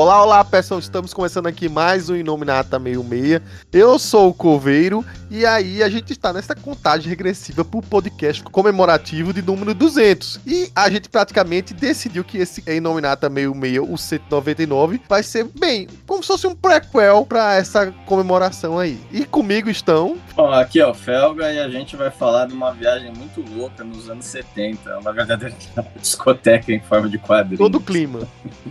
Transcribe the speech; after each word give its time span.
Olá, 0.00 0.22
olá 0.22 0.42
pessoal, 0.42 0.80
estamos 0.80 1.12
começando 1.12 1.46
aqui 1.46 1.68
mais 1.68 2.08
um 2.08 2.16
Inominata 2.16 2.80
66. 2.80 3.42
Eu 3.70 3.98
sou 3.98 4.30
o 4.30 4.34
Coveiro 4.34 5.04
e 5.30 5.44
aí 5.44 5.82
a 5.82 5.90
gente 5.90 6.10
está 6.10 6.32
nessa 6.32 6.54
contagem 6.54 7.10
regressiva 7.10 7.62
para 7.62 7.78
o 7.78 7.82
podcast 7.82 8.42
comemorativo 8.44 9.30
de 9.34 9.42
número 9.42 9.74
200. 9.74 10.40
E 10.46 10.72
a 10.74 10.88
gente 10.88 11.10
praticamente 11.10 11.74
decidiu 11.74 12.24
que 12.24 12.38
esse 12.38 12.64
Inominata 12.66 13.28
66, 13.28 13.90
o 13.90 13.98
199, 13.98 15.02
vai 15.06 15.22
ser 15.22 15.44
bem, 15.44 15.86
como 16.06 16.22
se 16.22 16.28
fosse 16.28 16.46
um 16.46 16.54
prequel 16.54 17.26
para 17.26 17.56
essa 17.56 17.92
comemoração 18.06 18.78
aí. 18.78 18.98
E 19.12 19.26
comigo 19.26 19.68
estão. 19.68 20.16
Bom, 20.34 20.50
aqui 20.50 20.80
é 20.80 20.86
o 20.86 20.94
Felga 20.94 21.52
e 21.52 21.58
a 21.58 21.68
gente 21.68 21.94
vai 21.94 22.10
falar 22.10 22.46
de 22.46 22.54
uma 22.54 22.72
viagem 22.72 23.12
muito 23.12 23.44
louca 23.54 23.84
nos 23.84 24.08
anos 24.08 24.24
70, 24.24 24.98
uma 24.98 25.12
verdadeira 25.12 25.54
discoteca 26.00 26.72
em 26.72 26.80
forma 26.80 27.06
de 27.06 27.18
quadrinho. 27.18 27.58
Todo 27.58 27.74
o 27.74 27.80
clima. 27.82 28.26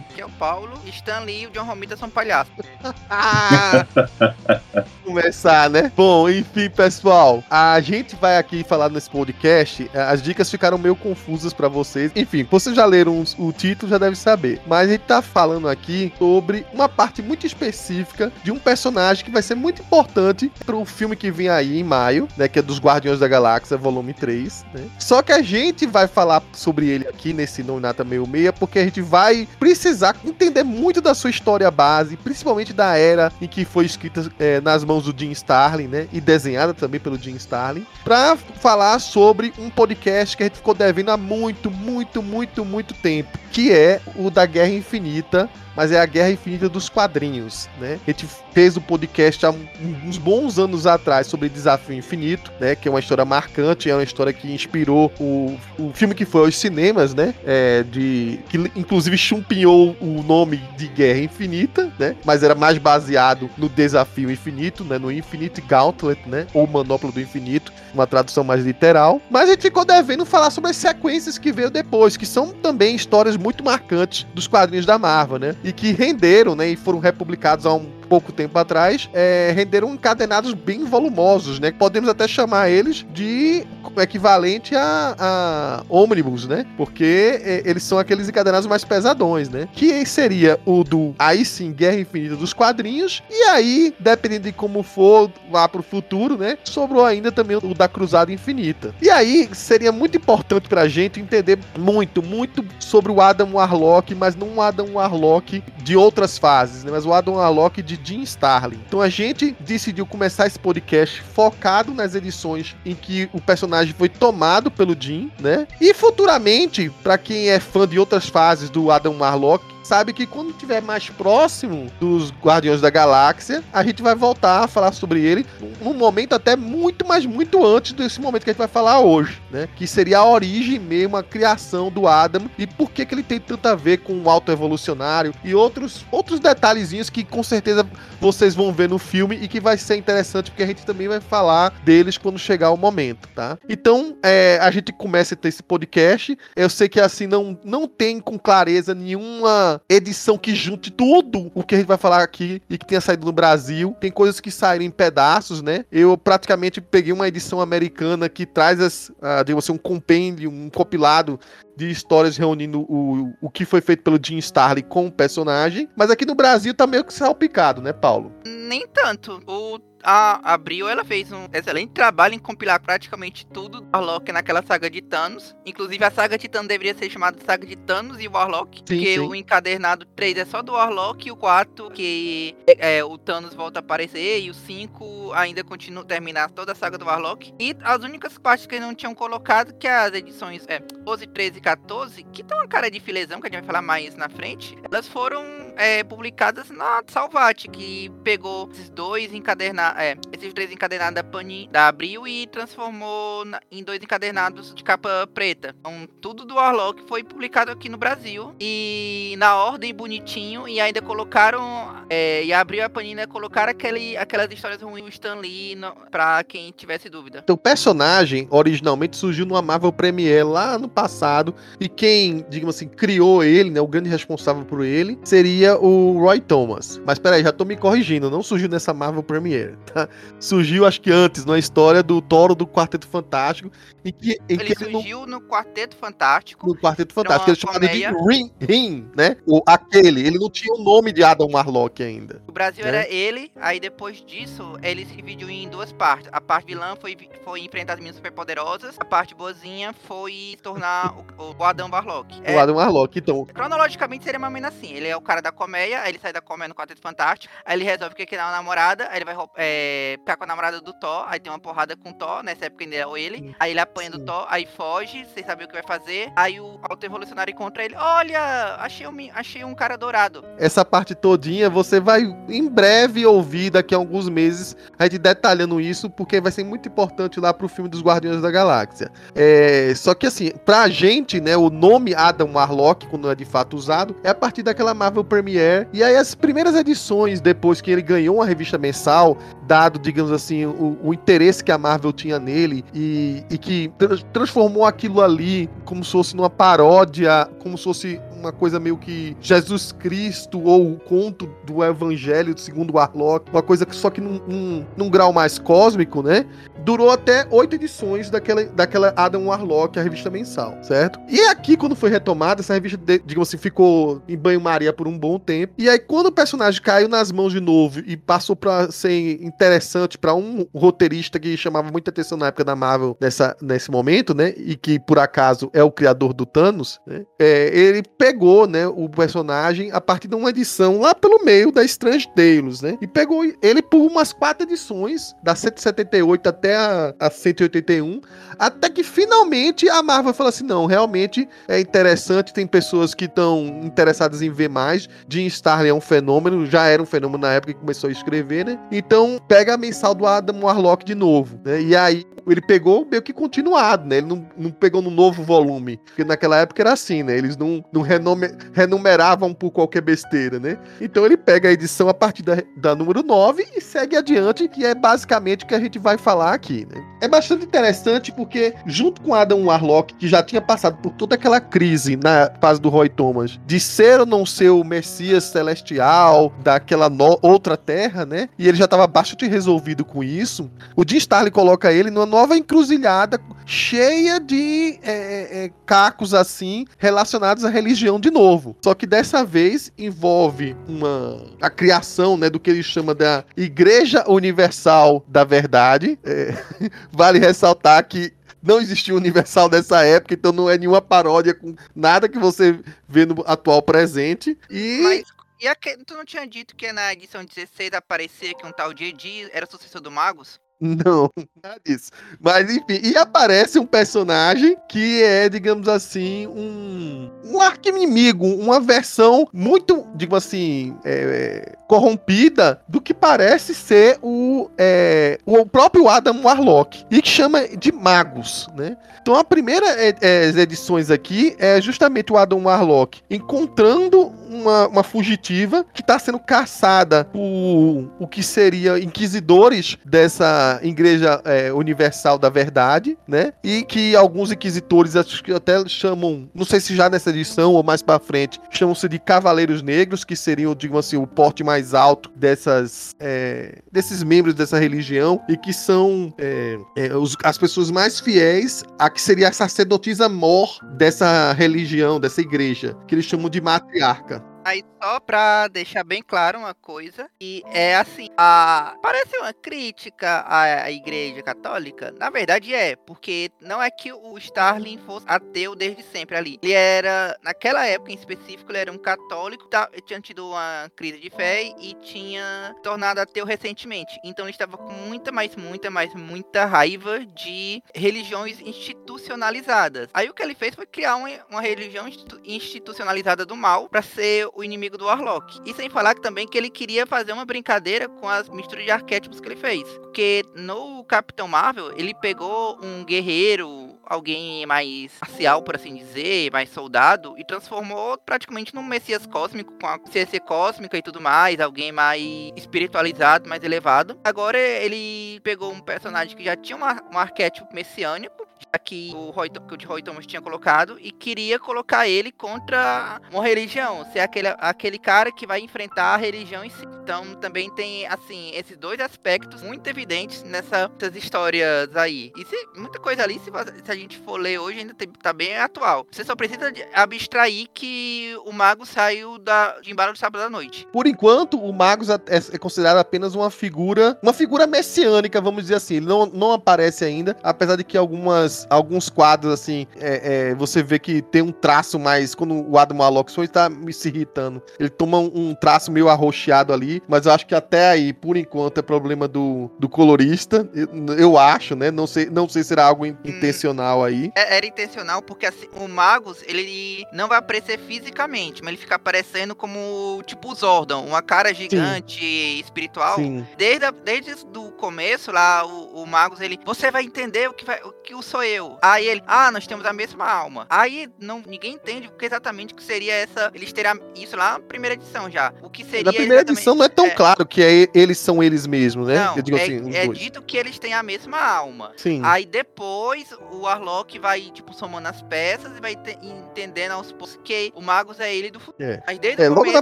Aqui 0.10 0.22
é 0.22 0.26
o 0.26 0.30
Paulo, 0.32 0.72
Stan 0.88 1.19
Lee 1.20 1.44
e 1.44 1.48
o 1.48 1.52
John 1.52 1.64
Romita 1.64 1.98
são 1.98 2.10
palhaços. 2.10 2.54
Começar, 5.04 5.70
né? 5.70 5.92
Bom, 5.96 6.30
enfim, 6.30 6.70
pessoal, 6.70 7.44
a 7.50 7.80
gente 7.80 8.16
vai 8.16 8.38
aqui 8.38 8.64
falar 8.64 8.90
nesse 8.90 9.10
podcast. 9.10 9.90
eh, 9.94 10.02
As 10.02 10.22
dicas 10.22 10.50
ficaram 10.52 10.78
meio 10.78 10.96
confusas 10.96 11.54
pra 11.54 11.68
vocês. 11.68 12.12
Enfim, 12.16 12.48
vocês 12.50 12.76
já 12.76 12.86
leram 12.86 13.24
o 13.38 13.52
título, 13.52 13.90
já 13.90 13.98
devem 13.98 14.16
saber. 14.16 14.62
Mas 14.68 14.88
a 14.88 14.92
gente 14.92 15.02
tá 15.02 15.22
falando 15.22 15.68
aqui 15.68 16.14
sobre 16.20 16.66
uma 16.74 16.88
parte 16.88 17.22
muito 17.22 17.46
específica 17.48 18.32
de 18.44 18.52
um 18.52 18.60
personagem 18.60 19.26
que 19.26 19.32
vai 19.32 19.42
ser 19.42 19.56
muito 19.56 19.82
importante 19.82 20.52
pro 20.66 20.86
filme 20.86 21.16
que 21.16 21.32
vem 21.32 21.50
aí 21.50 21.80
em 21.80 21.84
maio, 21.84 22.28
né? 22.38 22.48
Que 22.48 22.60
é 22.60 22.62
dos 22.62 22.80
Guardiões 22.80 23.20
da 23.20 23.28
Galáxia, 23.28 23.78
volume 23.78 24.14
3, 24.14 24.66
né? 24.74 24.84
Só 25.00 25.22
que 25.24 25.32
a 25.32 25.42
gente 25.42 25.86
vai 25.88 26.08
falar 26.08 26.44
sobre 26.54 26.88
ele 26.88 27.08
aqui 27.08 27.34
nesse 27.34 27.64
Nominata 27.64 28.04
66, 28.04 28.52
porque 28.60 28.80
a 28.80 28.84
gente 28.84 29.02
vai 29.02 29.48
precisar 29.60 30.16
entender 30.24 30.64
muito 30.64 31.02
da 31.02 31.09
sua 31.14 31.30
história 31.30 31.70
base, 31.70 32.18
principalmente 32.18 32.74
da 32.74 32.98
era 32.98 33.32
em 33.42 33.48
que 33.48 33.66
foi 33.66 33.86
escrita 33.86 34.32
eh, 34.40 34.62
nas 34.62 34.84
mãos 34.84 35.06
do 35.06 35.18
Jim 35.18 35.32
Starlin, 35.32 35.88
né? 35.88 36.08
E 36.12 36.20
desenhada 36.20 36.74
também 36.74 37.00
pelo 37.00 37.18
Jim 37.18 37.36
Starlin, 37.36 37.86
pra 38.04 38.36
falar 38.36 39.00
sobre 39.00 39.54
um 39.58 39.70
podcast 39.70 40.36
que 40.36 40.44
a 40.44 40.46
gente 40.48 40.58
ficou 40.58 40.74
devendo 40.74 41.10
há 41.10 41.18
muito, 41.18 41.70
muito, 41.72 42.22
muito, 42.22 42.66
muito 42.66 42.94
tempo, 42.94 43.38
que 43.52 43.72
é 43.72 44.02
o 44.16 44.30
da 44.30 44.46
Guerra 44.46 44.70
Infinita, 44.70 45.50
mas 45.80 45.94
é 45.94 46.00
a 46.02 46.06
Guerra 46.06 46.32
Infinita 46.32 46.68
dos 46.68 46.90
quadrinhos, 46.90 47.70
né? 47.80 47.98
A 48.06 48.12
gente 48.12 48.28
fez 48.52 48.76
o 48.76 48.82
podcast 48.82 49.46
há 49.46 49.52
um- 49.52 49.66
uns 50.06 50.18
bons 50.18 50.60
anos 50.60 50.86
atrás 50.86 51.28
sobre 51.28 51.48
Desafio 51.48 51.96
Infinito, 51.96 52.52
né? 52.60 52.76
Que 52.76 52.90
é 52.90 52.92
uma 52.92 53.00
história 53.00 53.24
marcante, 53.24 53.90
é 53.90 53.94
uma 53.96 54.04
história 54.04 54.34
que 54.34 54.52
inspirou 54.52 55.10
o, 55.18 55.58
o 55.78 55.92
filme 55.94 56.14
que 56.14 56.26
foi 56.26 56.42
aos 56.42 56.58
cinemas, 56.58 57.14
né? 57.14 57.34
É, 57.46 57.84
de 57.84 58.42
que 58.50 58.58
inclusive 58.76 59.18
chumpinhou 59.18 59.96
o 60.02 60.22
nome 60.22 60.58
de 60.76 60.88
Guerra 60.90 61.20
Infinita, 61.22 61.90
né? 61.98 62.14
Mas 62.26 62.44
era 62.44 62.56
mais 62.56 62.78
baseado 62.78 63.50
no 63.58 63.70
Desafio 63.70 64.30
Infinito, 64.30 64.84
né? 64.84 64.98
No 64.98 65.10
Infinite 65.10 65.62
Gauntlet, 65.62 66.20
né? 66.28 66.46
Ou 66.54 66.68
Manopla 66.68 67.10
do 67.10 67.22
Infinito, 67.22 67.72
uma 67.94 68.06
tradução 68.06 68.44
mais 68.44 68.66
literal. 68.66 69.22
Mas 69.30 69.48
a 69.48 69.54
gente 69.54 69.62
ficou 69.62 69.86
devendo 69.86 70.26
falar 70.26 70.50
sobre 70.52 70.72
as 70.72 70.76
sequências 70.76 71.38
que 71.38 71.54
veio 71.54 71.70
depois, 71.70 72.18
que 72.18 72.26
são 72.26 72.50
também 72.50 72.98
histórias 72.98 73.38
muito 73.38 73.64
marcantes 73.64 74.28
dos 74.36 74.46
quadrinhos 74.46 74.86
da 74.86 74.98
Marvel, 75.00 75.40
né? 75.40 75.56
Que 75.72 75.92
renderam, 75.92 76.56
né? 76.56 76.70
E 76.70 76.76
foram 76.76 77.00
republicados 77.00 77.66
há 77.66 77.74
um 77.74 77.99
pouco 78.10 78.32
tempo 78.32 78.58
atrás, 78.58 79.08
é, 79.14 79.54
renderam 79.56 79.94
encadenados 79.94 80.54
bem 80.54 80.84
volumosos, 80.84 81.60
né? 81.60 81.72
Podemos 81.72 82.10
até 82.10 82.28
chamar 82.28 82.70
eles 82.70 83.06
de 83.14 83.66
equivalente 83.98 84.76
a, 84.76 85.16
a 85.18 85.84
ônibus, 85.88 86.48
né? 86.48 86.66
Porque 86.76 87.40
é, 87.44 87.62
eles 87.66 87.84
são 87.84 88.00
aqueles 88.00 88.28
encadenados 88.28 88.68
mais 88.68 88.84
pesadões, 88.84 89.50
né? 89.50 89.70
Que 89.74 90.06
seria 90.06 90.60
o 90.66 90.84
do 90.84 91.14
aí 91.20 91.46
sim 91.46 91.72
Guerra 91.72 92.00
Infinita 92.00 92.36
dos 92.36 92.54
quadrinhos 92.54 93.22
e 93.30 93.44
aí, 93.44 93.94
dependendo 94.00 94.44
de 94.44 94.52
como 94.52 94.82
for 94.82 95.32
lá 95.52 95.68
pro 95.68 95.84
futuro, 95.84 96.38
né? 96.38 96.58
Sobrou 96.64 97.06
ainda 97.06 97.32
também 97.32 97.58
o 97.58 97.74
da 97.74 97.88
Cruzada 97.88 98.32
Infinita. 98.32 98.94
E 99.02 99.10
aí 99.10 99.50
seria 99.54 99.92
muito 99.92 100.18
importante 100.18 100.68
pra 100.68 100.88
gente 100.88 101.20
entender 101.20 101.60
muito, 101.78 102.24
muito 102.24 102.66
sobre 102.80 103.12
o 103.12 103.22
Adam 103.22 103.54
Warlock, 103.54 104.16
mas 104.16 104.36
não 104.36 104.56
o 104.56 104.62
Adam 104.62 104.94
Warlock 104.94 105.64
de 105.84 105.96
outras 105.96 106.38
fases, 106.38 106.84
né? 106.84 106.92
Mas 106.92 107.06
o 107.06 107.14
Adam 107.14 107.36
Warlock 107.36 107.82
de 107.82 107.99
Jim 108.04 108.22
Starlin. 108.22 108.80
Então 108.88 109.02
a 109.02 109.10
gente 109.10 109.56
decidiu 109.60 110.06
começar 110.06 110.48
esse 110.48 110.60
podcast 110.60 111.22
focado 111.22 111.94
nas 111.94 112.16
edições 112.16 112.76
em 112.86 112.96
que 112.96 113.30
o 113.34 113.42
personagem 113.42 113.94
foi 113.94 114.10
tomado 114.10 114.70
pelo 114.72 114.96
Jim, 115.00 115.32
né? 115.40 115.68
E 115.80 115.94
futuramente, 115.94 116.92
pra 117.04 117.18
quem 117.18 117.50
é 117.50 117.60
fã 117.60 117.88
de 117.88 118.00
outras 118.00 118.28
fases 118.28 118.70
do 118.70 118.92
Adam 118.92 119.18
Warlock, 119.18 119.64
sabe 119.90 120.14
que 120.14 120.28
quando 120.28 120.52
estiver 120.52 120.84
mais 120.84 121.10
próximo 121.10 121.92
dos 122.00 122.30
Guardiões 122.30 122.80
da 122.80 122.92
Galáxia, 122.92 123.64
a 123.74 123.84
gente 123.84 124.04
vai 124.04 124.14
voltar 124.14 124.64
a 124.64 124.68
falar 124.68 124.92
sobre 124.92 125.26
ele 125.26 125.44
num 125.82 125.96
momento 125.96 126.36
até 126.36 126.56
muito, 126.56 127.08
mas 127.08 127.26
muito 127.26 127.66
antes 127.66 127.94
desse 127.94 128.22
momento 128.22 128.44
que 128.44 128.52
a 128.52 128.54
gente 128.54 128.60
vai 128.60 128.68
falar 128.68 129.00
hoje, 129.00 129.42
né? 129.50 129.68
Que 129.76 129.88
seria 129.88 130.20
a 130.20 130.30
origem 130.30 130.78
mesmo, 130.78 131.18
a 131.18 131.24
criação 131.24 131.90
do 131.90 132.08
Adam 132.08 132.48
e 132.56 132.68
por 132.68 132.92
que, 132.92 133.04
que 133.04 133.16
ele 133.16 133.24
tem 133.24 133.40
tanto 133.40 133.66
a 133.66 133.74
ver 133.74 133.98
com 133.98 134.14
o 134.22 134.30
alto 134.30 134.52
evolucionário 134.52 135.34
e 135.44 135.56
outros, 135.56 136.06
outros 136.12 136.40
detalhezinhos 136.40 137.10
que 137.10 137.24
com 137.24 137.42
certeza 137.42 137.84
vocês 138.22 138.54
vão 138.54 138.72
ver 138.72 138.90
no 138.90 139.00
filme 139.00 139.40
e 139.42 139.48
que 139.48 139.60
vai 139.60 139.76
ser 139.76 139.96
interessante 139.96 140.52
porque 140.52 140.62
a 140.62 140.68
gente 140.68 140.86
também 140.86 141.08
vai 141.08 141.20
falar 141.20 141.74
deles 141.84 142.16
quando 142.16 142.38
chegar 142.38 142.70
o 142.70 142.78
momento, 142.78 143.28
tá? 143.30 143.58
Então, 143.68 144.16
é, 144.22 144.60
a 144.62 144.70
gente 144.70 144.94
começa 144.94 145.34
a 145.34 145.38
ter 145.38 145.48
esse 145.48 145.64
podcast. 145.64 146.38
Eu 146.56 146.70
sei 146.70 146.88
que 146.88 147.00
assim 147.00 147.26
não, 147.26 147.58
não 147.64 147.88
tem 147.88 148.20
com 148.20 148.38
clareza 148.38 148.94
nenhuma 148.94 149.79
edição 149.88 150.38
que 150.38 150.56
junte 150.56 150.92
tudo 150.92 151.52
o 151.54 151.64
que 151.64 151.76
a 151.76 151.78
gente 151.78 151.88
vai 151.88 151.98
falar 151.98 152.24
aqui 152.24 152.62
e 152.70 152.78
que 152.78 152.86
tenha 152.86 153.02
saído 153.02 153.26
no 153.26 153.32
Brasil. 153.32 153.96
Tem 154.00 154.12
coisas 154.12 154.40
que 154.40 154.52
saíram 154.52 154.86
em 154.86 154.92
pedaços, 154.92 155.62
né? 155.62 155.86
Eu 155.92 156.18
praticamente 156.18 156.82
peguei 156.82 157.14
uma 157.14 157.28
edição 157.28 157.62
americana 157.62 158.28
que 158.30 158.46
traz 158.46 158.80
as, 158.80 159.12
ah, 159.22 159.44
digamos 159.44 159.66
assim, 159.66 159.74
um 159.74 159.78
compêndio, 159.78 160.50
um 160.50 160.70
compilado 160.70 161.40
de 161.80 161.90
histórias 161.90 162.36
reunindo 162.36 162.82
o, 162.82 163.34
o 163.42 163.50
que 163.50 163.64
foi 163.64 163.80
feito 163.80 164.04
pelo 164.04 164.20
Jim 164.22 164.38
Starlin 164.38 164.84
com 164.84 165.08
o 165.08 165.12
personagem. 165.12 165.88
Mas 165.96 166.12
aqui 166.12 166.26
no 166.26 166.36
Brasil 166.36 166.74
tá 166.74 166.86
meio 166.86 167.06
que 167.06 167.14
salpicado, 167.14 167.82
né, 167.82 167.94
Paulo? 167.94 168.34
Nem 168.46 168.86
tanto. 168.88 169.42
O 169.48 169.80
a 170.04 170.54
Abril 170.54 170.88
ela 170.88 171.04
fez 171.04 171.32
um 171.32 171.48
excelente 171.52 171.92
trabalho 171.92 172.34
em 172.34 172.40
compilar 172.40 172.82
praticamente 172.82 173.46
tudo 173.46 173.82
do 173.82 173.88
Warlock 173.94 174.32
naquela 174.32 174.64
saga 174.64 174.90
de 174.90 175.02
Thanos. 175.02 175.56
Inclusive 175.66 176.04
a 176.04 176.12
saga 176.12 176.38
de 176.38 176.48
Thanos 176.48 176.68
deveria 176.68 176.94
ser 176.94 177.10
chamada 177.10 177.38
saga 177.46 177.66
de 177.66 177.76
Thanos 177.76 178.20
e 178.20 178.28
Warlock, 178.28 178.84
porque 178.84 179.14
sim. 179.16 179.20
o 179.20 179.36
encadernado 179.36 180.06
3 180.16 180.38
é 180.38 180.46
só 180.46 180.62
do 180.62 180.74
Warlock 180.74 181.28
e 181.28 181.32
o 181.32 181.36
4 181.36 181.92
que 181.92 182.56
é, 182.68 183.04
o 183.04 183.18
Thanos 183.18 183.54
volta 183.54 183.80
a 183.80 183.82
aparecer 183.82 184.42
e 184.42 184.50
o 184.50 184.54
5 184.54 185.32
ainda 185.34 185.64
continua 185.64 186.04
terminar 186.04 186.50
toda 186.52 186.72
a 186.72 186.76
saga 186.76 186.98
do 186.98 187.06
Warlock. 187.06 187.54
E 187.60 187.76
as 187.84 188.04
únicas 188.04 188.38
partes 188.38 188.66
que 188.66 188.80
não 188.80 188.96
tinham 188.96 189.14
colocado 189.14 189.74
que 189.78 189.88
as 189.88 190.14
edições 190.14 190.66
é 190.68 190.80
12, 190.80 191.28
13 191.28 191.58
e 191.58 191.62
14, 191.70 192.24
que 192.24 192.42
estão 192.42 192.58
uma 192.58 192.68
cara 192.68 192.90
de 192.90 193.00
filezão 193.00 193.40
que 193.40 193.46
a 193.46 193.50
gente 193.50 193.60
vai 193.60 193.68
falar 193.68 193.82
mais 193.84 194.16
na 194.16 194.28
frente, 194.28 194.76
elas 194.92 195.08
foram 195.08 195.44
é, 195.76 196.04
publicadas 196.04 196.70
na 196.70 197.04
Salvat, 197.08 197.68
que 197.70 198.12
pegou 198.24 198.70
esses 198.72 198.90
dois 198.90 199.34
encadernados 199.34 200.00
é, 200.02 200.16
esses 200.32 200.54
três 200.54 200.72
encadernados 200.72 201.16
da 201.16 201.24
Panini, 201.24 201.68
da 201.72 201.88
Abril 201.88 202.28
e 202.28 202.48
transformou 202.48 203.46
na- 203.46 203.60
em 203.72 203.84
dois 203.84 204.02
encadernados 204.02 204.74
de 204.74 204.84
capa 204.84 205.28
preta. 205.34 205.76
Então, 205.80 206.08
tudo 206.22 206.46
do 206.46 206.56
Warlock 206.56 207.04
foi 207.08 207.24
publicado 207.24 207.72
aqui 207.72 207.90
no 207.90 207.98
Brasil 207.98 208.54
e 208.60 209.36
na 209.38 209.56
ordem 209.56 209.94
bonitinho 209.94 210.68
e 210.68 210.80
ainda 210.80 211.02
colocaram 211.02 212.04
é, 212.10 212.44
e 212.44 212.54
a 212.54 212.60
Abril 212.60 212.80
e 212.80 212.84
a 212.84 212.90
Panini 212.90 213.26
colocaram 213.28 213.72
aquele, 213.72 214.16
aquelas 214.18 214.52
histórias 214.52 214.82
ruins 214.82 215.04
do 215.04 215.10
Stan 215.10 215.36
Lee 215.36 215.76
no, 215.76 215.92
pra 216.10 216.44
quem 216.44 216.72
tivesse 216.72 217.10
dúvida. 217.10 217.40
Então, 217.44 217.56
o 217.56 217.58
personagem 217.58 218.48
originalmente 218.50 219.18
surgiu 219.18 219.46
numa 219.46 219.62
Marvel 219.62 219.92
Premiere 219.92 220.44
lá 220.44 220.78
no 220.78 220.88
passado. 220.88 221.54
E 221.80 221.88
quem, 221.90 222.46
digamos 222.50 222.76
assim, 222.76 222.88
criou 222.88 223.44
ele, 223.44 223.70
né? 223.70 223.82
O 223.82 223.88
grande 223.88 224.10
responsável 224.10 224.64
por 224.66 224.84
ele, 224.84 225.18
seria 225.24 225.59
seria 225.60 225.78
o 225.78 226.18
Roy 226.20 226.40
Thomas. 226.40 227.02
Mas 227.06 227.20
peraí, 227.20 227.44
já 227.44 227.52
tô 227.52 227.66
me 227.66 227.76
corrigindo, 227.76 228.30
não 228.30 228.42
surgiu 228.42 228.70
nessa 228.70 228.94
Marvel 228.94 229.22
Premiere, 229.22 229.76
tá? 229.94 230.08
Surgiu, 230.40 230.86
acho 230.86 231.02
que 231.02 231.12
antes, 231.12 231.44
na 231.46 231.58
história 231.60 232.02
do 232.02 232.22
Toro 232.22 232.56
do 232.56 232.66
Quarteto 232.66 233.06
Fantástico, 233.08 233.70
em 234.06 234.12
que, 234.14 234.32
em 234.48 234.54
Ele 234.54 234.64
que 234.64 234.76
surgiu 234.76 235.26
no 235.28 235.42
Quarteto 235.42 235.96
Fantástico. 235.98 236.66
no 236.66 236.76
Quarteto 236.76 237.14
Fantástico, 237.14 237.50
uma 237.50 237.52
ele 237.52 237.60
chamado 237.60 237.88
de. 237.90 238.30
Ring, 238.30 238.52
Ring, 238.62 239.12
né? 239.16 239.36
O, 239.46 239.62
aquele, 239.66 240.26
ele 240.26 240.40
não 240.40 240.50
tinha 240.50 240.74
o 240.74 240.82
nome 240.84 241.12
de 241.12 241.24
Adam 241.24 241.50
Warlock 241.52 242.02
ainda. 242.02 242.42
O 242.48 242.52
Brasil 242.52 242.86
É. 242.86 242.88
era 242.88 243.10
ele, 243.10 243.52
aí 243.60 243.80
depois 243.80 244.24
disso, 244.26 244.78
ele 244.82 245.06
se 245.06 245.16
dividiu 245.16 245.50
em 245.50 245.68
duas 245.68 245.92
partes. 245.92 246.30
A 246.32 246.40
parte 246.40 246.68
vilã 246.68 246.96
foi, 246.96 247.18
foi 247.44 247.60
enfrentar 247.62 247.94
as 247.94 248.00
meninas 248.00 248.16
superpoderosas, 248.16 248.96
a 249.00 249.04
parte 249.06 249.36
boazinha 249.36 249.94
foi 250.08 250.56
tornar 250.64 251.14
o, 251.38 251.56
o 251.58 251.64
Adam 251.64 251.90
Warlock. 251.92 252.40
É, 252.44 252.56
O 252.56 252.60
Adam 252.60 252.76
Warlock, 252.78 253.20
então. 253.20 253.46
Cronologicamente 253.46 254.24
seria 254.24 254.40
mais 254.40 254.52
ou 254.54 254.54
menos 254.62 254.70
assim. 254.76 254.94
Ele 254.94 255.08
é 255.08 255.18
o 255.18 255.22
cara 255.22 255.42
da 255.42 255.49
colmeia, 255.52 256.02
aí 256.02 256.10
ele 256.10 256.20
sai 256.20 256.34
da 256.34 256.42
colmeia 256.42 256.70
no 256.70 256.76
Quarteto 256.76 257.02
Fantástico, 257.02 257.54
aí 257.66 257.78
ele 257.78 257.84
resolve 257.84 258.16
que 258.16 258.26
quer 258.26 258.42
uma 258.42 258.52
namorada, 258.52 259.08
aí 259.10 259.18
ele 259.18 259.26
vai 259.26 259.36
é, 259.58 260.16
ficar 260.20 260.38
com 260.38 260.44
a 260.44 260.48
namorada 260.48 260.82
do 260.82 260.94
Thor, 260.94 261.26
aí 261.28 261.40
tem 261.40 261.52
uma 261.52 261.60
porrada 261.60 261.96
com 261.96 262.10
o 262.12 262.14
Thor, 262.14 262.44
nessa 262.44 262.66
época 262.66 262.84
ainda 262.84 262.96
é 262.96 263.20
ele, 263.20 263.56
aí 263.60 263.72
ele 263.72 263.80
apanha 263.80 264.10
do. 264.10 264.20
Thor, 264.20 264.46
aí 264.50 264.68
foge, 264.78 265.26
sem 265.34 265.44
saber 265.44 265.64
o 265.64 265.68
que 265.68 265.74
vai 265.74 265.84
fazer, 265.84 266.32
aí 266.36 266.60
o 266.60 266.80
auto-evolucionário 266.84 267.52
encontra 267.52 267.84
ele, 267.84 267.96
olha, 267.96 268.76
achei 268.80 269.08
um, 269.08 269.16
achei 269.34 269.64
um 269.64 269.74
cara 269.74 269.98
dourado. 269.98 270.44
Essa 270.58 270.84
parte 270.84 271.16
todinha 271.16 271.70
você 271.70 272.00
vai 272.00 272.22
em 272.50 272.68
breve 272.68 273.26
ouvir 273.26 273.70
daqui 273.70 273.96
a 273.96 273.98
alguns 273.98 274.28
meses 274.30 274.76
a 274.98 275.04
gente 275.06 275.18
detalhando 275.18 275.80
isso, 275.80 276.10
porque 276.10 276.42
vai 276.42 276.52
ser 276.52 276.64
muito 276.64 276.88
importante 276.88 277.40
lá 277.40 277.54
pro 277.54 277.68
filme 277.68 277.90
dos 277.90 278.02
Guardiões 278.02 278.42
da 278.42 278.52
Galáxia. 278.52 279.12
É, 279.34 279.94
só 279.96 280.14
que 280.14 280.28
assim, 280.28 280.52
pra 280.66 280.88
gente, 280.90 281.40
né, 281.40 281.56
o 281.56 281.70
nome 281.70 282.14
Adam 282.14 282.54
Warlock, 282.54 283.08
quando 283.08 283.30
é 283.30 283.36
de 283.36 283.46
fato 283.46 283.76
usado, 283.76 284.16
é 284.24 284.30
a 284.30 284.36
partir 284.36 284.64
daquela 284.64 284.94
Marvel 284.94 285.24
Premiere. 285.42 285.88
E 285.94 286.04
aí 286.04 286.16
as 286.16 286.36
primeiras 286.36 286.76
edições, 286.76 287.40
depois 287.40 287.82
que 287.82 287.90
ele 287.90 288.02
ganhou 288.02 288.36
uma 288.38 288.46
revista 288.46 288.78
mensal, 288.78 289.38
dado, 289.66 290.00
digamos 290.00 290.32
assim, 290.32 290.66
o, 290.66 290.98
o 291.02 291.14
interesse 291.14 291.64
que 291.64 291.72
a 291.72 291.78
Marvel 291.78 292.12
tinha 292.12 292.40
nele 292.40 292.84
e, 292.94 293.44
e 293.50 293.58
que 293.58 293.92
tra- 293.98 294.18
transformou 294.34 294.86
aquilo 294.86 295.22
ali 295.22 295.70
como 295.86 296.04
se 296.04 296.12
fosse 296.12 296.36
numa 296.36 296.50
paródia, 296.50 297.48
como 297.60 297.78
se 297.78 297.84
fosse 297.84 298.22
uma 298.40 298.52
coisa 298.52 298.80
meio 298.80 298.98
que 298.98 299.36
Jesus 299.42 299.92
Cristo 299.92 300.62
ou 300.64 300.94
o 300.94 301.00
conto 301.00 301.50
do 301.66 301.84
Evangelho 301.84 302.58
segundo 302.58 302.96
Warlock, 302.96 303.50
uma 303.52 303.62
coisa 303.62 303.86
que 303.86 303.96
só 303.96 304.10
que 304.10 304.22
num, 304.22 304.40
num, 304.48 304.86
num 304.96 305.10
grau 305.10 305.32
mais 305.32 305.60
cósmico, 305.60 306.22
né? 306.22 306.46
Durou 306.84 307.12
até 307.12 307.46
oito 307.52 307.76
edições 307.76 308.30
daquela, 308.30 308.64
daquela 308.64 309.14
Adam 309.16 309.48
Warlock, 309.48 310.00
a 310.00 310.04
revista 310.04 310.30
mensal, 310.30 310.78
certo? 310.82 311.20
E 311.28 311.40
aqui, 311.42 311.76
quando 311.76 311.96
foi 311.96 312.10
retomada, 312.10 312.62
essa 312.62 312.74
revista, 312.74 312.98
digamos 313.26 313.50
assim, 313.50 313.58
ficou 313.58 314.22
em 314.28 314.38
banho-maria 314.38 314.94
por 314.94 315.08
um 315.08 315.18
bom 315.18 315.38
tempo. 315.38 315.74
E 315.78 315.90
aí, 315.90 316.00
quando 316.00 316.28
o 316.28 316.32
personagem 316.32 316.82
caiu 316.82 317.08
nas 317.08 317.32
mãos 317.32 317.52
de 317.52 317.60
novo 317.60 318.00
e 318.06 318.16
passou 318.16 318.56
pra 318.56 318.92
ser 318.92 319.44
interessante 319.44 320.18
pra 320.18 320.34
um 320.34 320.66
roteirista 320.74 321.40
que 321.40 321.56
chamava 321.58 321.92
muita 321.92 322.12
atenção 322.12 322.38
na 322.38 322.48
época 322.48 322.64
da 322.64 322.76
Marvel 322.76 323.18
nessa, 323.20 323.56
nesse 323.62 323.92
momento, 323.92 324.34
né? 324.34 324.54
E 324.56 324.76
que, 324.76 325.00
por 325.00 325.20
acaso, 325.20 325.70
é 325.74 325.84
o 325.84 325.92
criador 325.92 326.34
do 326.34 326.46
Thanos, 326.46 327.00
né? 327.06 327.26
É, 327.40 327.78
ele 327.78 328.04
pegou, 328.30 328.68
né, 328.68 328.88
o 328.88 329.10
personagem 329.10 329.92
a 329.92 330.00
partir 330.00 330.28
de 330.28 330.36
uma 330.36 330.52
edição 330.52 331.00
lá 331.00 331.16
pelo 331.16 331.44
meio 331.44 331.72
da 331.72 331.84
Strange 331.84 332.30
Tales, 332.36 332.80
né? 332.80 332.96
E 333.02 333.08
pegou 333.08 333.44
ele 333.44 333.82
por 333.82 334.06
umas 334.06 334.32
quatro 334.32 334.68
edições, 334.68 335.34
da 335.42 335.56
178 335.56 336.48
até 336.48 336.76
a, 336.76 337.16
a 337.20 337.32
181, 337.32 338.22
até 338.60 338.88
que 338.88 339.04
finalmente 339.04 339.90
a 339.90 340.04
Marvel 340.04 340.34
falou 340.34 340.50
assim: 340.50 340.64
não, 340.64 340.86
realmente 340.86 341.50
é 341.68 341.80
interessante, 341.80 342.54
tem 342.54 342.68
pessoas 342.68 343.16
que 343.16 343.26
estão 343.26 343.82
interessadas 343.84 344.44
em 344.44 344.52
ver 344.52 344.70
mais. 344.70 345.10
Jim 345.28 345.48
Starlin 345.48 345.90
é 345.90 345.94
um 345.94 346.02
fenômeno, 346.02 346.68
já 346.68 346.86
era 346.86 347.02
um 347.02 347.08
fenômeno 347.08 347.42
na 347.42 347.54
época 347.54 347.74
que 347.74 347.80
começou 347.80 348.10
a 348.10 348.14
escrever, 348.14 348.66
né? 348.66 348.80
Então 348.92 349.40
pega 349.48 349.74
a 349.74 349.78
mensal 349.78 350.14
do 350.14 350.28
Adam 350.28 350.62
Warlock 350.62 351.04
de 351.04 351.16
novo, 351.16 351.60
né? 351.66 351.82
E 351.82 351.96
aí 351.96 352.26
ele 352.48 352.62
pegou 352.62 353.06
meio 353.10 353.22
que 353.22 353.34
continuado, 353.34 354.08
né? 354.08 354.18
Ele 354.18 354.28
não, 354.28 354.46
não 354.58 354.72
pegou 354.72 355.02
no 355.02 355.12
novo 355.12 355.44
volume, 355.44 355.98
porque 356.06 356.24
naquela 356.24 356.58
época 356.58 356.82
era 356.82 356.94
assim, 356.94 357.24
né? 357.24 357.38
Eles 357.38 357.58
não, 357.58 357.84
não 357.92 358.02
renome- 358.20 358.52
renumeravam 358.74 359.54
por 359.54 359.72
qualquer 359.72 360.02
besteira, 360.02 360.60
né? 360.60 360.78
Então 361.02 361.26
ele 361.26 361.38
pega 361.38 361.70
a 361.70 361.72
edição 361.72 362.10
a 362.10 362.14
partir 362.14 362.44
da, 362.44 362.58
da 362.78 362.96
número 362.96 363.24
9 363.24 363.66
e 363.76 363.82
segue 363.82 364.16
adiante, 364.16 364.68
que 364.68 364.86
é 364.86 364.94
basicamente 364.94 365.64
o 365.64 365.68
que 365.68 365.76
a 365.76 365.80
gente 365.80 365.98
vai 366.00 366.18
falar 366.18 366.54
aqui, 366.54 366.86
né? 366.90 367.02
É 367.22 367.28
bastante 367.28 367.66
interessante 367.66 368.32
porque, 368.32 368.74
junto 368.86 369.22
com 369.22 369.34
Adam 369.34 369.66
Warlock, 369.66 370.14
que 370.16 370.28
já 370.28 370.42
tinha 370.42 370.62
passado 370.62 370.98
por 371.02 371.12
toda 371.14 371.36
aquela 371.36 371.60
crise 371.60 372.16
na 372.16 372.52
fase 372.62 372.80
do 372.80 372.90
Roy 372.90 373.10
Thomas, 373.10 373.60
de 373.66 373.80
ser 373.80 374.20
ou 374.22 374.26
não 374.26 374.46
ser 374.46 374.70
o 374.70 374.84
Messias 374.84 375.44
celestial 375.46 376.54
daquela 376.64 377.10
no- 377.10 377.38
outra 377.42 377.76
terra, 377.78 378.26
né? 378.26 378.50
E 378.58 378.68
ele 378.68 378.78
já 378.78 378.86
estava 378.86 379.06
bastante 379.08 379.48
resolvido 379.48 380.04
com 380.06 380.24
isso. 380.24 380.70
O 380.96 381.04
Jim 381.08 381.18
Starlin 381.18 381.52
coloca 381.52 381.92
ele 381.92 382.10
numa 382.10 382.26
nova 382.26 382.56
encruzilhada 382.58 383.40
cheia 383.66 384.40
de 384.40 385.00
é, 385.04 385.66
é, 385.66 385.72
cacos 385.86 386.34
assim 386.34 386.86
relacionados 386.98 387.64
à 387.64 387.70
religião 387.70 388.09
de 388.18 388.32
novo. 388.32 388.78
Só 388.82 388.94
que 388.94 389.06
dessa 389.06 389.44
vez 389.44 389.92
envolve 389.98 390.74
uma 390.88 391.46
a 391.62 391.70
criação, 391.70 392.38
né, 392.38 392.50
do 392.50 392.62
que 392.62 392.70
ele 392.70 392.82
chama 392.82 393.14
da 393.14 393.44
Igreja 393.58 394.24
Universal 394.26 395.26
da 395.28 395.44
Verdade. 395.44 396.18
É, 396.24 396.54
vale 397.12 397.40
ressaltar 397.40 398.08
que 398.08 398.32
não 398.64 398.80
existia 398.80 399.14
Universal 399.16 399.70
nessa 399.70 400.04
época, 400.06 400.34
então 400.34 400.54
não 400.54 400.70
é 400.70 400.78
nenhuma 400.78 401.02
paródia 401.02 401.54
com 401.54 401.76
nada 401.94 402.30
que 402.30 402.40
você 402.40 402.80
vê 403.08 403.26
no 403.26 403.44
atual 403.46 403.82
presente. 403.82 404.58
E 404.70 405.00
Mas 405.04 405.24
e 405.62 405.68
aque- 405.68 405.98
tu 406.06 406.14
não 406.14 406.24
tinha 406.24 406.48
dito 406.48 406.74
que 406.74 406.92
na 406.94 407.12
edição 407.12 407.44
16 407.44 407.92
aparecia 407.94 408.54
que 408.54 408.66
um 408.66 408.72
tal 408.72 408.94
de 408.94 409.14
era 409.52 409.66
sucessor 409.66 410.00
do 410.00 410.10
Magus? 410.10 410.58
Não, 410.80 411.30
nada 411.62 411.80
disso. 411.86 412.12
Mas 412.40 412.70
enfim, 412.72 413.00
e 413.04 413.18
aparece 413.18 413.78
um 413.78 413.86
personagem 413.86 414.78
que 414.88 415.22
é, 415.22 415.50
digamos 415.50 415.88
assim, 415.88 416.48
um, 416.48 417.30
um 417.46 417.62
arquinimigo, 417.62 418.46
uma 418.46 418.80
versão 418.80 419.48
muito, 419.52 420.08
digamos 420.16 420.46
assim, 420.46 420.96
é, 421.04 421.76
corrompida 421.88 422.82
do 422.88 423.02
que 423.02 423.14
parece 423.14 423.76
ser 423.76 424.20
o, 424.22 424.70
é, 424.78 425.40
o 425.46 425.66
próprio 425.66 426.08
Adam 426.08 426.42
Warlock. 426.44 427.06
E 427.12 427.22
que 427.22 427.30
chama 427.30 427.68
de 427.68 427.92
magos, 427.92 428.68
né? 428.76 428.96
Então 429.22 429.36
a 429.36 429.44
primeira 429.44 429.86
é, 429.90 430.16
é, 430.22 430.48
edições 430.60 431.12
aqui 431.12 431.56
é 431.60 431.82
justamente 431.82 432.32
o 432.32 432.38
Adam 432.38 432.64
Warlock 432.64 433.22
encontrando 433.30 434.32
uma, 434.50 434.88
uma 434.88 435.04
fugitiva 435.04 435.86
que 435.94 436.02
está 436.02 436.18
sendo 436.18 436.40
caçada 436.40 437.26
por 437.26 438.10
o 438.20 438.28
que 438.28 438.42
seria 438.42 438.98
inquisidores 438.98 439.98
dessa 440.06 440.69
igreja 440.84 441.42
é, 441.46 441.72
universal 441.74 442.38
da 442.38 442.50
verdade, 442.50 443.18
né? 443.28 443.54
E 443.64 443.84
que 443.84 444.16
alguns 444.16 444.52
inquisitores 444.52 445.16
acho 445.16 445.44
que 445.44 445.52
até 445.54 445.88
chamam, 445.88 446.50
não 446.54 446.66
sei 446.66 446.80
se 446.80 446.96
já 446.96 447.10
nessa 447.10 447.30
edição 447.30 447.74
ou 447.74 447.84
mais 447.84 448.02
para 448.02 448.20
frente, 448.20 448.60
chamam-se 448.70 449.08
de 449.08 449.18
cavaleiros 449.20 449.82
negros, 449.82 450.24
que 450.24 450.36
seriam, 450.36 450.76
digamos 450.76 451.06
assim, 451.08 451.18
o 451.18 451.26
porte 451.28 451.64
mais 451.64 451.94
alto 451.94 452.30
dessas 452.36 453.16
é, 453.20 453.80
desses 453.92 454.24
membros 454.24 454.54
dessa 454.54 454.78
religião 454.80 455.42
e 455.50 455.58
que 455.58 455.74
são 455.74 456.34
é, 456.38 456.78
é, 456.98 457.16
os- 457.16 457.36
as 457.44 457.58
pessoas 457.58 457.90
mais 457.92 458.20
fiéis 458.20 458.84
a 458.98 459.10
que 459.10 459.22
seria 459.22 459.50
a 459.50 459.52
sacerdotisa 459.54 460.28
mor 460.30 460.70
dessa 460.98 461.54
religião, 461.54 462.20
dessa 462.20 462.42
igreja, 462.42 462.96
que 463.08 463.16
eles 463.16 463.26
chamam 463.26 463.50
de 463.50 463.62
matriarca. 463.62 464.44
Aí 464.66 464.84
só 465.02 465.20
pra 465.20 465.68
deixar 465.68 466.04
bem 466.04 466.22
claro 466.22 466.60
uma 466.60 466.74
coisa, 466.74 467.30
e 467.40 467.64
é 467.68 467.96
assim, 467.96 468.28
a... 468.38 468.96
parece 469.02 469.38
uma 469.38 469.54
crítica 469.54 470.44
à, 470.48 470.92
igreja 470.92 471.42
católica, 471.42 472.14
na 472.18 472.30
verdade 472.30 472.74
é, 472.74 472.96
porque 472.96 473.50
não 473.62 473.82
é 473.82 473.90
que 473.90 474.12
o 474.12 474.38
Starling 474.38 474.98
fosse 475.00 475.26
ateu 475.28 475.76
desde 475.76 476.04
sempre 476.04 476.36
ali, 476.36 476.60
ele 476.62 476.74
era, 476.74 477.38
naquela 477.42 477.86
época 477.86 478.12
em 478.12 478.16
específico, 478.16 478.72
ele 478.72 478.80
era 478.80 478.92
um 478.92 478.98
católico, 478.98 479.66
tá, 479.68 479.90
tinha 480.06 480.20
tido 480.20 480.50
uma 480.50 480.92
crise 480.96 481.20
de 481.20 481.30
fé 481.30 481.64
e 481.80 481.94
tinha 481.96 482.76
tornado 482.84 483.20
ateu 483.20 483.46
recentemente, 483.46 484.20
então 484.24 484.46
ele 484.46 484.52
estava 484.52 484.78
com 484.78 484.92
muita, 484.92 485.32
mais 485.32 485.56
muita, 485.56 485.90
mais 485.90 486.14
muita 486.14 486.66
raiva 486.66 487.26
de 487.26 487.82
religiões 487.96 488.60
institucionalizadas. 488.60 490.10
Aí 490.14 490.30
o 490.30 490.34
que 490.34 490.44
ele 490.44 490.56
fez 490.56 490.76
foi 490.76 490.86
criar 490.86 491.16
uma, 491.16 491.30
uma 491.50 491.62
religião 491.62 492.08
institu- 492.08 492.42
institucionalizada 492.44 493.46
do 493.46 493.56
mal 493.56 493.88
pra 493.88 494.02
ser 494.02 494.49
o 494.54 494.64
inimigo 494.64 494.98
do 494.98 495.06
Warlock. 495.06 495.60
E 495.66 495.74
sem 495.74 495.90
falar 495.90 496.16
que 496.16 496.22
também 496.22 496.48
que 496.48 496.58
ele 496.58 496.70
queria 496.70 497.06
fazer 497.06 497.32
uma 497.32 497.46
brincadeira 497.46 498.08
com 498.08 498.28
as 498.28 498.50
misturas 498.50 498.86
de 498.86 498.92
arquétipos 498.92 499.40
que 499.40 499.48
ele 499.48 499.56
fez. 499.56 499.84
Porque 500.00 500.44
no 500.56 501.04
Capitão 501.04 501.48
Marvel, 501.48 501.92
ele 501.98 502.14
pegou 502.14 502.78
um 502.84 503.04
guerreiro, 503.04 503.98
alguém 504.04 504.66
mais 504.66 505.12
marcial, 505.22 505.62
por 505.62 505.76
assim 505.76 505.96
dizer, 505.96 506.52
mais 506.52 506.70
soldado, 506.70 507.36
e 507.38 507.46
transformou 507.46 508.18
praticamente 508.18 508.74
num 508.74 508.84
Messias 508.84 509.26
cósmico, 509.26 509.74
com 509.80 509.88
a 509.88 510.00
ciência 510.12 510.40
cósmica 510.40 510.98
e 510.98 511.02
tudo 511.02 511.22
mais, 511.22 511.60
alguém 511.60 511.92
mais 511.92 512.22
espiritualizado, 512.56 513.48
mais 513.48 513.64
elevado. 513.64 514.20
Agora 514.24 514.58
ele 514.58 515.40
pegou 515.42 515.72
um 515.72 515.80
personagem 515.80 516.36
que 516.36 516.44
já 516.44 516.56
tinha 516.56 516.76
uma- 516.76 517.02
um 517.14 517.18
arquétipo 517.18 517.74
messiânico 517.74 518.49
já 518.60 518.80
que 518.80 519.12
o 519.16 519.32
Roy, 519.32 519.50
que 519.50 519.86
o 519.86 519.88
Roy 519.88 520.02
Thomas 520.02 520.26
tinha 520.26 520.42
colocado, 520.42 520.98
e 521.00 521.12
queria 521.12 521.60
colocar 521.60 522.08
ele 522.08 522.32
contra 522.32 523.22
uma 523.32 523.44
religião, 523.44 524.06
ser 524.12 524.20
aquele, 524.20 524.50
aquele 524.60 525.00
cara 525.00 525.32
que 525.32 525.48
vai 525.48 525.60
enfrentar 525.60 526.14
a 526.14 526.18
religião 526.18 526.64
em 526.64 526.70
si. 526.70 526.84
Então 527.04 527.36
também 527.36 527.70
tem, 527.74 528.06
assim, 528.08 528.52
esses 528.54 528.78
dois 528.78 529.00
aspectos 529.00 529.62
muito 529.62 529.88
evidentes 529.88 530.44
nessas 530.44 531.16
histórias 531.16 531.96
aí. 531.96 532.32
E 532.38 532.46
se, 532.46 532.68
muita 532.76 533.00
coisa 533.00 533.24
ali, 533.24 533.40
se, 533.40 533.52
se, 533.84 533.92
a 533.92 533.96
gente 533.96 534.18
for 534.20 534.40
ler 534.40 534.60
hoje, 534.60 534.80
ainda 534.80 534.94
tem, 534.94 535.08
tá 535.08 535.34
bem 535.34 535.58
atual. 535.58 536.06
Você 536.12 536.24
só 536.24 536.36
precisa 536.36 536.72
abstrair 536.94 537.68
que 537.74 538.36
o 538.46 538.52
mago 538.52 538.86
saiu 538.86 539.40
da, 539.40 539.80
de 539.80 539.92
embalo 539.92 540.14
do 540.14 540.20
sábado 540.20 540.44
à 540.44 540.50
noite. 540.50 540.88
Por 540.92 541.08
enquanto, 541.08 541.60
o 541.60 541.74
Magus 541.74 542.10
é, 542.10 542.20
é 542.28 542.58
considerado 542.58 542.98
apenas 542.98 543.36
uma 543.36 543.50
figura, 543.50 544.18
uma 544.22 544.34
figura 544.34 544.68
messiânica, 544.68 545.42
vamos 545.42 545.64
dizer 545.64 545.76
assim. 545.76 545.96
Ele 545.96 546.06
não, 546.06 546.26
não 546.26 546.52
aparece 546.52 547.06
ainda, 547.06 547.36
apesar 547.44 547.76
de 547.76 547.84
que 547.84 547.98
algumas, 547.98 548.49
alguns 548.70 549.10
quadros, 549.10 549.54
assim, 549.54 549.86
é, 550.00 550.50
é, 550.50 550.56
você 550.56 550.82
vê 550.82 550.98
que 551.00 551.22
tem 551.22 551.42
um 551.42 551.52
traço 551.52 552.00
mais. 552.00 552.34
Quando 552.34 552.70
o 552.70 552.78
Adam 552.78 553.00
Warlock 553.00 553.32
só 553.32 553.44
está 553.44 553.70
me 553.70 553.94
se 553.94 554.10
irritando, 554.10 554.62
ele 554.80 554.90
toma 554.90 555.20
um, 555.20 555.32
um, 555.34 555.56
traço 555.56 555.92
meio 555.92 556.10
arroxeado 556.10 556.74
ali, 556.74 557.02
mas 557.08 557.26
eu 557.26 557.32
acho 557.32 557.46
que 557.46 557.56
até 557.56 557.90
aí, 557.90 558.14
por 558.14 558.38
enquanto, 558.38 558.80
é 558.80 558.82
problema 558.82 559.28
do, 559.28 559.70
do 559.78 559.90
colorista. 559.90 560.70
Eu, 560.74 561.16
eu 561.18 561.38
acho, 561.38 561.76
né? 561.76 561.92
Não 561.92 562.08
sei, 562.08 562.28
não 562.30 562.48
sei 562.48 562.64
se 562.64 562.70
será 562.70 562.86
algo 562.86 563.06
in, 563.06 563.12
hum, 563.12 563.18
intencional 563.26 564.04
aí. 564.04 564.32
É, 564.36 564.58
era 564.58 564.66
intencional 564.66 565.22
porque 565.22 565.46
assim, 565.46 565.68
o 565.74 565.88
Magus, 565.88 566.44
ele 566.48 567.04
não 567.12 567.28
vai 567.28 567.38
aparecer 567.40 567.78
fisicamente, 567.80 568.62
mas 568.64 568.70
ele 568.70 568.82
fica 568.82 568.96
aparecendo 568.96 569.56
como 569.56 570.22
tipo 570.26 570.52
o 570.52 570.56
Zordon, 570.56 571.06
uma 571.06 571.22
cara 571.22 571.54
gigante, 571.54 572.20
Sim. 572.20 572.60
espiritual. 572.60 573.16
Sim. 573.16 573.46
Desde, 573.58 573.86
a, 573.86 573.92
desde 573.92 574.34
o 574.56 574.72
começo 574.72 575.32
lá, 575.32 575.66
o, 575.66 576.04
o 576.04 576.08
Magus, 576.08 576.40
ele. 576.40 576.60
Você 576.66 576.92
vai 576.92 577.04
entender 577.04 577.50
o 577.50 577.54
que, 577.54 577.66
vai, 577.66 577.82
o 577.82 577.92
que 577.92 578.16
sou 578.40 578.44
eu. 578.44 578.78
Aí 578.82 579.08
ele, 579.08 579.24
ah, 579.28 579.52
nós 579.52 579.68
temos 579.68 579.86
a 579.86 579.92
mesma 579.92 580.26
alma. 580.26 580.66
Aí 580.70 581.10
não, 581.20 581.44
ninguém 581.46 581.74
entende 581.74 582.08
o 582.08 582.12
que 582.12 582.26
exatamente 582.26 582.74
que 582.74 582.84
seria 582.84 583.14
essa. 583.14 583.52
Eles 583.54 583.72
teriam 583.74 584.00
isso 584.16 584.36
lá 584.38 584.54
na 584.54 584.60
primeira 584.60 584.94
edição 584.94 585.30
já. 585.30 585.54
O 585.62 585.70
que 585.70 585.84
seria. 585.84 586.06
Na 586.06 586.14
primeira 586.14 586.42
edição 586.42 586.76
não 586.76 586.86
é 586.86 586.90
tão 586.90 587.08
é, 587.08 587.10
claro 587.10 587.46
que 587.46 587.62
é, 587.62 587.88
eles 587.94 588.18
são 588.18 588.42
eles 588.42 588.66
mesmos, 588.66 589.08
né? 589.08 589.16
Não, 589.16 589.58
é, 589.58 589.62
assim, 589.62 589.96
é 589.96 590.08
dito 590.08 590.42
que 590.42 590.58
eles 590.58 590.80
têm 590.80 590.94
a 590.94 591.04
mesma 591.04 591.40
alma. 591.40 591.92
Sim. 591.98 592.22
Aí 592.24 592.46
depois 592.46 593.28
o 593.52 593.68
Arlok 593.68 594.18
vai, 594.20 594.42
tipo, 594.54 594.74
somando 594.74 595.08
as 595.08 595.22
peças 595.22 595.78
e 595.78 595.82
vai 595.82 595.96
te, 595.96 596.18
entendendo 596.22 596.92
aos 596.92 597.12
poucos 597.12 597.38
que 597.44 597.74
o 597.76 597.82
Magus 597.82 598.20
é 598.20 598.34
ele 598.34 598.52
do 598.52 598.60
futuro. 598.60 598.90
É, 598.90 599.04
é 599.38 599.50
logo 599.50 599.72
na 599.72 599.82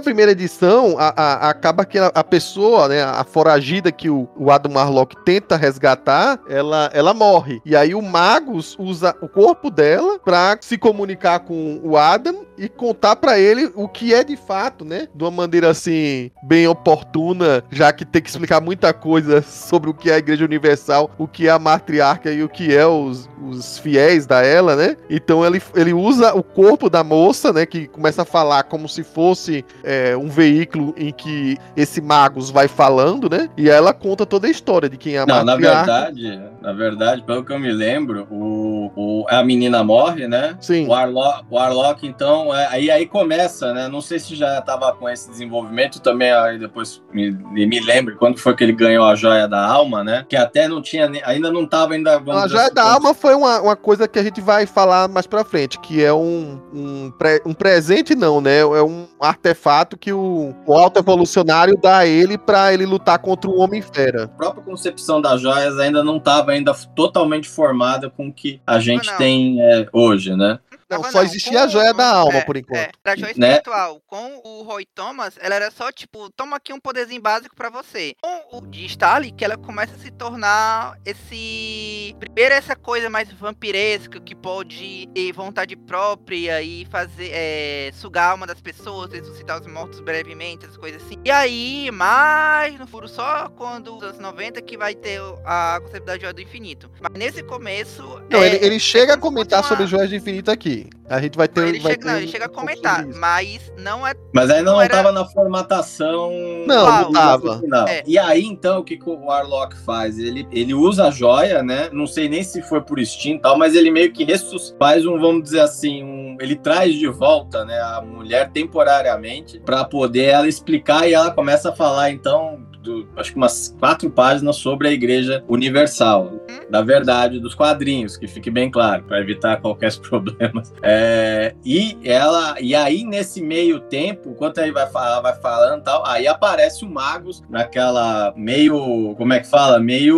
primeira 0.00 0.32
edição, 0.32 0.96
a, 0.98 1.14
a, 1.16 1.50
acaba 1.50 1.84
que 1.84 1.98
a, 1.98 2.06
a, 2.06 2.24
pessoa, 2.24 2.88
né, 2.88 3.02
a 3.02 3.24
foragida 3.24 3.92
que 3.92 4.10
o, 4.10 4.28
o 4.36 4.50
Adam 4.50 4.76
Arlok 4.78 5.16
tenta 5.24 5.56
resgatar, 5.56 6.40
ela, 6.48 6.90
ela 6.92 7.14
morre. 7.14 7.60
E 7.64 7.76
aí 7.76 7.94
o 7.94 8.02
Magus 8.48 8.74
usa 8.78 9.14
o 9.20 9.28
corpo 9.28 9.70
dela 9.70 10.18
pra 10.18 10.56
se 10.60 10.78
comunicar 10.78 11.40
com 11.40 11.80
o 11.82 11.96
Adam 11.96 12.46
e 12.56 12.68
contar 12.68 13.16
para 13.16 13.38
ele 13.38 13.70
o 13.74 13.86
que 13.86 14.12
é 14.12 14.24
de 14.24 14.36
fato, 14.36 14.84
né? 14.84 15.06
De 15.14 15.22
uma 15.22 15.30
maneira 15.30 15.70
assim, 15.70 16.30
bem 16.42 16.66
oportuna, 16.66 17.62
já 17.70 17.92
que 17.92 18.04
tem 18.04 18.20
que 18.22 18.28
explicar 18.28 18.60
muita 18.60 18.92
coisa 18.92 19.42
sobre 19.42 19.90
o 19.90 19.94
que 19.94 20.10
é 20.10 20.14
a 20.14 20.18
Igreja 20.18 20.44
Universal, 20.44 21.10
o 21.18 21.28
que 21.28 21.46
é 21.46 21.50
a 21.50 21.58
matriarca 21.58 22.32
e 22.32 22.42
o 22.42 22.48
que 22.48 22.74
é 22.74 22.86
os, 22.86 23.28
os 23.46 23.78
fiéis 23.78 24.26
da 24.26 24.42
ela, 24.42 24.74
né? 24.74 24.96
Então 25.08 25.44
ele, 25.46 25.62
ele 25.74 25.92
usa 25.92 26.34
o 26.34 26.42
corpo 26.42 26.90
da 26.90 27.04
moça, 27.04 27.52
né? 27.52 27.64
Que 27.64 27.86
começa 27.86 28.22
a 28.22 28.24
falar 28.24 28.64
como 28.64 28.88
se 28.88 29.04
fosse 29.04 29.64
é, 29.84 30.16
um 30.16 30.28
veículo 30.28 30.94
em 30.96 31.12
que 31.12 31.56
esse 31.76 32.00
Magus 32.00 32.50
vai 32.50 32.66
falando, 32.66 33.28
né? 33.30 33.48
E 33.56 33.68
ela 33.68 33.92
conta 33.92 34.26
toda 34.26 34.46
a 34.46 34.50
história 34.50 34.88
de 34.88 34.96
quem 34.96 35.14
é 35.16 35.18
a 35.20 35.26
Não, 35.26 35.44
matriarca. 35.44 35.92
na 35.92 36.00
verdade, 36.00 36.42
na 36.60 36.72
verdade, 36.72 37.22
pelo 37.22 37.44
que 37.44 37.52
eu 37.52 37.58
me 37.58 37.72
lembro, 37.72 38.26
o, 38.30 38.37
o 38.40 39.26
a 39.28 39.42
menina 39.42 39.84
morre, 39.84 40.26
né? 40.26 40.56
Sim. 40.60 40.86
O 40.86 40.94
Arlok, 40.94 41.44
o 41.50 41.58
Arlok 41.58 42.06
então, 42.06 42.54
é, 42.54 42.66
aí, 42.68 42.90
aí 42.90 43.06
começa, 43.06 43.72
né? 43.72 43.88
Não 43.88 44.00
sei 44.00 44.18
se 44.18 44.34
já 44.34 44.58
estava 44.58 44.92
com 44.92 45.08
esse 45.08 45.30
desenvolvimento 45.30 46.00
também, 46.00 46.32
aí 46.32 46.58
depois 46.58 47.02
me, 47.12 47.30
me 47.30 47.80
lembro 47.80 48.16
quando 48.16 48.38
foi 48.38 48.54
que 48.54 48.64
ele 48.64 48.72
ganhou 48.72 49.04
a 49.04 49.14
joia 49.14 49.46
da 49.46 49.64
alma, 49.64 50.02
né? 50.02 50.24
Que 50.28 50.36
até 50.36 50.68
não 50.68 50.80
tinha, 50.80 51.10
ainda 51.24 51.50
não 51.50 51.64
estava 51.64 51.94
ainda. 51.94 52.16
a 52.18 52.48
joia 52.48 52.64
assim, 52.64 52.74
da 52.74 52.92
alma 52.92 53.14
foi 53.14 53.34
uma, 53.34 53.60
uma 53.60 53.76
coisa 53.76 54.08
que 54.08 54.18
a 54.18 54.22
gente 54.22 54.40
vai 54.40 54.66
falar 54.66 55.08
mais 55.08 55.26
pra 55.26 55.44
frente, 55.44 55.78
que 55.80 56.02
é 56.02 56.12
um, 56.12 56.60
um, 56.72 57.10
pre, 57.10 57.42
um 57.44 57.52
presente, 57.52 58.14
não, 58.14 58.40
né? 58.40 58.60
É 58.60 58.82
um 58.82 59.06
artefato 59.20 59.96
que 59.96 60.12
o, 60.12 60.54
o 60.66 60.74
alto 60.74 60.98
evolucionário 60.98 61.78
dá 61.80 61.98
a 61.98 62.06
ele 62.06 62.38
para 62.38 62.72
ele 62.72 62.86
lutar 62.86 63.18
contra 63.18 63.50
o 63.50 63.58
Homem-Fera. 63.58 64.24
A 64.24 64.28
própria 64.28 64.62
concepção 64.62 65.20
das 65.20 65.40
joias 65.40 65.78
ainda 65.78 66.02
não 66.02 66.16
estava 66.16 66.52
ainda 66.52 66.74
totalmente 66.94 67.48
formada 67.48 68.10
com 68.18 68.26
o 68.26 68.32
que 68.32 68.60
a 68.66 68.80
gente 68.80 69.16
tem 69.16 69.62
é, 69.62 69.88
hoje, 69.92 70.34
né? 70.34 70.58
Não, 70.90 71.04
só 71.04 71.22
existia 71.22 71.64
a 71.64 71.68
joia 71.68 71.92
da 71.92 72.08
alma, 72.10 72.38
é, 72.38 72.44
por 72.44 72.56
enquanto. 72.56 72.78
É, 73.04 73.10
a 73.10 73.16
joia 73.16 73.34
né? 73.36 73.48
espiritual. 73.48 74.00
Com 74.06 74.40
o 74.42 74.62
Roy 74.62 74.86
Thomas, 74.86 75.34
ela 75.38 75.54
era 75.54 75.70
só, 75.70 75.92
tipo, 75.92 76.30
toma 76.30 76.56
aqui 76.56 76.72
um 76.72 76.80
poderzinho 76.80 77.20
básico 77.20 77.54
pra 77.54 77.68
você. 77.68 78.14
Com 78.22 78.58
o 78.58 78.66
de 78.66 78.86
Stalin, 78.86 79.34
que 79.34 79.44
ela 79.44 79.56
começa 79.56 79.94
a 79.94 79.98
se 79.98 80.10
tornar 80.10 80.98
esse... 81.04 82.16
Primeiro 82.18 82.54
essa 82.54 82.74
coisa 82.74 83.10
mais 83.10 83.30
vampiresca, 83.32 84.18
que 84.20 84.34
pode 84.34 85.08
ter 85.14 85.32
vontade 85.32 85.76
própria 85.76 86.62
e 86.62 86.86
fazer... 86.86 87.30
É, 87.32 87.90
sugar 87.92 88.28
a 88.28 88.30
alma 88.30 88.46
das 88.46 88.60
pessoas, 88.60 89.12
ressuscitar 89.12 89.60
os 89.60 89.66
mortos 89.66 90.00
brevemente, 90.00 90.64
essas 90.64 90.76
coisas 90.76 91.02
assim. 91.02 91.16
E 91.24 91.30
aí, 91.30 91.90
mais 91.92 92.78
no 92.78 92.86
furo 92.86 93.08
só 93.08 93.48
quando 93.50 93.96
os 93.96 94.02
anos 94.02 94.18
90 94.18 94.62
que 94.62 94.76
vai 94.76 94.94
ter 94.94 95.20
a 95.44 95.78
conceito 95.82 96.04
da 96.04 96.18
joia 96.18 96.32
do 96.32 96.40
infinito. 96.40 96.90
Mas 97.00 97.12
nesse 97.12 97.42
começo... 97.42 98.02
Não, 98.30 98.42
ele, 98.44 98.56
é, 98.56 98.64
ele 98.64 98.80
chega 98.80 99.14
a 99.14 99.18
comentar 99.18 99.62
sobre 99.64 99.86
joias 99.86 100.08
do 100.08 100.16
infinito 100.16 100.50
aqui. 100.50 100.77
A 101.08 101.20
gente 101.20 101.36
vai 101.36 101.48
ter. 101.48 101.68
Ele, 101.68 101.78
vai 101.80 101.92
chega, 101.92 102.04
ter 102.04 102.12
não, 102.12 102.18
ele 102.18 102.28
chega 102.28 102.44
a 102.44 102.48
comentar, 102.48 103.06
mas 103.06 103.72
não 103.78 104.06
é. 104.06 104.14
Mas 104.32 104.50
ainda 104.50 104.70
não, 104.70 104.74
não 104.74 104.82
estava 104.82 105.12
na 105.12 105.24
formatação. 105.24 106.30
Não, 106.66 107.02
não 107.02 107.12
tava. 107.12 107.62
É. 107.88 108.02
E 108.06 108.18
aí, 108.18 108.44
então, 108.44 108.80
o 108.80 108.84
que, 108.84 108.96
que 108.96 109.08
o 109.08 109.24
Warlock 109.24 109.76
faz? 109.78 110.18
Ele, 110.18 110.46
ele 110.52 110.74
usa 110.74 111.06
a 111.06 111.10
joia, 111.10 111.62
né? 111.62 111.88
Não 111.92 112.06
sei 112.06 112.28
nem 112.28 112.42
se 112.42 112.62
foi 112.62 112.80
por 112.80 113.02
Steam 113.04 113.36
e 113.36 113.40
tal, 113.40 113.58
mas 113.58 113.74
ele 113.74 113.90
meio 113.90 114.12
que 114.12 114.24
ressuscita, 114.24 114.76
faz 114.78 115.06
um, 115.06 115.18
vamos 115.18 115.42
dizer 115.42 115.60
assim, 115.60 116.02
um, 116.02 116.36
ele 116.40 116.56
traz 116.56 116.94
de 116.94 117.08
volta, 117.08 117.64
né, 117.64 117.80
a 117.80 118.00
mulher 118.00 118.50
temporariamente 118.50 119.58
para 119.60 119.84
poder 119.84 120.24
ela 120.24 120.48
explicar 120.48 121.08
e 121.08 121.14
ela 121.14 121.30
começa 121.30 121.70
a 121.70 121.76
falar, 121.76 122.10
então, 122.10 122.66
do, 122.88 123.06
acho 123.16 123.32
que 123.32 123.36
umas 123.36 123.74
quatro 123.78 124.10
páginas 124.10 124.56
sobre 124.56 124.88
a 124.88 124.90
Igreja 124.90 125.44
Universal, 125.46 126.32
da 126.70 126.80
verdade 126.80 127.38
dos 127.38 127.54
quadrinhos, 127.54 128.16
que 128.16 128.26
fique 128.26 128.50
bem 128.50 128.70
claro, 128.70 129.04
para 129.04 129.20
evitar 129.20 129.60
qualquer 129.62 129.94
problema. 129.98 130.62
É, 130.82 131.54
e 131.64 131.98
ela, 132.02 132.56
e 132.60 132.74
aí 132.74 133.04
nesse 133.04 133.42
meio 133.42 133.80
tempo, 133.80 134.30
enquanto 134.30 134.58
aí 134.58 134.70
vai 134.70 134.88
falar, 134.88 135.20
vai 135.20 135.34
falando 135.40 135.82
tal, 135.82 136.04
aí 136.06 136.26
aparece 136.26 136.84
o 136.84 136.88
Magus 136.88 137.42
naquela 137.48 138.32
meio, 138.36 139.14
como 139.16 139.32
é 139.32 139.40
que 139.40 139.48
fala, 139.48 139.78
meio, 139.78 140.16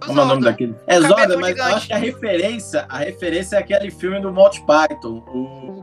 como 0.00 0.20
é 0.20 0.22
o 0.22 0.26
nome 0.26 0.42
daquele? 0.42 0.74
É 0.86 1.00
Zoda, 1.00 1.36
mas 1.38 1.56
eu 1.56 1.64
acho 1.64 1.86
que 1.86 1.92
a 1.92 1.98
referência, 1.98 2.84
a 2.88 2.98
referência 2.98 3.56
é 3.56 3.60
aquele 3.60 3.90
filme 3.90 4.20
do 4.20 4.32
Monty 4.32 4.62
Python, 4.66 5.22
o 5.28 5.80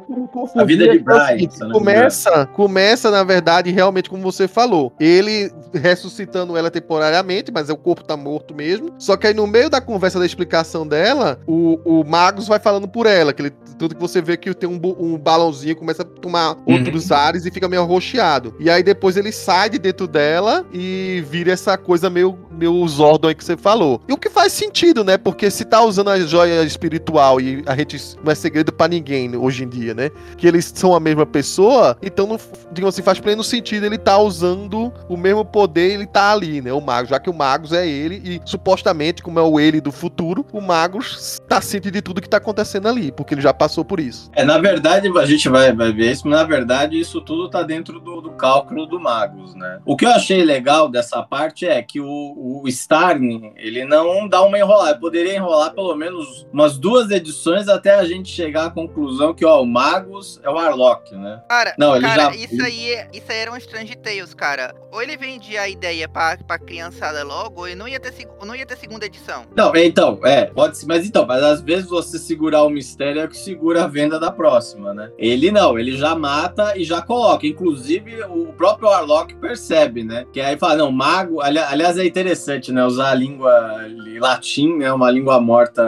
a 0.55 0.63
vida 0.63 0.87
de 0.87 0.99
Brian. 0.99 1.71
Começa, 1.71 2.45
começa 2.47 3.11
na 3.11 3.23
verdade 3.23 3.71
realmente 3.71 4.09
como 4.09 4.21
você 4.21 4.47
falou, 4.47 4.91
ele 4.99 5.51
ressuscitando 5.88 6.58
ela 6.58 6.70
temporariamente, 6.70 7.51
mas 7.51 7.70
o 7.70 7.77
corpo 7.77 8.03
tá 8.03 8.17
morto 8.17 8.53
mesmo. 8.53 8.94
Só 8.98 9.15
que 9.15 9.27
aí 9.27 9.34
no 9.34 9.48
meio 9.48 9.70
da 9.70 9.82
conversa 9.82 10.20
da 10.20 10.25
explicação 10.25 10.88
dela, 10.88 11.39
o, 11.48 11.79
o 11.84 12.03
Magus 12.03 12.48
vai 12.48 12.60
falando 12.60 12.88
por 12.88 13.06
ela, 13.06 13.34
que 13.34 13.41
ele, 13.41 13.53
tudo 13.77 13.96
que 13.96 14.01
você 14.01 14.22
vê 14.22 14.38
que 14.38 14.53
tem 14.53 14.70
um, 14.70 14.79
um 15.00 15.17
balãozinho, 15.17 15.75
começa 15.75 16.01
a 16.01 16.06
tomar 16.06 16.56
uhum. 16.56 16.74
outros 16.74 17.12
ares 17.12 17.46
e 17.46 17.51
fica 17.51 17.67
meio 17.67 17.82
arroxeado. 17.82 18.56
E 18.60 18.70
aí 18.70 18.84
depois 18.84 19.17
ele 19.17 19.32
sai 19.32 19.70
de 19.70 19.79
dentro 19.79 20.08
dela 20.08 20.65
e 20.74 21.24
vira 21.29 21.51
essa 21.51 21.77
coisa 21.77 22.10
meio, 22.10 22.38
meio 22.57 22.87
Zordon 22.87 23.29
aí 23.29 23.35
que 23.35 23.43
você 23.43 23.55
falou. 23.55 24.01
E 24.07 24.13
o 24.13 24.17
que 24.17 24.29
faz 24.29 24.53
sentido, 24.53 25.03
né? 25.03 25.17
Porque 25.17 25.49
se 25.49 25.65
tá 25.65 25.81
usando 25.81 26.09
a 26.09 26.19
joia 26.19 26.63
espiritual 26.63 27.39
e 27.39 27.63
a 27.65 27.75
gente 27.75 27.97
não 28.23 28.31
é 28.31 28.35
segredo 28.35 28.71
para 28.71 28.89
ninguém 28.89 29.35
hoje 29.35 29.63
em 29.63 29.69
dia, 29.69 29.93
né? 29.93 30.09
Que 30.37 30.47
eles 30.47 30.71
são 30.73 30.95
a 30.95 30.99
mesma 30.99 31.25
pessoa, 31.25 31.97
então, 32.01 32.27
não, 32.27 32.39
digamos 32.71 32.95
assim, 32.95 33.03
faz 33.03 33.19
pleno 33.19 33.43
sentido 33.43 33.85
ele 33.85 33.97
tá 33.97 34.17
usando 34.17 34.93
o 35.09 35.17
mesmo 35.17 35.43
poder 35.43 35.91
ele 35.91 36.05
tá 36.05 36.31
ali, 36.31 36.61
né? 36.61 36.71
O 36.73 36.81
Magus, 36.81 37.09
já 37.09 37.19
que 37.19 37.29
o 37.29 37.33
Magus 37.33 37.73
é 37.73 37.87
ele 37.87 38.21
e 38.23 38.41
supostamente, 38.45 39.21
como 39.21 39.39
é 39.39 39.41
o 39.41 39.59
ele 39.59 39.81
do 39.81 39.91
futuro, 39.91 40.45
o 40.51 40.61
Magus 40.61 41.39
tá 41.47 41.61
ciente 41.61 41.91
de 41.91 42.01
tudo 42.01 42.21
que 42.21 42.29
tá 42.29 42.37
acontecendo 42.37 42.87
ali, 42.87 43.11
porque 43.11 43.33
ele 43.33 43.41
já 43.41 43.53
passou 43.53 43.83
por 43.83 43.99
isso. 43.99 44.29
É, 44.33 44.43
na 44.43 44.57
verdade, 44.57 45.09
a 45.17 45.25
gente 45.25 45.49
vai, 45.49 45.73
vai 45.73 45.91
ver 45.91 46.11
isso, 46.11 46.27
mas 46.27 46.39
na 46.39 46.45
verdade 46.45 46.99
isso 46.99 47.21
tudo 47.21 47.49
tá 47.49 47.63
dentro 47.63 47.99
do, 47.99 48.21
do 48.21 48.31
cálculo 48.31 48.85
do 48.85 48.99
Magus, 48.99 49.55
né? 49.55 49.79
O 49.85 49.95
que 49.95 50.05
eu 50.05 50.11
achei 50.11 50.43
legal 50.43 50.89
dessa 50.89 51.21
parte 51.23 51.65
é 51.65 51.81
que 51.81 51.99
o, 51.99 52.05
o 52.05 52.46
Starling, 52.67 53.53
ele 53.57 53.83
não 53.85 54.27
dá 54.27 54.41
uma 54.43 54.57
enrolada. 54.57 54.99
Poderia 54.99 55.35
enrolar 55.35 55.73
pelo 55.73 55.95
menos 55.95 56.47
umas 56.51 56.77
duas 56.77 57.09
edições 57.11 57.67
até 57.67 57.95
a 57.95 58.05
gente 58.05 58.29
chegar 58.29 58.65
à 58.65 58.69
conclusão 58.69 59.33
que, 59.33 59.45
ó, 59.45 59.61
o 59.61 59.65
Magus 59.65 60.39
é 60.43 60.49
o 60.49 60.57
Arlok, 60.57 61.15
né? 61.15 61.41
Cara, 61.49 61.73
Não, 61.77 61.95
ele 61.95 62.05
cara, 62.05 62.23
já- 62.23 62.35
isso 62.35 62.61
aí, 62.63 63.07
isso 63.13 63.31
aí 63.31 63.37
era 63.37 63.51
um 63.51 63.57
Strange 63.57 63.95
Tales, 63.97 64.33
cara. 64.33 64.73
Ou 64.91 65.01
ele 65.01 65.17
vendia 65.17 65.61
a 65.61 65.69
ideia 65.69 66.07
pra, 66.07 66.37
pra 66.37 66.57
criançada 66.57 67.23
logo, 67.23 67.61
ou 67.61 67.67
ele 67.67 67.75
não 67.75 67.87
ia 67.87 67.99
ter, 67.99 68.13
não 68.45 68.55
ia 68.55 68.65
ter 68.65 68.77
segunda 68.77 69.05
edição. 69.05 69.43
Não, 69.55 69.75
então, 69.75 70.19
é, 70.23 70.45
pode 70.45 70.77
ser, 70.77 70.85
mas 70.87 71.05
então, 71.05 71.25
mas 71.25 71.43
às 71.43 71.61
vezes 71.61 71.87
você 71.89 72.17
segurar 72.17 72.63
o 72.63 72.69
mistério 72.69 73.21
é 73.21 73.25
o 73.25 73.29
que 73.29 73.37
segura 73.37 73.83
a 73.83 73.87
venda 73.87 74.19
da 74.19 74.31
próxima, 74.31 74.93
né? 74.93 75.11
Ele 75.17 75.51
não, 75.51 75.77
ele 75.77 75.95
já 75.97 76.15
mata 76.15 76.77
e 76.77 76.83
já 76.83 77.01
coloca. 77.01 77.45
Inclusive, 77.45 78.23
o 78.23 78.53
próprio 78.53 78.89
Warlock 78.89 79.35
percebe, 79.35 80.03
né? 80.03 80.25
Que 80.31 80.39
aí 80.41 80.57
fala, 80.57 80.75
não, 80.77 80.91
mago. 80.91 81.41
ali- 81.41 81.57
Aliás, 81.59 81.97
é 81.97 82.05
interessante, 82.05 82.37
né? 82.72 82.86
Usar 82.86 83.12
a 83.12 83.13
língua 83.15 83.86
latim, 84.20 84.77
né? 84.77 84.91
Uma 84.91 85.10
língua 85.12 85.39
morta 85.39 85.84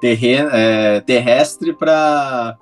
terrena, 0.00 0.50
é, 0.52 1.00
terrestre 1.00 1.72
pra 1.74 2.56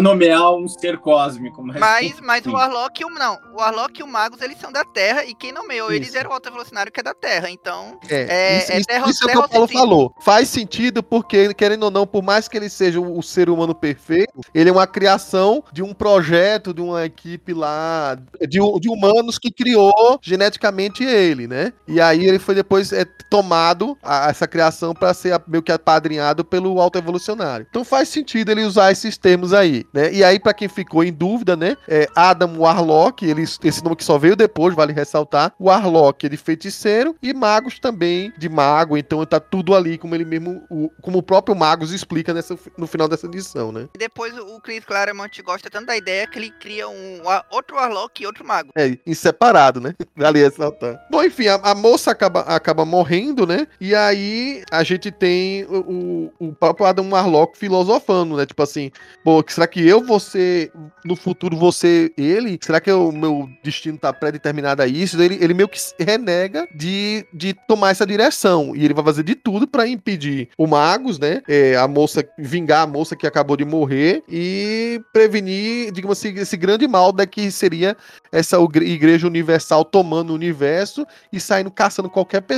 nomear 0.00 0.54
um 0.54 0.66
ser 0.68 0.98
cósmico. 0.98 1.62
Mas, 1.62 1.78
Mas, 1.80 2.20
mas 2.22 2.46
o 2.46 2.52
Warlock 2.52 3.00
e 3.00 3.04
o. 3.04 3.10
Não, 3.10 3.38
o 3.54 3.60
Warlock 3.60 4.00
e 4.00 4.02
o 4.02 4.06
Magus, 4.06 4.40
eles 4.40 4.58
são 4.58 4.72
da 4.72 4.84
Terra, 4.84 5.24
e 5.24 5.34
quem 5.34 5.52
nomeou 5.52 5.92
eles 5.92 6.08
Isso. 6.08 6.18
era 6.18 6.28
o 6.28 6.32
Alto 6.32 6.48
Evolucionário, 6.48 6.90
que 6.90 7.00
é 7.00 7.02
da 7.02 7.14
Terra. 7.14 7.50
Então. 7.50 7.98
É, 8.08 8.22
É- 8.28 8.58
isso, 8.58 8.72
é 8.72 8.76
isso- 8.78 8.86
terra- 8.86 9.10
isso 9.10 9.22
é 9.24 9.26
o 9.26 9.40
que 9.42 9.46
o 9.46 9.48
Paulo 9.48 9.68
falou. 9.68 10.14
Faz 10.20 10.48
sentido 10.48 11.02
porque, 11.02 11.52
querendo 11.54 11.84
ou 11.84 11.90
não, 11.90 12.06
por 12.06 12.22
mais 12.22 12.48
que 12.48 12.56
ele 12.56 12.68
seja 12.68 13.00
o, 13.00 13.22
ser 13.22 13.48
humano 13.50 13.74
perfeito, 13.74 14.32
ele 14.54 14.70
é 14.70 14.72
uma 14.72 14.86
criação 14.86 15.62
de 15.72 15.82
um 15.82 15.92
projeto, 15.94 16.72
de 16.74 16.80
uma 16.80 17.04
equipe 17.04 17.52
lá, 17.52 18.16
de, 18.48 18.58
de 18.80 18.88
humanos 18.88 19.38
que 19.38 19.50
criou 19.50 19.92
geneticamente 20.22 21.04
ele, 21.04 21.46
né? 21.46 21.72
E 21.86 22.00
aí 22.00 22.24
ele 22.24 22.38
foi 22.38 22.54
depois 22.54 22.71
é, 22.80 23.04
tomado, 23.28 23.96
a- 24.02 24.28
essa 24.30 24.46
criação, 24.46 24.94
para 24.94 25.12
ser 25.14 25.32
a- 25.32 25.40
meio 25.46 25.62
que 25.62 25.72
apadrinhado 25.72 26.44
pelo 26.44 26.80
alto 26.80 26.98
evolucionário. 26.98 27.66
Então 27.68 27.84
faz 27.84 28.08
sentido 28.08 28.50
ele 28.50 28.64
usar 28.64 28.92
esses 28.92 29.16
termos 29.18 29.52
aí, 29.52 29.84
né? 29.92 30.12
E 30.12 30.22
aí, 30.24 30.38
para 30.38 30.54
quem 30.54 30.68
ficou 30.68 31.02
em 31.04 31.12
dúvida, 31.12 31.56
né? 31.56 31.76
É 31.88 32.06
Adam 32.14 32.58
Warlock, 32.58 33.24
ele, 33.24 33.42
esse 33.42 33.82
nome 33.84 33.96
que 33.96 34.04
só 34.04 34.18
veio 34.18 34.36
depois, 34.36 34.74
vale 34.74 34.92
ressaltar. 34.92 35.52
Warlock, 35.60 36.24
ele 36.24 36.36
feiticeiro, 36.36 37.16
e 37.22 37.32
Magos 37.34 37.78
também, 37.78 38.32
de 38.38 38.48
mago, 38.48 38.96
então 38.96 39.24
tá 39.26 39.40
tudo 39.40 39.74
ali, 39.74 39.98
como 39.98 40.14
ele 40.14 40.24
mesmo, 40.24 40.62
o- 40.70 40.90
como 41.02 41.18
o 41.18 41.22
próprio 41.22 41.54
Magos 41.56 41.92
explica 41.92 42.32
nessa, 42.34 42.56
no 42.76 42.86
final 42.86 43.08
dessa 43.08 43.26
edição, 43.26 43.72
né? 43.72 43.88
E 43.94 43.98
depois 43.98 44.36
o 44.38 44.60
Chris 44.60 44.84
Claremont 44.84 45.42
gosta 45.42 45.68
tanto 45.70 45.86
da 45.86 45.96
ideia 45.96 46.26
que 46.26 46.38
ele 46.38 46.50
cria 46.50 46.88
um 46.88 47.20
outro 47.50 47.76
Warlock 47.76 48.22
e 48.22 48.26
outro 48.26 48.44
Mago. 48.46 48.70
É, 48.76 48.96
em 49.06 49.14
separado, 49.14 49.80
né? 49.80 49.94
Vale 50.16 50.40
ressaltar. 50.42 51.00
Bom, 51.10 51.22
enfim, 51.22 51.48
a, 51.48 51.54
a 51.56 51.74
moça 51.74 52.10
acaba, 52.10 52.40
acaba 52.62 52.84
morrendo, 52.84 53.46
né? 53.46 53.66
E 53.80 53.94
aí 53.94 54.62
a 54.70 54.82
gente 54.82 55.10
tem 55.10 55.64
o, 55.64 56.32
o, 56.38 56.52
próprio 56.52 56.86
Adam 56.86 57.10
Warlock 57.10 57.58
filosofando, 57.58 58.36
né? 58.36 58.46
Tipo 58.46 58.62
assim, 58.62 58.90
pô, 59.24 59.44
será 59.46 59.66
que 59.66 59.86
eu 59.86 60.04
vou 60.04 60.20
ser, 60.20 60.72
no 61.04 61.16
futuro, 61.16 61.56
ser 61.72 62.12
ele? 62.16 62.58
Será 62.62 62.80
que 62.80 62.90
o 62.90 63.10
meu 63.10 63.48
destino 63.62 63.98
tá 63.98 64.12
pré-determinado 64.12 64.82
a 64.82 64.86
isso? 64.86 65.20
Ele, 65.20 65.38
ele 65.40 65.54
meio 65.54 65.68
que 65.68 65.78
renega 65.98 66.66
de, 66.74 67.26
de 67.34 67.54
tomar 67.66 67.90
essa 67.90 68.06
direção. 68.06 68.74
E 68.76 68.84
ele 68.84 68.94
vai 68.94 69.04
fazer 69.04 69.22
de 69.22 69.34
tudo 69.34 69.66
pra 69.66 69.86
impedir 69.86 70.48
o 70.56 70.66
Magus, 70.66 71.18
né? 71.18 71.42
É, 71.48 71.76
a 71.76 71.88
moça, 71.88 72.24
vingar 72.38 72.82
a 72.82 72.86
moça 72.86 73.16
que 73.16 73.26
acabou 73.26 73.56
de 73.56 73.64
morrer 73.64 74.22
e 74.28 75.00
prevenir, 75.12 75.92
digamos 75.92 76.18
assim, 76.18 76.34
esse 76.38 76.56
grande 76.56 76.86
mal 76.86 77.12
da 77.12 77.26
que 77.26 77.50
seria 77.50 77.96
essa 78.30 78.56
igre- 78.60 78.88
igreja 78.88 79.26
universal 79.26 79.84
tomando 79.84 80.30
o 80.30 80.34
universo 80.34 81.06
e 81.32 81.40
saindo 81.40 81.70
caçando 81.70 82.08
qualquer 82.08 82.42
pessoa 82.42 82.51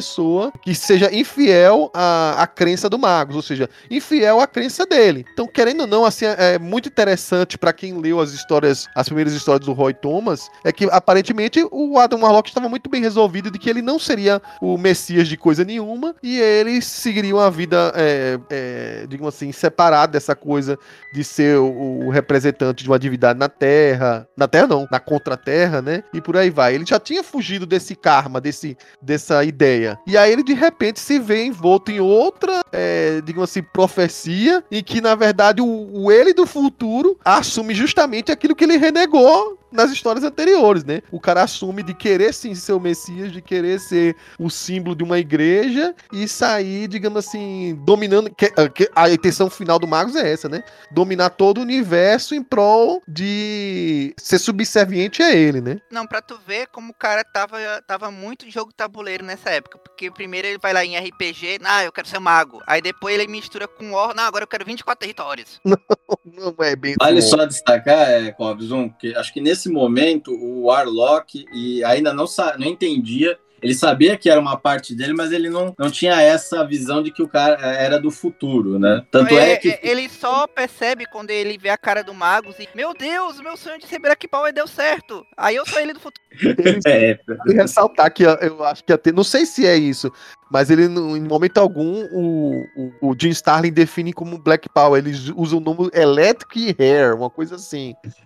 que 0.63 0.75
seja 0.75 1.15
infiel 1.15 1.91
à, 1.93 2.43
à 2.43 2.47
crença 2.47 2.89
do 2.89 2.99
Magus, 2.99 3.37
ou 3.37 3.43
seja, 3.43 3.69
infiel 3.91 4.41
à 4.41 4.47
crença 4.47 4.87
dele. 4.87 5.25
Então, 5.33 5.47
querendo 5.47 5.83
ou 5.83 5.87
não, 5.87 6.05
assim, 6.05 6.25
é 6.25 6.55
é 6.55 6.59
muito 6.59 6.89
interessante 6.89 7.59
pra 7.59 7.73
quem 7.73 7.99
leu 7.99 8.21
as 8.21 8.33
histórias, 8.33 8.87
as 8.95 9.07
primeiras 9.07 9.33
histórias 9.33 9.67
do 9.67 9.73
Roy 9.73 9.93
Thomas, 9.93 10.49
é 10.65 10.71
que 10.71 10.85
aparentemente 10.91 11.67
o 11.71 11.99
Adam 11.99 12.21
Warlock 12.21 12.49
estava 12.49 12.69
muito 12.69 12.89
bem 12.89 13.01
resolvido 13.01 13.51
de 13.51 13.59
que 13.59 13.69
ele 13.69 13.83
não 13.83 13.99
seria 13.99 14.41
o 14.61 14.79
Messias 14.79 15.27
de 15.27 15.37
coisa 15.37 15.65
nenhuma 15.65 16.15
e 16.23 16.39
eles 16.39 16.85
seguiriam 16.85 17.41
a 17.41 17.51
vida, 17.51 17.93
é, 17.97 18.39
é, 18.51 19.07
digamos 19.09 19.35
assim, 19.35 19.51
separado 19.51 20.13
dessa 20.13 20.37
coisa 20.37 20.79
de 21.13 21.25
ser 21.25 21.59
o, 21.59 22.07
o 22.07 22.11
representante 22.11 22.85
de 22.85 22.91
uma 22.91 22.99
divindade 22.99 23.39
na 23.39 23.49
Terra, 23.49 24.29
na 24.37 24.47
Terra 24.47 24.67
não, 24.67 24.87
na 24.91 25.01
Contra-Terra, 25.01 25.83
né? 25.83 26.05
E 26.13 26.21
por 26.21 26.37
aí 26.37 26.51
vai. 26.51 26.75
Ele 26.75 26.85
já 26.87 27.01
tinha 27.01 27.25
fugido 27.25 27.67
desse 27.67 27.97
karma, 27.97 28.41
desse, 28.41 28.77
dessa 29.03 29.45
ideia. 29.45 29.84
E 30.07 30.17
aí 30.17 30.33
ele 30.33 30.43
de 30.43 30.55
repente 30.55 31.01
se 31.01 31.19
vê 31.19 31.45
envolto 31.45 31.91
em 31.91 32.01
outra, 32.01 32.63
é, 32.73 33.21
digamos 33.23 33.51
assim, 33.51 33.63
profecia, 33.63 34.65
em 34.71 34.83
que 34.83 35.01
na 35.01 35.15
verdade 35.15 35.61
o, 35.63 35.67
o 35.93 36.11
ele 36.13 36.33
do 36.33 36.47
futuro 36.47 37.19
assume 37.25 37.75
justamente 37.75 38.31
aquilo 38.33 38.55
que 38.55 38.65
ele 38.65 38.77
renegou 38.77 39.59
nas 39.73 39.91
histórias 39.91 40.23
anteriores, 40.25 40.85
né? 40.85 41.01
O 41.11 41.19
cara 41.19 41.43
assume 41.43 41.83
de 41.83 41.93
querer 41.95 42.33
sim 42.33 42.55
ser 42.55 42.75
o 42.75 42.79
Messias, 42.81 43.33
de 43.33 43.43
querer 43.43 43.81
ser 43.81 44.15
o 44.39 44.49
símbolo 44.49 44.95
de 44.95 45.03
uma 45.03 45.19
igreja 45.19 45.93
e 46.13 46.29
sair, 46.29 46.87
digamos 46.87 47.27
assim, 47.27 47.77
dominando. 47.85 48.33
que- 48.33 48.53
a 48.95 49.11
intenção 49.11 49.51
final 49.51 49.77
do 49.81 49.89
Magos 49.89 50.15
é 50.15 50.33
essa, 50.33 50.49
né? 50.49 50.63
Dominar 50.93 51.31
todo 51.31 51.59
o 51.59 51.63
universo 51.63 52.37
em 52.37 52.43
prol 52.43 53.03
de 53.09 54.15
ser 54.17 54.39
subserviente 54.39 55.23
a 55.25 55.33
ele, 55.35 55.61
né? 55.61 55.79
Não, 55.91 56.07
pra 56.07 56.23
tu 56.23 56.39
ver 56.47 56.69
como 56.69 56.91
o 56.93 56.95
cara 56.95 57.25
tava, 57.25 57.57
tava 57.85 58.13
muito 58.13 58.49
jogo 58.49 58.73
tabuleiro 58.73 59.25
nessa 59.25 59.51
época. 59.51 59.64
Porque 59.71 60.11
primeiro 60.11 60.49
ele 60.49 60.59
vai 60.59 60.73
lá 60.73 60.85
em 60.85 60.99
RPG, 60.99 61.61
ah, 61.65 61.85
eu 61.85 61.93
quero 61.93 62.09
ser 62.09 62.19
mago. 62.19 62.63
Aí 62.67 62.83
depois 62.83 63.15
ele 63.15 63.31
mistura 63.31 63.69
com 63.69 63.93
War, 63.93 64.15
não, 64.15 64.25
agora 64.25 64.45
eu 64.45 64.49
quero 64.49 64.65
24 64.65 65.01
territórios. 65.01 65.61
Não 66.25 66.55
é 66.61 66.75
bem 66.75 66.97
Vale 66.99 67.21
bom. 67.21 67.27
só 67.27 67.45
destacar, 67.45 68.11
é, 68.11 68.33
Clóvis, 68.33 68.73
um, 68.73 68.89
que 68.89 69.15
acho 69.15 69.33
que 69.33 69.41
nesse 69.41 69.69
momento 69.69 70.33
o 70.33 70.65
Warlock 70.65 71.45
e 71.53 71.85
ainda 71.85 72.13
não, 72.13 72.25
não 72.59 72.67
entendia. 72.67 73.39
Ele 73.63 73.75
sabia 73.75 74.17
que 74.17 74.29
era 74.29 74.39
uma 74.41 74.57
parte 74.59 74.95
dele, 74.95 75.15
mas 75.15 75.33
ele 75.33 75.49
não, 75.49 75.75
não 75.79 75.91
tinha 75.91 76.21
essa 76.21 76.67
visão 76.67 77.03
de 77.03 77.11
que 77.11 77.23
o 77.23 77.29
cara 77.29 77.55
era 77.61 77.99
do 77.99 78.11
futuro, 78.11 78.79
né? 78.79 79.03
Tanto 79.11 79.37
é, 79.39 79.57
que. 79.57 79.79
Ele 79.83 80.09
só 80.09 80.47
percebe 80.47 81.07
quando 81.07 81.31
ele 81.31 81.57
vê 81.57 81.71
a 81.71 81.79
cara 81.79 82.03
do 82.05 82.13
Magus 82.13 82.57
e, 82.59 82.69
meu 82.75 82.93
Deus, 82.93 83.41
meu 83.41 83.57
sonho 83.57 83.79
de 83.79 83.87
ser 83.87 83.99
Black 83.99 84.29
Power 84.29 84.53
deu 84.53 84.67
certo. 84.67 85.25
Aí 85.37 85.57
eu 85.57 85.65
sou 85.67 85.81
ele 85.81 85.95
do 85.95 86.01
futuro. 86.01 86.23
É, 86.87 87.19
ressaltar 87.47 88.13
que 88.13 88.25
eu- 88.25 88.35
eu 88.41 88.65
acho 88.65 88.85
que 88.85 88.93
até, 88.93 89.13
não 89.13 89.25
sei 89.25 89.47
se 89.47 89.67
é 89.67 89.77
isso, 89.77 90.13
mas 90.51 90.71
ele 90.71 90.85
em 90.85 91.21
momento 91.21 91.59
algum 91.59 92.05
o, 92.13 92.65
o, 92.77 93.11
o 93.11 93.17
Jim 93.19 93.31
Starlin 93.31 93.73
define 93.73 94.13
como 94.13 94.39
Black 94.39 94.69
Power, 94.69 94.99
eles 94.99 95.33
usam 95.37 95.59
o 95.59 95.63
nome 95.63 95.91
Electric 95.93 96.77
Hair, 96.79 97.17
uma 97.17 97.31
coisa 97.31 97.57
assim. 97.57 97.95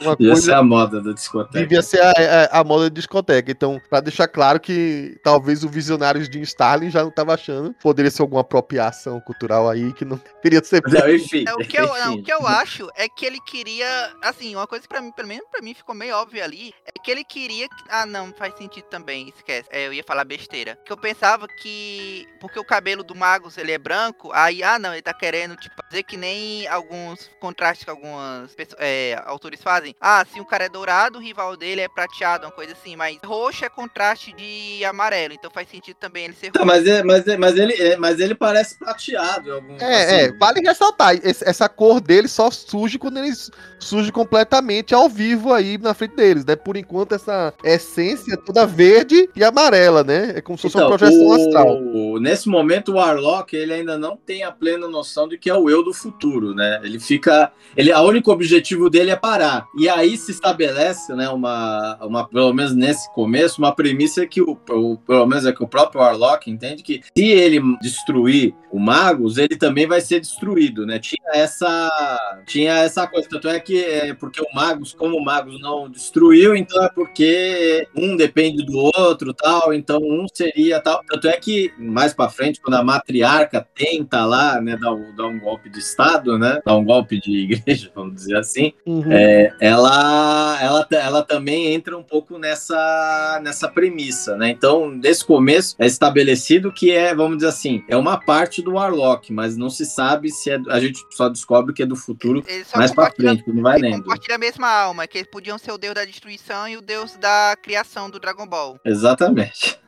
Uma 0.00 0.16
ia 0.20 0.34
ser 0.36 0.42
coisa 0.42 0.56
a 0.58 0.62
moda 0.62 1.00
da 1.02 1.12
discoteca. 1.12 1.58
devia 1.60 1.82
ser 1.82 2.00
a, 2.00 2.10
a, 2.52 2.60
a 2.60 2.64
moda 2.64 2.88
de 2.88 2.96
discoteca. 2.96 3.50
Então, 3.50 3.80
pra 3.88 4.00
deixar 4.00 4.28
claro 4.28 4.60
que 4.60 5.18
talvez 5.22 5.64
o 5.64 5.68
visionário 5.68 6.22
Jim 6.24 6.40
Starlin 6.42 6.90
já 6.90 7.02
não 7.02 7.10
tava 7.10 7.34
achando, 7.34 7.74
poderia 7.82 8.10
ser 8.10 8.22
alguma 8.22 8.40
apropriação 8.42 9.20
cultural 9.20 9.68
aí 9.68 9.92
que 9.92 10.04
não 10.04 10.20
deveria 10.42 10.62
ser. 10.64 10.82
Não, 10.86 11.08
enfim. 11.12 11.44
É, 11.46 11.54
o, 11.54 11.58
que 11.58 11.76
eu, 11.78 11.86
não, 11.86 12.14
o 12.14 12.22
que 12.22 12.32
eu 12.32 12.46
acho 12.46 12.88
é 12.96 13.08
que 13.08 13.26
ele 13.26 13.40
queria, 13.40 13.86
assim, 14.22 14.54
uma 14.54 14.66
coisa 14.66 14.82
que 14.82 14.88
pra 14.88 15.00
mim, 15.00 15.12
pelo 15.12 15.28
menos 15.28 15.46
pra 15.50 15.62
mim 15.62 15.74
ficou 15.74 15.94
meio 15.94 16.14
óbvio 16.16 16.42
ali, 16.42 16.72
é 16.86 16.92
que 17.02 17.10
ele 17.10 17.24
queria, 17.24 17.68
que- 17.68 17.74
ah 17.90 18.06
não, 18.06 18.32
faz 18.32 18.54
sentido 18.56 18.84
também, 18.84 19.28
esquece, 19.28 19.68
é, 19.70 19.86
eu 19.86 19.92
ia 19.92 20.04
falar 20.04 20.24
besteira, 20.24 20.78
que 20.84 20.92
eu 20.92 20.96
pensava 20.96 21.37
que, 21.46 22.26
porque 22.40 22.58
o 22.58 22.64
cabelo 22.64 23.04
do 23.04 23.14
Magus, 23.14 23.56
ele 23.58 23.70
é 23.72 23.78
branco, 23.78 24.30
aí, 24.32 24.62
ah 24.62 24.78
não, 24.78 24.92
ele 24.92 25.02
tá 25.02 25.12
querendo, 25.14 25.54
tipo, 25.56 25.74
fazer 25.88 26.02
que 26.02 26.16
nem 26.16 26.66
alguns 26.66 27.30
contrastes 27.40 27.84
que 27.84 27.90
algumas 27.90 28.54
pessoas, 28.54 28.80
é, 28.80 29.20
autores 29.26 29.62
fazem, 29.62 29.94
ah, 30.00 30.24
se 30.24 30.40
o 30.40 30.44
cara 30.46 30.64
é 30.64 30.68
dourado, 30.68 31.18
o 31.18 31.22
rival 31.22 31.56
dele 31.56 31.82
é 31.82 31.88
prateado, 31.88 32.46
uma 32.46 32.52
coisa 32.52 32.72
assim, 32.72 32.96
mas 32.96 33.18
roxo 33.24 33.64
é 33.64 33.68
contraste 33.68 34.32
de 34.32 34.84
amarelo, 34.84 35.34
então 35.34 35.50
faz 35.50 35.68
sentido 35.68 35.96
também 35.96 36.24
ele 36.24 36.34
ser 36.34 36.50
Tá, 36.50 36.64
roxo. 36.64 36.64
mas, 36.64 36.86
é- 36.86 37.02
mas, 37.02 37.26
é- 37.28 37.36
mas, 37.36 37.56
ele, 37.56 37.74
é- 37.74 37.96
mas 37.96 38.18
ele 38.20 38.34
parece 38.34 38.78
prateado. 38.78 39.50
em 39.50 39.52
Algum, 39.52 39.76
É, 39.80 40.22
é, 40.24 40.24
assim. 40.26 40.38
vale 40.38 40.60
ressaltar, 40.60 41.14
esse- 41.22 41.46
essa 41.48 41.68
cor 41.68 42.00
dele 42.00 42.26
só 42.28 42.50
surge 42.50 42.98
quando 42.98 43.18
ele 43.18 43.32
surge 43.78 44.10
completamente 44.12 44.94
ao 44.94 45.08
vivo 45.08 45.52
aí 45.52 45.78
na 45.78 45.94
frente 45.94 46.16
deles, 46.16 46.44
né? 46.44 46.56
Por 46.56 46.76
enquanto, 46.76 47.14
essa 47.14 47.52
essência 47.62 48.34
é 48.34 48.36
toda 48.36 48.66
verde 48.66 49.28
e 49.36 49.44
amarela, 49.44 50.02
né? 50.02 50.32
É 50.36 50.40
como 50.40 50.56
se 50.58 50.62
fosse 50.62 50.76
uma 50.76 50.84
Então, 50.84 50.98
projeção 50.98 51.27
astral. 51.32 51.78
Nesse 52.20 52.48
momento, 52.48 52.92
o 52.92 52.94
Warlock 52.96 53.54
ele 53.54 53.72
ainda 53.72 53.96
não 53.98 54.16
tem 54.16 54.42
a 54.42 54.50
plena 54.52 54.88
noção 54.88 55.28
de 55.28 55.38
que 55.38 55.48
é 55.50 55.54
o 55.54 55.68
eu 55.70 55.82
do 55.84 55.92
futuro, 55.92 56.54
né? 56.54 56.80
Ele 56.82 56.98
fica. 56.98 57.52
Ele, 57.76 57.92
a 57.92 58.00
único 58.02 58.30
objetivo 58.32 58.90
dele 58.90 59.10
é 59.10 59.16
parar. 59.16 59.66
E 59.78 59.88
aí 59.88 60.16
se 60.16 60.30
estabelece, 60.32 61.14
né, 61.14 61.28
uma, 61.28 61.96
uma, 62.02 62.26
pelo 62.28 62.52
menos 62.52 62.74
nesse 62.74 63.12
começo, 63.12 63.58
uma 63.60 63.74
premissa 63.74 64.26
que 64.26 64.40
o, 64.42 64.58
o- 64.70 64.98
pelo 64.98 65.26
menos 65.26 65.46
é 65.46 65.52
que 65.52 65.62
o 65.62 65.68
próprio 65.68 66.00
Warlock 66.00 66.50
entende 66.50 66.82
que 66.82 67.00
se 67.16 67.24
ele 67.26 67.60
destruir 67.80 68.54
o 68.70 68.78
Magus, 68.78 69.38
ele 69.38 69.56
também 69.56 69.86
vai 69.86 70.00
ser 70.00 70.20
destruído, 70.20 70.84
né? 70.84 70.98
Tinha 70.98 71.18
essa, 71.34 72.40
tinha 72.46 72.78
essa 72.78 73.06
coisa. 73.06 73.28
Tanto 73.28 73.48
é 73.48 73.58
que 73.60 73.82
é 73.84 74.14
porque 74.14 74.40
o 74.40 74.54
Magus, 74.54 74.92
como 74.94 75.16
o 75.16 75.24
Magus 75.24 75.60
não 75.60 75.88
destruiu, 75.88 76.54
então 76.56 76.82
é 76.84 76.88
porque 76.90 77.86
um 77.96 78.16
depende 78.16 78.64
do 78.64 78.76
outro, 78.96 79.32
tal. 79.34 79.72
Então 79.72 79.98
um 80.02 80.26
seria 80.32 80.80
tal. 80.80 81.02
Tanto 81.18 81.28
é 81.34 81.36
que, 81.38 81.72
mais 81.78 82.14
pra 82.14 82.28
frente, 82.28 82.60
quando 82.60 82.74
a 82.74 82.84
matriarca 82.84 83.66
tenta 83.74 84.24
lá, 84.24 84.60
né, 84.60 84.76
dar, 84.76 84.92
um- 84.92 85.14
dar 85.16 85.26
um 85.26 85.38
golpe 85.40 85.68
de 85.68 85.78
Estado, 85.80 86.38
né, 86.38 86.60
dar 86.64 86.76
um 86.76 86.84
golpe 86.84 87.20
de 87.20 87.38
igreja, 87.66 87.90
vamos 87.94 88.14
dizer 88.14 88.36
assim, 88.36 88.72
Uhum. 88.86 89.10
é, 89.10 89.52
ela, 89.60 90.58
ela, 90.62 90.86
ela 90.90 91.22
também 91.24 91.72
entra 91.74 91.96
um 91.98 92.02
pouco 92.02 92.38
nessa, 92.38 93.40
nessa 93.42 93.68
premissa, 93.68 94.36
né? 94.36 94.50
Então, 94.50 94.88
nesse 94.90 95.24
começo, 95.24 95.74
é 95.78 95.86
estabelecido 95.86 96.72
que 96.72 96.90
é, 96.90 97.14
vamos 97.14 97.38
dizer 97.38 97.48
assim, 97.48 97.82
é 97.88 97.96
uma 97.96 98.18
parte 98.18 98.62
do 98.62 98.74
Warlock, 98.74 99.32
mas 99.32 99.56
não 99.56 99.70
se 99.70 99.84
sabe 99.84 100.30
se 100.30 100.50
é. 100.50 100.58
A 100.68 100.78
gente 100.80 101.00
só 101.10 101.28
descobre 101.28 101.74
que 101.74 101.82
é 101.82 101.86
do 101.86 101.96
futuro 101.96 102.44
mais 102.76 102.92
pra 102.92 103.04
compartilham- 103.06 103.32
frente, 103.34 103.44
quando 103.44 103.62
vai 103.62 103.78
eles 103.78 103.90
lendo. 103.90 104.02
compartilham 104.04 104.36
a 104.36 104.38
mesma 104.38 104.68
alma, 104.70 105.06
que 105.06 105.18
eles 105.18 105.28
podiam 105.30 105.58
ser 105.58 105.72
o 105.72 105.78
deus 105.78 105.94
da 105.94 106.04
destruição 106.04 106.68
e 106.68 106.76
o 106.76 106.80
deus 106.80 107.16
da 107.16 107.56
criação 107.62 108.08
do 108.10 108.18
Dragon 108.20 108.46
Ball. 108.46 108.78
Exatamente. 108.84 109.78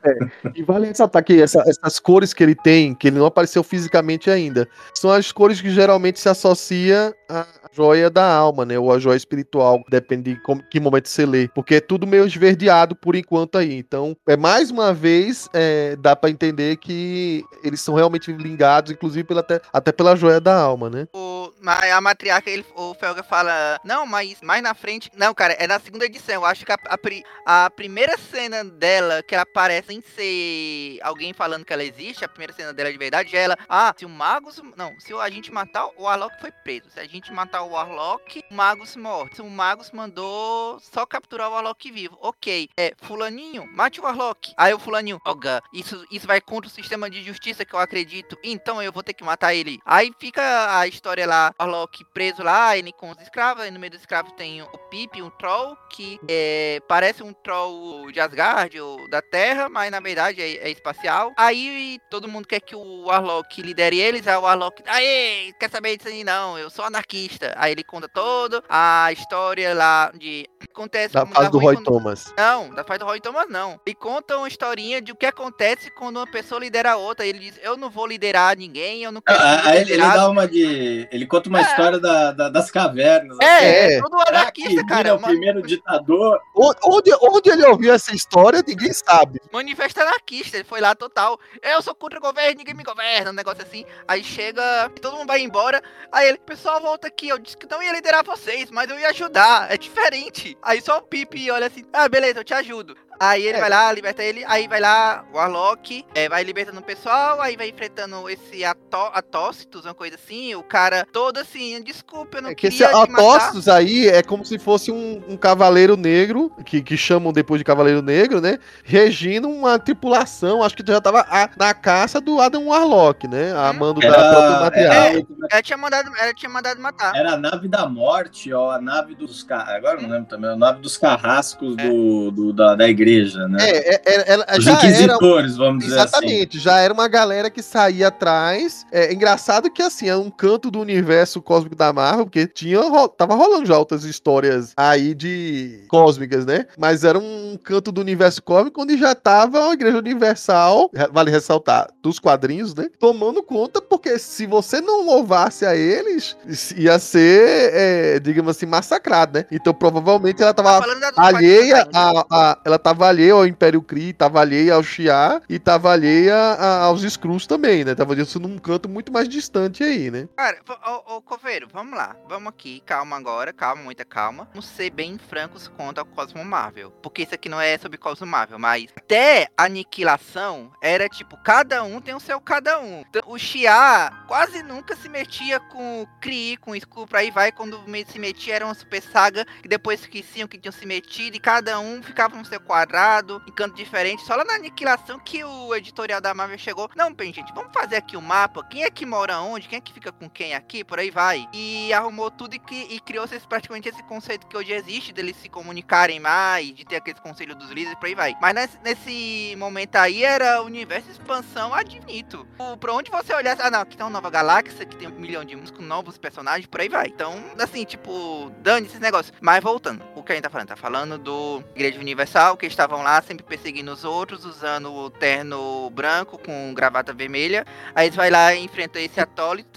E 0.55 0.63
vale 0.63 0.87
ressaltar 0.87 1.20
que 1.21 1.41
essa- 1.41 1.63
essas 1.67 1.99
cores 1.99 2.33
que 2.33 2.43
ele 2.43 2.55
tem, 2.55 2.93
que 2.95 3.07
ele 3.07 3.17
não 3.19 3.25
apareceu 3.25 3.63
fisicamente 3.63 4.29
ainda, 4.29 4.67
são 4.93 5.11
as 5.11 5.31
cores 5.31 5.61
que 5.61 5.69
geralmente 5.69 6.19
se 6.19 6.29
associa 6.29 7.15
à 7.29 7.45
joia 7.71 8.09
da 8.09 8.25
alma, 8.25 8.65
né? 8.65 8.77
Ou 8.77 8.91
a 8.91 8.99
joia 8.99 9.17
espiritual, 9.17 9.83
depende 9.89 10.33
de 10.33 10.41
como- 10.41 10.63
que 10.63 10.79
momento 10.79 11.07
você 11.07 11.25
lê. 11.25 11.47
Porque 11.49 11.75
é 11.75 11.81
tudo 11.81 12.07
meio 12.07 12.25
esverdeado 12.25 12.95
por 12.95 13.15
enquanto 13.15 13.57
aí. 13.57 13.73
Então, 13.75 14.15
é 14.27 14.35
mais 14.35 14.71
uma 14.71 14.93
vez, 14.93 15.47
é, 15.53 15.95
dá 15.97 16.15
pra 16.15 16.29
entender 16.29 16.77
que 16.77 17.43
eles 17.63 17.81
são 17.81 17.95
realmente 17.95 18.31
ligados, 18.31 18.91
inclusive 18.91 19.23
pela, 19.23 19.41
até, 19.41 19.61
até 19.71 19.91
pela 19.91 20.15
joia 20.15 20.39
da 20.39 20.55
alma, 20.59 20.89
né? 20.89 21.07
O, 21.13 21.51
a 21.93 22.01
matriarca, 22.01 22.49
ele, 22.49 22.65
o 22.75 22.93
Felga 22.95 23.23
fala, 23.23 23.79
não, 23.83 24.05
mas 24.05 24.37
mais 24.41 24.61
na 24.63 24.73
frente. 24.73 25.09
Não, 25.15 25.33
cara, 25.33 25.53
é 25.53 25.67
na 25.67 25.79
segunda 25.79 26.05
edição. 26.05 26.35
Eu 26.35 26.45
acho 26.45 26.65
que 26.65 26.71
a, 26.71 26.77
a 26.89 26.97
a 27.45 27.69
primeira 27.69 28.17
cena 28.17 28.63
dela, 28.63 29.21
que 29.23 29.35
ela 29.35 29.45
parece 29.45 29.87
sem 29.87 30.01
ser 30.01 30.99
alguém 31.01 31.33
falando 31.33 31.65
que 31.65 31.73
ela 31.73 31.83
existe, 31.83 32.23
a 32.23 32.29
primeira 32.29 32.53
cena 32.53 32.73
dela 32.73 32.91
de 32.91 32.97
verdade 32.97 33.35
é 33.35 33.41
ela. 33.43 33.57
Ah, 33.67 33.93
se 33.97 34.05
o 34.05 34.09
Magus. 34.09 34.61
Não, 34.77 34.93
se 34.99 35.13
a 35.13 35.29
gente 35.29 35.51
matar 35.51 35.87
o 35.97 36.03
Warlock 36.03 36.39
foi 36.39 36.51
preso. 36.51 36.89
Se 36.93 36.99
a 36.99 37.05
gente 37.05 37.31
matar 37.33 37.60
o 37.61 37.71
Warlock, 37.71 38.43
o 38.49 38.53
Magus. 38.53 38.97
Se 39.33 39.41
o 39.41 39.49
Magus 39.49 39.91
mandou 39.91 40.79
só 40.79 41.05
capturar 41.05 41.49
o 41.49 41.53
Warlock 41.53 41.91
vivo. 41.91 42.17
Ok. 42.21 42.69
É, 42.77 42.93
Fulaninho, 43.01 43.67
mate 43.73 43.99
o 43.99 44.03
Warlock. 44.03 44.53
Aí 44.57 44.73
o 44.73 44.79
Fulaninho, 44.79 45.19
Oga, 45.25 45.61
isso, 45.73 46.05
isso 46.11 46.27
vai 46.27 46.41
contra 46.41 46.67
o 46.67 46.73
sistema 46.73 47.09
de 47.09 47.23
justiça 47.23 47.65
que 47.65 47.73
eu 47.73 47.79
acredito. 47.79 48.37
Então 48.43 48.81
eu 48.81 48.91
vou 48.91 49.03
ter 49.03 49.13
que 49.13 49.23
matar 49.23 49.53
ele. 49.53 49.79
Aí 49.85 50.11
fica 50.19 50.79
a 50.79 50.87
história 50.87 51.25
lá, 51.25 51.53
Warlock 51.59 52.03
preso 52.13 52.43
lá, 52.43 52.77
ele 52.77 52.91
com 52.91 53.09
os 53.09 53.21
escravos. 53.21 53.63
Aí 53.63 53.71
no 53.71 53.79
meio 53.79 53.91
dos 53.91 53.99
escravos 53.99 54.33
tem 54.33 54.61
o 54.61 54.77
Pip, 54.89 55.21
um 55.21 55.29
troll, 55.29 55.75
que 55.89 56.19
é, 56.27 56.81
parece 56.87 57.23
um 57.23 57.33
troll 57.33 58.11
de 58.11 58.19
Asgard 58.19 58.79
ou 58.79 59.09
da 59.09 59.21
Terra, 59.21 59.69
mas 59.69 59.91
na 59.91 59.99
verdade 59.99 60.41
é, 60.41 60.67
é 60.67 60.69
espacial. 60.69 61.31
Aí 61.37 61.99
todo 62.09 62.27
mundo 62.27 62.47
quer 62.47 62.59
que 62.59 62.75
o 62.75 63.05
Warlock 63.05 63.61
lidere 63.61 63.99
eles. 63.99 64.27
Aí 64.27 64.35
o 64.35 64.41
Warlock, 64.41 64.83
aê, 64.85 65.53
quer 65.59 65.69
saber 65.69 65.97
disso 65.97 66.09
aí? 66.09 66.23
Não, 66.23 66.57
eu 66.57 66.69
sou 66.69 66.85
anarquista. 66.85 67.50
Aí 67.55 67.71
ele 67.71 67.83
conta 67.83 68.07
todo 68.07 68.63
a 68.69 69.11
história 69.11 69.73
lá 69.73 70.11
de. 70.15 70.45
Acontece 70.73 71.13
Da 71.13 71.25
fase 71.25 71.43
dá 71.45 71.49
do 71.49 71.57
ruim 71.57 71.65
Roy 71.65 71.75
quando- 71.75 71.85
Thomas. 71.85 72.33
não, 72.37 72.69
da 72.69 72.83
faz 72.83 72.97
do 72.99 73.05
Roy 73.05 73.19
Thomas 73.19 73.45
não. 73.49 73.79
E 73.85 73.93
conta 73.93 74.37
uma 74.37 74.47
historinha 74.47 75.01
de 75.01 75.11
o 75.11 75.15
que 75.15 75.25
acontece 75.25 75.91
quando 75.91 76.17
uma 76.17 76.27
pessoa 76.27 76.59
lidera 76.61 76.93
a 76.93 76.95
outra. 76.95 77.25
Ele 77.25 77.39
diz, 77.39 77.59
eu 77.61 77.75
não 77.75 77.89
vou 77.89 78.07
liderar 78.07 78.55
ninguém, 78.57 79.03
eu 79.03 79.11
não 79.11 79.21
quero 79.21 79.37
ser 79.37 79.45
Ah, 79.45 79.61
Aí 79.65 79.71
ele, 79.81 79.91
ele 79.91 79.91
liderado." 79.93 80.17
dá 80.17 80.29
uma 80.29 80.47
de. 80.47 81.07
Ele 81.11 81.25
conta 81.27 81.49
uma 81.49 81.59
É. 81.59 81.63
história 81.63 81.99
da, 81.99 82.31
da- 82.31 82.49
das 82.49 82.71
cavernas. 82.71 83.37
É, 83.41 83.45
É. 83.45 83.97
é 83.97 84.01
todo 84.01 84.15
anarquista, 84.27 84.69
vira 84.69 84.85
cara. 84.87 85.13
o 85.13 85.17
Uma, 85.17 85.27
primeiro 85.27 85.61
ditador. 85.61 86.39
O- 86.55 86.71
Onde, 86.85 87.11
onde 87.21 87.49
ele 87.49 87.65
ouviu 87.65 87.93
essa 87.93 88.13
história, 88.15 88.63
ninguém 88.65 88.93
sabe. 88.93 89.41
manifesto 89.51 89.99
anarquista, 89.99 90.57
ele 90.57 90.63
foi 90.63 90.79
lá 90.79 90.95
total. 90.95 91.39
Eu 91.61 91.81
sou 91.81 91.93
contra 91.93 92.17
o 92.17 92.21
governo, 92.21 92.57
ninguém 92.59 92.73
me 92.73 92.83
governa, 92.83 93.31
um 93.31 93.33
negócio 93.33 93.61
assim. 93.63 93.83
Aí 94.07 94.23
chega, 94.23 94.89
todo 95.01 95.17
mundo 95.17 95.27
vai 95.27 95.41
embora. 95.41 95.81
Aí 96.11 96.29
ele, 96.29 96.37
pessoal, 96.39 96.79
volta 96.81 97.07
aqui. 97.07 97.27
Eu 97.29 97.39
disse 97.41 97.57
que 97.57 97.67
não 97.69 97.81
ia 97.81 97.91
liderar 97.91 98.23
vocês, 98.23 98.69
mas 98.71 98.89
eu 98.89 98.99
ia 98.99 99.09
ajudar. 99.09 99.71
É 99.71 99.77
diferente. 99.77 100.57
Aí 100.61 100.81
só 100.81 100.97
o 100.97 101.01
Pipe 101.01 101.51
olha 101.51 101.67
assim, 101.67 101.83
ah, 101.91 102.07
beleza, 102.07 102.39
eu 102.39 102.43
te 102.43 102.53
ajudo. 102.53 102.95
Aí 103.23 103.45
ele 103.45 103.57
É. 103.57 103.61
vai 103.61 103.69
lá, 103.69 103.93
liberta 103.93 104.23
ele, 104.23 104.43
aí 104.47 104.67
vai 104.67 104.79
lá, 104.79 105.23
o 105.31 105.37
Warlock, 105.37 106.03
é, 106.15 106.27
vai 106.27 106.43
libertando 106.43 106.79
o 106.79 106.83
pessoal, 106.83 107.39
aí 107.39 107.55
vai 107.55 107.69
enfrentando 107.69 108.27
esse 108.27 108.65
ató 108.65 109.11
Atócitos, 109.13 109.85
uma 109.85 109.93
coisa 109.93 110.15
assim, 110.15 110.55
o 110.55 110.63
cara 110.63 111.05
todo 111.13 111.37
assim, 111.37 111.79
desculpa, 111.83 112.37
eu 112.39 112.41
não 112.41 112.49
É 112.49 112.55
que 112.55 112.67
queria 112.67 112.87
esse. 112.87 112.95
Atócitos 112.95 113.67
aí 113.67 114.07
é 114.09 114.23
como 114.23 114.43
se 114.43 114.57
fosse 114.57 114.91
um, 114.91 115.21
um 115.29 115.37
cavaleiro 115.37 115.95
negro, 115.95 116.49
que, 116.65 116.81
que 116.81 116.97
chamam 116.97 117.31
depois 117.31 117.59
de 117.59 117.63
cavaleiro 117.65 118.01
negro, 118.01 118.41
né? 118.41 118.57
Regindo 118.83 119.47
uma 119.47 119.77
tripulação, 119.77 120.63
acho 120.63 120.75
que 120.75 120.83
já 120.85 120.99
tava 120.99 121.21
a- 121.29 121.49
na 121.55 121.73
caça 121.75 122.19
do 122.19 122.41
Adam 122.41 122.65
Warlock, 122.69 123.27
né? 123.27 123.51
A 123.53 123.69
Hum. 123.69 123.73
mando 123.73 124.01
da 124.01 124.07
própria 124.11 124.37
Era, 124.39 124.59
matriarca. 124.61 125.17
era, 125.19 125.25
Ela 125.51 125.61
tinha 125.61 125.77
mandado, 125.77 126.11
ela 126.17 126.33
tinha 126.33 126.49
mandado 126.49 126.81
matar. 126.81 127.15
era 127.15 127.33
a 127.33 127.37
nave 127.37 127.67
da 127.67 127.85
morte, 127.87 128.51
ó, 128.51 128.71
a 128.71 128.81
nave 128.81 129.13
dos. 129.13 129.45
Agora 129.51 129.99
eu 129.99 130.01
não 130.01 130.09
lembro 130.09 130.27
também, 130.27 130.49
a 130.49 130.55
nave 130.55 130.81
dos 130.81 130.97
carrascos 130.97 131.75
É. 131.77 131.87
do, 131.87 132.31
do- 132.31 132.53
da, 132.53 132.73
da 132.75 132.87
igreja, 132.89 133.10
né? 133.47 133.57
É, 133.61 133.95
é, 133.95 134.01
é, 134.05 134.33
ela 134.33 134.45
Os 134.57 134.63
já 134.63 134.73
era 134.73 134.87
inquisitores, 134.87 135.57
vamos 135.57 135.83
dizer 135.83 135.99
assim. 135.99 136.07
Exatamente, 136.17 136.59
já 136.59 136.79
era 136.79 136.93
uma 136.93 137.07
galera 137.07 137.49
que 137.49 137.61
saía 137.61 138.07
atrás. 138.07 138.85
É 138.91 139.13
engraçado 139.13 139.69
que 139.71 139.81
assim, 139.81 140.07
é 140.09 140.15
um 140.15 140.29
canto 140.29 140.69
do 140.71 140.79
universo 140.79 141.41
cósmico 141.41 141.75
da 141.75 141.91
Marvel, 141.93 142.25
porque 142.25 142.47
tinha 142.47 142.81
tava 143.17 143.35
rolando 143.35 143.65
já 143.65 143.77
outras 143.77 144.03
histórias 144.03 144.73
aí 144.75 145.13
de 145.13 145.83
cósmicas, 145.87 146.45
né? 146.45 146.65
Mas 146.77 147.03
era 147.03 147.17
um 147.19 147.57
canto 147.63 147.91
do 147.91 148.01
universo 148.01 148.41
cósmico 148.41 148.81
onde 148.81 148.97
já 148.97 149.13
tava 149.15 149.69
a 149.69 149.73
Igreja 149.73 149.97
Universal, 149.97 150.89
vale 151.11 151.31
ressaltar, 151.31 151.87
dos 152.01 152.19
quadrinhos, 152.19 152.73
né? 152.75 152.87
Tomando 152.99 153.41
conta, 153.43 153.81
porque 153.81 154.17
se 154.19 154.45
você 154.45 154.81
não 154.81 155.05
louvasse 155.05 155.65
a 155.65 155.75
eles, 155.75 156.35
ia 156.75 156.97
ser, 156.99 157.71
é, 157.73 158.19
digamos 158.19 158.51
assim, 158.55 158.65
massacrado, 158.65 159.39
né? 159.39 159.45
Então 159.51 159.73
provavelmente 159.73 160.41
ela 160.41 160.53
tava 160.53 160.79
do 160.81 161.19
alheia 161.19 161.85
quadrinho, 161.85 161.91
a, 161.93 162.25
a- 162.51 162.57
ela 162.65 162.79
tava 162.79 163.00
alheia 163.07 163.33
ao 163.33 163.45
Império 163.45 163.81
Kree, 163.81 164.13
tava 164.13 164.39
alheia 164.41 164.75
ao 164.75 164.83
Shi'ar 164.83 165.41
e 165.49 165.59
tava 165.59 165.91
alheia 165.91 166.35
a- 166.35 166.83
aos 166.83 167.03
Skrulls 167.03 167.47
também, 167.47 167.83
né? 167.83 167.95
Tava 167.95 168.15
isso 168.19 168.39
num 168.39 168.57
canto 168.57 168.87
muito 168.89 169.11
mais 169.11 169.27
distante 169.27 169.83
aí, 169.83 170.09
né? 170.11 170.27
Cara, 170.35 170.59
ô, 171.07 171.15
ô 171.17 171.21
Coveiro, 171.21 171.67
vamos 171.71 171.97
lá. 171.97 172.15
Vamos 172.27 172.49
aqui, 172.49 172.81
calma 172.85 173.17
agora, 173.17 173.51
calma, 173.53 173.83
muita 173.83 174.05
calma. 174.05 174.47
Vamos 174.51 174.65
ser 174.65 174.89
bem 174.89 175.17
francos 175.17 175.67
quanto 175.67 175.99
ao 175.99 176.05
Cosmo 176.05 176.43
Marvel. 176.43 176.91
Porque 177.01 177.23
isso 177.23 177.35
aqui 177.35 177.49
não 177.49 177.59
é 177.59 177.77
sobre 177.77 177.97
Cosmo 177.97 178.27
Marvel, 178.27 178.59
mas 178.59 178.87
até 178.95 179.47
aniquilação 179.57 180.71
era 180.81 181.07
tipo, 181.09 181.37
cada 181.43 181.83
um 181.83 181.99
tem 182.01 182.15
o 182.15 182.19
seu 182.19 182.39
cada 182.39 182.79
um. 182.79 183.03
Então, 183.09 183.21
o 183.27 183.37
Shi'ar 183.37 184.25
quase 184.27 184.63
nunca 184.63 184.95
se 184.95 185.09
metia 185.09 185.59
com 185.59 186.01
o 186.03 186.07
Kree, 186.19 186.57
com 186.57 186.71
o 186.71 186.75
Skull, 186.75 187.07
por 187.07 187.17
aí 187.17 187.29
vai. 187.31 187.51
Quando 187.51 187.79
se 188.07 188.19
metia 188.19 188.55
era 188.55 188.65
uma 188.65 188.73
super 188.73 189.01
saga, 189.01 189.45
que 189.61 189.67
depois 189.67 190.01
esqueciam 190.01 190.47
que 190.47 190.57
tinham 190.57 190.71
se 190.71 190.85
metido, 190.85 191.35
e 191.35 191.39
cada 191.39 191.79
um 191.79 192.01
ficava 192.01 192.35
no 192.35 192.45
seu 192.45 192.59
quadrado, 192.91 193.41
em 193.47 193.51
canto 193.51 193.75
diferente. 193.75 194.23
Só 194.23 194.35
lá 194.35 194.43
na 194.43 194.55
aniquilação 194.55 195.17
que 195.17 195.43
o 195.43 195.73
editorial 195.73 196.19
da 196.19 196.33
Marvel 196.33 196.57
chegou. 196.57 196.89
Não, 196.95 197.13
bem, 197.13 197.33
gente, 197.33 197.53
vamos 197.53 197.71
fazer 197.73 197.95
aqui 197.95 198.17
o 198.17 198.21
mapa. 198.21 198.63
Quem 198.69 198.83
é 198.83 198.91
que 198.91 199.05
mora 199.05 199.39
onde? 199.39 199.67
Quem 199.69 199.77
é 199.77 199.81
que 199.81 199.93
fica 199.93 200.11
com 200.11 200.29
quem 200.29 200.53
aqui? 200.53 200.83
Por 200.83 200.99
aí 200.99 201.09
vai. 201.09 201.47
E 201.53 201.93
arrumou 201.93 202.29
tudo 202.29 202.53
e, 202.55 202.61
e 202.71 203.01
esse- 203.23 203.47
praticamente 203.47 203.87
esse 203.87 204.03
conceito 204.03 204.45
que 204.47 204.57
hoje 204.57 204.73
existe, 204.73 205.13
deles 205.13 205.37
se 205.37 205.47
comunicarem 205.47 206.19
mais, 206.19 206.73
de 206.73 206.83
ter 206.83 206.97
aquele 206.97 207.19
conselho 207.19 207.55
dos 207.55 207.69
líderes, 207.69 207.97
por 207.97 208.07
aí 208.07 208.15
vai. 208.15 208.35
Mas 208.41 208.53
nesse, 208.53 208.77
nesse 208.83 209.55
momento 209.57 209.95
aí 209.95 210.23
era 210.23 210.61
universo 210.61 211.09
expansão 211.09 211.73
admito. 211.73 212.45
O, 212.59 212.75
pra 212.75 212.93
onde 212.93 213.09
você 213.09 213.33
olhasse, 213.33 213.61
ah 213.61 213.71
não, 213.71 213.81
aqui 213.81 213.95
tem 213.95 214.05
uma 214.05 214.11
nova 214.11 214.29
galáxia, 214.29 214.85
que 214.85 214.95
tem 214.97 215.07
um 215.07 215.11
milhão 215.11 215.45
de 215.45 215.55
músicos, 215.55 215.85
novos 215.85 216.17
personagens, 216.17 216.65
por 216.67 216.81
aí 216.81 216.89
vai. 216.89 217.07
Então, 217.07 217.41
assim, 217.57 217.85
tipo, 217.85 218.51
dane 218.59 218.87
esses 218.87 218.99
negócios. 218.99 219.33
Mas 219.39 219.63
voltando, 219.63 220.03
o 220.15 220.23
que 220.23 220.31
a 220.31 220.35
gente 220.35 220.43
tá 220.43 220.49
falando? 220.49 220.67
Tá 220.67 220.75
falando 220.75 221.17
do 221.17 221.63
Igreja 221.75 221.99
Universal, 221.99 222.57
que 222.57 222.65
estavam 222.73 223.03
lá 223.03 223.21
sempre 223.21 223.43
perseguindo 223.45 223.91
os 223.91 224.03
outros, 224.03 224.45
usando 224.45 224.91
o 224.93 225.09
terno 225.09 225.89
branco 225.91 226.37
com 226.37 226.73
gravata 226.73 227.13
vermelha. 227.13 227.65
Aí 227.95 228.07
eles 228.07 228.15
vai 228.15 228.29
lá 228.29 228.53
e 228.53 228.63
enfrentam 228.63 229.01
esse 229.01 229.19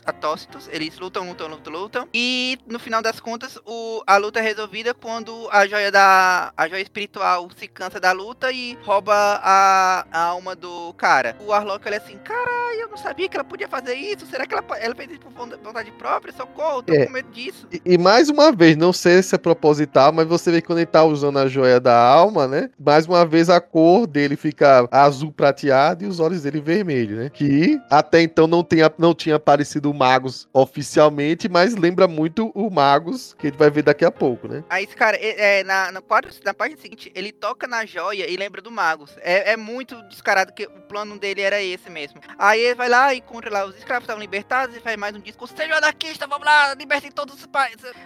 atócitos, 0.05 0.69
eles 0.73 0.99
lutam, 0.99 1.29
lutam, 1.29 1.49
lutam, 1.49 1.73
lutam. 1.73 2.09
E 2.13 2.59
no 2.67 2.79
final 2.79 3.03
das 3.03 3.21
contas, 3.21 3.59
o, 3.67 4.03
a 4.07 4.17
luta 4.17 4.39
é 4.39 4.43
resolvida 4.43 4.95
quando 4.95 5.49
a 5.51 5.67
joia 5.67 5.91
da. 5.91 6.53
a 6.57 6.69
joia 6.69 6.83
espiritual 6.83 7.49
se 7.57 7.69
cansa 7.69 8.01
da 8.01 8.13
luta 8.13 8.51
e 8.53 8.79
rouba 8.85 9.15
a, 9.15 10.07
a 10.11 10.21
alma 10.25 10.55
do 10.55 10.93
cara. 10.95 11.37
O 11.41 11.53
Arlok 11.53 11.87
olha 11.87 11.99
assim, 11.99 12.19
caralho, 12.19 12.81
eu 12.81 12.89
não 12.89 12.97
sabia 12.97 13.29
que 13.29 13.37
ela 13.37 13.45
podia 13.45 13.69
fazer 13.69 13.95
isso. 13.95 14.27
Será 14.27 14.47
que 14.47 14.55
ela, 14.55 14.65
ela 14.79 14.95
fez 14.95 15.11
isso 15.11 15.21
por 15.21 15.33
vonta- 15.33 15.59
vontade 15.63 15.91
própria? 15.93 16.33
Socorro, 16.33 16.83
tô 16.83 16.93
É. 16.93 17.07
com 17.07 17.13
medo 17.13 17.31
disso. 17.31 17.67
E, 17.73 17.81
e 17.85 17.99
mais 17.99 18.29
uma 18.29 18.53
vez, 18.53 18.77
não 18.77 18.93
sei 18.93 19.23
se 19.23 19.35
é 19.35 19.39
proposital, 19.39 20.13
mas 20.13 20.27
você 20.27 20.51
vê 20.51 20.61
que 20.61 20.67
quando 20.67 20.79
ele 20.79 20.87
tá 20.87 21.05
usando 21.05 21.39
a 21.39 21.49
joia 21.49 21.81
da 21.81 21.97
alma, 21.97 22.47
né? 22.47 22.71
Mais 22.85 23.07
uma 23.07 23.25
vez 23.25 23.49
a 23.49 23.61
cor 23.61 24.07
dele 24.07 24.37
fica 24.37 24.87
azul 24.91 25.33
prateado 25.33 26.05
e 26.05 26.07
os 26.07 26.21
olhos 26.21 26.43
dele 26.43 26.61
vermelho, 26.61 27.17
né? 27.17 27.31
Que 27.31 27.81
até 27.91 28.23
então 28.23 28.47
não, 28.47 28.63
tenha, 28.63 28.93
não 28.99 29.15
tinha 29.15 29.37
aparecido 29.37 29.91
o 29.91 29.95
Magus 29.95 30.49
oficialmente, 30.53 31.49
mas 31.49 31.75
lembra 31.75 32.07
muito 32.07 32.51
o 32.55 32.71
Magus 32.71 33.35
que 33.39 33.47
a 33.47 33.51
gente 33.51 33.59
vai 33.59 33.71
ver 33.71 33.83
daqui 33.83 34.05
a 34.05 34.11
pouco, 34.11 34.49
né? 34.49 34.63
Aí 34.69 34.87
cara, 34.87 35.17
é, 35.17 35.61
é, 35.61 35.65
na, 35.65 35.91
na, 35.93 36.03
na 36.45 36.55
página 36.55 36.81
seguinte, 36.81 37.11
ele 37.15 37.33
toca 37.33 37.67
na 37.67 37.87
joia 37.87 38.29
e 38.29 38.37
lembra 38.37 38.61
do 38.61 38.71
Magus. 38.71 39.15
É, 39.21 39.53
é 39.53 39.57
muito 39.57 40.01
descarado 40.09 40.53
que 40.53 40.65
o 40.65 40.81
plano 40.83 41.19
dele 41.19 41.41
era 41.41 41.63
esse 41.63 41.89
mesmo. 41.91 42.21
Aí 42.39 42.61
ele 42.61 42.75
vai 42.75 42.89
lá 42.89 43.15
e 43.15 43.19
encontra 43.19 43.51
lá 43.51 43.65
os 43.65 43.77
escravos 43.77 44.05
estavam 44.05 44.21
libertados 44.21 44.77
e 44.77 44.81
faz 44.81 44.97
mais 44.97 45.15
um 45.17 45.21
discurso. 45.21 45.55
Seja 45.57 45.77
anarquista, 45.77 46.27
vamos 46.27 46.45
lá, 46.45 46.75
libertem 46.75 47.11
todos 47.11 47.35
os 47.35 47.49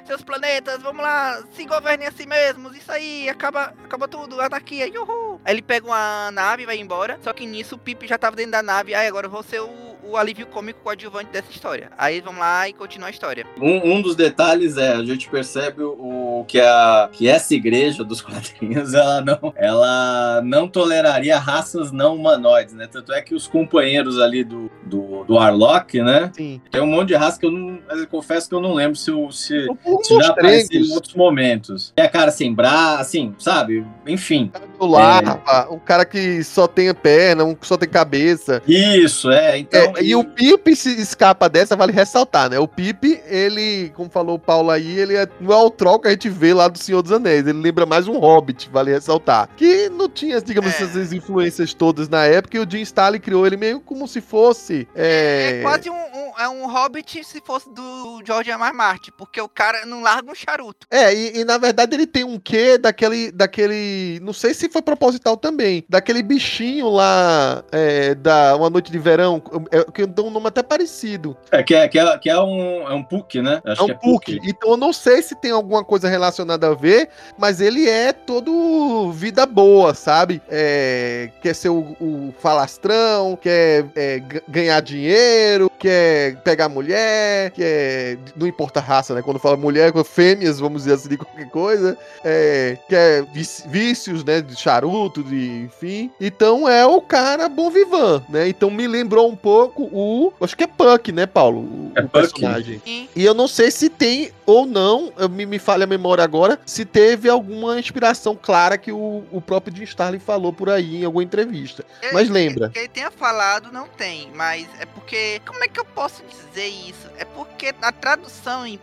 seus 0.06 0.22
planetas, 0.22 0.82
vamos 0.82 1.02
lá, 1.02 1.42
se 1.54 1.64
governem 1.64 2.06
a 2.06 2.12
si 2.12 2.26
mesmos, 2.26 2.76
isso 2.76 2.90
aí, 2.90 3.28
acaba, 3.28 3.74
acaba 3.84 4.08
tudo, 4.08 4.40
anarquia, 4.68 5.00
uhul. 5.00 5.40
Aí 5.44 5.54
ele 5.54 5.62
pega 5.62 5.86
uma 5.86 6.30
nave 6.30 6.62
e 6.62 6.66
vai 6.66 6.78
embora, 6.78 7.18
só 7.22 7.32
que 7.32 7.46
nisso 7.46 7.76
o 7.76 7.78
Pip 7.78 8.06
já 8.06 8.18
tava 8.18 8.36
dentro 8.36 8.52
da 8.52 8.62
nave, 8.62 8.94
aí 8.94 9.06
agora 9.06 9.26
eu 9.26 9.30
vou 9.30 9.42
ser 9.42 9.60
o 9.60 9.97
o 10.08 10.16
alívio 10.16 10.46
cômico 10.46 10.80
coadjuvante 10.82 11.30
dessa 11.30 11.50
história. 11.50 11.90
Aí 11.96 12.20
vamos 12.20 12.40
lá 12.40 12.68
e 12.68 12.72
continua 12.72 13.08
a 13.08 13.10
história. 13.10 13.46
Um, 13.60 13.94
um 13.94 14.02
dos 14.02 14.16
detalhes 14.16 14.76
é, 14.76 14.94
a 14.94 15.04
gente 15.04 15.28
percebe 15.28 15.82
o, 15.82 16.40
o, 16.40 16.44
que, 16.46 16.60
a, 16.60 17.08
que 17.12 17.28
essa 17.28 17.54
igreja 17.54 18.02
dos 18.02 18.20
quadrinhos, 18.22 18.94
ela 18.94 19.20
não, 19.20 19.52
ela 19.56 20.40
não 20.42 20.68
toleraria 20.68 21.38
raças 21.38 21.92
não 21.92 22.16
humanoides, 22.16 22.74
né? 22.74 22.86
Tanto 22.86 23.12
é 23.12 23.20
que 23.20 23.34
os 23.34 23.46
companheiros 23.46 24.18
ali 24.18 24.42
do, 24.42 24.70
do, 24.84 25.24
do 25.24 25.38
Arlok, 25.38 26.00
né? 26.00 26.30
Sim. 26.34 26.60
Tem 26.70 26.80
um 26.80 26.86
monte 26.86 27.08
de 27.08 27.14
raça 27.14 27.38
que 27.38 27.46
eu 27.46 27.50
não. 27.50 27.78
Eu 27.90 28.06
confesso 28.06 28.48
que 28.48 28.54
eu 28.54 28.60
não 28.60 28.74
lembro 28.74 28.96
se, 28.96 29.10
se, 29.32 29.66
se 30.02 30.14
já 30.20 30.28
apareceu 30.28 30.80
em 30.80 30.92
outros 30.92 31.14
momentos. 31.14 31.92
É 31.96 32.02
a 32.02 32.08
cara 32.08 32.30
sem 32.30 32.54
braço, 32.54 33.02
assim, 33.02 33.34
sabe? 33.38 33.84
Enfim. 34.06 34.50
Do 34.78 34.86
larva, 34.86 35.42
é... 35.46 35.72
um 35.72 35.78
cara 35.78 36.04
que 36.04 36.42
só 36.44 36.66
tem 36.66 36.92
perna, 36.94 37.44
um 37.44 37.54
que 37.54 37.66
só 37.66 37.76
tem 37.76 37.88
cabeça. 37.88 38.62
Isso, 38.66 39.30
é. 39.30 39.58
Então, 39.58 39.92
e 40.00 40.14
o 40.14 40.24
Pipe 40.24 40.74
se 40.76 41.00
escapa 41.00 41.48
dessa, 41.48 41.76
vale 41.76 41.92
ressaltar, 41.92 42.50
né? 42.50 42.58
O 42.58 42.68
Pipe, 42.68 43.20
ele, 43.26 43.90
como 43.94 44.10
falou 44.10 44.36
o 44.36 44.38
Paulo 44.38 44.70
aí, 44.70 44.98
ele 44.98 45.16
é, 45.16 45.28
não 45.40 45.52
é 45.52 45.56
o 45.56 45.70
troll 45.70 45.98
que 45.98 46.08
a 46.08 46.10
gente 46.10 46.28
vê 46.28 46.52
lá 46.54 46.68
do 46.68 46.78
Senhor 46.78 47.02
dos 47.02 47.12
Anéis. 47.12 47.46
Ele 47.46 47.60
lembra 47.60 47.86
mais 47.86 48.08
um 48.08 48.18
Hobbit, 48.18 48.68
vale 48.70 48.92
ressaltar. 48.92 49.48
Que 49.56 49.88
não 49.88 50.08
tinha, 50.08 50.40
digamos, 50.40 50.72
é. 50.80 50.84
essas 50.84 51.12
influências 51.12 51.74
todas 51.74 52.08
na 52.08 52.24
época 52.24 52.56
e 52.56 52.60
o 52.60 52.70
Jim 52.70 52.80
Starlin 52.80 53.20
criou 53.20 53.46
ele 53.46 53.56
meio 53.56 53.80
como 53.80 54.06
se 54.06 54.20
fosse. 54.20 54.88
É, 54.94 55.58
é 55.58 55.62
quase 55.62 55.90
um, 55.90 55.94
um, 55.94 56.32
é 56.38 56.48
um 56.48 56.66
Hobbit 56.70 57.24
se 57.24 57.40
fosse 57.40 57.68
do 57.70 58.22
George 58.24 58.50
R. 58.50 58.62
R. 58.62 58.72
Martin, 58.72 59.10
porque 59.16 59.40
o 59.40 59.48
cara 59.48 59.84
não 59.86 60.02
larga 60.02 60.30
um 60.30 60.34
charuto. 60.34 60.86
É, 60.90 61.14
e, 61.14 61.40
e 61.40 61.44
na 61.44 61.58
verdade 61.58 61.94
ele 61.94 62.06
tem 62.06 62.24
um 62.24 62.38
quê 62.38 62.78
daquele, 62.78 63.32
daquele. 63.32 64.20
Não 64.22 64.32
sei 64.32 64.54
se 64.54 64.68
foi 64.68 64.82
proposital 64.82 65.36
também. 65.36 65.84
Daquele 65.88 66.22
bichinho 66.22 66.88
lá 66.88 67.64
é, 67.72 68.14
da 68.14 68.56
Uma 68.56 68.70
Noite 68.70 68.90
de 68.90 68.98
Verão. 68.98 69.42
É, 69.70 69.77
que 69.84 70.06
dá 70.06 70.22
um 70.22 70.30
nome 70.30 70.48
até 70.48 70.62
parecido. 70.62 71.36
É, 71.50 71.62
que 71.62 71.74
é, 71.74 71.88
que 71.88 71.98
é, 71.98 72.18
que 72.18 72.30
é 72.30 72.40
um, 72.40 72.88
é 72.88 72.94
um 72.94 73.02
Puck, 73.02 73.40
né? 73.40 73.60
Acho 73.64 73.82
é 73.82 73.84
um 73.84 73.90
é 73.90 73.94
Puck. 73.94 74.40
Então 74.44 74.70
eu 74.70 74.76
não 74.76 74.92
sei 74.92 75.22
se 75.22 75.34
tem 75.34 75.50
alguma 75.50 75.84
coisa 75.84 76.08
relacionada 76.08 76.68
a 76.68 76.74
ver, 76.74 77.08
mas 77.36 77.60
ele 77.60 77.88
é 77.88 78.12
todo 78.12 79.10
vida 79.12 79.46
boa, 79.46 79.94
sabe? 79.94 80.42
É, 80.48 81.30
quer 81.42 81.54
ser 81.54 81.68
o, 81.68 81.96
o 82.00 82.34
falastrão, 82.38 83.36
quer 83.36 83.86
é, 83.96 84.22
ganhar 84.48 84.80
dinheiro, 84.80 85.70
quer 85.78 86.36
pegar 86.42 86.68
mulher, 86.68 87.50
quer. 87.52 88.18
Não 88.36 88.46
importa 88.46 88.80
a 88.80 88.82
raça, 88.82 89.14
né? 89.14 89.22
Quando 89.22 89.38
fala 89.38 89.56
mulher, 89.56 89.92
fêmeas, 90.04 90.58
vamos 90.58 90.82
dizer 90.82 90.94
assim, 90.94 91.08
de 91.08 91.16
qualquer 91.16 91.48
coisa. 91.50 91.96
É, 92.24 92.78
quer 92.88 93.24
vícios, 93.66 94.24
né? 94.24 94.40
De 94.40 94.56
charuto, 94.56 95.22
de 95.22 95.64
enfim. 95.64 96.10
Então 96.20 96.68
é 96.68 96.86
o 96.86 97.00
cara 97.00 97.48
bom 97.48 97.70
vivan, 97.70 98.22
né? 98.28 98.48
Então 98.48 98.70
me 98.70 98.86
lembrou 98.86 99.28
um 99.28 99.36
pouco 99.36 99.67
o. 99.76 100.32
Acho 100.40 100.56
que 100.56 100.64
é 100.64 100.66
Puck, 100.66 101.12
né, 101.12 101.26
Paulo? 101.26 101.60
O, 101.60 101.92
é 101.94 102.02
o 102.02 102.08
personagem. 102.08 102.78
Puck. 102.78 103.10
E 103.14 103.24
eu 103.24 103.34
não 103.34 103.48
sei 103.48 103.70
se 103.70 103.88
tem 103.88 104.30
ou 104.46 104.64
não, 104.64 105.12
me, 105.30 105.44
me 105.44 105.58
falha 105.58 105.84
a 105.84 105.86
memória 105.86 106.24
agora, 106.24 106.58
se 106.64 106.84
teve 106.84 107.28
alguma 107.28 107.78
inspiração 107.78 108.34
clara 108.34 108.78
que 108.78 108.90
o, 108.90 109.24
o 109.30 109.40
próprio 109.40 109.76
Jim 109.76 109.84
Starlin 109.84 110.18
falou 110.18 110.52
por 110.52 110.70
aí 110.70 111.02
em 111.02 111.04
alguma 111.04 111.22
entrevista. 111.22 111.84
Eu, 112.02 112.14
mas 112.14 112.30
lembra. 112.30 112.70
Que 112.70 112.78
ele 112.78 112.88
tenha 112.88 113.10
falado, 113.10 113.70
não 113.70 113.86
tem, 113.86 114.30
mas 114.34 114.66
é 114.80 114.86
porque. 114.86 115.40
Como 115.46 115.62
é 115.62 115.68
que 115.68 115.78
eu 115.78 115.84
posso 115.84 116.22
dizer 116.24 116.66
isso? 116.66 117.08
É 117.18 117.24
porque 117.24 117.74
a 117.82 117.92
tradução 117.92 118.66
em 118.66 118.78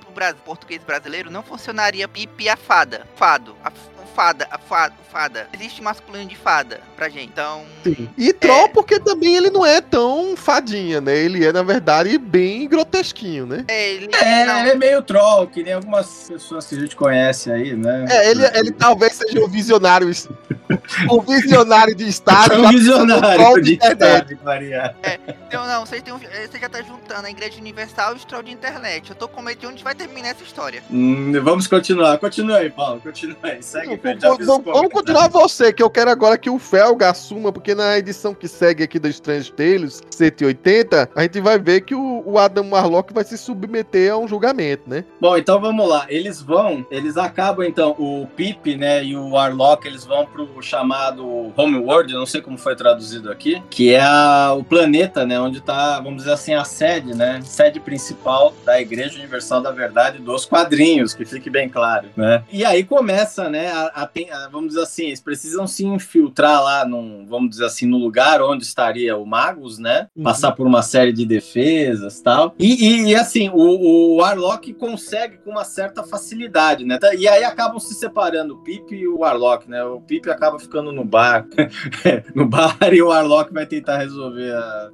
português 0.46 0.84
brasileiro 0.84 1.32
não 1.32 1.42
funcionaria 1.44 2.08
pipi 2.08 2.48
a 2.48 2.56
fada. 2.56 3.06
Fado. 3.16 3.56
A, 3.64 3.72
fada, 4.16 4.48
a 4.50 4.58
fada, 4.58 4.96
fada. 5.12 5.48
Existe 5.54 5.84
masculino 5.84 6.26
de 6.26 6.38
fada 6.38 6.80
pra 6.96 7.10
gente. 7.10 7.26
Então. 7.26 7.64
Sim. 7.84 8.08
E 8.18 8.32
Troll, 8.32 8.66
é... 8.66 8.68
porque 8.70 9.00
também 9.00 9.36
ele 9.36 9.50
não 9.50 9.66
é 9.66 9.82
tão 9.82 10.38
fadinha, 10.38 11.02
né? 11.02 11.16
Ele 11.18 11.46
é, 11.46 11.52
na 11.52 11.64
verdade, 11.64 12.18
bem 12.18 12.68
grotesquinho, 12.68 13.46
né? 13.46 13.66
É, 13.68 13.94
ele, 13.94 14.10
é, 14.14 14.42
ele 14.42 14.70
é 14.70 14.76
meio 14.76 15.02
troll, 15.02 15.48
que 15.48 15.64
nem 15.64 15.74
algumas 15.74 16.30
pessoas 16.30 16.66
que 16.66 16.76
a 16.76 16.80
gente 16.80 16.96
conhece 16.96 17.52
aí, 17.52 17.76
né? 17.76 18.06
É, 18.10 18.32
ele, 18.32 18.46
ele 18.54 18.72
talvez 18.72 19.14
seja 19.14 19.40
o 19.40 19.48
visionário. 19.48 20.10
o 21.10 21.22
visionário 21.24 21.94
de 21.94 22.08
Estado. 22.08 22.62
o 22.62 22.70
visionário 22.70 23.56
de, 23.56 23.78
de 23.78 23.86
Estado, 23.86 24.40
Maria. 24.44 24.96
É, 25.04 25.20
então, 25.48 25.66
não, 25.68 25.86
você, 25.86 26.02
tem 26.02 26.14
um, 26.14 26.20
você 26.20 26.60
já 26.60 26.70
tá 26.70 26.82
juntando 26.82 27.28
a 27.28 27.30
Igreja 27.30 27.60
Universal 27.60 28.14
e 28.14 28.16
o 28.18 28.26
troll 28.26 28.44
de 28.44 28.52
internet. 28.52 29.10
Eu 29.10 29.16
tô 29.16 29.28
com 29.28 29.42
medo 29.42 29.60
de 29.60 29.68
onde 29.68 29.84
vai 29.84 29.96
terminar 29.96 30.30
essa 30.30 30.44
história. 30.44 30.84
Hum, 30.90 31.32
vamos 31.44 31.68
continuar. 31.68 32.18
Continua 32.18 32.58
aí, 32.58 32.70
Paulo. 32.70 33.02
Continua 33.02 33.38
aí. 33.44 33.64
Segue 33.64 33.98
vamos 34.66 34.92
continuar 34.92 35.30
você, 35.30 35.74
que 35.74 35.84
eu 35.84 35.90
quero 35.90 36.10
agora 36.10 36.38
que 36.38 36.50
o 36.50 36.60
Felga 36.60 37.10
assuma, 37.10 37.52
porque 37.52 37.74
na 37.76 37.98
edição 37.98 38.34
que 38.34 38.48
segue 38.48 38.84
aqui 38.84 39.00
do 39.00 39.08
Strange 39.08 39.52
Tales, 39.52 40.02
180, 40.10 41.10
a 41.16 41.22
gente 41.24 41.40
vai 41.40 41.60
ver 41.60 41.82
que 41.82 41.96
o, 41.96 42.24
o 42.26 42.38
Adam 42.38 42.70
Warlock 42.70 43.14
vai 43.14 43.24
se 43.24 43.38
submeter 43.38 44.12
a 44.12 44.18
um 44.18 44.28
julgamento, 44.28 44.84
né? 44.88 45.04
Bom, 45.20 45.38
então 45.38 45.60
vamos 45.60 45.88
lá. 45.88 46.06
Eles 46.10 46.42
vão, 46.42 46.86
eles 46.90 47.18
acabam 47.18 47.66
então, 47.66 47.96
o 47.98 48.28
Pip, 48.36 48.76
né, 48.76 49.04
e 49.04 49.16
o 49.16 49.30
Warlock, 49.32 49.88
eles 49.88 50.06
vão 50.06 50.26
pro 50.26 50.62
chamado 50.62 51.54
Homeworld, 51.56 52.14
não 52.14 52.26
sei 52.26 52.42
como 52.42 52.58
foi 52.58 52.76
traduzido 52.76 53.32
aqui, 53.32 53.62
que 53.70 53.94
é 53.94 54.02
a, 54.02 54.54
o 54.58 54.64
planeta, 54.64 55.26
né, 55.26 55.40
onde 55.40 55.62
tá, 55.62 56.00
vamos 56.00 56.18
dizer 56.24 56.34
assim, 56.34 56.54
a 56.54 56.64
sede, 56.64 57.16
né, 57.16 57.40
sede 57.44 57.80
principal 57.80 58.54
da 58.66 58.80
Igreja 58.80 59.18
Universal 59.18 59.62
da 59.62 59.72
Verdade 59.72 60.20
dos 60.20 60.46
quadrinhos, 60.46 61.14
que 61.14 61.26
fique 61.26 61.50
bem 61.50 61.70
claro, 61.70 62.08
né? 62.16 62.44
E 62.52 62.64
aí 62.64 62.84
começa, 62.84 63.50
né, 63.50 63.72
a, 63.72 63.95
a, 63.96 64.04
a, 64.04 64.50
vamos 64.50 64.70
dizer 64.70 64.82
assim, 64.82 65.06
eles 65.06 65.22
precisam 65.22 65.66
se 65.66 65.86
infiltrar 65.86 66.62
lá, 66.62 66.86
num, 66.86 67.26
vamos 67.26 67.52
dizer 67.52 67.66
assim, 67.66 67.86
no 67.86 67.98
lugar 67.98 68.42
onde 68.42 68.66
estaria 68.66 69.16
o 69.16 69.26
Magus, 69.26 69.80
né? 69.80 70.08
Uhum. 70.16 70.24
Passar 70.24 70.52
por 70.52 70.68
uma 70.68 70.82
série 70.82 71.14
de 71.14 71.26
defesas 71.26 72.20
tal. 72.20 72.54
E, 72.60 72.86
e, 72.86 73.06
e 73.12 73.16
assim, 73.16 73.50
o, 73.54 74.18
o 74.18 74.22
Arlok 74.22 74.74
consegue 74.74 75.38
com 75.38 75.52
uma 75.52 75.64
certa 75.64 76.04
facilidade, 76.04 76.84
né? 76.84 77.00
E 77.18 77.28
aí 77.28 77.46
acabam 77.46 77.80
se 77.80 77.94
separando 77.94 78.56
o 78.56 78.58
Pip 78.58 78.94
e 78.94 79.08
o 79.08 79.24
Arlok, 79.24 79.70
né? 79.70 79.82
O 79.86 80.02
Pip 80.02 80.30
acaba 80.30 80.60
ficando 80.60 80.92
no 80.92 81.06
bar, 81.06 81.48
no 82.36 82.46
bar 82.46 82.78
e 82.92 83.02
o 83.02 83.12
Arlok 83.12 83.54
vai 83.54 83.66
tentar 83.66 84.00
resolver 84.00 84.52
a, 84.52 84.90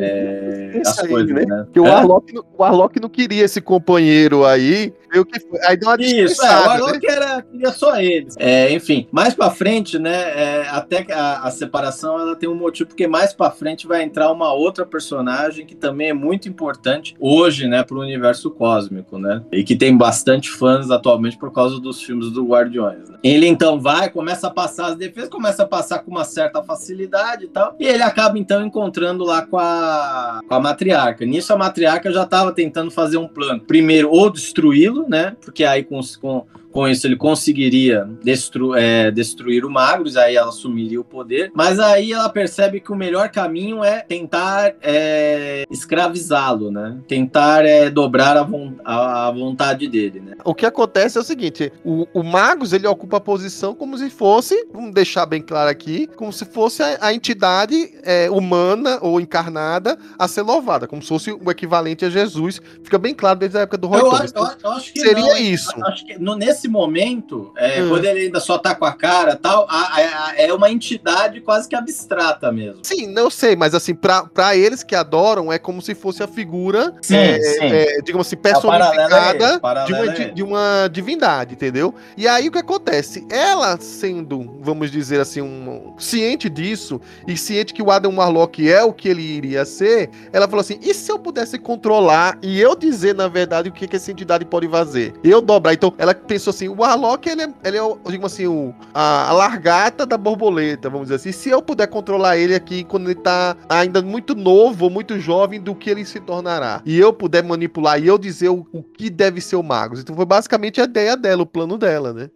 é, 0.00 0.82
as 0.84 0.98
aí, 0.98 1.08
coisas, 1.08 1.32
né? 1.32 1.44
né? 1.46 1.62
Porque 1.64 1.80
o, 1.80 1.86
Arlok, 1.86 2.34
o 2.58 2.64
Arlok 2.64 3.00
não 3.00 3.08
queria 3.08 3.44
esse 3.44 3.60
companheiro 3.60 4.44
aí, 4.44 4.92
o 5.18 5.24
que 5.24 5.40
foi. 5.40 5.58
Aí 5.64 5.76
deu 5.76 5.88
uma 5.88 6.00
Isso, 6.00 6.44
é, 6.44 6.80
o 6.80 6.86
né? 6.92 7.00
era, 7.08 7.42
queria 7.42 7.72
só 7.72 8.00
eles. 8.00 8.34
É, 8.38 8.72
enfim, 8.72 9.08
mais 9.10 9.34
para 9.34 9.50
frente, 9.50 9.98
né? 9.98 10.12
É, 10.12 10.68
até 10.68 11.06
a, 11.12 11.46
a, 11.46 11.50
separação 11.50 12.18
ela 12.18 12.36
tem 12.36 12.48
um 12.48 12.54
motivo, 12.54 12.88
porque 12.88 13.06
mais 13.06 13.32
para 13.32 13.50
frente 13.50 13.86
vai 13.86 14.02
entrar 14.02 14.30
uma 14.30 14.52
outra 14.52 14.86
personagem 14.86 15.66
que 15.66 15.74
também 15.74 16.10
é 16.10 16.12
muito 16.12 16.48
importante 16.48 17.16
hoje, 17.18 17.66
né, 17.66 17.82
para 17.82 17.96
o 17.96 18.00
universo 18.00 18.50
cósmico, 18.50 19.18
né? 19.18 19.42
E 19.50 19.64
que 19.64 19.74
tem 19.74 19.96
bastante 19.96 20.50
fãs 20.50 20.90
atualmente 20.90 21.38
por 21.38 21.52
causa 21.52 21.80
dos 21.80 22.02
filmes 22.02 22.30
do 22.30 22.44
Guardiões. 22.44 23.08
Né? 23.08 23.18
Ele 23.22 23.46
então 23.46 23.80
vai, 23.80 24.10
começa 24.10 24.46
a 24.46 24.50
passar 24.50 24.86
as 24.86 24.96
defesas, 24.96 25.28
começa 25.28 25.62
a 25.62 25.66
passar 25.66 26.00
com 26.00 26.10
uma 26.10 26.24
certa 26.24 26.62
facilidade 26.62 27.44
e 27.44 27.48
tal, 27.48 27.74
e 27.78 27.86
ele 27.86 28.02
acaba 28.02 28.38
então 28.38 28.64
encontrando 28.64 29.24
lá 29.24 29.42
com 29.42 29.58
a, 29.58 30.40
com 30.46 30.54
a 30.54 30.60
matriarca. 30.60 31.24
Nisso 31.24 31.52
a 31.52 31.56
matriarca 31.56 32.12
já 32.12 32.22
estava 32.22 32.52
tentando 32.52 32.90
fazer 32.90 33.16
um 33.16 33.28
plano. 33.28 33.60
Primeiro, 33.60 34.10
ou 34.10 34.30
destruí-lo, 34.30 34.99
né? 35.08 35.36
Porque 35.40 35.64
aí 35.64 35.84
com, 35.84 36.00
com 36.20 36.46
com 36.70 36.88
isso, 36.88 37.06
ele 37.06 37.16
conseguiria 37.16 38.08
destru 38.22 38.74
é, 38.74 39.10
destruir 39.10 39.64
o 39.64 39.70
Magnus, 39.70 40.16
aí 40.16 40.36
ela 40.36 40.48
assumiria 40.48 41.00
o 41.00 41.04
poder. 41.04 41.50
Mas 41.54 41.78
aí 41.78 42.12
ela 42.12 42.28
percebe 42.28 42.80
que 42.80 42.92
o 42.92 42.96
melhor 42.96 43.28
caminho 43.30 43.82
é 43.82 44.00
tentar 44.00 44.74
é, 44.82 45.64
escravizá-lo, 45.70 46.70
né? 46.70 46.98
Tentar 47.08 47.64
é, 47.64 47.90
dobrar 47.90 48.36
a, 48.36 48.42
vo 48.42 48.72
a, 48.84 49.28
a, 49.28 49.30
vontade 49.30 49.88
dele, 49.88 50.20
né? 50.20 50.36
O 50.44 50.54
que 50.54 50.66
acontece 50.66 51.18
é 51.18 51.20
o 51.20 51.24
seguinte: 51.24 51.72
o, 51.84 52.06
o 52.12 52.22
Magus 52.22 52.72
ele 52.72 52.86
ocupa 52.86 53.16
a 53.16 53.20
posição 53.20 53.74
como 53.74 53.96
se 53.98 54.10
fosse, 54.10 54.66
vamos 54.72 54.94
deixar 54.94 55.26
bem 55.26 55.42
claro 55.42 55.70
aqui, 55.70 56.06
como 56.16 56.32
se 56.32 56.44
fosse 56.44 56.82
a, 56.82 56.98
a 57.00 57.14
entidade 57.14 57.92
é, 58.02 58.30
humana 58.30 58.98
ou 59.00 59.20
encarnada 59.20 59.98
a 60.18 60.28
ser 60.28 60.42
louvada, 60.42 60.86
como 60.86 61.02
se 61.02 61.08
fosse 61.08 61.32
o 61.32 61.50
equivalente 61.50 62.04
a 62.04 62.10
Jesus. 62.10 62.60
Fica 62.82 62.98
bem 62.98 63.14
claro 63.14 63.38
desde 63.38 63.58
a 63.58 63.62
época 63.62 63.78
do 63.78 63.88
Roy 63.88 64.00
eu, 64.00 64.12
acho, 64.12 64.34
eu, 64.34 64.48
eu 64.62 64.70
acho 64.72 64.92
que 64.92 65.00
Seria 65.00 65.34
não, 65.34 65.36
isso. 65.36 65.84
Acho 65.84 66.06
que, 66.06 66.18
no, 66.18 66.36
nesse 66.36 66.59
nesse 66.60 66.68
momento, 66.68 67.52
é, 67.56 67.82
Hum. 67.82 67.88
quando 67.88 68.04
ele 68.04 68.20
ainda 68.20 68.38
só 68.38 68.58
tá 68.58 68.74
com 68.74 68.84
a 68.84 68.92
cara 68.92 69.32
e 69.32 69.36
tal, 69.36 69.66
a- 69.68 69.74
a- 69.96 70.26
a- 70.28 70.34
é 70.36 70.52
uma 70.52 70.70
entidade 70.70 71.40
quase 71.40 71.66
que 71.68 71.74
abstrata 71.74 72.52
mesmo. 72.52 72.80
Sim, 72.82 73.06
não 73.06 73.30
sei, 73.30 73.56
mas 73.56 73.74
assim, 73.74 73.94
pra, 73.94 74.24
pra 74.24 74.54
eles 74.54 74.82
que 74.82 74.94
adoram, 74.94 75.50
é 75.50 75.58
como 75.58 75.80
se 75.80 75.94
fosse 75.94 76.22
a 76.22 76.28
figura, 76.28 76.94
Sim, 77.00 77.16
é, 77.16 77.40
sim. 77.40 77.58
é, 77.62 78.00
digamos 78.02 78.26
assim, 78.26 78.36
É, 78.36 78.38
é 78.38 78.42
personificada 78.42 79.44
esse, 79.44 79.56
o 79.56 79.86
de, 79.86 79.92
uma, 79.94 80.02
é 80.04 80.12
esse. 80.12 80.30
de 80.32 80.42
uma 80.42 80.88
divindade, 80.92 81.54
entendeu? 81.54 81.94
E 82.16 82.28
aí 82.28 82.48
o 82.48 82.52
que 82.52 82.58
acontece? 82.58 83.26
Ela 83.30 83.78
sendo, 83.80 84.58
vamos 84.60 84.90
dizer 84.90 85.20
assim, 85.20 85.40
um, 85.40 85.94
ciente 85.98 86.50
disso, 86.50 87.00
e 87.26 87.36
ciente 87.36 87.72
que 87.72 87.82
o 87.82 87.90
Adam 87.90 88.14
Warlock 88.16 88.68
é 88.70 88.82
o 88.84 88.92
que 88.92 89.08
ele 89.08 89.22
iria 89.22 89.64
ser, 89.64 90.10
ela 90.32 90.46
falou 90.46 90.60
assim: 90.60 90.78
e 90.82 90.92
se 90.92 91.10
eu 91.10 91.18
pudesse 91.18 91.58
controlar 91.58 92.38
e 92.42 92.60
eu 92.60 92.76
dizer, 92.76 93.14
na 93.14 93.28
verdade, 93.28 93.68
o 93.68 93.72
que, 93.72 93.86
que 93.88 93.96
essa 93.96 94.10
entidade 94.10 94.44
pode 94.44 94.68
fazer? 94.68 95.14
Eu 95.24 95.40
dobrar. 95.40 95.72
Então, 95.72 95.92
ela 95.98 96.14
pensou 96.14 96.49
assim: 96.50 96.68
o 96.68 96.76
Warlock, 96.76 97.28
ele 97.28 97.42
é, 97.42 97.52
ele 97.64 97.78
é 97.78 97.82
digamos 98.06 98.32
assim, 98.32 98.46
o, 98.46 98.74
a, 98.92 99.30
a 99.30 99.32
largata 99.32 100.04
da 100.04 100.16
borboleta, 100.16 100.88
vamos 100.88 101.06
dizer 101.06 101.16
assim. 101.16 101.32
Se 101.32 101.50
eu 101.50 101.62
puder 101.62 101.86
controlar 101.86 102.36
ele 102.36 102.54
aqui 102.54 102.84
quando 102.84 103.10
ele 103.10 103.20
tá 103.20 103.56
ainda 103.68 104.02
muito 104.02 104.34
novo, 104.34 104.90
muito 104.90 105.18
jovem, 105.18 105.60
do 105.60 105.74
que 105.74 105.90
ele 105.90 106.04
se 106.04 106.20
tornará. 106.20 106.82
E 106.84 106.98
eu 106.98 107.12
puder 107.12 107.42
manipular 107.42 108.02
e 108.02 108.06
eu 108.06 108.18
dizer 108.18 108.48
o, 108.48 108.66
o 108.72 108.82
que 108.82 109.10
deve 109.10 109.40
ser 109.40 109.56
o 109.56 109.62
Magus. 109.62 110.00
Então, 110.00 110.14
foi 110.14 110.26
basicamente 110.26 110.80
a 110.80 110.84
ideia 110.84 111.16
dela, 111.16 111.42
o 111.42 111.46
plano 111.46 111.78
dela, 111.78 112.12
né? 112.12 112.30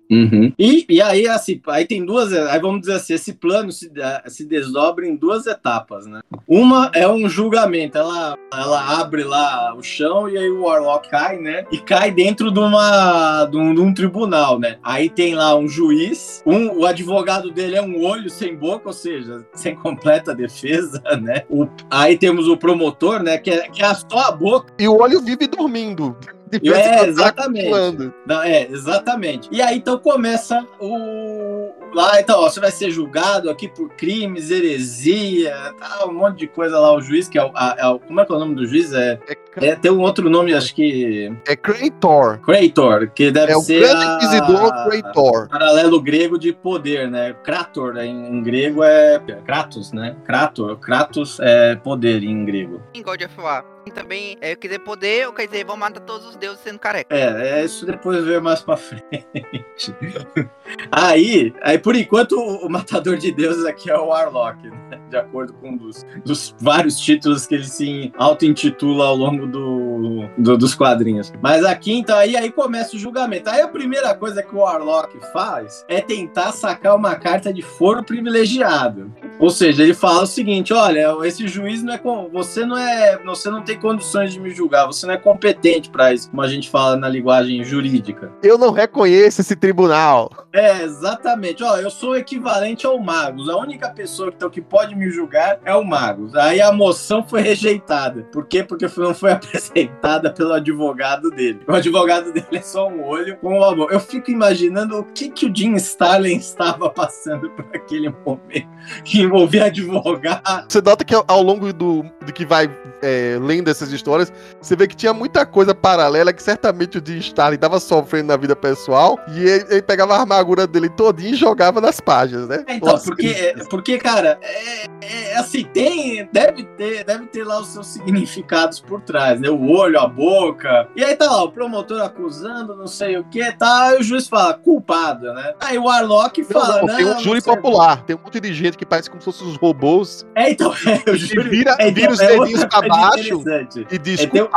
E, 0.59 0.87
e 0.89 1.03
aí, 1.03 1.29
assim, 1.29 1.61
aí 1.69 1.87
tem 1.87 2.05
duas. 2.05 2.33
Aí 2.33 2.61
vamos 2.61 2.81
dizer 2.81 2.95
assim: 2.95 3.15
esse 3.15 3.33
plano 3.35 3.73
se, 3.73 3.91
eh, 3.97 4.23
se 4.29 4.45
desdobra 4.45 5.07
em 5.07 5.17
duas 5.17 5.47
etapas, 5.47 6.07
né? 6.07 6.21
Uma 6.47 6.91
é 6.95 7.09
um 7.09 7.29
julgamento, 7.29 7.99
ela, 7.99 8.37
ela 8.53 9.01
abre 9.01 9.25
lá 9.25 9.75
o 9.75 9.83
chão 9.83 10.29
e 10.29 10.37
aí 10.37 10.49
o 10.49 10.63
Warlock 10.63 11.09
cai, 11.09 11.39
né? 11.39 11.65
E 11.71 11.79
cai 11.79 12.11
dentro 12.11 12.51
de, 12.51 12.59
uma, 12.59 13.47
de, 13.47 13.57
um, 13.57 13.75
de 13.75 13.81
um 13.81 13.93
tribunal, 14.05 14.59
né? 14.59 14.77
Aí 14.83 15.09
tem 15.09 15.35
lá 15.35 15.57
um 15.57 15.67
juiz, 15.67 16.43
um, 16.45 16.81
o 16.81 16.87
advogado 16.87 17.51
dele 17.51 17.77
é 17.77 17.83
um 17.83 18.03
olho 18.05 18.29
sem 18.29 18.55
boca, 18.55 18.89
ou 18.89 18.93
seja, 18.93 19.45
sem 19.55 19.75
completa 19.75 20.35
defesa, 20.35 21.03
né? 21.21 21.45
O, 21.49 21.67
aí 21.91 22.19
temos 22.19 22.47
o 22.49 22.57
promotor, 22.57 23.23
né? 23.23 23.39
Que 23.39 23.51
é, 23.51 23.69
que 23.69 23.83
é 23.83 23.95
só 23.95 24.29
a 24.29 24.33
boca. 24.33 24.73
E 24.79 24.87
o 24.87 25.01
olho 25.01 25.21
vive 25.21 25.47
dormindo. 25.47 26.17
É, 26.65 27.07
exatamente. 27.07 28.13
Não, 28.27 28.43
é, 28.43 28.63
exatamente. 28.71 29.49
E 29.51 29.61
aí 29.61 29.77
então 29.79 29.99
começa 29.99 30.65
o. 30.81 31.71
Lá, 31.93 32.21
então, 32.21 32.41
ó, 32.41 32.49
você 32.51 32.61
vai 32.61 32.71
ser 32.71 32.91
julgado 32.91 33.49
aqui 33.51 33.69
por 33.69 33.89
crimes, 33.91 34.51
heresia, 34.51 35.55
tal, 35.79 36.11
um 36.11 36.15
monte 36.15 36.39
de 36.39 36.47
coisa 36.49 36.79
lá. 36.79 36.93
O 36.95 37.01
juiz, 37.01 37.29
que 37.29 37.39
é 37.39 37.45
o. 37.45 37.51
a- 37.55 37.77
é 37.79 37.87
o- 37.87 37.99
como 37.99 38.21
é 38.21 38.25
que 38.25 38.33
é 38.33 38.35
o 38.37 38.39
nome 38.39 38.55
do 38.55 38.67
juiz? 38.67 38.93
É, 38.93 39.19
É, 39.57 39.67
é, 39.69 39.77
tem 39.77 39.91
um 39.91 40.01
outro 40.01 40.29
nome, 40.29 40.53
acho 40.55 40.75
que. 40.75 41.33
é 41.47 41.57
Krator. 41.57 42.39
Krator, 42.41 43.11
que 43.15 43.31
deve 43.31 43.53
É 43.53 43.57
o 43.57 43.61
ser. 43.61 43.81
grande 43.81 44.05
a- 44.05 44.15
inquisidor 44.17 44.73
Krator. 44.91 45.49
Paralelo 45.49 46.01
grego 46.01 46.39
de 46.39 46.53
poder, 46.53 47.11
né? 47.11 47.35
Krator 47.45 47.97
em, 47.99 48.27
em 48.29 48.43
grego 48.43 48.83
é. 48.83 49.21
Kratos, 49.45 49.93
né? 49.93 50.17
Krator. 50.25 50.77
Kratos 50.79 51.39
é 51.41 51.77
poder 51.77 52.23
em 52.25 52.45
grego. 52.45 52.81
Em 52.95 53.03
God 53.03 53.23
of 53.23 53.41
War. 53.41 53.65
Também, 53.93 54.37
é, 54.41 54.55
quer 54.57 54.69
dizer, 54.69 54.79
poder, 54.81 55.27
ou 55.27 55.33
quer 55.33 55.47
dizer, 55.47 55.65
vão 55.65 55.77
matar 55.77 56.01
todos 56.01 56.27
os 56.27 56.37
deuses 56.37 56.61
sendo 56.61 56.79
careca. 56.79 57.15
É, 57.15 57.61
é 57.61 57.65
isso 57.65 57.85
depois 57.87 58.25
ver 58.25 58.41
mais 58.41 58.61
pra 58.63 58.77
frente. 58.77 59.05
aí, 60.91 61.55
aí, 61.63 61.79
por 61.79 61.95
enquanto, 61.97 62.33
o, 62.33 62.67
o 62.67 62.71
Matador 62.71 63.17
de 63.17 63.31
Deuses 63.33 63.65
aqui 63.65 63.91
é 63.91 63.97
o 63.99 64.07
Warlock, 64.07 64.69
né? 64.69 65.01
De 65.09 65.17
acordo 65.17 65.53
com 65.55 65.71
um 65.71 65.77
dos, 65.77 66.05
dos 66.25 66.55
vários 66.61 66.99
títulos 66.99 67.47
que 67.47 67.55
ele 67.55 67.65
se 67.67 68.13
auto-intitula 68.17 69.07
ao 69.07 69.17
longo 69.17 69.47
do, 69.47 70.29
do- 70.39 70.57
dos 70.59 70.75
quadrinhos. 70.75 71.33
Mas 71.43 71.65
aqui, 71.65 71.93
então, 71.93 72.17
aí, 72.17 72.37
aí 72.37 72.51
começa 72.51 72.97
o 72.97 72.99
julgamento. 72.99 73.49
Aí 73.51 73.61
a 73.61 73.69
primeira 73.69 74.15
coisa 74.15 74.43
que 74.43 74.55
o 74.55 74.59
Warlock 74.59 75.19
faz 75.33 75.85
é 75.89 76.01
tentar 76.01 76.53
sacar 76.53 76.97
uma 76.97 77.15
carta 77.17 77.53
de 77.53 77.63
foro 77.63 78.03
privilegiado. 78.03 79.13
Ou 79.39 79.51
seja, 79.51 79.83
ele 79.83 79.95
fala 79.95 80.23
o 80.23 80.27
seguinte: 80.27 80.73
olha, 80.73 81.15
esse 81.25 81.47
juiz 81.49 81.83
não 81.83 81.95
é. 81.95 82.01
Você 82.33 82.65
não 82.65 82.79
é. 82.79 83.19
Você 83.25 83.51
não 83.51 83.63
tem 83.63 83.79
condições 83.79 84.33
de 84.33 84.41
me 84.41 84.51
julgar, 84.51 84.87
você 84.87 85.07
não 85.07 85.15
é 85.15 85.19
competente 85.19 85.91
para 85.91 86.13
isso, 86.13 86.31
como 86.31 86.43
a 86.43 86.49
gente 86.49 86.71
fala 86.71 86.97
na 86.97 87.09
linguagem 87.09 87.63
jurídica. 87.65 88.33
Eu 88.43 88.59
não 88.59 88.71
reconheço 88.71 89.41
esse 89.41 89.57
tribunal. 89.57 90.31
É, 90.53 90.83
exatamente. 90.83 91.63
Ó, 91.63 91.77
eu 91.77 91.91
sou 91.91 92.17
equivalente 92.17 92.87
ao 92.87 92.99
Magus. 92.99 93.49
A 93.49 93.57
única 93.57 93.91
pessoa 93.91 94.33
então, 94.35 94.49
que 94.49 94.61
pode 94.61 94.95
me 94.95 95.11
julgar 95.11 95.59
é 95.65 95.75
o 95.75 95.85
Magus. 95.85 96.35
Aí 96.35 96.61
a 96.61 96.73
moção 96.73 97.27
foi 97.27 97.41
rejeitada. 97.41 98.23
Por 98.33 98.47
quê? 98.47 98.63
Porque 98.63 98.87
não 98.97 99.15
foi 99.15 99.33
apresentada 99.33 100.33
pelo 100.33 100.53
advogado 100.53 101.31
dele. 101.31 101.61
O 101.67 101.73
advogado 101.73 102.33
dele 102.33 102.47
é 102.53 102.63
só 102.63 102.89
um 102.89 103.05
olho 103.05 103.37
com 103.39 103.59
uma 103.59 103.75
boca. 103.75 103.95
Eu 103.95 104.01
fico 104.01 104.31
imaginando 104.31 104.99
o 104.99 105.05
que, 105.05 105.29
que 105.29 105.47
o 105.47 105.55
Jim 105.55 105.75
Starlin 105.75 106.37
estava 106.37 106.89
passando 106.89 107.51
por 107.51 107.67
aquele 107.75 108.09
momento 108.25 108.69
que 109.05 109.24
envolvia 109.25 109.67
advogado. 109.67 110.67
Você 110.69 110.81
nota 110.81 111.05
que 111.05 111.15
ao, 111.15 111.43
longo 111.43 111.73
do, 111.73 112.05
do 112.25 112.33
que 112.33 112.45
vai 112.45 112.71
é, 113.03 113.39
lendo 113.41 113.69
essas 113.69 113.93
histórias, 113.93 114.33
você 114.61 114.75
vê 114.75 114.87
que 114.87 114.97
tinha 114.97 115.13
muita 115.13 115.45
coisa 115.45 115.75
paralela 115.75 116.33
que 116.33 116.43
certamente 116.43 116.99
o 116.99 117.03
Jim 117.05 117.19
Starlin 117.19 117.59
tava 117.59 117.79
sofrendo 117.79 118.29
na 118.29 118.37
vida 118.37 118.57
pessoal 118.57 119.19
e 119.35 119.41
ele, 119.41 119.67
ele 119.71 119.83
pegava 119.83 120.15
a 120.15 120.21
armadura 120.21 120.67
dele 120.67 120.89
todinha 120.89 121.33
e 121.33 121.37
jogava 121.37 121.81
nas 121.81 122.01
páginas, 122.01 122.49
né? 122.49 122.65
É, 122.67 122.77
Então, 122.77 122.93
Nossa, 122.93 123.05
porque, 123.05 123.27
é, 123.27 123.55
porque 123.69 123.99
cara, 123.99 124.39
é, 124.43 124.87
é, 125.03 125.37
assim, 125.37 125.65
tem, 125.65 126.29
deve 126.33 126.65
ter, 126.65 127.05
deve 127.05 127.27
ter 127.27 127.45
lá 127.45 127.61
os 127.61 127.69
seus 127.69 127.87
significados 127.87 128.81
por 128.81 129.01
trás, 129.03 129.41
né? 129.41 129.51
O 129.51 129.71
olho, 129.71 129.99
a 129.99 130.07
boca. 130.07 130.89
E 130.97 131.05
aí 131.05 131.17
tá 131.17 131.27
lá, 131.27 131.45
o 131.45 131.53
promotor 131.53 132.01
acusando, 132.03 132.75
não 132.75 132.87
sei 132.87 133.17
o 133.17 133.25
que, 133.25 133.53
tá, 133.53 133.89
aí 133.89 134.01
o 134.01 134.03
juiz 134.03 134.29
fala, 134.29 134.55
culpado, 134.55 135.33
né? 135.33 135.55
Aí 135.61 135.79
o 135.79 135.85
Warlock 135.85 136.41
Não, 136.41 136.49
fala, 136.49 136.81
não, 136.81 136.97
tem 136.97 137.05
um 137.05 137.11
não 137.11 137.21
júri 137.21 137.43
popular, 137.43 138.03
tem 138.03 138.17
um 138.17 138.21
monte 138.21 138.41
de 138.41 138.53
gente 138.53 138.77
que 138.77 138.87
parece 138.87 139.11
como 139.15 139.21
se 139.21 139.25
fossem 139.25 139.47
os 139.49 139.57
robôs 139.57 140.27
É, 140.35 140.51
então, 140.51 140.73
é, 141.07 141.11
o 141.11 141.15
e 141.15 141.19
júri. 141.19 141.49
vira, 141.49 141.77
é, 141.79 141.91
vira 141.91 142.11
os 142.13 142.21
então, 142.21 142.35
é 142.35 142.39
dedinhos 142.41 142.65
pra 142.65 142.81
baixo 142.83 143.45
e 143.91 143.99
diz 143.99 144.21
É, 144.21 144.27
tem. 144.27 144.49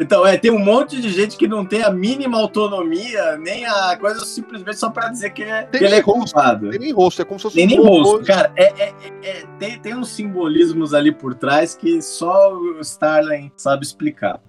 Então, 0.00 0.26
é, 0.26 0.36
tem 0.38 0.50
um 0.50 0.58
monte 0.58 1.00
de 1.00 1.10
gente 1.10 1.36
que 1.36 1.46
não 1.46 1.64
tem 1.64 1.82
a 1.82 1.90
mínima 1.90 2.38
autonomia, 2.38 3.36
nem 3.36 3.66
a 3.66 3.96
coisa 3.98 4.24
simplesmente 4.24 4.78
só 4.78 4.90
pra 4.90 5.08
dizer 5.08 5.30
que, 5.30 5.42
é, 5.42 5.62
Tem 5.62 5.78
que 5.80 5.86
ele 5.86 5.94
é 5.94 5.96
nem 5.96 6.00
rosto, 6.00 6.34
culpado. 6.34 6.70
Tem 6.70 6.78
nem 6.78 6.92
rosto, 6.92 7.22
é 7.22 7.24
como 7.24 7.38
se 7.38 7.42
fosse 7.44 7.56
Nem 7.56 7.66
um 7.66 7.84
nem 7.84 8.00
rosto. 8.02 8.24
Cara, 8.26 8.52
é, 8.56 8.64
é- 8.64 8.94
é- 9.22 9.28
é- 9.28 9.44
tem, 9.58 9.78
tem 9.78 9.94
uns 9.94 10.08
simbolismos 10.10 10.94
ali 10.94 11.12
por 11.12 11.34
trás 11.34 11.74
que 11.74 12.00
só 12.00 12.52
o 12.54 12.80
Starling 12.80 13.50
sabe 13.56 13.84
explicar. 13.84 14.40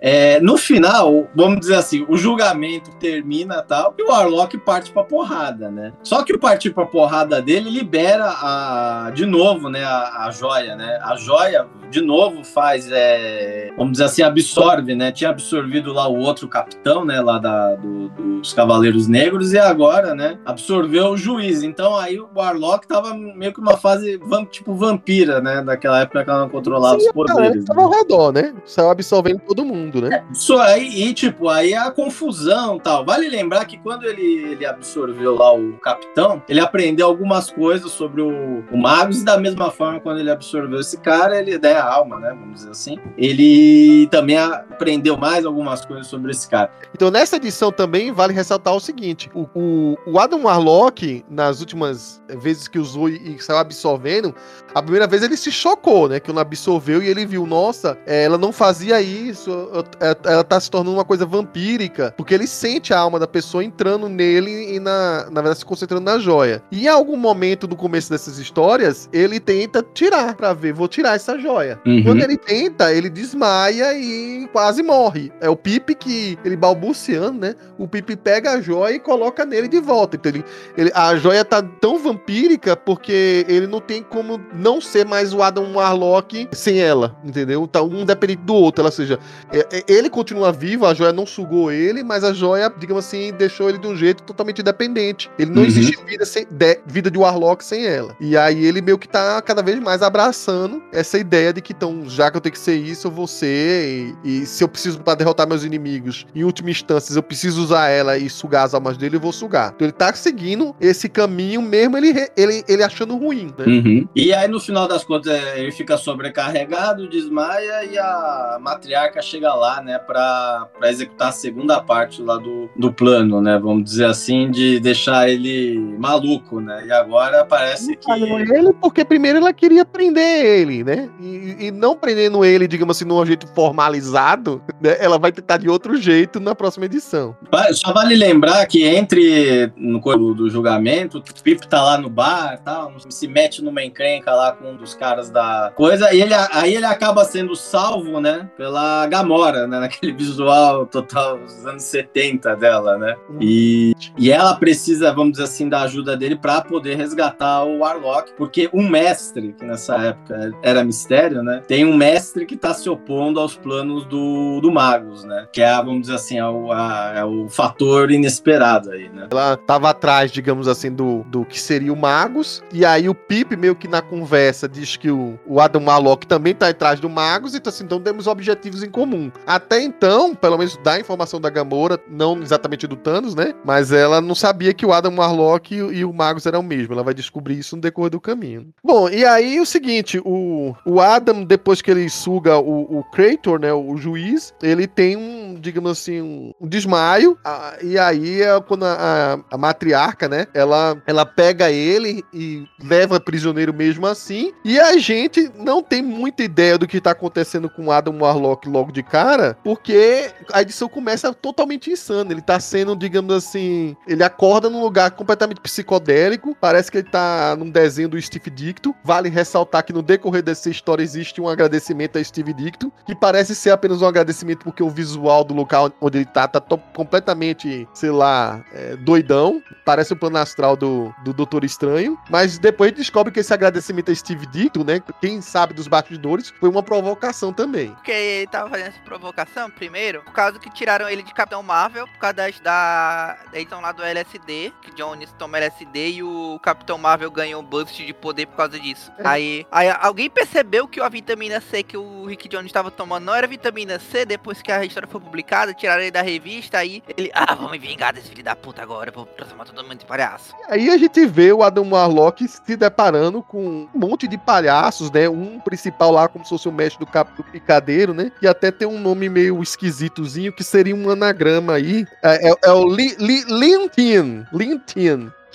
No 0.42 0.58
final, 0.58 1.28
vamos 1.36 1.60
dizer 1.60 1.76
assim, 1.76 2.06
o 2.08 2.16
julgamento 2.18 2.92
termina 2.98 3.62
tal, 3.62 3.94
e 3.98 4.04
o 4.04 4.08
Warlock 4.10 4.58
parte 4.60 4.92
pra 4.92 5.04
porrada, 5.04 5.70
né? 5.70 5.94
Só 6.04 6.24
que 6.24 6.34
o 6.34 6.40
partir 6.40 6.72
pra 6.72 6.86
porrada 6.86 7.42
dele 7.42 7.70
libera 7.70 8.26
a, 8.30 9.12
de 9.14 9.26
novo, 9.26 9.57
né, 9.70 9.84
a, 9.84 10.26
a 10.28 10.32
joia, 10.32 10.76
né? 10.76 11.00
A 11.02 11.16
joia, 11.16 11.66
de 11.90 12.02
novo, 12.02 12.44
faz, 12.44 12.90
é, 12.92 13.72
vamos 13.78 13.94
dizer 13.94 14.06
assim, 14.06 14.22
absorve, 14.22 14.96
né? 14.96 15.12
Tinha 15.12 15.30
absorvido 15.30 15.92
lá 15.94 16.08
o 16.08 16.18
outro 16.18 16.48
capitão, 16.48 17.04
né, 17.06 17.20
lá 17.22 17.40
da, 17.40 17.76
do- 17.76 18.10
dos 18.10 18.54
Cavaleiros 18.54 19.08
Negros, 19.08 19.54
e 19.54 19.58
agora, 19.60 20.14
né, 20.14 20.38
absorveu 20.46 21.08
o 21.08 21.18
juiz. 21.18 21.64
Então 21.64 21.96
aí 21.96 22.20
o 22.20 22.30
Warlock 22.36 22.88
tava 22.88 23.14
meio 23.14 23.54
que 23.54 23.60
uma 23.60 23.78
fase 23.78 24.20
tipo 24.52 24.74
vampira, 24.76 25.42
né? 25.42 25.62
Daquela 25.62 26.02
época 26.02 26.24
que 26.24 26.30
ela 26.30 26.40
não 26.42 26.50
controlava 26.50 27.00
Sim, 27.00 27.08
os 27.08 27.14
poderes. 27.14 27.66
Tava 27.66 27.82
ao 27.82 27.90
redor, 27.90 28.32
né? 28.32 28.54
Saiu 28.66 28.90
absorvendo 28.90 29.42
todo 29.48 29.66
mundo, 29.66 30.02
né? 30.02 30.24
Isso 30.32 30.58
aí, 30.58 31.04
e 31.04 31.14
tipo, 31.14 31.50
aí 31.50 31.74
a 31.74 31.90
confusão 31.92 32.78
tal. 32.80 33.06
Vale 33.06 33.30
lembrar 33.30 33.66
que 33.66 33.78
quando 33.78 34.06
ele, 34.06 34.52
ele 34.52 34.66
absorveu 34.66 35.36
lá 35.36 35.54
o 35.54 35.74
capitão, 35.74 36.42
ele 36.48 36.60
aprendeu 36.60 37.08
algumas 37.08 37.50
coisas 37.50 37.92
sobre 37.92 38.22
o, 38.22 38.64
o 38.72 38.78
Magus, 38.78 39.22
e 39.22 39.26
da 39.26 39.38
mesma 39.50 39.72
forma, 39.72 40.00
quando 40.00 40.20
ele 40.20 40.32
absorveu 40.32 40.80
esse 40.80 40.98
cara, 40.98 41.40
ele 41.40 41.60
é 41.62 41.74
a 41.74 41.84
alma, 41.84 42.20
né? 42.20 42.30
Vamos 42.30 42.56
dizer 42.56 42.72
assim. 42.72 42.98
Ele 43.18 44.08
também 44.08 44.38
aprendeu 44.38 45.18
mais 45.18 45.46
algumas 45.46 45.86
coisas 45.86 46.08
sobre 46.08 46.32
esse 46.32 46.48
cara. 46.48 46.70
Então, 46.94 47.10
nessa 47.10 47.38
edição 47.38 47.72
também 47.72 48.12
vale 48.12 48.34
ressaltar 48.34 48.74
o 48.74 48.80
seguinte: 48.80 49.30
o, 49.34 49.48
o, 49.56 49.98
o 50.06 50.20
Adam 50.20 50.44
Warlock, 50.44 51.26
nas 51.30 51.60
últimas 51.60 52.22
vezes 52.40 52.68
que 52.68 52.80
usou 52.80 53.10
e, 53.10 53.36
e 53.36 53.40
saiu 53.42 53.60
absorvendo, 53.60 54.34
a 54.74 54.82
primeira 54.82 55.08
vez 55.08 55.24
ele 55.24 55.38
se 55.38 55.52
chocou, 55.52 56.08
né? 56.08 56.20
Que 56.20 56.32
não 56.32 56.42
absorveu 56.42 57.02
e 57.02 57.08
ele 57.08 57.26
viu, 57.26 57.46
nossa, 57.46 57.98
é, 58.06 58.24
ela 58.24 58.38
não 58.38 58.52
fazia 58.52 59.02
isso, 59.02 59.52
é, 60.00 60.16
ela 60.32 60.44
tá 60.44 60.60
se 60.60 60.70
tornando 60.70 60.98
uma 60.98 61.06
coisa 61.06 61.26
vampírica, 61.26 62.14
porque 62.18 62.34
ele 62.34 62.48
sente 62.48 62.94
a 62.94 63.00
alma 63.00 63.20
da 63.20 63.28
pessoa 63.28 63.64
entrando 63.64 64.08
nele 64.10 64.76
e, 64.76 64.80
na, 64.80 65.26
na 65.30 65.42
verdade, 65.42 65.60
se 65.60 65.66
concentrando 65.66 66.04
na 66.04 66.20
joia. 66.20 66.62
E 66.72 66.86
em 66.86 66.88
algum 66.88 67.18
momento 67.18 67.66
do 67.68 67.76
começo 67.76 68.10
dessas 68.10 68.38
histórias, 68.38 69.10
ele 69.12 69.37
ele 69.38 69.40
tenta 69.40 69.86
tirar 69.94 70.36
pra 70.36 70.54
ver, 70.54 70.74
vou 70.74 70.88
tirar 70.88 71.16
essa 71.16 71.38
joia. 71.38 71.80
Uhum. 71.86 72.04
Quando 72.04 72.22
ele 72.24 72.38
tenta, 72.38 72.92
ele 72.94 73.10
desmaia 73.10 73.94
e 73.94 74.48
quase 74.52 74.82
morre. 74.82 75.32
É 75.40 75.50
o 75.50 75.56
Pipe 75.56 75.94
que, 75.96 76.38
ele 76.44 76.56
balbuciando, 76.56 77.40
né? 77.40 77.56
O 77.78 77.88
Pipe 77.88 78.16
pega 78.16 78.52
a 78.52 78.62
joia 78.62 78.96
e 78.96 79.00
coloca 79.00 79.46
nele 79.46 79.68
de 79.68 79.80
volta. 79.80 80.16
Então 80.18 80.32
ele, 80.32 80.44
ele- 80.78 80.92
a 80.94 81.16
joia 81.16 81.46
tá 81.46 81.62
tão 81.62 82.00
vampírica 82.00 82.76
porque 82.76 83.46
ele 83.48 83.68
não 83.68 83.80
tem 83.80 84.02
como 84.02 84.40
não 84.54 84.82
ser 84.82 85.06
mais 85.06 85.34
o 85.34 85.42
Adam 85.44 85.74
Warlock 85.76 86.48
sem 86.54 86.80
ela, 86.80 87.16
entendeu? 87.24 87.68
Tá 87.68 87.82
um 87.84 88.06
dependente 88.06 88.42
do 88.44 88.54
outro, 88.56 88.84
ou 88.84 88.92
seja, 88.92 89.20
é- 89.52 89.68
é- 89.78 89.84
ele 89.88 90.10
continua 90.10 90.52
vivo, 90.52 90.86
a 90.86 90.94
joia 90.94 91.14
não 91.14 91.26
sugou 91.26 91.72
ele, 91.72 92.04
mas 92.04 92.24
a 92.24 92.34
joia, 92.34 92.72
digamos 92.78 93.06
assim, 93.06 93.32
deixou 93.34 93.70
ele 93.70 93.78
de 93.78 93.88
um 93.88 93.96
jeito 93.96 94.24
totalmente 94.24 94.62
independente. 94.62 95.30
Ele 95.38 95.52
não 95.52 95.62
Uhum. 95.62 95.68
existe 95.68 95.98
vida, 96.06 96.26
sem, 96.26 96.46
de- 96.50 96.80
vida 96.86 97.12
de 97.12 97.18
Warlock 97.18 97.64
sem 97.64 97.86
ela. 97.86 98.16
E 98.20 98.36
aí 98.38 98.66
ele 98.66 98.82
meio 98.82 98.98
que 98.98 99.08
tá 99.08 99.27
cada 99.46 99.62
vez 99.62 99.80
mais 99.80 100.02
abraçando 100.02 100.82
essa 100.92 101.18
ideia 101.18 101.54
de 101.54 101.62
que, 101.62 101.74
então, 101.74 102.04
já 102.08 102.30
que 102.32 102.38
eu 102.38 102.42
tenho 102.42 102.54
que 102.54 102.60
ser 102.60 102.76
isso, 102.76 103.08
eu 103.08 103.12
vou 103.12 103.28
ser. 103.28 104.16
E, 104.24 104.42
e 104.42 104.46
se 104.46 104.64
eu 104.64 104.68
preciso 104.68 105.00
pra 105.02 105.16
derrotar 105.16 105.48
meus 105.48 105.64
inimigos, 105.64 106.26
em 106.36 106.44
última 106.44 106.70
instância, 106.70 107.14
eu 107.14 107.24
preciso 107.24 107.62
usar 107.62 107.90
ela 107.90 108.18
e 108.18 108.30
sugar 108.30 108.66
as 108.66 108.74
almas 108.74 108.98
dele, 108.98 109.18
eu 109.18 109.22
vou 109.22 109.32
sugar. 109.32 109.72
Então 109.76 109.86
ele 109.86 109.92
tá 109.92 110.14
seguindo 110.14 110.76
esse 110.80 111.10
caminho, 111.10 111.62
mesmo 111.62 111.98
ele, 111.98 112.28
ele, 112.36 112.64
ele 112.68 112.84
achando 112.84 113.18
ruim, 113.18 113.54
né? 113.58 113.66
Uhum. 113.66 114.08
E 114.16 114.34
aí, 114.34 114.48
no 114.48 114.60
final 114.60 114.88
das 114.88 115.04
contas, 115.04 115.34
é, 115.34 115.60
ele 115.60 115.72
fica 115.72 115.98
sobrecarregado, 115.98 117.08
desmaia 117.08 117.86
e 117.86 117.98
a 117.98 118.58
matriarca 118.62 119.22
chega 119.22 119.54
lá, 119.54 119.82
né, 119.82 119.98
pra, 120.00 120.68
pra 120.78 120.90
executar 120.90 121.30
a 121.30 121.32
segunda 121.32 121.82
parte 121.82 122.22
lá 122.22 122.38
do, 122.38 122.70
do 122.76 122.92
plano, 122.92 123.42
né, 123.42 123.58
vamos 123.58 123.84
dizer 123.84 124.06
assim, 124.06 124.50
de 124.50 124.80
deixar 124.80 125.30
ele 125.30 125.78
maluco, 126.00 126.60
né, 126.60 126.86
e 126.86 126.92
agora 126.92 127.46
parece 127.46 127.96
que... 127.96 128.12
Ele 128.12 128.74
porque 128.74 129.04
primeiro 129.18 129.40
ela 129.40 129.52
queria 129.52 129.84
prender 129.84 130.46
ele, 130.46 130.84
né? 130.84 131.10
E, 131.20 131.66
e 131.66 131.72
não 131.72 131.98
prendendo 131.98 132.46
ele, 132.46 132.68
digamos 132.68 132.96
assim, 132.96 133.04
num 133.04 133.26
jeito 133.26 133.48
formalizado, 133.48 134.62
né? 134.80 134.96
Ela 135.00 135.18
vai 135.18 135.32
tentar 135.32 135.58
de 135.58 135.68
outro 135.68 135.98
jeito 135.98 136.40
na 136.40 136.54
próxima 136.54 136.86
edição. 136.86 137.36
Só 137.74 137.92
vale 137.92 138.16
lembrar 138.16 138.64
que 138.68 138.84
entre 138.84 139.74
no 139.76 140.00
corpo 140.00 140.36
do 140.36 140.48
julgamento, 140.52 141.18
o 141.18 141.44
Pip 141.44 141.68
tá 141.68 141.84
lá 141.84 141.98
no 141.98 142.12
bar, 142.12 142.62
tal, 142.64 142.94
se 143.10 143.28
mete 143.28 143.64
numa 143.64 143.84
encrenca 143.84 144.32
lá 144.36 144.52
com 144.52 144.74
um 144.74 144.76
dos 144.76 144.94
caras 144.94 145.32
da 145.32 145.72
coisa, 145.76 146.14
e 146.14 146.22
ele, 146.22 146.36
aí 146.52 146.76
ele 146.76 146.86
acaba 146.86 147.26
sendo 147.26 147.56
salvo, 147.56 148.22
né, 148.22 148.48
pela 148.56 149.08
Gamora, 149.08 149.66
né, 149.66 149.80
naquele 149.80 150.14
visual 150.14 150.86
total 150.86 151.40
dos 151.40 151.66
anos 151.66 151.84
70 151.84 152.56
dela, 152.56 153.00
né? 153.00 153.16
E, 153.42 153.96
e 154.16 154.32
ela 154.32 154.54
precisa, 154.54 155.12
vamos 155.12 155.32
dizer 155.32 155.46
assim, 155.46 155.68
da 155.68 155.82
ajuda 155.82 156.16
dele 156.16 156.36
para 156.36 156.62
poder 156.62 156.96
resgatar 156.96 157.64
o 157.64 157.80
Warlock, 157.80 158.34
porque 158.38 158.70
um 158.72 158.88
mestre, 159.08 159.54
que 159.58 159.66
nessa 159.66 159.96
época 159.98 160.52
era 160.62 160.84
mistério, 160.84 161.42
né, 161.42 161.62
tem 161.68 161.86
um 161.86 161.96
mestre 161.96 162.46
que 162.46 162.56
tá 162.58 162.74
se 162.74 162.90
opondo 162.90 163.40
aos 163.40 163.56
planos 163.56 164.06
do, 164.06 164.60
do 164.62 164.72
Magus, 164.72 165.24
né, 165.24 165.48
que 165.52 165.62
é, 165.62 165.74
vamos 165.78 166.02
dizer 166.02 166.16
assim, 166.16 166.38
é 166.38 166.46
o, 166.46 166.72
a- 166.72 167.14
é 167.16 167.24
o 167.24 167.48
fator 167.50 168.12
inesperado 168.12 168.92
aí, 168.92 169.10
né? 169.10 169.28
Ela 169.32 169.56
tava 169.58 169.90
atrás, 169.90 170.32
digamos 170.32 170.68
assim, 170.68 170.92
do, 170.92 171.24
do 171.28 171.46
que 171.46 171.60
seria 171.60 171.92
o 171.92 171.96
Magus. 171.96 172.62
E 172.74 172.86
aí 172.86 173.08
o 173.10 173.16
Pip, 173.16 173.56
meio 173.56 173.76
que 173.76 173.88
na 173.88 174.02
conversa, 174.02 174.68
diz 174.68 174.98
que 174.98 175.10
o, 175.10 175.38
o 175.46 175.60
Adam 175.60 175.86
Warlock 175.86 176.26
também 176.28 176.54
tá 176.54 176.68
atrás 176.70 177.00
do 177.00 177.10
Magus. 177.10 177.56
Então, 177.56 177.70
assim, 177.70 177.84
então 177.84 178.00
temos 178.00 178.28
objetivos 178.28 178.84
em 178.84 178.90
comum. 178.90 179.32
Até 179.46 179.82
então, 179.82 180.34
pelo 180.36 180.58
menos 180.58 180.78
da 180.78 181.00
informação 181.00 181.40
da 181.40 181.50
Gamora, 181.50 182.00
não 182.10 182.42
exatamente 182.42 182.88
do 182.88 182.96
Thanos, 182.96 183.36
né? 183.36 183.54
Mas 183.66 183.92
ela 183.92 184.22
não 184.22 184.36
sabia 184.36 184.74
que 184.74 184.86
o 184.86 184.94
Adam 184.94 185.16
Warlock 185.18 185.76
e, 185.76 185.82
o- 185.82 185.92
e 185.94 186.06
o 186.06 186.14
Magus 186.14 186.46
eram 186.46 186.60
o 186.60 186.64
mesmo. 186.64 186.94
Ela 186.94 187.04
vai 187.04 187.14
descobrir 187.14 187.58
isso 187.58 187.76
no 187.76 187.82
decorrer 187.82 188.12
do 188.12 188.20
caminho. 188.22 188.68
Bom, 188.88 189.10
e 189.10 189.26
aí 189.26 189.60
o 189.60 189.66
seguinte, 189.66 190.18
o, 190.24 190.74
o 190.86 191.02
Adam, 191.02 191.44
depois 191.44 191.82
que 191.82 191.92
ele 191.92 192.10
suga 192.10 192.58
o, 192.58 193.00
o 193.00 193.04
Krator, 193.12 193.60
né? 193.60 193.74
O 193.74 193.98
juiz, 193.98 194.54
ele 194.64 194.88
tem 194.88 195.18
um, 195.18 195.56
digamos 195.60 195.92
assim, 195.92 196.22
um, 196.22 196.54
desmaio. 196.66 197.38
ah, 197.44 197.76
e 197.84 198.00
aí 198.00 198.42
é 198.42 198.62
quando 198.62 198.86
a, 198.86 198.94
a- 199.34 199.40
a 199.52 199.58
matriarca, 199.58 200.30
né? 200.30 200.48
Ela, 200.54 201.04
ela 201.06 201.26
pega 201.26 201.70
ele 201.70 202.24
e 202.34 202.64
leva 202.82 203.20
prisioneiro 203.20 203.74
mesmo 203.74 204.08
assim. 204.08 204.54
E 204.64 204.80
a 204.80 204.98
gente 204.98 205.52
não 205.58 205.84
tem 205.84 206.02
muita 206.02 206.42
ideia 206.44 206.78
do 206.78 206.88
que 206.88 207.02
tá 207.02 207.12
acontecendo 207.12 207.70
com 207.70 207.88
o 207.88 207.92
Adam 207.92 208.18
Warlock 208.22 208.70
logo 208.70 208.94
de 208.94 209.04
cara, 209.04 209.58
porque 209.66 210.32
a 210.54 210.62
edição 210.62 210.88
começa 210.88 211.34
totalmente 211.34 211.92
insana. 211.92 212.32
Ele 212.32 212.42
tá 212.42 212.58
sendo, 212.58 212.96
digamos 212.96 213.36
assim, 213.36 213.98
ele 214.08 214.24
acorda 214.24 214.70
num 214.70 214.80
lugar 214.82 215.12
completamente 215.12 215.60
psicodélico. 215.60 216.56
Parece 216.62 216.90
que 216.90 217.00
ele 217.00 217.10
tá 217.10 217.54
num 217.60 217.70
desenho 217.70 218.08
do 218.08 218.22
Steve 218.22 218.50
Dicto. 218.78 218.96
Vale 219.04 219.30
ressaltar 219.30 219.84
que 219.84 219.92
no 219.94 220.02
decorrer 220.02 220.44
dessa 220.44 220.70
história 220.70 221.02
existe 221.04 221.42
um 221.42 221.48
agradecimento 221.50 222.18
a 222.18 222.24
Steve 222.24 222.54
Dicto, 222.54 222.92
que 223.06 223.16
parece 223.16 223.56
ser 223.56 223.72
apenas 223.72 224.02
um 224.02 224.06
agradecimento 224.08 224.64
porque 224.64 224.84
o 224.84 224.90
visual 224.90 225.44
do 225.44 225.54
local 225.54 225.92
onde 226.00 226.20
ele 226.20 226.26
tá 226.26 226.48
tá 226.48 226.62
completamente, 226.62 227.88
sei 227.94 228.12
lá, 228.12 228.64
é, 228.72 228.96
doidão. 228.98 229.62
Parece 229.86 230.14
o 230.14 230.16
plano 230.16 230.38
astral 230.38 230.76
do, 230.76 231.14
do 231.24 231.34
Doutor 231.34 231.64
Estranho. 231.64 232.18
Mas 232.30 232.60
depois 232.60 232.92
descobre 232.92 233.32
que 233.32 233.40
esse 233.40 233.54
agradecimento 233.54 234.12
a 234.12 234.16
Steve 234.16 234.46
Dicto, 234.48 234.84
né? 234.84 235.02
Quem 235.22 235.42
sabe 235.42 235.74
dos 235.74 235.88
bastidores, 235.88 236.50
foi 236.60 236.70
uma 236.70 236.84
provocação 236.84 237.52
também. 237.52 237.92
Porque 237.94 238.12
ele 238.12 238.48
tava 238.48 238.70
fazendo 238.70 238.88
essa 238.88 239.00
provocação, 239.00 239.70
primeiro, 239.72 240.22
por 240.24 240.34
causa 240.34 240.60
que 240.60 240.70
tiraram 240.70 241.10
ele 241.10 241.24
de 241.24 241.34
Capitão 241.34 241.64
Marvel, 241.64 242.06
por 242.08 242.18
causa 242.20 242.34
das- 242.36 242.60
da, 242.60 243.38
da 243.52 243.60
edição 243.60 243.82
lá 243.82 243.92
do 243.92 244.04
LSD, 244.04 244.74
que 244.82 244.92
Jones 244.96 245.34
toma 245.38 245.58
LSD 245.58 246.10
e 246.10 246.24
o 246.24 246.60
Capitão 246.62 246.98
Marvel 246.98 247.32
ganhou 247.32 247.62
um 247.62 247.66
boost 247.66 248.06
de 248.06 248.14
poder 248.14 248.46
por 248.48 248.56
causa 248.58 248.67
disso. 248.70 249.12
É. 249.18 249.28
Aí, 249.28 249.66
aí 249.72 249.90
alguém 250.02 250.30
percebeu 250.30 250.88
que 250.88 251.00
a 251.00 251.10
vitamina 251.10 251.62
C 251.62 251.84
que 251.84 251.96
o 251.98 252.26
Rick 252.26 252.48
Jones 252.50 252.68
estava 252.68 252.90
tomando 252.92 253.26
não 253.26 253.36
era 253.36 253.48
vitamina 253.48 254.00
C, 254.00 254.26
depois 254.26 254.62
que 254.62 254.72
a 254.72 254.84
história 254.84 255.08
foi 255.08 255.22
publicada, 255.22 255.74
tiraram 255.74 256.02
ele 256.02 256.12
da 256.12 256.22
revista, 256.22 256.78
aí 256.78 257.04
ele, 257.16 257.30
ah, 257.34 257.56
vou 257.56 257.70
me 257.70 257.78
vingar 257.78 258.14
desse 258.14 258.30
filho 258.30 258.44
da 258.44 258.56
puta 258.56 258.82
agora, 258.82 259.12
vou 259.12 259.26
transformar 259.26 259.66
todo 259.66 259.84
mundo 259.84 260.02
em 260.02 260.06
palhaço. 260.06 260.54
Aí 260.68 260.90
a 260.90 260.98
gente 260.98 261.26
vê 261.26 261.52
o 261.52 261.64
Adam 261.64 261.90
Warlock 261.90 262.48
se 262.48 262.76
deparando 262.76 263.42
com 263.44 263.88
um 263.94 264.00
monte 264.00 264.28
de 264.28 264.38
palhaços, 264.38 265.12
né? 265.12 265.30
Um 265.30 265.60
principal 265.60 266.12
lá, 266.12 266.28
como 266.28 266.44
se 266.44 266.50
fosse 266.50 266.68
o 266.68 266.72
mestre 266.72 267.00
do, 267.00 267.10
cap, 267.12 267.32
do 267.36 267.44
picadeiro, 267.44 268.14
né? 268.14 268.32
Que 268.40 268.48
até 268.48 268.72
tem 268.72 268.88
um 268.88 269.00
nome 269.00 269.30
meio 269.30 269.62
esquisitozinho, 269.62 270.54
que 270.54 270.64
seria 270.64 270.96
um 270.96 271.10
anagrama 271.10 271.74
aí. 271.74 272.06
É, 272.24 272.50
é- 272.50 272.56
é 272.66 272.72
o 272.72 272.86
Li, 272.88 273.16
Li, 273.20 273.44
Lintin. 273.48 274.46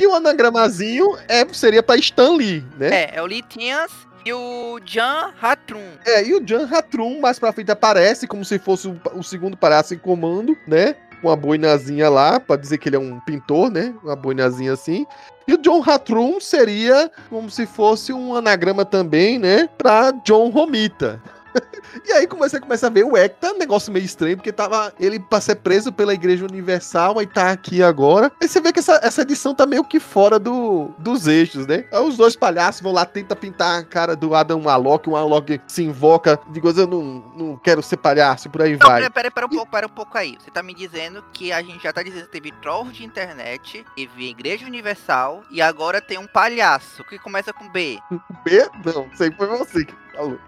Que 0.03 0.07
o 0.09 0.17
anagramazinho 0.17 1.17
é, 1.29 1.47
seria 1.53 1.81
pra 1.81 1.95
Stan 1.95 2.33
Lee, 2.33 2.65
né? 2.77 2.89
É, 2.93 3.11
é 3.15 3.23
o 3.23 3.25
Lee 3.25 3.41
Tians 3.41 3.93
e 4.27 4.33
o 4.33 4.81
Jan 4.85 5.33
Hatrum. 5.41 5.87
É, 6.05 6.27
e 6.27 6.35
o 6.35 6.45
Jan 6.45 6.69
Hatrum 6.69 7.21
mais 7.21 7.39
pra 7.39 7.53
frente 7.53 7.71
aparece 7.71 8.27
como 8.27 8.45
se 8.45 8.59
fosse 8.59 8.89
o, 8.89 9.01
o 9.15 9.23
segundo 9.23 9.57
palhaço 9.57 9.95
em 9.95 9.99
comando, 9.99 10.59
né? 10.67 10.97
Com 11.23 11.31
a 11.31 11.37
boinazinha 11.37 12.11
lá, 12.11 12.41
pra 12.41 12.57
dizer 12.57 12.79
que 12.79 12.89
ele 12.89 12.97
é 12.97 12.99
um 12.99 13.21
pintor, 13.21 13.71
né? 13.71 13.95
Uma 14.03 14.17
boinazinha 14.17 14.73
assim. 14.73 15.07
E 15.47 15.55
o 15.55 15.59
John 15.59 15.81
Hatrum 15.89 16.41
seria 16.41 17.09
como 17.31 17.49
se 17.49 17.65
fosse 17.65 18.13
um 18.13 18.35
anagrama 18.35 18.85
também, 18.85 19.39
né? 19.39 19.69
Pra 19.79 20.11
John 20.25 20.49
Romita. 20.51 21.23
E 22.07 22.13
aí 22.13 22.27
você 22.27 22.59
começa 22.59 22.87
a 22.87 22.91
ver 22.91 23.05
o 23.05 23.13
tá 23.29 23.53
um 23.53 23.59
negócio 23.59 23.93
meio 23.93 24.05
estranho, 24.05 24.37
porque 24.37 24.53
tava 24.53 24.93
ele 24.99 25.21
pra 25.21 25.41
ser 25.41 25.57
preso 25.57 25.93
pela 25.93 26.15
Igreja 26.15 26.45
Universal, 26.45 27.19
aí 27.19 27.27
tá 27.27 27.51
aqui 27.51 27.83
agora. 27.83 28.33
Aí 28.41 28.49
você 28.49 28.61
vê 28.61 28.73
que 28.73 28.79
essa, 28.79 28.99
essa 29.03 29.23
edição 29.23 29.55
tá 29.55 29.67
meio 29.67 29.85
que 29.85 30.01
fora 30.01 30.39
do, 30.39 30.91
dos 30.99 31.27
eixos, 31.27 31.67
né? 31.67 31.85
Aí 31.93 32.03
os 32.03 32.17
dois 32.17 32.35
palhaços 32.35 32.81
vão 32.81 32.93
lá, 32.93 33.05
tentam 33.05 33.37
pintar 33.37 33.81
a 33.81 33.85
cara 33.85 34.17
do 34.17 34.35
Adam 34.35 34.63
Warlock, 34.63 35.09
o 35.09 35.13
Warlock 35.13 35.61
se 35.67 35.83
invoca, 35.83 36.41
digo, 36.51 36.71
eu 36.71 36.87
não, 36.87 37.03
não 37.37 37.57
quero 37.57 37.83
ser 37.83 37.99
palhaço, 37.99 38.49
por 38.51 38.63
aí 38.63 38.73
Não, 38.73 38.79
vai. 38.79 39.01
pera, 39.01 39.11
pera, 39.11 39.31
pera 39.31 39.47
um 39.47 39.51
pouco, 39.51 39.71
pera 39.71 39.87
um 39.87 39.91
pouco 39.91 40.19
aí. 40.19 40.37
Você 40.41 40.51
tá 40.51 40.63
me 40.63 40.75
dizendo 40.75 41.23
que 41.33 41.53
a 41.53 41.63
gente 41.63 41.83
já 41.83 41.93
tá 41.93 42.03
dizendo 42.03 42.25
que 42.25 42.33
teve 42.33 42.53
trolls 42.53 42.93
de 42.93 43.05
internet, 43.05 43.85
teve 43.95 44.31
Igreja 44.31 44.67
Universal 44.67 45.43
e 45.51 45.61
agora 45.61 46.01
tem 46.01 46.19
um 46.19 46.27
palhaço 46.27 47.05
que 47.05 47.19
começa 47.19 47.53
com 47.53 47.69
B. 47.71 47.99
B? 48.45 48.69
Não, 48.85 49.09
sei 49.15 49.31
foi 49.33 49.47
você 49.47 49.85
que 49.85 49.95
falou. 50.13 50.39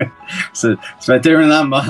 Você 0.52 0.76
você 0.98 1.12
vai 1.12 1.20
terminar 1.20 1.64
mal. 1.64 1.82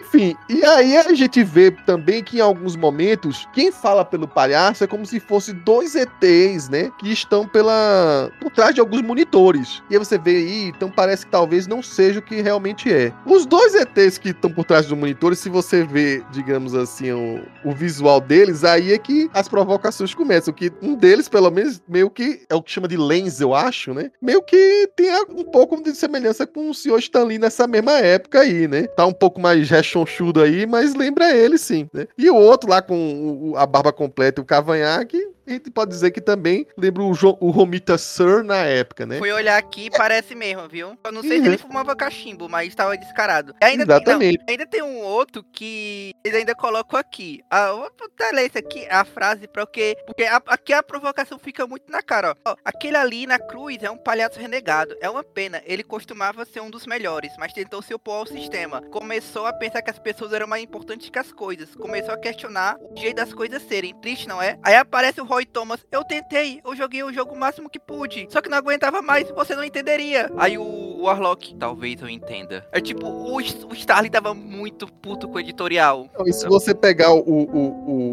Enfim, 0.00 0.36
e 0.48 0.64
aí 0.64 0.96
a 0.96 1.14
gente 1.14 1.42
vê 1.42 1.70
também 1.70 2.22
que 2.22 2.38
em 2.38 2.40
alguns 2.40 2.76
momentos, 2.76 3.48
quem 3.52 3.72
fala 3.72 4.04
pelo 4.04 4.28
palhaço 4.28 4.84
é 4.84 4.86
como 4.86 5.04
se 5.06 5.20
fosse 5.20 5.52
dois 5.52 5.94
ETs, 5.94 6.68
né? 6.68 6.90
Que 6.98 7.12
estão 7.12 7.46
pela. 7.46 8.30
por 8.40 8.50
trás 8.50 8.74
de 8.74 8.80
alguns 8.80 9.02
monitores. 9.02 9.82
E 9.90 9.94
aí 9.94 9.98
você 9.98 10.18
vê 10.18 10.36
aí, 10.36 10.64
então 10.68 10.90
parece 10.90 11.24
que 11.24 11.32
talvez 11.32 11.66
não 11.66 11.82
seja 11.82 12.20
o 12.20 12.22
que 12.22 12.40
realmente 12.40 12.92
é. 12.92 13.12
Os 13.26 13.46
dois 13.46 13.74
ETs 13.74 14.18
que 14.18 14.30
estão 14.30 14.50
por 14.50 14.64
trás 14.64 14.86
dos 14.86 14.98
monitores, 14.98 15.38
se 15.38 15.48
você 15.48 15.84
vê, 15.84 16.22
digamos 16.30 16.74
assim, 16.74 17.12
o, 17.12 17.42
o 17.64 17.72
visual 17.72 18.20
deles, 18.20 18.64
aí 18.64 18.92
é 18.92 18.98
que 18.98 19.30
as 19.32 19.48
provocações 19.48 20.14
começam. 20.14 20.52
Que 20.52 20.72
um 20.82 20.94
deles, 20.94 21.28
pelo 21.28 21.50
menos, 21.50 21.82
meio 21.88 22.10
que 22.10 22.42
é 22.48 22.54
o 22.54 22.62
que 22.62 22.70
chama 22.70 22.88
de 22.88 22.96
lens, 22.96 23.40
eu 23.40 23.54
acho, 23.54 23.92
né? 23.92 24.10
Meio 24.20 24.42
que 24.42 24.88
tem 24.96 25.10
um 25.30 25.44
pouco 25.44 25.82
de 25.82 25.94
semelhança 25.94 26.46
com 26.46 26.70
o 26.70 26.74
senhor 26.74 26.98
Stanley 26.98 27.38
nessa 27.38 27.66
mesma 27.66 27.92
época 27.98 28.40
aí, 28.40 28.68
né? 28.68 28.86
Tá 28.88 29.06
um 29.06 29.12
pouco 29.12 29.40
mais 29.40 29.63
rechonchudo 29.70 30.42
aí, 30.42 30.66
mas 30.66 30.94
lembra 30.94 31.34
ele 31.34 31.58
sim, 31.58 31.88
né? 31.92 32.06
E 32.16 32.28
o 32.30 32.36
outro 32.36 32.68
lá 32.70 32.80
com 32.82 33.50
o- 33.52 33.56
a 33.56 33.66
barba 33.66 33.92
completa 33.92 34.40
e 34.40 34.42
o 34.42 34.46
cavanhaque, 34.46 35.18
a 35.46 35.50
gente 35.50 35.70
pode 35.70 35.90
dizer 35.90 36.10
que 36.10 36.20
também 36.20 36.66
lembra 36.76 37.02
o, 37.02 37.12
Jo- 37.12 37.36
o 37.40 37.50
Romita 37.50 37.98
Sir 37.98 38.42
na 38.42 38.56
época, 38.64 39.04
né? 39.04 39.18
Fui 39.18 39.30
olhar 39.30 39.58
aqui 39.58 39.90
parece 39.90 40.34
mesmo, 40.34 40.66
viu? 40.68 40.96
Eu 41.04 41.12
não 41.12 41.20
sei 41.20 41.32
se 41.32 41.40
Uhum. 41.40 41.46
ele 41.46 41.58
fumava 41.58 41.94
cachimbo, 41.94 42.48
mas 42.48 42.68
estava 42.68 42.96
descarado. 42.96 43.54
E 43.60 43.64
ainda, 43.64 43.82
Exatamente. 43.84 44.38
não, 44.38 44.46
ainda 44.48 44.66
tem 44.66 44.82
um 44.82 45.00
outro 45.00 45.44
que 45.52 46.12
eles 46.24 46.38
ainda 46.38 46.54
colocam 46.54 46.98
aqui. 46.98 47.40
Ah, 47.50 47.72
vou 47.72 47.90
botar 47.98 48.30
ler 48.32 48.46
isso 48.46 48.58
aqui, 48.58 48.86
a 48.88 49.04
frase, 49.04 49.46
porque, 49.48 49.96
porque 50.06 50.24
a- 50.24 50.40
aqui 50.46 50.72
a 50.72 50.82
provocação 50.82 51.38
fica 51.38 51.66
muito 51.66 51.90
na 51.90 52.02
cara, 52.02 52.34
ó. 52.46 52.52
Ó, 52.52 52.56
Aquele 52.64 52.96
ali 52.96 53.26
na 53.26 53.38
cruz 53.38 53.78
é 53.82 53.90
um 53.90 53.96
palhaço 53.96 54.38
renegado. 54.38 54.96
É 55.00 55.08
uma 55.10 55.22
pena. 55.22 55.62
Ele 55.66 55.82
costumava 55.82 56.44
ser 56.44 56.60
um 56.60 56.70
dos 56.70 56.86
melhores, 56.86 57.32
mas 57.38 57.52
tentou 57.52 57.82
se 57.82 57.92
opor 57.94 58.14
ao 58.20 58.26
sistema. 58.26 58.80
Começou 58.90 59.46
a 59.46 59.52
pensar 59.58 59.82
que 59.82 59.90
as 59.90 59.98
pessoas 59.98 60.32
eram 60.32 60.46
mais 60.46 60.62
importantes 60.62 61.08
que 61.10 61.18
as 61.18 61.32
coisas. 61.32 61.74
Começou 61.74 62.14
a 62.14 62.18
questionar 62.18 62.76
o 62.80 62.98
jeito 62.98 63.16
das 63.16 63.32
coisas 63.32 63.62
serem. 63.62 63.94
Triste, 64.00 64.28
não 64.28 64.40
é? 64.42 64.58
Aí 64.62 64.74
aparece 64.74 65.20
o 65.20 65.24
Roy 65.24 65.44
Thomas. 65.46 65.80
Eu 65.90 66.04
tentei, 66.04 66.60
eu 66.64 66.74
joguei 66.76 67.02
o 67.02 67.12
jogo 67.12 67.34
o 67.34 67.38
máximo 67.38 67.68
que 67.70 67.78
pude. 67.78 68.26
Só 68.30 68.40
que 68.40 68.48
não 68.48 68.58
aguentava 68.58 69.00
mais, 69.02 69.28
você 69.30 69.54
não 69.54 69.64
entenderia. 69.64 70.30
Aí 70.36 70.58
o, 70.58 70.62
o 70.62 71.02
Warlock, 71.04 71.54
talvez 71.56 72.00
eu 72.02 72.08
entenda. 72.08 72.66
É 72.72 72.80
tipo, 72.80 73.06
o, 73.06 73.36
o 73.36 73.74
Starling 73.74 74.10
tava 74.10 74.34
muito 74.34 74.86
puto 74.86 75.28
com 75.28 75.36
o 75.36 75.40
editorial. 75.40 76.08
Então, 76.12 76.26
E 76.26 76.32
se 76.32 76.46
você 76.46 76.74
pegar 76.74 77.12
o, 77.12 77.18
o- 77.20 77.50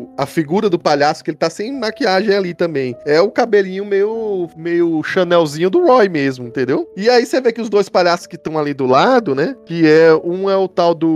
o- 0.09 0.15
a 0.17 0.25
figura 0.25 0.69
do 0.69 0.77
palhaço, 0.79 1.23
que 1.23 1.29
ele 1.31 1.37
tá 1.37 1.49
sem 1.49 1.71
maquiagem 1.71 2.35
ali 2.35 2.53
também, 2.53 2.95
é 3.05 3.19
o 3.21 3.31
cabelinho 3.31 3.85
meio, 3.85 4.49
meio 4.55 5.01
Chanelzinho 5.03 5.69
do 5.69 5.85
Roy 5.85 6.09
mesmo, 6.09 6.47
entendeu? 6.47 6.91
E 6.95 7.09
aí 7.09 7.25
você 7.25 7.39
vê 7.41 7.51
que 7.51 7.61
os 7.61 7.69
dois 7.69 7.89
palhaços 7.89 8.27
que 8.27 8.35
estão 8.35 8.57
ali 8.57 8.73
do 8.73 8.85
lado, 8.85 9.33
né? 9.35 9.55
Que 9.65 9.87
é 9.87 10.13
um 10.23 10.49
é 10.49 10.55
o 10.57 10.67
tal 10.67 10.93
do. 10.93 11.09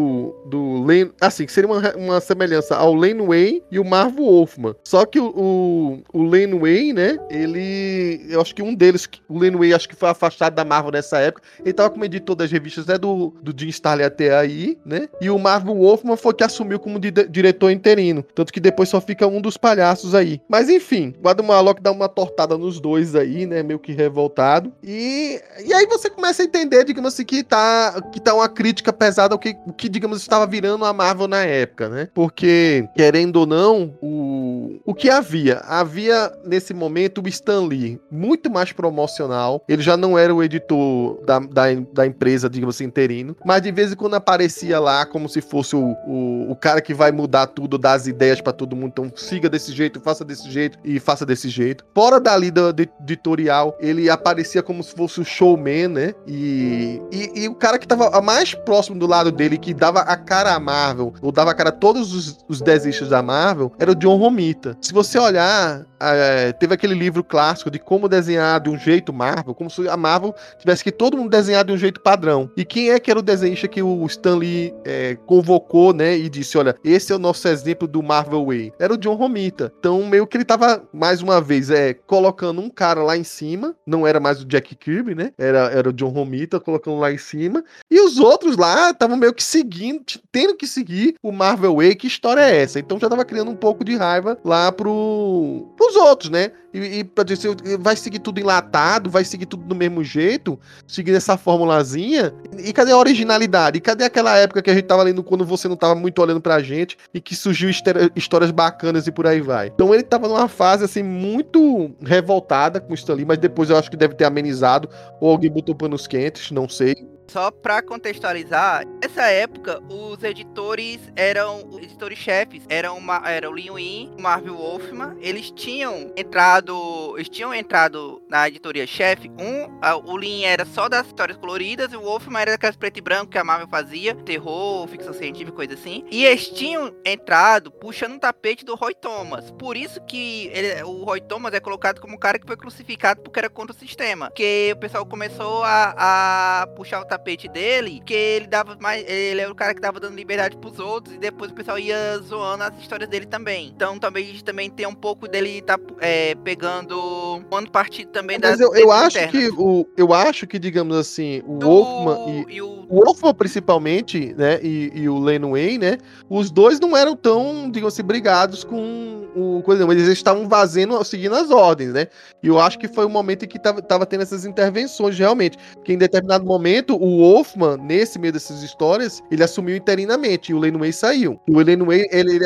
Do 0.46 0.84
Len, 0.84 1.12
assim, 1.20 1.46
que 1.46 1.52
seria 1.52 1.70
uma, 1.70 1.96
uma 1.96 2.20
semelhança 2.22 2.76
ao 2.76 2.94
Laneway 2.94 3.62
e 3.72 3.80
o 3.80 3.86
Marvel 3.86 4.26
Wolfman. 4.26 4.76
Só 4.84 5.06
que 5.06 5.20
o, 5.20 5.28
o, 5.36 6.04
o 6.14 6.24
Laneway, 6.24 6.94
né? 6.94 7.18
Ele. 7.30 8.26
Eu 8.30 8.42
acho 8.42 8.54
que 8.54 8.62
um 8.62 8.74
deles, 8.74 9.08
o 9.28 9.40
Laneway, 9.40 9.74
acho 9.74 9.88
que 9.90 9.96
foi 9.96 10.10
afastado 10.10 10.54
da 10.56 10.66
Marvel 10.66 10.92
nessa 10.92 11.20
época. 11.20 11.44
Ele 11.60 11.74
tava 11.74 11.90
como 11.90 12.06
editor 12.06 12.36
das 12.36 12.52
revistas 12.52 12.86
né, 12.86 12.98
do, 12.98 13.34
do 13.42 13.54
Jim 13.58 13.70
Starlin 13.70 14.04
até 14.04 14.36
aí, 14.38 14.78
né? 14.86 15.08
E 15.22 15.30
o 15.30 15.38
Marvel 15.40 15.76
Wolfman 15.76 16.18
foi 16.18 16.34
que 16.34 16.44
assumiu 16.44 16.80
como 16.80 17.00
di- 17.00 17.12
diretor 17.12 17.72
interino. 17.72 18.24
Tanto 18.34 18.52
que 18.52 18.60
depois 18.60 18.90
só 18.90 19.00
fica 19.02 19.28
um 19.28 19.42
dos 19.42 19.58
palhaços 19.58 20.14
aí. 20.16 20.42
Mas 20.50 20.70
enfim, 20.70 21.14
o 21.24 21.30
Adam 21.30 21.48
Warlock 21.48 21.82
dá 21.82 21.92
uma 21.92 22.08
tortada 22.10 22.58
nos 22.58 22.80
dois 22.80 23.16
aí, 23.16 23.46
né? 23.46 23.64
Meio 23.64 23.80
que 23.80 23.92
revoltado. 23.92 24.72
E, 24.84 25.42
e 25.66 25.74
aí 25.74 25.86
você 25.88 26.10
começa 26.10 26.42
a 26.42 26.46
entender, 26.46 26.84
digamos 26.84 27.14
assim, 27.14 27.26
que 27.26 27.44
tá, 27.44 28.02
que 28.12 28.20
tá 28.20 28.34
uma 28.34 28.50
crítica 28.50 28.92
pesada 28.94 29.34
ao 29.34 29.40
que, 29.40 29.56
o 29.66 29.74
que, 29.74 29.90
digamos, 29.96 30.22
estava 30.22 30.46
virando 30.46 30.84
a 30.84 30.92
Marvel 30.92 31.28
na 31.28 31.44
época, 31.44 31.88
né? 31.88 32.10
Porque, 32.14 32.86
querendo 32.96 33.38
ou 33.38 33.46
não, 33.46 33.94
o, 34.02 34.80
o 34.84 34.94
que 34.94 35.10
havia? 35.10 35.60
Havia, 35.60 36.32
nesse 36.46 36.74
momento, 36.74 37.22
o 37.24 37.28
Stan 37.30 37.62
Lee, 37.62 38.00
muito 38.12 38.52
mais 38.52 38.74
promocional. 38.74 39.64
Ele 39.70 39.82
já 39.82 39.96
não 39.96 40.20
era 40.20 40.36
o 40.36 40.44
editor 40.44 41.24
da, 41.26 41.40
da, 41.40 41.64
da 41.94 42.06
empresa, 42.06 42.50
digamos 42.50 42.76
assim, 42.76 42.84
interino. 42.84 43.38
Mas 43.46 43.62
de 43.62 43.72
vez 43.72 43.94
em 43.94 43.96
quando 43.96 44.16
aparecia 44.16 44.80
lá 44.80 45.06
como 45.06 45.30
se 45.30 45.40
fosse 45.40 45.78
o, 45.78 45.96
o, 46.06 46.52
o 46.52 46.56
cara 46.58 46.82
que 46.82 46.94
vai 46.94 47.14
mudar 47.14 47.48
tudo, 47.48 47.78
dar 47.78 47.94
as 47.94 48.06
ideias 48.06 48.42
pra 48.42 48.52
todo 48.52 48.76
mundo. 48.76 48.90
Então 48.90 49.12
siga 49.16 49.50
desse 49.50 49.72
jeito, 49.72 50.02
faça 50.02 50.26
desse 50.26 50.52
jeito 50.52 50.78
e 50.84 51.00
faça 51.00 51.26
desse 51.26 51.48
jeito. 51.48 51.86
Fora 51.96 52.20
dali 52.20 52.52
do, 52.52 52.74
do 52.74 52.84
editorial, 53.00 53.78
ele 53.80 54.10
aparecia 54.10 54.62
como 54.62 54.84
se 54.84 54.94
fosse 54.94 55.22
o 55.22 55.26
showman, 55.26 55.88
né? 55.88 56.14
E, 56.28 57.02
e, 57.12 57.44
e 57.44 57.48
o 57.48 57.56
cara 57.56 57.80
que 57.80 57.88
tava 57.88 58.20
mais 58.22 58.54
próximo 58.54 59.00
do 59.00 59.08
lado 59.08 59.32
dele, 59.32 59.58
que 59.58 59.74
dava 59.86 60.00
a 60.00 60.18
cara 60.18 60.56
à 60.56 60.60
Marvel, 60.60 61.14
ou 61.22 61.32
dava 61.32 61.52
a 61.52 61.54
cara 61.54 61.70
a 61.70 61.72
todos 61.72 62.14
os, 62.14 62.38
os 62.48 62.60
desenhistas 62.60 63.10
da 63.10 63.22
Marvel, 63.22 63.72
era 63.78 63.92
o 63.92 63.96
John 63.96 64.18
Romita. 64.18 64.76
Se 64.82 64.92
você 64.92 65.20
olhar, 65.20 65.86
é, 66.14 66.52
teve 66.54 66.74
aquele 66.74 66.94
livro 66.94 67.24
clássico 67.24 67.72
de 67.72 67.80
como 67.80 68.10
desenhar 68.10 68.60
de 68.60 68.70
um 68.70 68.78
jeito 68.78 69.14
Marvel, 69.14 69.54
como 69.54 69.70
se 69.70 69.88
a 69.88 69.98
Marvel 69.98 70.34
tivesse 70.60 70.84
que 70.84 70.92
todo 70.92 71.18
mundo 71.18 71.30
desenhar 71.30 71.64
de 71.64 71.72
um 71.72 71.78
jeito 71.78 72.02
padrão. 72.02 72.50
E 72.56 72.66
quem 72.66 72.92
é 72.92 73.00
que 73.00 73.10
era 73.10 73.20
o 73.20 73.24
desenhista 73.24 73.68
que 73.68 73.82
o 73.82 74.06
Stan 74.06 74.36
Lee 74.36 74.74
é, 74.84 75.18
convocou, 75.26 75.94
né? 75.94 76.18
E 76.18 76.30
disse: 76.30 76.58
olha, 76.58 76.76
esse 76.84 77.12
é 77.12 77.16
o 77.16 77.20
nosso 77.20 77.48
exemplo 77.48 77.88
do 77.88 78.04
Marvel 78.04 78.46
Way. 78.46 78.74
Era 78.80 78.94
o 78.94 78.98
John 78.98 79.16
Romita. 79.16 79.74
Então, 79.80 80.06
meio 80.06 80.28
que 80.28 80.38
ele 80.38 80.46
tava, 80.46 80.84
mais 80.94 81.22
uma 81.22 81.42
vez, 81.42 81.70
é, 81.70 81.94
colocando 81.94 82.62
um 82.62 82.70
cara 82.70 83.04
lá 83.04 83.18
em 83.18 83.24
cima. 83.24 83.76
Não 83.86 84.06
era 84.06 84.20
mais 84.20 84.42
o 84.42 84.46
Jack 84.46 84.76
Kirby, 84.76 85.16
né? 85.16 85.32
Era, 85.38 85.72
era 85.72 85.90
o 85.90 85.94
John 85.94 86.10
Romita 86.10 86.60
colocando 86.60 86.98
lá 86.98 87.12
em 87.12 87.18
cima. 87.18 87.64
E 87.90 88.00
os 88.00 88.20
outros 88.20 88.58
lá 88.58 88.92
estavam 88.92 89.18
meio 89.18 89.34
que 89.34 89.44
seguindo, 89.44 90.04
tendo 90.32 90.56
que 90.56 90.68
seguir 90.68 91.16
o 91.22 91.32
Marvel 91.32 91.76
Way. 91.76 91.96
Que 91.96 92.08
história 92.08 92.42
é 92.42 92.62
essa? 92.62 92.80
Então 92.80 93.00
já 93.00 93.10
tava 93.10 93.26
criando 93.26 93.52
um 93.52 93.56
pouco 93.56 93.84
de 93.84 93.96
raiva 93.96 94.38
lá 94.44 94.72
pro, 94.72 95.68
pros 95.78 95.95
outros, 95.96 96.30
né? 96.30 96.52
E, 96.74 97.00
e 97.00 97.04
pra 97.04 97.24
dizer, 97.24 97.56
vai 97.80 97.96
seguir 97.96 98.20
tudo 98.20 98.40
enlatado, 98.40 99.10
vai 99.10 99.24
seguir 99.24 99.46
tudo 99.46 99.64
do 99.64 99.76
mesmo 99.76 100.04
jeito, 100.04 100.60
seguindo 100.88 101.16
essa 101.16 101.38
formulazinha. 101.38 102.34
E 102.58 102.74
cadê 102.74 102.92
a 102.92 102.98
originalidade? 102.98 103.78
E 103.78 103.82
cadê 103.82 104.04
aquela 104.04 104.36
época 104.38 104.62
que 104.62 104.70
a 104.70 104.74
gente 104.74 104.86
tava 104.86 105.04
lendo 105.04 105.24
quando 105.24 105.46
você 105.46 105.68
não 105.68 105.76
tava 105.76 105.96
muito 105.96 106.22
olhando 106.22 106.42
pra 106.42 106.62
gente 106.62 106.98
e 107.14 107.22
que 107.22 107.36
surgiu 107.36 107.70
história- 107.70 108.12
histórias 108.16 108.52
bacanas 108.52 109.08
e 109.08 109.12
por 109.12 109.26
aí 109.28 109.42
vai? 109.42 109.68
Então 109.68 109.94
ele 109.94 110.04
tava 110.04 110.28
numa 110.28 110.48
fase 110.48 110.84
assim 110.84 111.04
muito 111.04 111.96
revoltada 112.02 112.80
com 112.82 112.92
o 112.92 112.96
Stan 112.96 113.14
Lee, 113.14 113.26
mas 113.26 113.38
depois 113.38 113.70
eu 113.70 113.78
acho 113.78 113.90
que 113.90 113.98
deve 113.98 114.16
ter 114.16 114.26
amenizado 114.26 114.90
ou 115.20 115.32
alguém 115.32 115.52
botou 115.52 115.76
panos 115.76 116.08
quentes, 116.08 116.52
não 116.52 116.68
sei. 116.68 117.15
Só 117.28 117.50
pra 117.52 117.82
contextualizar, 117.82 118.86
nessa 119.02 119.24
época 119.24 119.82
os 119.90 120.24
editores 120.24 121.00
eram 121.16 121.70
editores 121.82 122.18
chefes 122.18 122.64
eram 122.70 122.98
uma, 122.98 123.22
era 123.30 123.50
o 123.50 123.54
Lin 123.54 123.72
Win, 123.72 124.14
o 124.18 124.22
Marvel 124.22 124.56
Wolfman, 124.56 125.18
eles 125.20 125.52
tinham 125.52 126.12
entrado, 126.16 127.14
eles 127.18 127.28
tinham 127.28 127.54
entrado 127.54 128.22
na 128.30 128.48
editoria 128.48 128.86
chefe. 128.88 129.30
Um, 129.40 129.78
a- 129.82 129.96
o 129.98 130.16
Lin 130.18 130.44
era 130.44 130.66
só 130.66 130.88
das 130.88 131.08
histórias 131.08 131.38
coloridas 131.38 131.92
e 131.92 131.98
o 131.98 132.02
Wolfman 132.02 132.40
era 132.42 132.52
daquelas 132.52 132.76
preto 132.76 132.98
e 132.98 133.02
branco 133.02 133.32
que 133.32 133.38
a 133.38 133.44
Marvel 133.44 133.68
fazia, 133.68 134.14
terror, 134.16 134.88
ficção 134.88 135.14
científica, 135.14 135.52
coisa 135.56 135.74
assim. 135.74 136.06
E 136.12 136.26
eles 136.26 136.48
tinham 136.50 136.94
entrado 137.04 137.72
puxando 137.72 138.14
um 138.14 138.20
tapete 138.20 138.64
do 138.64 138.76
Roy 138.76 138.94
Thomas. 138.94 139.52
Por 139.52 139.76
isso 139.76 140.00
que 140.06 140.48
ele- 140.54 140.84
o 140.84 141.04
Roy 141.04 141.20
Thomas 141.22 141.54
é 141.54 141.60
colocado 141.60 142.00
como 142.00 142.16
um 142.16 142.20
cara 142.20 142.38
que 142.40 142.46
foi 142.48 142.56
crucificado 142.56 143.22
porque 143.22 143.40
era 143.40 143.50
contra 143.50 143.76
o 143.76 143.80
sistema. 143.80 144.28
Porque 144.28 144.72
o 144.74 144.80
pessoal 144.80 145.06
começou 145.06 145.64
a, 145.64 146.62
a 146.62 146.68
puxar 146.68 147.02
o 147.02 147.06
tapete 147.06 147.15
dele, 147.50 148.02
que 148.06 148.14
ele 148.14 148.48
dava 148.48 148.78
mais. 148.80 149.04
Ele 149.08 149.42
era 149.42 149.52
o 149.52 149.56
cara 149.56 149.74
que 149.74 149.82
tava 149.82 150.00
dando 150.00 150.16
liberdade 150.16 150.58
pros 150.58 150.80
outros, 150.80 151.16
e 151.16 151.18
depois 151.18 151.52
o 151.52 151.54
pessoal 151.54 151.78
ia 151.80 152.18
zoando 152.20 152.64
as 152.64 152.78
histórias 152.80 153.10
dele 153.10 153.26
também. 153.26 153.68
Então 153.76 153.98
também, 154.00 154.38
também 154.40 154.70
tem 154.70 154.86
um 154.86 154.94
pouco 154.96 155.28
dele 155.28 155.62
tá 155.62 155.80
é, 156.00 156.36
pegando 156.36 157.38
um 157.38 157.66
partido 157.66 158.12
também 158.12 158.40
das 158.40 158.52
Mas 158.52 158.60
eu, 158.60 158.76
eu 158.76 158.92
acho 158.92 159.18
internas. 159.18 159.32
que 159.32 159.50
o 159.58 159.88
eu 159.98 160.14
acho 160.14 160.46
que 160.48 160.60
digamos 160.60 160.96
assim, 160.98 161.42
o 161.46 161.58
Do- 161.58 161.68
Wolfman 161.68 162.46
e 162.50 162.56
e 162.56 162.62
o 162.62 162.86
o 162.88 163.04
Wolfman, 163.04 163.34
principalmente, 163.34 164.34
né, 164.36 164.60
e, 164.62 164.92
e 164.94 165.10
o 165.10 165.18
Len 165.20 165.40
Wayne, 165.40 165.78
né, 165.80 165.98
os 166.30 166.52
dois 166.52 166.80
não 166.80 166.96
eram 166.96 167.16
tão, 167.16 167.70
digamos 167.72 167.94
assim, 167.94 168.04
brigados 168.04 168.64
com 168.64 169.15
o 169.36 169.62
coisa, 169.64 169.84
eles 169.84 170.08
estavam 170.08 170.50
fazendo, 170.50 171.04
seguindo 171.04 171.36
as 171.36 171.52
ordens, 171.52 171.94
né, 171.94 172.08
e 172.42 172.48
eu 172.48 172.60
acho 172.60 172.80
que 172.80 172.88
foi 172.88 173.06
o 173.06 173.10
momento 173.10 173.46
em 173.46 173.48
que 173.48 173.60
tava, 173.60 173.82
tava 173.82 174.06
tendo 174.06 174.22
essas 174.22 174.46
intervenções, 174.46 175.18
realmente, 175.18 175.58
que 175.84 175.94
em 175.94 175.98
determinado 175.98 176.46
momento, 176.46 176.96
o 176.96 177.20
Wolfman, 177.20 177.78
nesse 177.78 178.18
meio 178.20 178.34
dessas 178.34 178.64
histórias, 178.64 179.22
ele 179.32 179.44
assumiu 179.44 179.76
interinamente, 179.76 180.52
e 180.52 180.56
o 180.56 180.60
Len 180.60 180.74
Wayne 180.74 180.94
saiu. 180.94 181.40
O 181.48 181.60
Len 181.60 181.78
Wayne, 181.78 182.08
ele, 182.12 182.40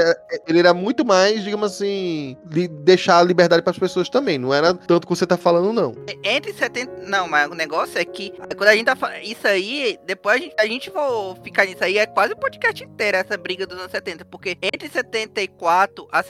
ele, 0.48 0.60
era, 0.60 0.74
muito 0.74 1.06
mais, 1.06 1.44
digamos 1.44 1.74
assim, 1.74 2.36
li- 2.52 2.68
deixar 2.68 3.20
a 3.20 3.24
liberdade 3.24 3.62
para 3.62 3.72
as 3.72 3.80
pessoas 3.80 4.10
também, 4.10 4.38
não 4.38 4.54
era 4.54 4.74
tanto 4.74 5.08
que 5.08 5.16
você 5.16 5.26
tá 5.26 5.38
falando, 5.38 5.74
não. 5.74 5.94
Entre 6.24 6.54
70. 6.54 7.08
Não, 7.08 7.28
mas 7.28 7.50
o 7.50 7.56
negócio 7.56 7.98
é 8.00 8.06
que 8.06 8.32
quando 8.56 8.70
a 8.70 8.76
gente 8.76 8.86
tá 8.86 8.96
falando. 8.96 9.22
Isso 9.24 9.48
aí, 9.48 9.98
depois 10.06 10.36
a 10.36 10.40
gente, 10.40 10.56
a 10.60 10.66
gente 10.66 10.90
for 10.90 11.38
ficar 11.44 11.66
nisso 11.66 11.84
aí, 11.84 11.98
é 11.98 12.06
quase 12.06 12.34
o 12.34 12.38
podcast 12.38 12.84
inteiro 12.84 13.18
essa 13.18 13.38
briga 13.38 13.66
dos 13.66 13.78
anos 13.78 13.92
70. 13.92 14.26
Porque 14.26 14.58
entre 14.62 14.90
74 14.90 16.08
a 16.12 16.24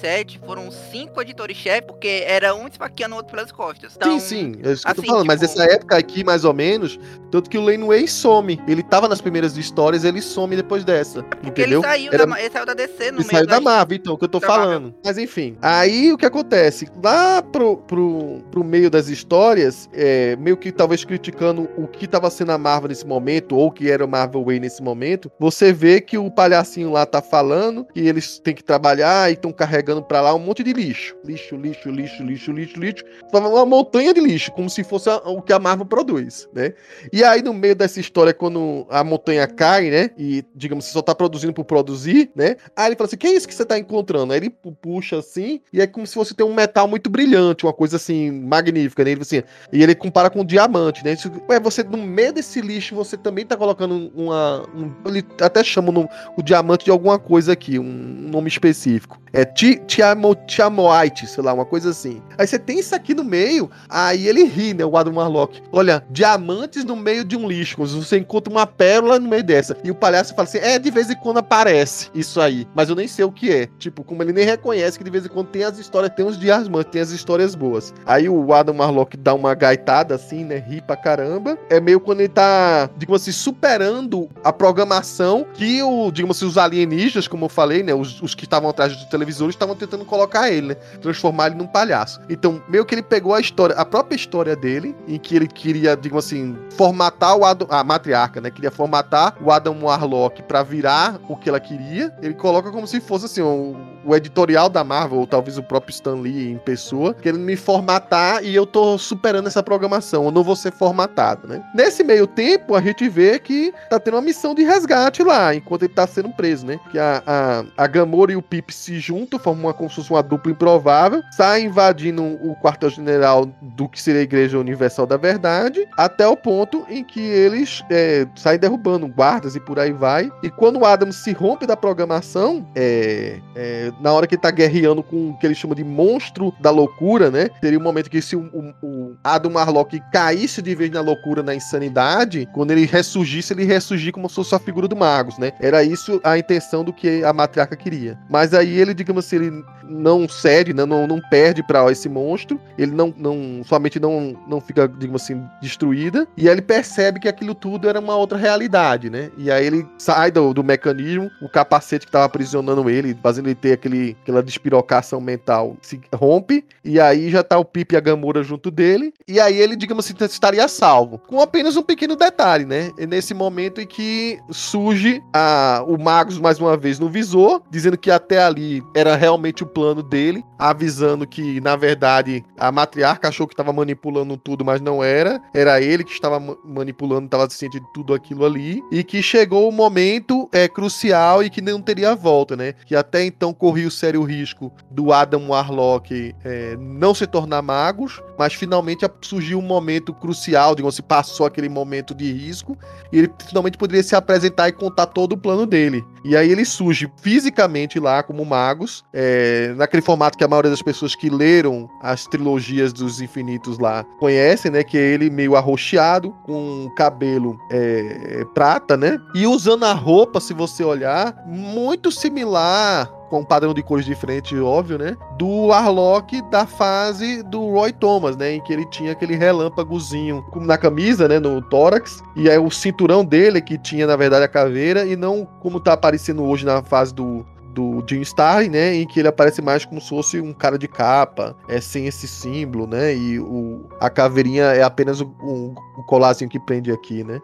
77 0.00 0.40
foram 0.44 0.70
cinco 0.70 1.20
editores-chefe, 1.20 1.82
porque 1.82 2.24
era 2.26 2.54
um 2.54 2.66
esfaqueando 2.66 3.14
o 3.14 3.18
outro 3.18 3.34
pelas 3.34 3.52
costas. 3.52 3.94
Então, 3.96 4.18
sim, 4.18 4.54
sim, 4.54 4.60
é 4.62 4.72
isso 4.72 4.82
que 4.82 4.90
eu 4.90 4.94
tô 4.94 5.00
assim, 5.00 5.10
falando. 5.10 5.26
Mas 5.26 5.40
tipo- 5.40 5.52
essa 5.52 5.64
época 5.72 5.96
aqui, 5.96 6.24
mais 6.24 6.44
ou 6.44 6.54
menos, 6.54 6.98
tanto 7.30 7.48
que 7.48 7.58
o 7.58 7.62
Laneway 7.62 8.08
some. 8.08 8.60
Ele 8.66 8.82
tava 8.82 9.08
nas 9.08 9.20
primeiras 9.20 9.56
histórias, 9.56 10.04
ele 10.04 10.20
some 10.20 10.56
depois 10.56 10.84
dessa. 10.84 11.22
Porque 11.22 11.62
entendeu? 11.62 11.80
ele 11.80 11.88
saiu, 11.88 12.12
Era- 12.12 12.26
da, 12.26 12.40
ele 12.40 12.50
saiu 12.50 12.66
da 12.66 12.74
DC 12.74 13.10
no 13.10 13.18
Ele 13.20 13.26
meio 13.26 13.30
saiu 13.30 13.46
da 13.46 13.60
Marvel, 13.60 13.96
então, 13.96 14.16
que 14.16 14.24
eu 14.24 14.28
tô 14.28 14.40
falando. 14.40 14.94
Mas 15.04 15.18
enfim. 15.18 15.56
Aí 15.60 16.12
o 16.12 16.18
que 16.18 16.26
acontece? 16.26 16.88
Lá 17.02 17.42
pro, 17.42 17.76
pro, 17.76 18.42
pro 18.50 18.64
meio 18.64 18.90
das 18.90 19.08
histórias, 19.08 19.88
é, 19.92 20.36
meio 20.36 20.56
que 20.56 20.72
talvez 20.72 21.04
criticando 21.04 21.68
o 21.76 21.86
que 21.86 22.06
tava 22.06 22.30
sendo 22.30 22.52
a 22.52 22.58
Marvel 22.58 22.88
nesse 22.88 23.06
momento, 23.06 23.56
ou 23.56 23.68
o 23.68 23.70
que 23.70 23.90
era 23.90 24.04
o 24.04 24.08
Marvel 24.08 24.44
Way 24.44 24.60
nesse 24.60 24.82
momento, 24.82 25.30
você 25.38 25.72
vê 25.72 26.00
que 26.00 26.18
o 26.18 26.30
palhacinho 26.30 26.90
lá 26.90 27.04
tá 27.06 27.20
falando 27.20 27.84
que 27.92 28.00
eles 28.00 28.38
têm 28.38 28.54
que 28.54 28.64
trabalhar 28.64 29.30
e 29.30 29.34
estão 29.34 29.52
carregando 29.52 29.81
pra 30.08 30.20
lá 30.20 30.34
um 30.34 30.38
monte 30.38 30.62
de 30.62 30.72
lixo. 30.72 31.16
Lixo, 31.24 31.56
lixo, 31.56 31.90
lixo, 31.90 32.22
lixo, 32.22 32.52
lixo, 32.52 32.80
lixo. 32.80 33.04
Uma 33.32 33.66
montanha 33.66 34.12
de 34.14 34.20
lixo, 34.20 34.52
como 34.52 34.68
se 34.68 34.84
fosse 34.84 35.08
o 35.10 35.42
que 35.42 35.52
a 35.52 35.58
Marvel 35.58 35.86
produz, 35.86 36.48
né? 36.52 36.72
E 37.12 37.24
aí, 37.24 37.42
no 37.42 37.52
meio 37.52 37.74
dessa 37.74 38.00
história, 38.00 38.32
quando 38.32 38.86
a 38.90 39.02
montanha 39.02 39.46
cai, 39.46 39.90
né? 39.90 40.10
E, 40.16 40.44
digamos, 40.54 40.84
você 40.84 40.92
só 40.92 41.02
tá 41.02 41.14
produzindo 41.14 41.52
por 41.52 41.64
produzir, 41.64 42.30
né? 42.34 42.56
Aí 42.76 42.88
ele 42.88 42.96
fala 42.96 43.06
assim: 43.06 43.16
que 43.16 43.26
é 43.26 43.34
isso 43.34 43.48
que 43.48 43.54
você 43.54 43.64
tá 43.64 43.78
encontrando? 43.78 44.32
Aí 44.32 44.38
ele 44.38 44.50
puxa 44.50 45.18
assim, 45.18 45.60
e 45.72 45.80
é 45.80 45.86
como 45.86 46.06
se 46.06 46.14
fosse 46.14 46.34
ter 46.34 46.44
um 46.44 46.54
metal 46.54 46.86
muito 46.86 47.10
brilhante, 47.10 47.64
uma 47.64 47.72
coisa 47.72 47.96
assim, 47.96 48.30
magnífica, 48.30 49.04
né? 49.04 49.12
Ele, 49.12 49.22
assim, 49.22 49.42
e 49.72 49.82
ele 49.82 49.94
compara 49.94 50.30
com 50.30 50.40
um 50.40 50.44
diamante, 50.44 51.04
né? 51.04 51.12
Isso, 51.12 51.30
ué, 51.48 51.58
você, 51.60 51.82
no 51.82 51.98
meio 51.98 52.32
desse 52.32 52.60
lixo, 52.60 52.94
você 52.94 53.16
também 53.16 53.44
tá 53.44 53.56
colocando 53.56 54.10
uma. 54.14 54.68
Um, 54.74 54.92
ele 55.06 55.24
até 55.40 55.62
chama 55.64 55.92
no, 55.92 56.08
o 56.36 56.42
diamante 56.42 56.84
de 56.84 56.90
alguma 56.90 57.18
coisa 57.18 57.52
aqui, 57.52 57.78
um 57.78 57.84
nome 58.30 58.48
específico. 58.48 59.20
É 59.32 59.44
Tiamoite, 59.76 61.26
sei 61.26 61.42
lá, 61.42 61.52
uma 61.52 61.64
coisa 61.64 61.90
assim. 61.90 62.22
Aí 62.38 62.46
você 62.46 62.58
tem 62.58 62.78
isso 62.78 62.94
aqui 62.94 63.14
no 63.14 63.24
meio, 63.24 63.70
aí 63.88 64.26
ele 64.26 64.44
ri, 64.44 64.74
né? 64.74 64.84
O 64.84 64.96
Adam 64.96 65.14
Warlock. 65.14 65.62
Olha, 65.70 66.04
diamantes 66.10 66.84
no 66.84 66.96
meio 66.96 67.24
de 67.24 67.36
um 67.36 67.48
lixo. 67.48 67.76
Você 67.78 68.18
encontra 68.18 68.52
uma 68.52 68.66
pérola 68.66 69.18
no 69.18 69.28
meio 69.28 69.44
dessa. 69.44 69.76
E 69.84 69.90
o 69.90 69.94
palhaço 69.94 70.34
fala 70.34 70.48
assim: 70.48 70.58
é, 70.58 70.78
de 70.78 70.90
vez 70.90 71.10
em 71.10 71.16
quando 71.16 71.38
aparece 71.38 72.10
isso 72.14 72.40
aí. 72.40 72.66
Mas 72.74 72.88
eu 72.88 72.96
nem 72.96 73.08
sei 73.08 73.24
o 73.24 73.32
que 73.32 73.50
é. 73.50 73.68
Tipo, 73.78 74.04
como 74.04 74.22
ele 74.22 74.32
nem 74.32 74.44
reconhece 74.44 74.98
que 74.98 75.04
de 75.04 75.10
vez 75.10 75.26
em 75.26 75.28
quando 75.28 75.48
tem 75.48 75.64
as 75.64 75.78
histórias, 75.78 76.12
tem 76.14 76.24
uns 76.24 76.38
diamantes, 76.38 76.90
tem 76.90 77.00
as 77.00 77.10
histórias 77.10 77.54
boas. 77.54 77.92
Aí 78.06 78.28
o 78.28 78.52
Adam 78.52 78.76
Warlock 78.76 79.16
dá 79.16 79.34
uma 79.34 79.54
gaitada 79.54 80.14
assim, 80.14 80.44
né? 80.44 80.58
Ri 80.58 80.80
pra 80.80 80.96
caramba. 80.96 81.58
É 81.68 81.80
meio 81.80 82.00
quando 82.00 82.20
ele 82.20 82.28
tá, 82.28 82.88
digamos 82.96 83.22
assim, 83.22 83.32
superando 83.32 84.28
a 84.44 84.52
programação 84.52 85.46
que 85.54 85.82
o, 85.82 86.10
digamos 86.10 86.36
assim, 86.36 86.46
os 86.46 86.58
alienígenas, 86.58 87.28
como 87.28 87.46
eu 87.46 87.48
falei, 87.48 87.82
né? 87.82 87.94
Os, 87.94 88.20
os 88.22 88.34
que 88.34 88.44
estavam 88.44 88.70
atrás 88.70 88.96
do 88.96 89.06
estavam 89.54 89.74
tentando 89.74 90.04
colocar 90.04 90.50
ele, 90.50 90.68
né? 90.68 90.74
Transformar 91.00 91.46
ele 91.46 91.56
num 91.56 91.66
palhaço. 91.66 92.20
Então, 92.28 92.62
meio 92.68 92.84
que 92.84 92.94
ele 92.94 93.02
pegou 93.02 93.34
a 93.34 93.40
história, 93.40 93.76
a 93.76 93.84
própria 93.84 94.16
história 94.16 94.56
dele, 94.56 94.94
em 95.06 95.18
que 95.18 95.34
ele 95.34 95.46
queria, 95.46 95.96
digamos 95.96 96.26
assim, 96.26 96.56
formatar 96.76 97.36
o 97.36 97.44
Adam, 97.44 97.66
a 97.70 97.82
matriarca, 97.84 98.40
né? 98.40 98.50
Queria 98.50 98.70
formatar 98.70 99.36
o 99.40 99.50
Adam 99.50 99.78
Warlock 99.82 100.42
para 100.42 100.62
virar 100.62 101.20
o 101.28 101.36
que 101.36 101.48
ela 101.48 101.60
queria. 101.60 102.12
Ele 102.22 102.34
coloca 102.34 102.70
como 102.70 102.86
se 102.86 103.00
fosse 103.00 103.26
assim, 103.26 103.42
o, 103.42 103.76
o 104.04 104.14
editorial 104.14 104.68
da 104.68 104.82
Marvel, 104.84 105.18
ou 105.18 105.26
talvez 105.26 105.58
o 105.58 105.62
próprio 105.62 105.92
Stan 105.92 106.14
Lee 106.14 106.50
em 106.50 106.58
pessoa, 106.58 107.14
querendo 107.14 107.42
me 107.42 107.56
formatar 107.56 108.44
e 108.44 108.54
eu 108.54 108.66
tô 108.66 108.98
superando 108.98 109.46
essa 109.46 109.62
programação, 109.62 110.24
eu 110.24 110.30
não 110.30 110.42
vou 110.42 110.56
ser 110.56 110.72
formatado, 110.72 111.46
né? 111.46 111.62
Nesse 111.74 112.02
meio 112.02 112.26
tempo, 112.26 112.74
a 112.74 112.80
gente 112.80 113.08
vê 113.08 113.38
que 113.38 113.72
tá 113.90 113.98
tendo 113.98 114.14
uma 114.14 114.22
missão 114.22 114.54
de 114.54 114.62
resgate 114.62 115.22
lá, 115.22 115.54
enquanto 115.54 115.82
ele 115.82 115.94
tá 115.94 116.06
sendo 116.06 116.30
preso, 116.30 116.66
né? 116.66 116.78
Que 116.90 116.98
a, 116.98 117.22
a, 117.26 117.64
a 117.76 117.86
Gamora 117.86 118.32
e 118.32 118.36
o 118.36 118.42
Pip 118.42 118.72
se 118.72 118.98
juntam, 118.98 119.38
formam 119.42 119.66
uma, 119.66 119.74
como 119.74 119.88
se 119.88 119.96
fosse 119.96 120.10
uma 120.10 120.22
dupla 120.22 120.52
improvável, 120.52 121.22
saem 121.30 121.66
invadindo 121.66 122.22
o 122.22 122.56
quartel-general 122.62 123.46
do 123.60 123.88
que 123.88 124.00
seria 124.00 124.20
a 124.20 124.24
Igreja 124.24 124.58
Universal 124.58 125.06
da 125.06 125.16
Verdade, 125.16 125.86
até 125.96 126.26
o 126.26 126.36
ponto 126.36 126.84
em 126.88 127.04
que 127.04 127.20
eles 127.20 127.84
é, 127.90 128.26
saem 128.36 128.58
derrubando 128.58 129.06
guardas 129.08 129.56
e 129.56 129.60
por 129.60 129.78
aí 129.78 129.92
vai. 129.92 130.30
E 130.42 130.50
quando 130.50 130.80
o 130.80 130.84
Adam 130.84 131.12
se 131.12 131.32
rompe 131.32 131.66
da 131.66 131.76
programação, 131.76 132.66
é, 132.74 133.40
é, 133.54 133.90
na 134.00 134.12
hora 134.12 134.26
que 134.26 134.34
ele 134.34 134.42
tá 134.42 134.50
guerreando 134.50 135.02
com 135.02 135.30
o 135.30 135.38
que 135.38 135.46
ele 135.46 135.54
chama 135.54 135.74
de 135.74 135.84
monstro 135.84 136.52
da 136.60 136.70
loucura, 136.70 137.30
né? 137.30 137.48
Teria 137.60 137.78
um 137.78 137.82
momento 137.82 138.10
que 138.10 138.22
se 138.22 138.36
o, 138.36 138.42
o, 138.52 138.86
o 138.86 139.16
Adam 139.22 139.52
Marlock 139.52 140.00
caísse 140.12 140.62
de 140.62 140.74
vez 140.74 140.90
na 140.90 141.00
loucura, 141.00 141.42
na 141.42 141.54
insanidade, 141.54 142.48
quando 142.52 142.70
ele 142.70 142.86
ressurgisse, 142.86 143.52
ele 143.52 143.64
ressurgir 143.64 144.12
como 144.12 144.28
se 144.28 144.36
fosse 144.36 144.54
a 144.54 144.58
figura 144.58 144.88
do 144.88 144.96
Magus, 144.96 145.38
né? 145.38 145.52
Era 145.60 145.82
isso 145.82 146.20
a 146.24 146.38
intenção 146.38 146.84
do 146.84 146.92
que 146.92 147.24
a 147.24 147.32
matriarca 147.32 147.76
queria. 147.76 148.18
Mas 148.28 148.54
aí 148.54 148.78
ele, 148.78 148.94
digamos 148.94 149.26
assim, 149.26 149.31
ele 149.36 149.64
não 149.84 150.28
cede, 150.28 150.72
né? 150.72 150.84
não, 150.84 151.06
não 151.06 151.20
perde 151.20 151.62
para 151.62 151.90
esse 151.90 152.08
monstro, 152.08 152.60
ele 152.78 152.92
não, 152.92 153.12
não 153.16 153.62
somente 153.64 153.98
não, 153.98 154.36
não 154.46 154.60
fica, 154.60 154.88
digamos 154.88 155.22
assim, 155.22 155.42
destruída, 155.60 156.26
e 156.36 156.48
aí 156.48 156.54
ele 156.54 156.62
percebe 156.62 157.20
que 157.20 157.28
aquilo 157.28 157.54
tudo 157.54 157.88
era 157.88 158.00
uma 158.00 158.16
outra 158.16 158.38
realidade, 158.38 159.10
né? 159.10 159.30
E 159.36 159.50
aí 159.50 159.66
ele 159.66 159.86
sai 159.98 160.30
do, 160.30 160.52
do 160.54 160.64
mecanismo, 160.64 161.30
o 161.40 161.48
capacete 161.48 162.06
que 162.06 162.08
estava 162.08 162.24
aprisionando 162.24 162.88
ele, 162.88 163.16
fazendo 163.22 163.46
ele 163.46 163.54
ter 163.54 163.72
aquele, 163.72 164.16
aquela 164.22 164.42
despirocação 164.42 165.20
mental, 165.20 165.76
se 165.82 166.00
rompe, 166.14 166.64
e 166.84 167.00
aí 167.00 167.30
já 167.30 167.42
tá 167.42 167.58
o 167.58 167.64
Pip 167.64 167.94
e 167.94 167.96
a 167.96 168.00
Gamora 168.00 168.42
junto 168.42 168.70
dele, 168.70 169.12
e 169.26 169.40
aí 169.40 169.56
ele, 169.58 169.76
digamos 169.76 170.04
assim, 170.04 170.14
estaria 170.24 170.66
salvo. 170.68 171.18
Com 171.18 171.40
apenas 171.40 171.76
um 171.76 171.82
pequeno 171.82 172.16
detalhe, 172.16 172.64
né? 172.64 172.90
E 172.98 173.06
nesse 173.06 173.34
momento 173.34 173.80
em 173.80 173.86
que 173.86 174.38
surge 174.50 175.22
a, 175.32 175.84
o 175.86 175.98
Magus 175.98 176.38
mais 176.38 176.58
uma 176.58 176.76
vez 176.76 176.98
no 176.98 177.08
visor, 177.08 177.62
dizendo 177.70 177.98
que 177.98 178.10
até 178.10 178.42
ali 178.42 178.82
era 178.94 179.16
realmente 179.22 179.62
o 179.62 179.66
plano 179.66 180.02
dele, 180.02 180.44
avisando 180.58 181.24
que, 181.24 181.60
na 181.60 181.76
verdade, 181.76 182.44
a 182.58 182.72
matriarca 182.72 183.28
achou 183.28 183.46
que 183.46 183.52
estava 183.52 183.72
manipulando 183.72 184.36
tudo, 184.36 184.64
mas 184.64 184.80
não 184.80 185.02
era. 185.02 185.40
Era 185.54 185.80
ele 185.80 186.02
que 186.02 186.10
estava 186.10 186.40
manipulando, 186.64 187.26
estava 187.26 187.48
ciente 187.48 187.78
de 187.78 187.86
tudo 187.94 188.14
aquilo 188.14 188.44
ali. 188.44 188.82
E 188.90 189.04
que 189.04 189.22
chegou 189.22 189.68
o 189.68 189.72
momento 189.72 190.48
é, 190.50 190.66
crucial 190.66 191.44
e 191.44 191.48
que 191.48 191.60
não 191.60 191.80
teria 191.80 192.16
volta, 192.16 192.56
né? 192.56 192.72
Que 192.84 192.96
até 192.96 193.24
então 193.24 193.54
corria 193.54 193.86
o 193.86 193.92
sério 193.92 194.24
risco 194.24 194.72
do 194.90 195.12
Adam 195.12 195.50
Warlock 195.50 196.34
é, 196.44 196.76
não 196.76 197.14
se 197.14 197.24
tornar 197.24 197.62
magos, 197.62 198.20
mas 198.36 198.54
finalmente 198.54 199.08
surgiu 199.20 199.60
um 199.60 199.62
momento 199.62 200.12
crucial, 200.12 200.74
digamos 200.74 200.96
se 200.96 201.02
passou 201.02 201.46
aquele 201.46 201.68
momento 201.68 202.12
de 202.12 202.32
risco, 202.32 202.76
e 203.12 203.20
ele 203.20 203.30
finalmente 203.46 203.78
poderia 203.78 204.02
se 204.02 204.16
apresentar 204.16 204.68
e 204.68 204.72
contar 204.72 205.06
todo 205.06 205.34
o 205.34 205.38
plano 205.38 205.64
dele. 205.64 206.04
E 206.24 206.36
aí 206.36 206.50
ele 206.50 206.64
surge 206.64 207.10
fisicamente 207.22 208.00
lá 208.00 208.22
como 208.22 208.44
magos, 208.44 209.04
é, 209.12 209.74
naquele 209.76 210.02
formato 210.02 210.38
que 210.38 210.44
a 210.44 210.48
maioria 210.48 210.70
das 210.70 210.82
pessoas 210.82 211.14
que 211.14 211.28
leram 211.28 211.88
as 212.00 212.26
trilogias 212.26 212.92
dos 212.92 213.20
infinitos 213.20 213.78
lá 213.78 214.04
conhecem, 214.18 214.70
né? 214.70 214.82
Que 214.82 214.96
é 214.96 215.00
ele 215.00 215.28
meio 215.28 215.54
arroxeado, 215.56 216.30
com 216.44 216.88
cabelo 216.96 217.58
é, 217.70 218.44
prata, 218.54 218.96
né? 218.96 219.18
E 219.34 219.46
usando 219.46 219.84
a 219.84 219.92
roupa, 219.92 220.40
se 220.40 220.54
você 220.54 220.82
olhar, 220.82 221.34
muito 221.46 222.10
similar 222.10 223.10
com 223.28 223.40
um 223.40 223.44
padrão 223.44 223.72
de 223.72 223.82
cores 223.82 224.04
diferente, 224.04 224.54
óbvio, 224.58 224.98
né? 224.98 225.16
Do 225.38 225.72
Arlok 225.72 226.42
da 226.50 226.66
fase 226.66 227.42
do 227.44 227.70
Roy 227.70 227.90
Thomas, 227.90 228.36
né? 228.36 228.52
Em 228.52 228.60
que 228.62 228.72
ele 228.72 228.84
tinha 228.90 229.12
aquele 229.12 229.36
relâmpagozinho 229.36 230.44
na 230.54 230.76
camisa, 230.76 231.26
né? 231.26 231.38
No 231.38 231.62
tórax. 231.62 232.22
E 232.36 232.50
aí 232.50 232.58
o 232.58 232.70
cinturão 232.70 233.24
dele, 233.24 233.62
que 233.62 233.78
tinha, 233.78 234.06
na 234.06 234.16
verdade, 234.16 234.44
a 234.44 234.48
caveira, 234.48 235.06
e 235.06 235.16
não 235.16 235.46
como 235.60 235.80
tá 235.80 235.94
aparecendo 235.94 236.44
hoje 236.44 236.66
na 236.66 236.82
fase 236.82 237.14
do, 237.14 237.42
do 237.72 238.04
Jim 238.08 238.20
Starlin, 238.20 238.68
né, 238.68 238.94
em 238.94 239.06
que 239.06 239.20
ele 239.20 239.28
aparece 239.28 239.62
mais 239.62 239.84
como 239.84 240.00
se 240.00 240.08
fosse 240.08 240.40
um 240.40 240.52
cara 240.52 240.78
de 240.78 240.88
capa, 240.88 241.56
é 241.68 241.80
sem 241.80 242.06
esse 242.06 242.28
símbolo, 242.28 242.86
né, 242.86 243.14
e 243.14 243.38
o, 243.38 243.88
a 244.00 244.08
caveirinha 244.08 244.64
é 244.64 244.82
apenas 244.82 245.20
o, 245.20 245.26
um, 245.42 245.74
um 245.98 246.02
colarzinho 246.06 246.50
que 246.50 246.60
prende 246.60 246.92
aqui, 246.92 247.24
né, 247.24 247.40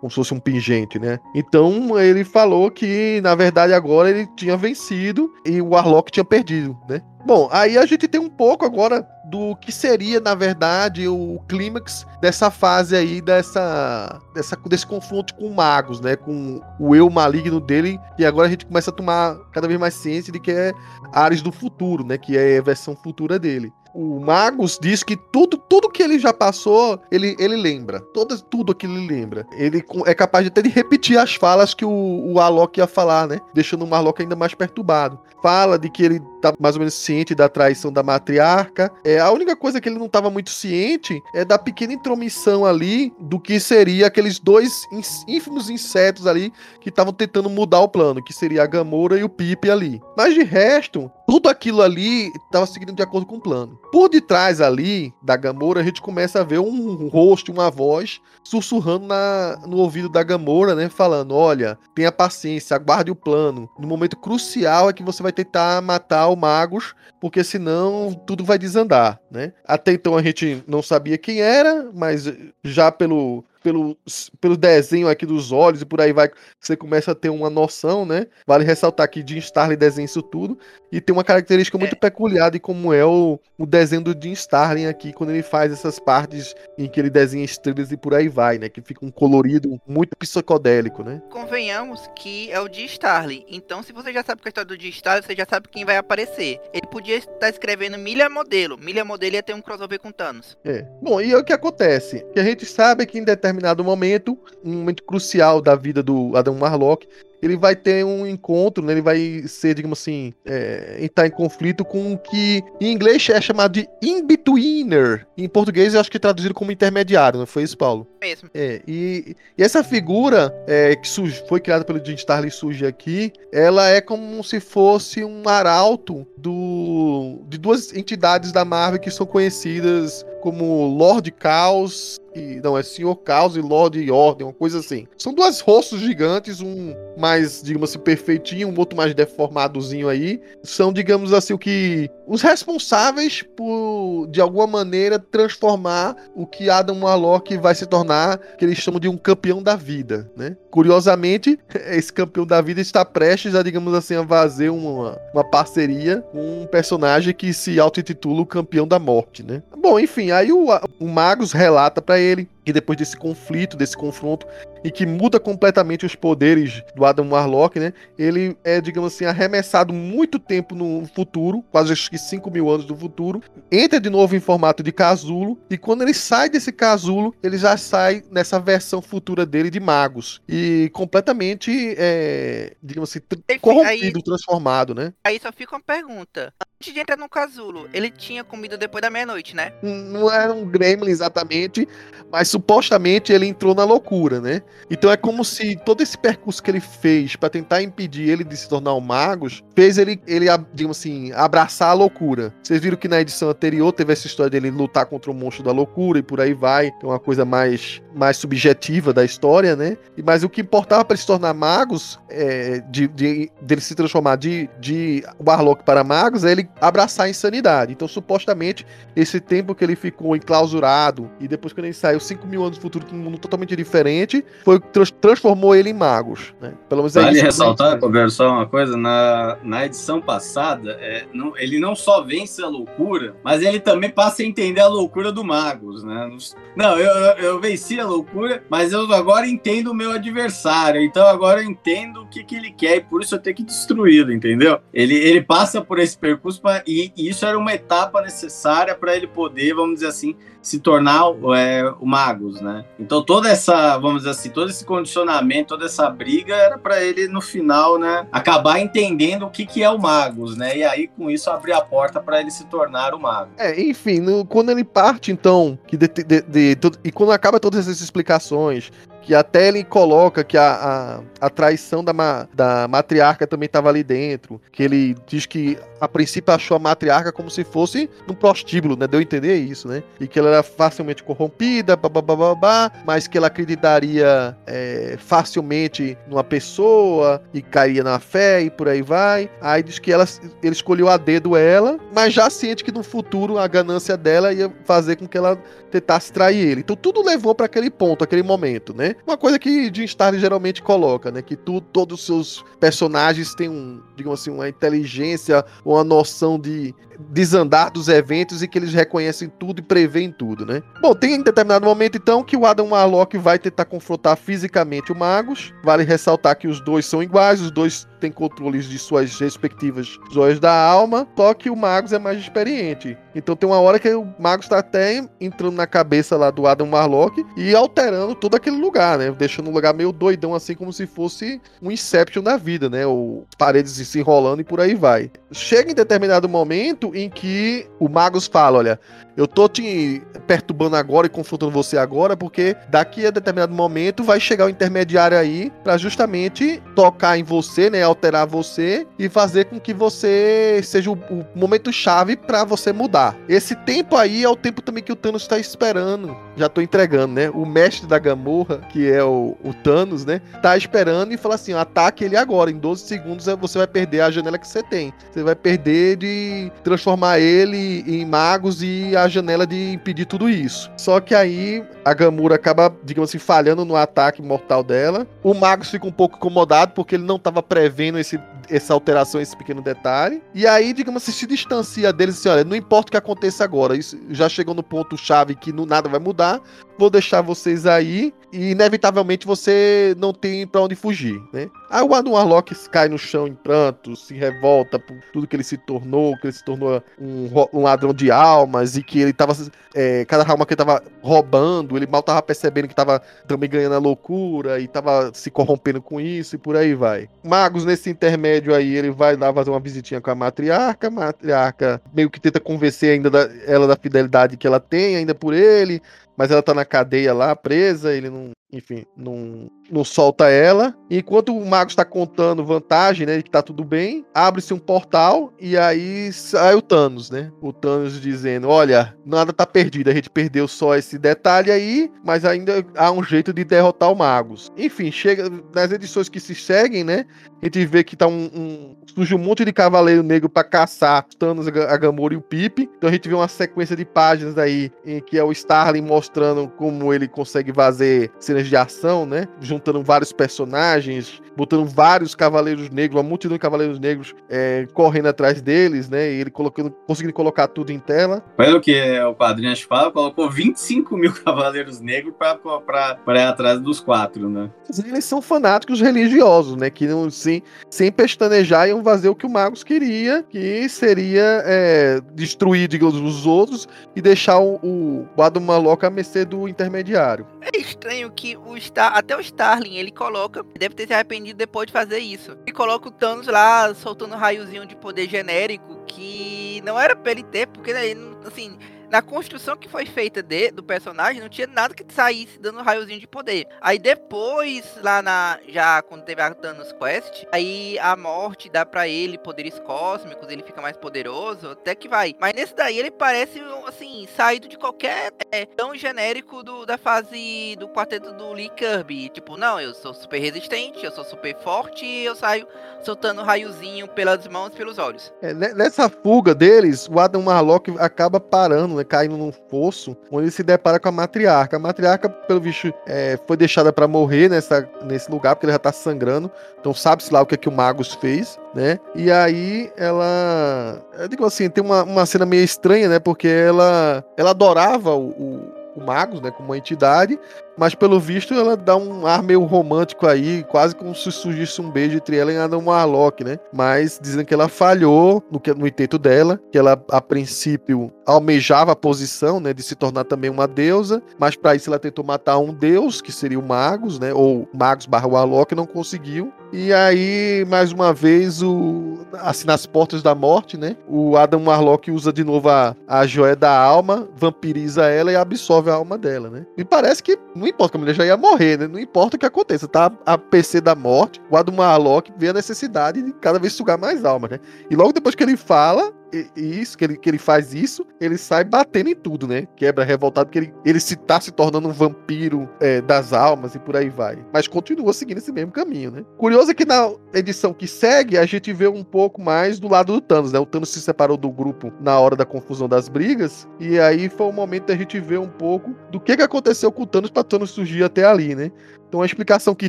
como 0.00 0.10
se 0.10 0.16
fosse 0.16 0.34
um 0.34 0.40
pingente, 0.40 0.98
né. 0.98 1.18
Então 1.34 1.98
ele 1.98 2.24
falou 2.24 2.70
que 2.70 3.20
na 3.22 3.34
verdade 3.34 3.72
agora 3.72 4.10
ele 4.10 4.26
tinha 4.36 4.56
vencido 4.56 5.30
e 5.44 5.60
o 5.60 5.70
Warlock 5.70 6.10
tinha 6.10 6.24
perdido, 6.24 6.76
né. 6.88 7.02
Bom, 7.26 7.48
aí 7.52 7.76
a 7.76 7.84
gente 7.84 8.08
tem 8.08 8.20
um 8.20 8.30
pouco 8.30 8.64
agora 8.64 9.06
do 9.30 9.54
que 9.56 9.70
seria, 9.70 10.20
na 10.20 10.34
verdade, 10.34 11.06
o 11.06 11.40
clímax 11.48 12.06
dessa 12.20 12.50
fase 12.50 12.96
aí, 12.96 13.20
dessa, 13.20 14.20
dessa, 14.34 14.56
desse 14.66 14.86
confronto 14.86 15.34
com 15.34 15.48
magos, 15.50 16.00
né? 16.00 16.16
Com 16.16 16.60
o 16.78 16.94
eu 16.94 17.08
maligno 17.08 17.60
dele, 17.60 17.98
e 18.18 18.26
agora 18.26 18.48
a 18.48 18.50
gente 18.50 18.66
começa 18.66 18.90
a 18.90 18.94
tomar 18.94 19.36
cada 19.52 19.68
vez 19.68 19.78
mais 19.78 19.94
ciência 19.94 20.32
de 20.32 20.40
que 20.40 20.50
é 20.50 20.72
Ares 21.12 21.42
do 21.42 21.52
futuro, 21.52 22.04
né? 22.04 22.18
Que 22.18 22.36
é 22.36 22.58
a 22.58 22.62
versão 22.62 22.96
futura 22.96 23.38
dele 23.38 23.72
o 23.94 24.20
Magus 24.20 24.78
diz 24.80 25.02
que 25.02 25.16
tudo, 25.16 25.56
tudo 25.56 25.90
que 25.90 26.02
ele 26.02 26.18
já 26.18 26.32
passou, 26.32 27.00
ele, 27.10 27.36
ele 27.38 27.56
lembra. 27.56 28.00
Todo, 28.00 28.40
tudo 28.42 28.72
aquilo 28.72 28.96
ele 28.96 29.06
lembra. 29.06 29.46
Ele 29.52 29.84
é 30.06 30.14
capaz 30.14 30.46
até 30.46 30.62
de 30.62 30.68
repetir 30.68 31.18
as 31.18 31.34
falas 31.34 31.74
que 31.74 31.84
o, 31.84 32.32
o 32.32 32.40
Alok 32.40 32.78
ia 32.78 32.86
falar, 32.86 33.26
né? 33.26 33.40
Deixando 33.52 33.84
o 33.84 33.88
Marlock 33.88 34.22
ainda 34.22 34.36
mais 34.36 34.54
perturbado. 34.54 35.18
Fala 35.42 35.78
de 35.78 35.90
que 35.90 36.02
ele 36.02 36.22
tá 36.40 36.54
mais 36.58 36.74
ou 36.74 36.80
menos 36.80 36.94
ciente 36.94 37.34
da 37.34 37.48
traição 37.48 37.92
da 37.92 38.02
matriarca. 38.02 38.90
É, 39.04 39.18
a 39.18 39.30
única 39.30 39.54
coisa 39.54 39.80
que 39.80 39.88
ele 39.88 39.98
não 39.98 40.06
estava 40.06 40.30
muito 40.30 40.50
ciente 40.50 41.22
é 41.34 41.44
da 41.44 41.58
pequena 41.58 41.92
intromissão 41.92 42.64
ali 42.64 43.12
do 43.18 43.38
que 43.38 43.60
seria 43.60 44.06
aqueles 44.06 44.38
dois 44.38 44.82
ínfimos 45.28 45.70
insetos 45.70 46.26
ali 46.26 46.52
que 46.80 46.88
estavam 46.88 47.12
tentando 47.12 47.50
mudar 47.50 47.80
o 47.80 47.88
plano, 47.88 48.22
que 48.22 48.32
seria 48.32 48.62
a 48.62 48.66
Gamora 48.66 49.18
e 49.18 49.24
o 49.24 49.28
Pipe 49.28 49.70
ali. 49.70 50.00
Mas 50.16 50.34
de 50.34 50.42
resto, 50.42 51.10
tudo 51.26 51.48
aquilo 51.48 51.82
ali 51.82 52.28
estava 52.44 52.66
seguindo 52.66 52.92
de 52.92 53.02
acordo 53.02 53.26
com 53.26 53.36
o 53.36 53.40
plano. 53.40 53.78
Por 53.92 54.08
detrás 54.08 54.60
ali 54.60 55.14
da 55.22 55.36
Gamora, 55.36 55.80
a 55.80 55.84
gente 55.84 56.00
começa 56.00 56.40
a 56.40 56.44
ver 56.44 56.58
um 56.58 57.08
rosto, 57.08 57.52
uma 57.52 57.70
voz 57.70 58.20
sussurrando 58.42 59.06
na, 59.06 59.60
no 59.66 59.76
ouvido 59.76 60.08
da 60.08 60.22
Gamora, 60.22 60.74
né? 60.74 60.88
Falando: 60.88 61.34
olha, 61.34 61.78
tenha 61.94 62.10
paciência, 62.10 62.74
aguarde 62.74 63.10
o 63.10 63.16
plano. 63.16 63.68
No 63.78 63.86
momento 63.86 64.16
crucial 64.16 64.90
é 64.90 64.92
que 64.92 65.02
você 65.02 65.22
vai 65.22 65.32
tentar 65.32 65.80
matar 65.82 66.29
o 66.32 66.36
Magus, 66.36 66.94
porque 67.20 67.44
senão 67.44 68.12
tudo 68.26 68.44
vai 68.44 68.58
desandar, 68.58 69.20
né? 69.30 69.52
Até 69.64 69.92
então 69.92 70.16
a 70.16 70.22
gente 70.22 70.62
não 70.66 70.82
sabia 70.82 71.18
quem 71.18 71.40
era, 71.40 71.90
mas 71.92 72.32
já 72.64 72.90
pelo 72.90 73.44
pelo, 73.62 73.96
pelo 74.40 74.56
desenho 74.56 75.08
aqui 75.08 75.24
dos 75.24 75.52
olhos 75.52 75.82
e 75.82 75.86
por 75.86 76.00
aí 76.00 76.12
vai, 76.12 76.30
você 76.58 76.76
começa 76.76 77.12
a 77.12 77.14
ter 77.14 77.28
uma 77.28 77.50
noção, 77.50 78.04
né? 78.04 78.26
Vale 78.46 78.64
ressaltar 78.64 79.08
que 79.08 79.24
Jim 79.26 79.38
Starlin 79.38 79.76
desenha 79.76 80.04
isso 80.04 80.22
tudo 80.22 80.58
e 80.90 81.00
tem 81.00 81.14
uma 81.14 81.24
característica 81.24 81.78
muito 81.78 81.94
é. 81.94 81.98
peculiar 81.98 82.50
de 82.50 82.58
como 82.58 82.92
é 82.92 83.04
o, 83.04 83.38
o 83.58 83.66
desenho 83.66 84.02
do 84.02 84.12
Jim 84.12 84.32
Starlin 84.32 84.86
aqui, 84.86 85.12
quando 85.12 85.30
ele 85.30 85.42
faz 85.42 85.72
essas 85.72 85.98
partes 85.98 86.54
em 86.76 86.88
que 86.88 86.98
ele 86.98 87.10
desenha 87.10 87.44
estrelas 87.44 87.92
e 87.92 87.96
por 87.96 88.14
aí 88.14 88.28
vai, 88.28 88.58
né? 88.58 88.68
Que 88.68 88.80
fica 88.80 89.04
um 89.04 89.10
colorido 89.10 89.80
muito 89.86 90.16
psicodélico, 90.16 91.02
né? 91.02 91.22
Convenhamos 91.30 92.08
que 92.16 92.50
é 92.50 92.60
o 92.60 92.72
Jim 92.72 92.86
Starlin, 92.86 93.44
então 93.48 93.82
se 93.82 93.92
você 93.92 94.12
já 94.12 94.24
sabe 94.24 94.40
a 94.44 94.48
história 94.48 94.66
do 94.66 94.80
Jim 94.80 94.88
Starlin, 94.88 95.22
você 95.22 95.36
já 95.36 95.46
sabe 95.48 95.68
quem 95.68 95.84
vai 95.84 95.96
aparecer. 95.96 96.60
Ele 96.72 96.86
podia 96.90 97.16
estar 97.16 97.48
escrevendo 97.48 97.98
Milha 97.98 98.28
Modelo, 98.28 98.78
Milha 98.78 99.04
Modelo 99.04 99.34
ia 99.34 99.42
ter 99.42 99.54
um 99.54 99.60
crossover 99.60 100.00
com 100.00 100.10
Thanos. 100.10 100.56
É. 100.64 100.82
Bom, 101.02 101.20
e 101.20 101.34
o 101.34 101.44
que 101.44 101.52
acontece? 101.52 102.16
O 102.16 102.32
que 102.32 102.40
a 102.40 102.44
gente 102.44 102.66
sabe 102.66 103.02
é 103.02 103.06
que 103.06 103.18
em 103.18 103.24
determinado 103.24 103.49
momento, 103.84 104.38
um 104.64 104.72
momento 104.72 105.02
crucial 105.02 105.60
da 105.60 105.74
vida 105.74 106.02
do 106.02 106.36
Adam 106.36 106.58
Warlock, 106.58 107.06
ele 107.42 107.56
vai 107.56 107.74
ter 107.74 108.04
um 108.04 108.26
encontro, 108.26 108.84
né? 108.84 108.92
Ele 108.92 109.00
vai 109.00 109.42
ser, 109.46 109.74
digamos 109.74 110.00
assim, 110.00 110.32
é, 110.44 110.98
entrar 111.00 111.26
em 111.26 111.30
conflito 111.30 111.84
com 111.84 112.12
o 112.12 112.18
que 112.18 112.62
em 112.80 112.92
inglês 112.92 113.26
é 113.30 113.40
chamado 113.40 113.72
de 113.72 113.88
in-betweener. 114.02 115.26
Em 115.36 115.48
português 115.48 115.94
eu 115.94 116.00
acho 116.00 116.10
que 116.10 116.18
é 116.18 116.20
traduzido 116.20 116.54
como 116.54 116.72
intermediário, 116.72 117.38
não 117.38 117.46
foi 117.46 117.62
isso, 117.62 117.78
Paulo? 117.78 118.06
Mesmo. 118.20 118.50
É, 118.52 118.82
e, 118.86 119.34
e 119.56 119.62
essa 119.62 119.82
figura 119.82 120.54
é, 120.66 120.94
que 120.94 121.08
surge, 121.08 121.42
foi 121.48 121.60
criada 121.60 121.84
pelo 121.84 122.04
Jim 122.04 122.14
Starlin 122.14 122.50
surge 122.50 122.84
aqui, 122.84 123.32
ela 123.50 123.88
é 123.88 124.00
como 124.00 124.42
se 124.44 124.60
fosse 124.60 125.24
um 125.24 125.48
arauto 125.48 126.26
do, 126.36 127.40
de 127.48 127.56
duas 127.58 127.94
entidades 127.94 128.52
da 128.52 128.64
Marvel 128.64 129.00
que 129.00 129.10
são 129.10 129.26
conhecidas 129.26 130.24
como 130.42 130.86
Lord 130.86 131.30
Caos 131.32 132.19
e 132.34 132.60
não 132.62 132.76
é 132.76 132.82
Senhor 132.82 133.16
Caos 133.16 133.56
e 133.56 133.60
Lord 133.60 134.10
Ordem, 134.10 134.46
uma 134.46 134.52
coisa 134.52 134.78
assim. 134.78 135.06
São 135.16 135.32
duas 135.32 135.60
rostos 135.60 136.00
gigantes, 136.00 136.60
um 136.60 136.94
mais, 137.18 137.62
digamos 137.62 137.90
assim, 137.90 137.98
perfeitinho, 137.98 138.68
um 138.68 138.78
outro 138.78 138.96
mais 138.96 139.14
deformadozinho 139.14 140.08
aí. 140.08 140.40
São, 140.62 140.92
digamos 140.92 141.32
assim, 141.32 141.52
o 141.52 141.58
que 141.58 142.10
os 142.26 142.42
responsáveis 142.42 143.42
por 143.42 144.28
de 144.30 144.40
alguma 144.40 144.66
maneira 144.66 145.18
transformar 145.18 146.16
o 146.34 146.46
que 146.46 146.70
Adam 146.70 147.02
Warlock 147.02 147.56
vai 147.58 147.74
se 147.74 147.86
tornar, 147.86 148.38
que 148.38 148.64
eles 148.64 148.78
chamam 148.78 149.00
de 149.00 149.08
um 149.08 149.16
campeão 149.16 149.62
da 149.62 149.74
vida, 149.74 150.30
né? 150.36 150.56
Curiosamente, 150.70 151.58
esse 151.90 152.12
campeão 152.12 152.46
da 152.46 152.60
vida 152.60 152.80
está 152.80 153.04
prestes 153.04 153.54
a, 153.54 153.62
digamos 153.62 153.92
assim, 153.94 154.14
a 154.14 154.26
fazer 154.26 154.70
uma, 154.70 155.18
uma 155.34 155.44
parceria 155.44 156.20
com 156.32 156.62
um 156.62 156.66
personagem 156.66 157.34
que 157.34 157.52
se 157.52 157.80
auto-intitula 157.80 158.42
o 158.42 158.46
campeão 158.46 158.86
da 158.86 158.98
morte, 158.98 159.42
né? 159.42 159.62
Bom, 159.76 159.98
enfim, 159.98 160.30
aí 160.30 160.52
o, 160.52 160.66
o 160.98 161.08
Magus 161.08 161.52
relata 161.52 162.00
para 162.00 162.19
ele 162.20 162.48
que 162.64 162.72
depois 162.72 162.98
desse 162.98 163.16
conflito, 163.16 163.76
desse 163.76 163.96
confronto, 163.96 164.46
e 164.82 164.90
que 164.90 165.04
muda 165.06 165.38
completamente 165.38 166.06
os 166.06 166.14
poderes 166.14 166.82
do 166.94 167.04
Adam 167.04 167.28
Warlock, 167.30 167.78
né? 167.78 167.92
Ele 168.18 168.56
é, 168.64 168.80
digamos 168.80 169.14
assim, 169.14 169.24
arremessado 169.24 169.92
muito 169.92 170.38
tempo 170.38 170.74
no 170.74 171.06
futuro, 171.14 171.62
quase 171.70 171.92
acho 171.92 172.10
que 172.10 172.18
5 172.18 172.50
mil 172.50 172.70
anos 172.70 172.86
do 172.86 172.96
futuro, 172.96 173.42
entra 173.70 174.00
de 174.00 174.10
novo 174.10 174.34
em 174.34 174.40
formato 174.40 174.82
de 174.82 174.92
casulo, 174.92 175.58
e 175.70 175.76
quando 175.76 176.02
ele 176.02 176.14
sai 176.14 176.48
desse 176.48 176.72
casulo, 176.72 177.34
ele 177.42 177.58
já 177.58 177.76
sai 177.76 178.22
nessa 178.30 178.58
versão 178.58 179.02
futura 179.02 179.44
dele 179.44 179.70
de 179.70 179.80
magos. 179.80 180.40
E 180.48 180.90
completamente, 180.92 181.94
é, 181.98 182.74
digamos 182.82 183.10
assim, 183.10 183.20
corrompido, 183.60 184.18
aí, 184.18 184.22
transformado, 184.22 184.94
né? 184.94 185.12
Aí 185.24 185.38
só 185.40 185.52
fica 185.52 185.74
uma 185.74 185.82
pergunta. 185.82 186.52
Antes 186.80 186.94
de 186.94 187.00
entrar 187.00 187.16
no 187.16 187.28
casulo, 187.28 187.88
ele 187.92 188.10
tinha 188.10 188.42
comida 188.42 188.76
depois 188.78 189.02
da 189.02 189.10
meia-noite, 189.10 189.54
né? 189.54 189.72
Não 189.82 190.32
era 190.32 190.52
um 190.52 190.64
gremlin 190.64 191.10
exatamente, 191.10 191.86
mas 192.32 192.48
supostamente 192.50 193.32
ele 193.32 193.46
entrou 193.46 193.74
na 193.74 193.84
loucura, 193.84 194.40
né? 194.40 194.62
Então 194.90 195.10
é 195.10 195.16
como 195.16 195.44
se 195.44 195.76
todo 195.84 196.02
esse 196.02 196.18
percurso 196.18 196.62
que 196.62 196.70
ele 196.70 196.80
fez 196.80 197.36
para 197.36 197.48
tentar 197.48 197.80
impedir 197.82 198.28
ele 198.28 198.42
de 198.42 198.56
se 198.56 198.68
tornar 198.68 198.94
um 198.94 199.00
Magus, 199.00 199.62
fez 199.74 199.98
ele, 199.98 200.20
ele, 200.26 200.46
digamos 200.74 200.98
assim, 200.98 201.32
abraçar 201.32 201.90
a 201.90 201.92
loucura. 201.92 202.52
Vocês 202.62 202.80
viram 202.80 202.96
que 202.96 203.06
na 203.06 203.20
edição 203.20 203.50
anterior 203.50 203.92
teve 203.92 204.12
essa 204.12 204.26
história 204.26 204.50
dele 204.50 204.70
lutar 204.70 205.06
contra 205.06 205.30
o 205.30 205.34
monstro 205.34 205.62
da 205.62 205.70
loucura 205.70 206.18
e 206.18 206.22
por 206.22 206.40
aí 206.40 206.52
vai. 206.52 206.92
É 207.02 207.06
uma 207.06 207.20
coisa 207.20 207.44
mais, 207.44 208.02
mais 208.14 208.36
subjetiva 208.36 209.12
da 209.12 209.24
história, 209.24 209.76
né? 209.76 209.96
Mas 210.24 210.42
o 210.42 210.48
que 210.48 210.60
importava 210.60 211.04
para 211.04 211.14
ele 211.14 211.20
se 211.20 211.26
tornar 211.26 211.54
Magus, 211.54 212.18
é, 212.28 212.80
de, 212.90 213.06
de, 213.08 213.50
dele 213.62 213.80
se 213.80 213.94
transformar 213.94 214.36
de, 214.36 214.68
de 214.80 215.22
Warlock 215.44 215.84
para 215.84 216.02
Magus, 216.02 216.44
é 216.44 216.50
ele 216.50 216.68
abraçar 216.80 217.26
a 217.26 217.30
insanidade. 217.30 217.92
Então, 217.92 218.08
supostamente, 218.08 218.84
esse 219.14 219.38
tempo 219.38 219.74
que 219.74 219.84
ele 219.84 219.94
ficou 219.94 220.34
enclausurado 220.34 221.30
e 221.38 221.46
depois 221.46 221.72
quando 221.72 221.84
ele 221.84 221.94
saiu 221.94 222.18
5 222.40 222.46
mil 222.46 222.62
anos 222.64 222.78
no 222.78 222.82
futuro, 222.82 223.06
um 223.12 223.18
mundo 223.18 223.38
totalmente 223.38 223.76
diferente, 223.76 224.44
foi 224.64 224.80
trans 224.80 225.10
transformou 225.10 225.74
ele 225.74 225.90
em 225.90 225.92
magos. 225.92 226.54
Né? 226.60 226.72
Pelo 226.88 227.02
menos 227.02 227.16
é 227.16 227.22
vale 227.22 227.40
ressaltar, 227.40 227.98
Roberto, 228.00 228.30
só 228.30 228.50
uma 228.50 228.66
coisa: 228.66 228.96
na, 228.96 229.58
na 229.62 229.86
edição 229.86 230.20
passada, 230.20 230.92
é, 231.00 231.26
não, 231.32 231.56
ele 231.56 231.78
não 231.78 231.94
só 231.94 232.22
vence 232.22 232.62
a 232.62 232.68
loucura, 232.68 233.36
mas 233.44 233.62
ele 233.62 233.78
também 233.78 234.10
passa 234.10 234.42
a 234.42 234.46
entender 234.46 234.80
a 234.80 234.88
loucura 234.88 235.30
do 235.30 235.44
Magos. 235.44 236.02
Né? 236.02 236.30
Não, 236.76 236.98
eu, 236.98 237.10
eu, 237.10 237.36
eu 237.44 237.60
venci 237.60 238.00
a 238.00 238.06
loucura, 238.06 238.62
mas 238.68 238.92
eu 238.92 239.12
agora 239.12 239.46
entendo 239.46 239.90
o 239.90 239.94
meu 239.94 240.12
adversário, 240.12 241.00
então 241.00 241.26
agora 241.26 241.62
eu 241.62 241.68
entendo 241.68 242.22
o 242.22 242.26
que, 242.28 242.42
que 242.44 242.54
ele 242.54 242.70
quer 242.70 242.96
e 242.96 243.00
por 243.00 243.22
isso 243.22 243.34
eu 243.34 243.38
tenho 243.38 243.56
que 243.56 243.64
destruí-lo, 243.64 244.32
entendeu? 244.32 244.78
Ele, 244.92 245.14
ele 245.14 245.42
passa 245.42 245.80
por 245.80 245.98
esse 245.98 246.16
percurso 246.16 246.60
pra, 246.60 246.82
e, 246.86 247.12
e 247.16 247.28
isso 247.28 247.44
era 247.44 247.58
uma 247.58 247.74
etapa 247.74 248.20
necessária 248.20 248.94
para 248.94 249.16
ele 249.16 249.26
poder, 249.26 249.74
vamos 249.74 249.94
dizer 249.94 250.06
assim, 250.06 250.36
se 250.62 250.78
tornar 250.78 251.22
é, 251.56 251.92
o 252.00 252.06
Magus, 252.06 252.60
né? 252.60 252.84
Então 252.98 253.22
toda 253.22 253.48
essa, 253.48 253.96
vamos 253.98 254.18
dizer 254.18 254.30
assim, 254.30 254.50
todo 254.50 254.70
esse 254.70 254.84
condicionamento, 254.84 255.68
toda 255.68 255.86
essa 255.86 256.08
briga 256.10 256.54
era 256.54 256.78
para 256.78 257.02
ele 257.02 257.28
no 257.28 257.40
final, 257.40 257.98
né, 257.98 258.26
acabar 258.30 258.78
entendendo 258.78 259.46
o 259.46 259.50
que 259.50 259.64
que 259.64 259.82
é 259.82 259.90
o 259.90 259.98
Magus, 259.98 260.56
né? 260.56 260.76
E 260.76 260.84
aí 260.84 261.08
com 261.08 261.30
isso 261.30 261.50
abrir 261.50 261.72
a 261.72 261.80
porta 261.80 262.20
para 262.20 262.40
ele 262.40 262.50
se 262.50 262.66
tornar 262.66 263.14
o 263.14 263.20
Mago. 263.20 263.50
É, 263.56 263.80
enfim, 263.80 264.20
no, 264.20 264.44
quando 264.44 264.70
ele 264.70 264.84
parte 264.84 265.32
então, 265.32 265.78
que 265.86 265.96
de, 265.96 266.08
de, 266.08 266.42
de, 266.42 266.78
e 267.04 267.10
quando 267.10 267.32
acaba 267.32 267.58
todas 267.58 267.80
essas 267.80 268.00
explicações, 268.00 268.90
que 269.22 269.34
até 269.34 269.68
ele 269.68 269.84
coloca 269.84 270.42
que 270.42 270.56
a, 270.56 271.22
a, 271.40 271.46
a 271.46 271.50
traição 271.50 272.02
da, 272.02 272.12
ma, 272.12 272.48
da 272.54 272.88
matriarca 272.88 273.46
também 273.46 273.66
estava 273.66 273.88
ali 273.88 274.02
dentro, 274.02 274.60
que 274.72 274.82
ele 274.82 275.14
diz 275.26 275.46
que 275.46 275.78
a 276.00 276.08
princípio 276.08 276.52
achou 276.54 276.76
a 276.76 276.80
matriarca 276.80 277.30
como 277.30 277.50
se 277.50 277.62
fosse 277.62 278.08
um 278.28 278.34
prostíbulo, 278.34 278.96
né? 278.96 279.06
Deu 279.06 279.20
a 279.20 279.22
entender 279.22 279.56
isso, 279.56 279.86
né? 279.86 280.02
E 280.18 280.26
que 280.26 280.38
ela 280.38 280.48
era 280.48 280.62
facilmente 280.62 281.22
corrompida, 281.22 281.96
babá, 281.96 282.90
mas 283.04 283.28
que 283.28 283.36
ela 283.36 283.48
acreditaria 283.48 284.56
é, 284.66 285.16
facilmente 285.18 286.16
numa 286.26 286.42
pessoa 286.42 287.42
e 287.52 287.60
cairia 287.60 288.02
na 288.02 288.18
fé 288.18 288.62
e 288.62 288.70
por 288.70 288.88
aí 288.88 289.02
vai. 289.02 289.50
Aí 289.60 289.82
diz 289.82 289.98
que 289.98 290.10
ela, 290.10 290.24
ele 290.62 290.72
escolheu 290.72 291.08
a 291.08 291.16
dedo 291.16 291.56
ela, 291.56 291.98
mas 292.14 292.32
já 292.32 292.48
ciente 292.48 292.82
que 292.82 292.92
no 292.92 293.02
futuro 293.02 293.58
a 293.58 293.66
ganância 293.66 294.16
dela 294.16 294.52
ia 294.52 294.72
fazer 294.84 295.16
com 295.16 295.28
que 295.28 295.36
ela 295.36 295.56
tentasse 295.90 296.32
trair 296.32 296.66
ele. 296.66 296.80
Então 296.80 296.96
tudo 296.96 297.22
levou 297.22 297.54
para 297.54 297.66
aquele 297.66 297.90
ponto, 297.90 298.24
aquele 298.24 298.42
momento, 298.42 298.94
né? 298.94 299.09
Uma 299.26 299.36
coisa 299.36 299.58
que 299.58 299.90
Jim 299.92 300.04
Starlin 300.04 300.38
geralmente 300.38 300.82
coloca, 300.82 301.30
né? 301.30 301.42
Que 301.42 301.56
tu, 301.56 301.80
todos 301.80 302.20
os 302.20 302.26
seus 302.26 302.64
personagens 302.78 303.54
têm 303.54 303.68
um, 303.68 304.00
digamos 304.16 304.40
assim, 304.40 304.50
uma 304.50 304.68
inteligência, 304.68 305.64
uma 305.84 306.04
noção 306.04 306.58
de 306.58 306.94
desandar 307.28 307.90
dos 307.90 308.08
eventos 308.08 308.62
e 308.62 308.68
que 308.68 308.78
eles 308.78 308.92
reconhecem 308.92 309.48
tudo 309.48 309.80
e 309.80 309.82
preveem 309.82 310.32
tudo, 310.32 310.64
né? 310.64 310.82
Bom, 311.00 311.14
tem 311.14 311.34
em 311.34 311.42
determinado 311.42 311.84
momento 311.84 312.16
então 312.16 312.42
que 312.42 312.56
o 312.56 312.64
Adam 312.64 312.88
Warlock 312.88 313.36
vai 313.36 313.58
tentar 313.58 313.84
confrontar 313.84 314.36
fisicamente 314.36 315.12
o 315.12 315.16
Magus. 315.16 315.72
Vale 315.84 316.04
ressaltar 316.04 316.56
que 316.56 316.66
os 316.66 316.80
dois 316.80 317.04
são 317.04 317.22
iguais, 317.22 317.60
os 317.60 317.70
dois 317.70 318.08
têm 318.20 318.30
controles 318.30 318.88
de 318.88 318.98
suas 318.98 319.38
respectivas 319.38 320.18
joias 320.30 320.60
da 320.60 320.72
alma, 320.72 321.26
só 321.36 321.54
que 321.54 321.70
o 321.70 321.76
Magus 321.76 322.12
é 322.12 322.18
mais 322.18 322.38
experiente. 322.38 323.16
Então 323.34 323.56
tem 323.56 323.68
uma 323.68 323.80
hora 323.80 323.98
que 323.98 324.08
o 324.12 324.26
Magus 324.38 324.66
está 324.66 324.78
até 324.78 325.24
entrando 325.40 325.74
na 325.74 325.86
cabeça 325.86 326.36
lá 326.36 326.50
do 326.50 326.66
Adam 326.66 326.90
Warlock 326.90 327.44
e 327.56 327.74
alterando 327.74 328.34
todo 328.34 328.54
aquele 328.54 328.76
lugar, 328.76 329.18
né? 329.18 329.30
Deixando 329.30 329.70
um 329.70 329.72
lugar 329.72 329.94
meio 329.94 330.12
doidão 330.12 330.54
assim 330.54 330.74
como 330.74 330.92
se 330.92 331.06
fosse 331.06 331.60
um 331.80 331.90
Inception 331.90 332.42
da 332.42 332.56
vida, 332.56 332.88
né? 332.88 333.06
Ou 333.06 333.46
paredes 333.56 333.92
se 333.92 334.18
enrolando 334.18 334.60
e 334.60 334.64
por 334.64 334.80
aí 334.80 334.94
vai. 334.94 335.30
Chega 335.52 335.90
em 335.90 335.94
determinado 335.94 336.48
momento 336.48 337.12
em 337.14 337.30
que 337.30 337.86
o 337.98 338.08
Magus 338.08 338.46
fala: 338.46 338.78
olha, 338.78 339.00
eu 339.36 339.46
tô 339.46 339.68
te 339.68 340.22
perturbando 340.46 340.96
agora 340.96 341.26
e 341.26 341.30
confrontando 341.30 341.72
você 341.72 341.96
agora, 341.96 342.36
porque 342.36 342.76
daqui 342.88 343.24
a 343.24 343.30
determinado 343.30 343.72
momento 343.72 344.22
vai 344.22 344.40
chegar 344.40 344.66
o 344.66 344.68
intermediário 344.68 345.38
aí 345.38 345.72
para 345.82 345.96
justamente 345.96 346.82
tocar 346.94 347.38
em 347.38 347.42
você, 347.42 347.88
né? 347.88 348.02
Alterar 348.10 348.46
você 348.46 349.06
e 349.18 349.28
fazer 349.28 349.66
com 349.66 349.80
que 349.80 349.94
você 349.94 350.80
seja 350.82 351.10
o, 351.10 351.14
o 351.14 351.46
momento 351.54 351.92
chave 351.92 352.36
para 352.36 352.64
você 352.64 352.92
mudar. 352.92 353.36
Esse 353.48 353.74
tempo 353.74 354.16
aí 354.16 354.44
é 354.44 354.48
o 354.48 354.56
tempo 354.56 354.82
também 354.82 355.02
que 355.02 355.12
o 355.12 355.16
Thanos 355.16 355.42
está 355.42 355.58
esperando. 355.58 356.36
Já 356.56 356.68
tô 356.68 356.80
entregando, 356.80 357.34
né? 357.34 357.50
O 357.50 357.64
mestre 357.64 358.06
da 358.06 358.18
Gamorra, 358.18 358.78
que 358.90 359.10
é 359.10 359.22
o, 359.22 359.56
o 359.62 359.72
Thanos, 359.72 360.24
né? 360.24 360.40
Tá 360.62 360.76
esperando 360.76 361.32
e 361.32 361.36
fala 361.36 361.54
assim: 361.54 361.72
ataque 361.72 362.24
ele 362.24 362.36
agora. 362.36 362.70
Em 362.70 362.78
12 362.78 363.02
segundos 363.06 363.48
é, 363.48 363.56
você 363.56 363.78
vai 363.78 363.86
perder 363.86 364.20
a 364.20 364.30
janela 364.30 364.58
que 364.58 364.68
você 364.68 364.82
tem. 364.82 365.12
Você 365.30 365.42
vai 365.42 365.54
perder 365.54 366.16
de 366.16 366.70
transformar 366.82 367.38
ele 367.38 368.04
em 368.06 368.24
magos 368.24 368.82
e 368.82 369.16
a 369.16 369.28
janela 369.28 369.66
de 369.66 369.92
impedir 369.92 370.26
tudo 370.26 370.48
isso. 370.48 370.90
Só 370.96 371.20
que 371.20 371.34
aí 371.34 371.84
a 372.04 372.14
Gamora 372.14 372.54
acaba, 372.54 372.94
digamos 373.04 373.30
assim, 373.30 373.38
falhando 373.38 373.84
no 373.84 373.96
ataque 373.96 374.42
mortal 374.42 374.82
dela. 374.82 375.26
O 375.42 375.54
Magus 375.54 375.90
fica 375.90 376.06
um 376.06 376.12
pouco 376.12 376.36
incomodado 376.36 376.92
porque 376.94 377.14
ele 377.14 377.24
não 377.24 377.36
estava 377.36 377.62
prevendo 377.62 377.99
esse, 378.02 378.40
essa 378.68 378.92
alteração, 378.92 379.40
esse 379.40 379.56
pequeno 379.56 379.82
detalhe. 379.82 380.42
E 380.54 380.66
aí, 380.66 380.92
digamos 380.92 381.22
assim, 381.22 381.32
se 381.32 381.46
distancia 381.46 382.12
deles 382.12 382.38
assim: 382.38 382.48
olha, 382.48 382.64
não 382.64 382.76
importa 382.76 383.08
o 383.08 383.10
que 383.12 383.16
aconteça 383.16 383.64
agora, 383.64 383.96
isso 383.96 384.18
já 384.30 384.48
chegou 384.48 384.74
no 384.74 384.82
ponto 384.82 385.16
chave 385.16 385.54
que 385.54 385.72
no, 385.72 385.86
nada 385.86 386.08
vai 386.08 386.20
mudar. 386.20 386.60
Vou 386.98 387.10
deixar 387.10 387.40
vocês 387.40 387.86
aí 387.86 388.32
e 388.52 388.70
inevitavelmente 388.70 389.46
você 389.46 390.14
não 390.18 390.32
tem 390.32 390.66
para 390.66 390.80
onde 390.80 390.94
fugir, 390.94 391.40
né? 391.52 391.68
Aí 391.88 392.02
o 392.02 392.14
Adam 392.14 392.32
Warlock 392.32 392.74
cai 392.88 393.08
no 393.08 393.18
chão 393.18 393.46
em 393.46 393.54
pranto, 393.54 394.16
se 394.16 394.34
revolta 394.34 394.98
por 394.98 395.16
tudo 395.32 395.46
que 395.46 395.56
ele 395.56 395.64
se 395.64 395.76
tornou, 395.76 396.36
que 396.38 396.46
ele 396.46 396.52
se 396.52 396.64
tornou 396.64 397.02
um, 397.20 397.48
um 397.72 397.82
ladrão 397.82 398.12
de 398.12 398.30
almas 398.30 398.96
e 398.96 399.02
que 399.02 399.20
ele 399.20 399.32
tava. 399.32 399.56
É, 399.92 400.24
cada 400.24 400.48
alma 400.48 400.64
que 400.64 400.72
ele 400.72 400.78
tava 400.78 401.02
roubando, 401.20 401.96
ele 401.96 402.06
mal 402.06 402.22
tava 402.22 402.40
percebendo 402.42 402.86
que 402.86 402.94
tava 402.94 403.20
também 403.46 403.68
ganhando 403.68 403.96
a 403.96 403.98
loucura 403.98 404.78
e 404.78 404.86
tava 404.86 405.32
se 405.34 405.50
corrompendo 405.50 406.00
com 406.00 406.20
isso 406.20 406.54
e 406.54 406.58
por 406.58 406.76
aí 406.76 406.94
vai. 406.94 407.28
Magos, 407.42 407.84
nesse 407.84 408.08
intermédio 408.08 408.74
aí, 408.74 408.94
ele 408.94 409.10
vai 409.10 409.36
lá 409.36 409.52
fazer 409.52 409.70
uma 409.70 409.80
visitinha 409.80 410.20
com 410.20 410.30
a 410.30 410.34
matriarca. 410.34 411.08
A 411.08 411.10
matriarca 411.10 412.00
meio 412.14 412.30
que 412.30 412.40
tenta 412.40 412.60
convencer 412.60 413.14
ainda 413.14 413.28
da, 413.28 413.48
ela 413.66 413.86
da 413.86 413.96
fidelidade 413.96 414.56
que 414.56 414.66
ela 414.66 414.78
tem 414.78 415.16
ainda 415.16 415.34
por 415.34 415.54
ele 415.54 416.00
mas 416.40 416.50
ela 416.50 416.62
tá 416.62 416.72
na 416.72 416.86
cadeia 416.86 417.34
lá, 417.34 417.54
presa, 417.54 418.14
ele 418.14 418.30
não, 418.30 418.52
enfim, 418.72 419.04
não, 419.14 419.70
não 419.90 420.04
solta 420.04 420.48
ela. 420.48 420.94
Enquanto 421.10 421.56
o 421.56 421.66
Mago 421.66 421.90
está 421.90 422.04
contando 422.04 422.64
vantagem, 422.64 423.26
né, 423.26 423.42
que 423.42 423.50
tá 423.50 423.62
tudo 423.62 423.84
bem, 423.84 424.24
abre-se 424.34 424.72
um 424.72 424.78
portal 424.78 425.52
e 425.58 425.76
aí 425.76 426.32
sai 426.32 426.74
o 426.74 426.82
Thanos, 426.82 427.30
né? 427.30 427.50
O 427.60 427.72
Thanos 427.72 428.20
dizendo: 428.20 428.68
"Olha, 428.68 429.16
nada 429.24 429.52
tá 429.52 429.66
perdido, 429.66 430.08
a 430.08 430.14
gente 430.14 430.30
perdeu 430.30 430.68
só 430.68 430.96
esse 430.96 431.18
detalhe 431.18 431.70
aí, 431.70 432.10
mas 432.24 432.44
ainda 432.44 432.84
há 432.96 433.10
um 433.10 433.22
jeito 433.22 433.52
de 433.52 433.64
derrotar 433.64 434.12
o 434.12 434.16
Magos". 434.16 434.70
Enfim, 434.76 435.10
chega 435.10 435.50
nas 435.74 435.90
edições 435.90 436.28
que 436.28 436.38
se 436.38 436.54
seguem, 436.54 437.02
né? 437.02 437.26
A 437.60 437.66
gente 437.66 437.84
vê 437.86 438.04
que 438.04 438.16
tá 438.16 438.26
um, 438.26 438.50
um 438.54 438.96
surge 439.14 439.34
um 439.34 439.38
monte 439.38 439.64
de 439.64 439.72
cavaleiro 439.72 440.22
negro 440.22 440.48
para 440.48 440.64
caçar 440.64 441.26
Thanos, 441.38 441.66
a 441.68 441.96
Gamora 441.96 442.34
e 442.34 442.36
o 442.36 442.40
Pip. 442.40 442.88
Então 442.96 443.08
a 443.08 443.12
gente 443.12 443.28
vê 443.28 443.34
uma 443.34 443.48
sequência 443.48 443.96
de 443.96 444.04
páginas 444.04 444.56
aí 444.56 444.90
em 445.04 445.20
que 445.20 445.38
é 445.38 445.44
o 445.44 445.52
Starling 445.52 446.02
mostrando 446.02 446.68
como 446.68 447.12
ele 447.12 447.28
consegue 447.28 447.72
fazer 447.72 448.30
cenas 448.38 448.66
de 448.66 448.76
ação, 448.76 449.26
né? 449.26 449.46
Juntando 449.80 450.02
vários 450.02 450.32
personagens, 450.32 451.40
botando 451.56 451.86
vários 451.86 452.34
cavaleiros 452.34 452.90
negros, 452.90 453.20
uma 453.20 453.28
multidão 453.28 453.56
de 453.56 453.60
cavaleiros 453.60 453.98
negros 453.98 454.34
é, 454.48 454.86
correndo 454.92 455.26
atrás 455.26 455.60
deles, 455.60 456.08
né? 456.08 456.32
E 456.32 456.40
ele 456.40 456.50
colocando, 456.50 456.90
conseguindo 457.06 457.32
colocar 457.32 457.66
tudo 457.68 457.90
em 457.90 457.98
tela. 457.98 458.42
Pelo 458.56 458.80
que 458.80 459.20
o 459.20 459.34
quadrinho 459.34 459.76
fala, 459.86 460.10
colocou 460.10 460.50
25 460.50 461.16
mil 461.16 461.32
cavaleiros 461.44 462.00
negros 462.00 462.34
para 462.36 463.40
ir 463.40 463.42
atrás 463.42 463.80
dos 463.80 464.00
quatro, 464.00 464.48
né? 464.48 464.70
Eles 465.06 465.24
são 465.24 465.40
fanáticos 465.40 466.00
religiosos, 466.00 466.76
né? 466.76 466.90
Que 466.90 467.06
não, 467.06 467.30
sem, 467.30 467.62
sem 467.88 468.12
pestanejar 468.12 468.88
iam 468.88 469.02
fazer 469.02 469.28
o 469.28 469.34
que 469.34 469.46
o 469.46 469.50
Magus 469.50 469.82
queria, 469.82 470.42
que 470.42 470.88
seria 470.88 471.62
é, 471.64 472.20
destruir, 472.34 472.88
digamos, 472.88 473.16
os 473.16 473.46
outros 473.46 473.88
e 474.14 474.20
deixar 474.20 474.58
o, 474.58 474.76
o, 474.82 475.28
o 475.36 475.42
Adam 475.42 475.62
Maloca 475.62 476.06
a 476.06 476.10
mercê 476.10 476.44
do 476.44 476.68
intermediário. 476.68 477.46
É 477.60 477.78
estranho 477.78 478.30
que 478.30 478.56
o 478.56 478.78
Star, 478.78 479.16
até 479.16 479.36
o 479.36 479.40
Starling, 479.70 479.96
ele 479.96 480.10
coloca, 480.10 480.64
deve 480.78 480.94
ter 480.94 481.06
se 481.06 481.14
arrependido 481.14 481.56
depois 481.56 481.86
de 481.86 481.92
fazer 481.92 482.18
isso. 482.18 482.56
Ele 482.66 482.72
coloca 482.72 483.08
o 483.08 483.12
Thanos 483.12 483.46
lá 483.46 483.94
soltando 483.94 484.34
um 484.34 484.38
raiozinho 484.38 484.86
de 484.86 484.96
poder 484.96 485.28
genérico 485.28 486.02
que 486.06 486.82
não 486.84 486.98
era 486.98 487.14
pra 487.14 487.30
ele 487.32 487.44
ter, 487.44 487.66
porque 487.68 487.92
né, 487.92 488.08
ele, 488.08 488.20
assim, 488.44 488.76
na 489.10 489.20
construção 489.20 489.76
que 489.76 489.88
foi 489.88 490.06
feita 490.06 490.42
de, 490.42 490.70
do 490.70 490.82
personagem, 490.82 491.40
não 491.40 491.48
tinha 491.48 491.66
nada 491.66 491.92
que 491.92 492.04
saísse 492.12 492.58
dando 492.58 492.82
raiozinho 492.82 493.20
de 493.20 493.26
poder. 493.26 493.66
Aí 493.80 493.98
depois, 493.98 494.84
lá 495.02 495.20
na. 495.20 495.58
Já 495.68 496.00
quando 496.02 496.22
teve 496.22 496.40
a 496.40 496.54
Thanos 496.54 496.92
Quest, 496.92 497.44
aí 497.52 497.98
a 497.98 498.16
morte 498.16 498.70
dá 498.70 498.86
para 498.86 499.08
ele 499.08 499.36
poderes 499.36 499.78
cósmicos, 499.80 500.48
ele 500.48 500.62
fica 500.62 500.80
mais 500.80 500.96
poderoso, 500.96 501.70
até 501.70 501.94
que 501.94 502.08
vai. 502.08 502.34
Mas 502.38 502.52
nesse 502.54 502.74
daí 502.74 502.98
ele 502.98 503.10
parece, 503.10 503.60
assim, 503.86 504.26
saído 504.36 504.68
de 504.68 504.78
qualquer 504.78 505.32
é, 505.50 505.66
tão 505.66 505.94
genérico 505.94 506.62
do, 506.62 506.86
da 506.86 506.96
fase 506.96 507.76
do 507.78 507.88
quarteto 507.88 508.32
do 508.32 508.52
Lee 508.52 508.70
Kirby. 508.70 509.28
Tipo, 509.30 509.56
não, 509.56 509.80
eu 509.80 509.92
sou 509.94 510.14
super 510.14 510.38
resistente, 510.38 511.04
eu 511.04 511.10
sou 511.10 511.24
super 511.24 511.56
forte 511.58 512.04
e 512.06 512.24
eu 512.24 512.36
saio 512.36 512.66
soltando 513.02 513.42
raiozinho 513.42 514.06
pelas 514.08 514.46
mãos 514.46 514.70
pelos 514.74 514.98
olhos. 514.98 515.32
É, 515.42 515.52
nessa 515.52 516.08
fuga 516.08 516.54
deles, 516.54 517.08
o 517.08 517.18
Adam 517.18 517.42
Marlock 517.42 517.90
acaba 517.98 518.38
parando 518.38 518.99
né, 519.00 519.04
caindo 519.04 519.36
num 519.36 519.50
poço, 519.50 520.16
onde 520.30 520.44
ele 520.44 520.50
se 520.50 520.62
depara 520.62 521.00
com 521.00 521.08
a 521.08 521.12
matriarca. 521.12 521.76
A 521.76 521.80
matriarca, 521.80 522.28
pelo 522.28 522.60
visto, 522.60 522.92
é, 523.06 523.38
foi 523.46 523.56
deixada 523.56 523.92
para 523.92 524.06
morrer 524.06 524.48
nessa, 524.48 524.88
nesse 525.04 525.30
lugar, 525.30 525.56
porque 525.56 525.66
ele 525.66 525.72
já 525.72 525.78
tá 525.78 525.92
sangrando. 525.92 526.50
Então 526.78 526.94
sabe-se 526.94 527.32
lá 527.32 527.40
o 527.40 527.46
que, 527.46 527.54
é 527.54 527.58
que 527.58 527.68
o 527.68 527.72
Magus 527.72 528.14
fez, 528.14 528.58
né? 528.74 528.98
E 529.14 529.30
aí 529.30 529.90
ela. 529.96 531.02
Eu 531.18 531.28
digo 531.28 531.44
assim, 531.44 531.68
tem 531.68 531.82
uma, 531.82 532.02
uma 532.04 532.26
cena 532.26 532.46
meio 532.46 532.64
estranha, 532.64 533.08
né? 533.08 533.18
Porque 533.18 533.48
ela, 533.48 534.24
ela 534.36 534.50
adorava 534.50 535.14
o, 535.14 535.28
o, 535.28 535.72
o 536.00 536.06
Magus, 536.06 536.40
né? 536.40 536.50
Como 536.50 536.68
uma 536.68 536.78
entidade, 536.78 537.38
mas 537.76 537.94
pelo 537.94 538.20
visto 538.20 538.54
ela 538.54 538.76
dá 538.76 538.96
um 538.96 539.26
ar 539.26 539.42
meio 539.42 539.62
romântico 539.64 540.26
aí, 540.26 540.64
quase 540.64 540.94
como 540.94 541.14
se 541.14 541.30
surgisse 541.32 541.80
um 541.80 541.90
beijo 541.90 542.16
entre 542.16 542.36
ela 542.36 542.52
e 542.52 542.56
Adam 542.56 542.84
Warlock, 542.86 543.44
né? 543.44 543.58
Mas 543.72 544.18
dizem 544.20 544.44
que 544.44 544.52
ela 544.52 544.68
falhou 544.68 545.42
no, 545.50 545.60
no 545.74 545.86
intento 545.86 546.18
dela, 546.18 546.60
que 546.70 546.78
ela 546.78 547.02
a 547.10 547.20
princípio 547.20 548.12
almejava 548.26 548.92
a 548.92 548.96
posição, 548.96 549.60
né, 549.60 549.72
de 549.72 549.82
se 549.82 549.94
tornar 549.94 550.24
também 550.24 550.50
uma 550.50 550.68
deusa, 550.68 551.22
mas 551.38 551.56
para 551.56 551.74
isso 551.74 551.90
ela 551.90 551.98
tentou 551.98 552.24
matar 552.24 552.58
um 552.58 552.72
deus, 552.72 553.20
que 553.20 553.32
seria 553.32 553.58
o 553.58 553.66
Magus, 553.66 554.18
né, 554.18 554.32
ou 554.32 554.68
Magus 554.72 555.06
barra 555.06 555.26
Warlock, 555.26 555.74
não 555.74 555.86
conseguiu. 555.86 556.52
E 556.72 556.92
aí, 556.92 557.64
mais 557.68 557.90
uma 557.90 558.12
vez, 558.12 558.62
o 558.62 559.18
assim 559.38 559.66
nas 559.66 559.86
portas 559.86 560.22
da 560.22 560.34
morte, 560.34 560.76
né? 560.76 560.96
O 561.08 561.36
Adam 561.36 561.64
Warlock 561.64 562.10
usa 562.10 562.32
de 562.32 562.44
novo 562.44 562.68
a, 562.68 562.96
a 563.08 563.26
joia 563.26 563.56
da 563.56 563.76
alma, 563.76 564.28
vampiriza 564.36 565.06
ela 565.06 565.32
e 565.32 565.36
absorve 565.36 565.90
a 565.90 565.94
alma 565.94 566.16
dela, 566.16 566.50
né? 566.50 566.66
Me 566.76 566.84
parece 566.84 567.22
que 567.22 567.38
não 567.54 567.66
importa, 567.66 567.92
que 567.92 567.96
a 567.96 568.00
mulher 568.00 568.14
já 568.14 568.24
ia 568.24 568.36
morrer, 568.36 568.78
né? 568.78 568.86
Não 568.86 568.98
importa 568.98 569.36
o 569.36 569.38
que 569.38 569.46
aconteça, 569.46 569.88
tá? 569.88 570.12
A 570.24 570.38
PC 570.38 570.80
da 570.80 570.94
morte, 570.94 571.40
o 571.50 571.56
Adam 571.56 571.76
Warlock 571.76 572.32
vê 572.36 572.48
a 572.48 572.54
necessidade 572.54 573.22
de 573.22 573.32
cada 573.32 573.58
vez 573.58 573.72
sugar 573.72 573.98
mais 573.98 574.24
alma, 574.24 574.48
né? 574.48 574.60
E 574.90 574.96
logo 574.96 575.12
depois 575.12 575.34
que 575.34 575.42
ele 575.42 575.56
fala, 575.56 576.12
isso, 576.56 576.96
que 576.96 577.04
ele, 577.04 577.16
que 577.16 577.28
ele 577.28 577.38
faz 577.38 577.74
isso, 577.74 578.06
ele 578.20 578.36
sai 578.36 578.64
batendo 578.64 579.10
em 579.10 579.14
tudo, 579.14 579.46
né? 579.46 579.66
Quebra 579.76 580.04
revoltado, 580.04 580.46
porque 580.46 580.58
ele, 580.58 580.74
ele 580.84 581.00
se 581.00 581.16
tá 581.16 581.40
se 581.40 581.50
tornando 581.50 581.88
um 581.88 581.92
vampiro 581.92 582.68
é, 582.80 583.00
das 583.00 583.32
almas 583.32 583.74
e 583.74 583.78
por 583.78 583.96
aí 583.96 584.08
vai. 584.08 584.38
Mas 584.52 584.68
continua 584.68 585.12
seguindo 585.12 585.38
esse 585.38 585.52
mesmo 585.52 585.72
caminho, 585.72 586.10
né? 586.10 586.24
Curioso 586.36 586.70
é 586.70 586.74
que 586.74 586.84
na 586.84 587.10
edição 587.34 587.72
que 587.72 587.86
segue, 587.86 588.38
a 588.38 588.46
gente 588.46 588.72
vê 588.72 588.86
um 588.88 589.02
pouco 589.02 589.40
mais 589.40 589.78
do 589.78 589.88
lado 589.88 590.12
do 590.12 590.20
Thanos, 590.20 590.52
né? 590.52 590.58
O 590.58 590.66
Thanos 590.66 590.90
se 590.90 591.00
separou 591.00 591.36
do 591.36 591.50
grupo 591.50 591.92
na 592.00 592.18
hora 592.18 592.36
da 592.36 592.44
confusão 592.44 592.88
das 592.88 593.08
brigas, 593.08 593.68
e 593.78 593.98
aí 593.98 594.28
foi 594.28 594.46
o 594.46 594.52
momento 594.52 594.86
da 594.86 594.96
gente 594.96 595.18
ver 595.20 595.38
um 595.38 595.48
pouco 595.48 595.94
do 596.10 596.20
que, 596.20 596.36
que 596.36 596.42
aconteceu 596.42 596.90
com 596.92 597.02
o 597.02 597.06
Thanos 597.06 597.30
pra 597.30 597.44
Thanos 597.44 597.70
surgir 597.70 598.04
até 598.04 598.24
ali, 598.24 598.54
né? 598.54 598.70
Então 599.10 599.22
a 599.22 599.26
explicação 599.26 599.74
que 599.74 599.88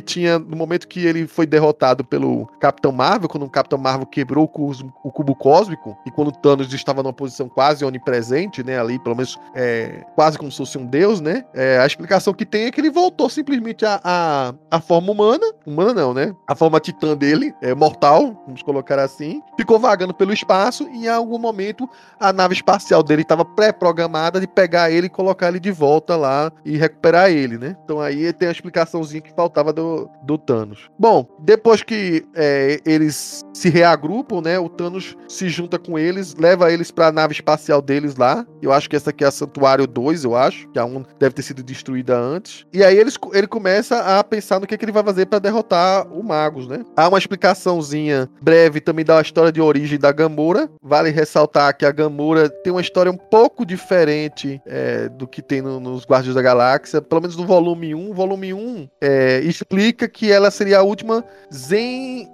tinha 0.00 0.36
no 0.36 0.56
momento 0.56 0.88
que 0.88 1.06
ele 1.06 1.28
foi 1.28 1.46
derrotado 1.46 2.04
pelo 2.04 2.48
Capitão 2.58 2.90
Marvel, 2.90 3.28
quando 3.28 3.44
o 3.44 3.48
Capitão 3.48 3.78
Marvel 3.78 4.04
quebrou 4.04 4.46
o, 4.46 4.48
cubo, 4.48 4.92
o 5.04 5.12
cubo 5.12 5.32
cósmico, 5.36 5.96
e 6.04 6.10
quando 6.10 6.32
Thanos 6.32 6.74
estava 6.74 7.04
numa 7.04 7.12
posição 7.12 7.48
quase 7.48 7.84
onipresente, 7.84 8.64
né? 8.64 8.80
Ali, 8.80 8.98
pelo 8.98 9.14
menos 9.14 9.38
é, 9.54 10.04
quase 10.16 10.36
como 10.36 10.50
se 10.50 10.58
fosse 10.58 10.76
um 10.76 10.84
deus, 10.84 11.20
né? 11.20 11.44
É, 11.54 11.78
a 11.78 11.86
explicação 11.86 12.34
que 12.34 12.44
tem 12.44 12.64
é 12.64 12.72
que 12.72 12.80
ele 12.80 12.90
voltou 12.90 13.30
simplesmente 13.30 13.86
à 13.86 14.00
a, 14.02 14.48
a, 14.48 14.54
a, 14.72 14.80
forma 14.80 15.12
humana. 15.12 15.46
Humana 15.64 15.94
não, 15.94 16.12
né? 16.12 16.34
A 16.48 16.56
forma 16.56 16.80
titã 16.80 17.16
dele, 17.16 17.54
é, 17.62 17.76
mortal, 17.76 18.42
vamos 18.44 18.62
colocar 18.62 18.98
assim. 18.98 19.40
Ficou 19.56 19.78
vagando 19.78 20.12
pelo 20.12 20.32
espaço 20.32 20.88
e 20.88 21.04
em 21.04 21.08
algum 21.08 21.38
momento 21.38 21.88
a 22.18 22.32
nave 22.32 22.54
espacial 22.54 23.04
dele 23.04 23.22
estava 23.22 23.44
pré-programada 23.44 24.40
de 24.40 24.48
pegar 24.48 24.90
ele 24.90 25.06
e 25.06 25.10
colocar 25.10 25.46
ele 25.46 25.60
de 25.60 25.70
volta 25.70 26.16
lá 26.16 26.50
e 26.64 26.76
recuperar 26.76 27.30
ele, 27.30 27.56
né? 27.56 27.76
Então 27.84 28.00
aí 28.00 28.32
tem 28.32 28.48
a 28.48 28.52
explicação 28.52 29.00
que 29.20 29.32
faltava 29.34 29.72
do, 29.72 30.08
do 30.24 30.38
Thanos. 30.38 30.90
Bom, 30.98 31.26
depois 31.40 31.82
que 31.82 32.24
é, 32.34 32.80
eles 32.84 33.44
se 33.52 33.68
reagrupam, 33.68 34.40
né? 34.40 34.58
O 34.58 34.68
Thanos 34.68 35.16
se 35.28 35.48
junta 35.48 35.78
com 35.78 35.98
eles, 35.98 36.34
leva 36.36 36.72
eles 36.72 36.90
para 36.90 37.08
a 37.08 37.12
nave 37.12 37.32
espacial 37.32 37.82
deles 37.82 38.16
lá. 38.16 38.46
Eu 38.60 38.72
acho 38.72 38.88
que 38.88 38.96
essa 38.96 39.10
aqui 39.10 39.24
é 39.24 39.26
a 39.26 39.30
Santuário 39.30 39.86
2, 39.86 40.24
eu 40.24 40.36
acho, 40.36 40.68
que 40.68 40.78
a 40.78 40.84
1 40.84 41.04
deve 41.18 41.34
ter 41.34 41.42
sido 41.42 41.62
destruída 41.62 42.18
antes. 42.18 42.66
E 42.72 42.82
aí 42.82 42.96
eles, 42.96 43.18
ele 43.32 43.46
começa 43.46 44.18
a 44.18 44.24
pensar 44.24 44.60
no 44.60 44.66
que, 44.66 44.76
que 44.76 44.84
ele 44.84 44.92
vai 44.92 45.02
fazer 45.02 45.26
para 45.26 45.38
derrotar 45.38 46.06
o 46.12 46.22
Magus, 46.22 46.66
né? 46.66 46.84
Há 46.96 47.08
uma 47.08 47.18
explicaçãozinha 47.18 48.28
breve 48.40 48.80
também 48.80 49.04
da 49.04 49.20
história 49.20 49.52
de 49.52 49.60
origem 49.60 49.98
da 49.98 50.12
Gamora. 50.12 50.70
Vale 50.82 51.10
ressaltar 51.10 51.76
que 51.76 51.84
a 51.84 51.92
Gamora 51.92 52.48
tem 52.48 52.72
uma 52.72 52.80
história 52.80 53.10
um 53.10 53.16
pouco 53.16 53.64
diferente 53.64 54.60
é, 54.66 55.08
do 55.08 55.26
que 55.26 55.42
tem 55.42 55.62
no, 55.62 55.80
nos 55.80 56.04
Guardiões 56.04 56.34
da 56.34 56.42
Galáxia, 56.42 57.00
pelo 57.00 57.20
menos 57.20 57.36
no 57.36 57.46
volume 57.46 57.94
1. 57.94 58.10
O 58.10 58.14
volume 58.14 58.54
1 58.54 58.88
é, 59.02 59.40
explica 59.40 60.08
que 60.08 60.30
ela 60.30 60.48
seria 60.48 60.78
a 60.78 60.82
última 60.82 61.24
Zen 61.52 62.30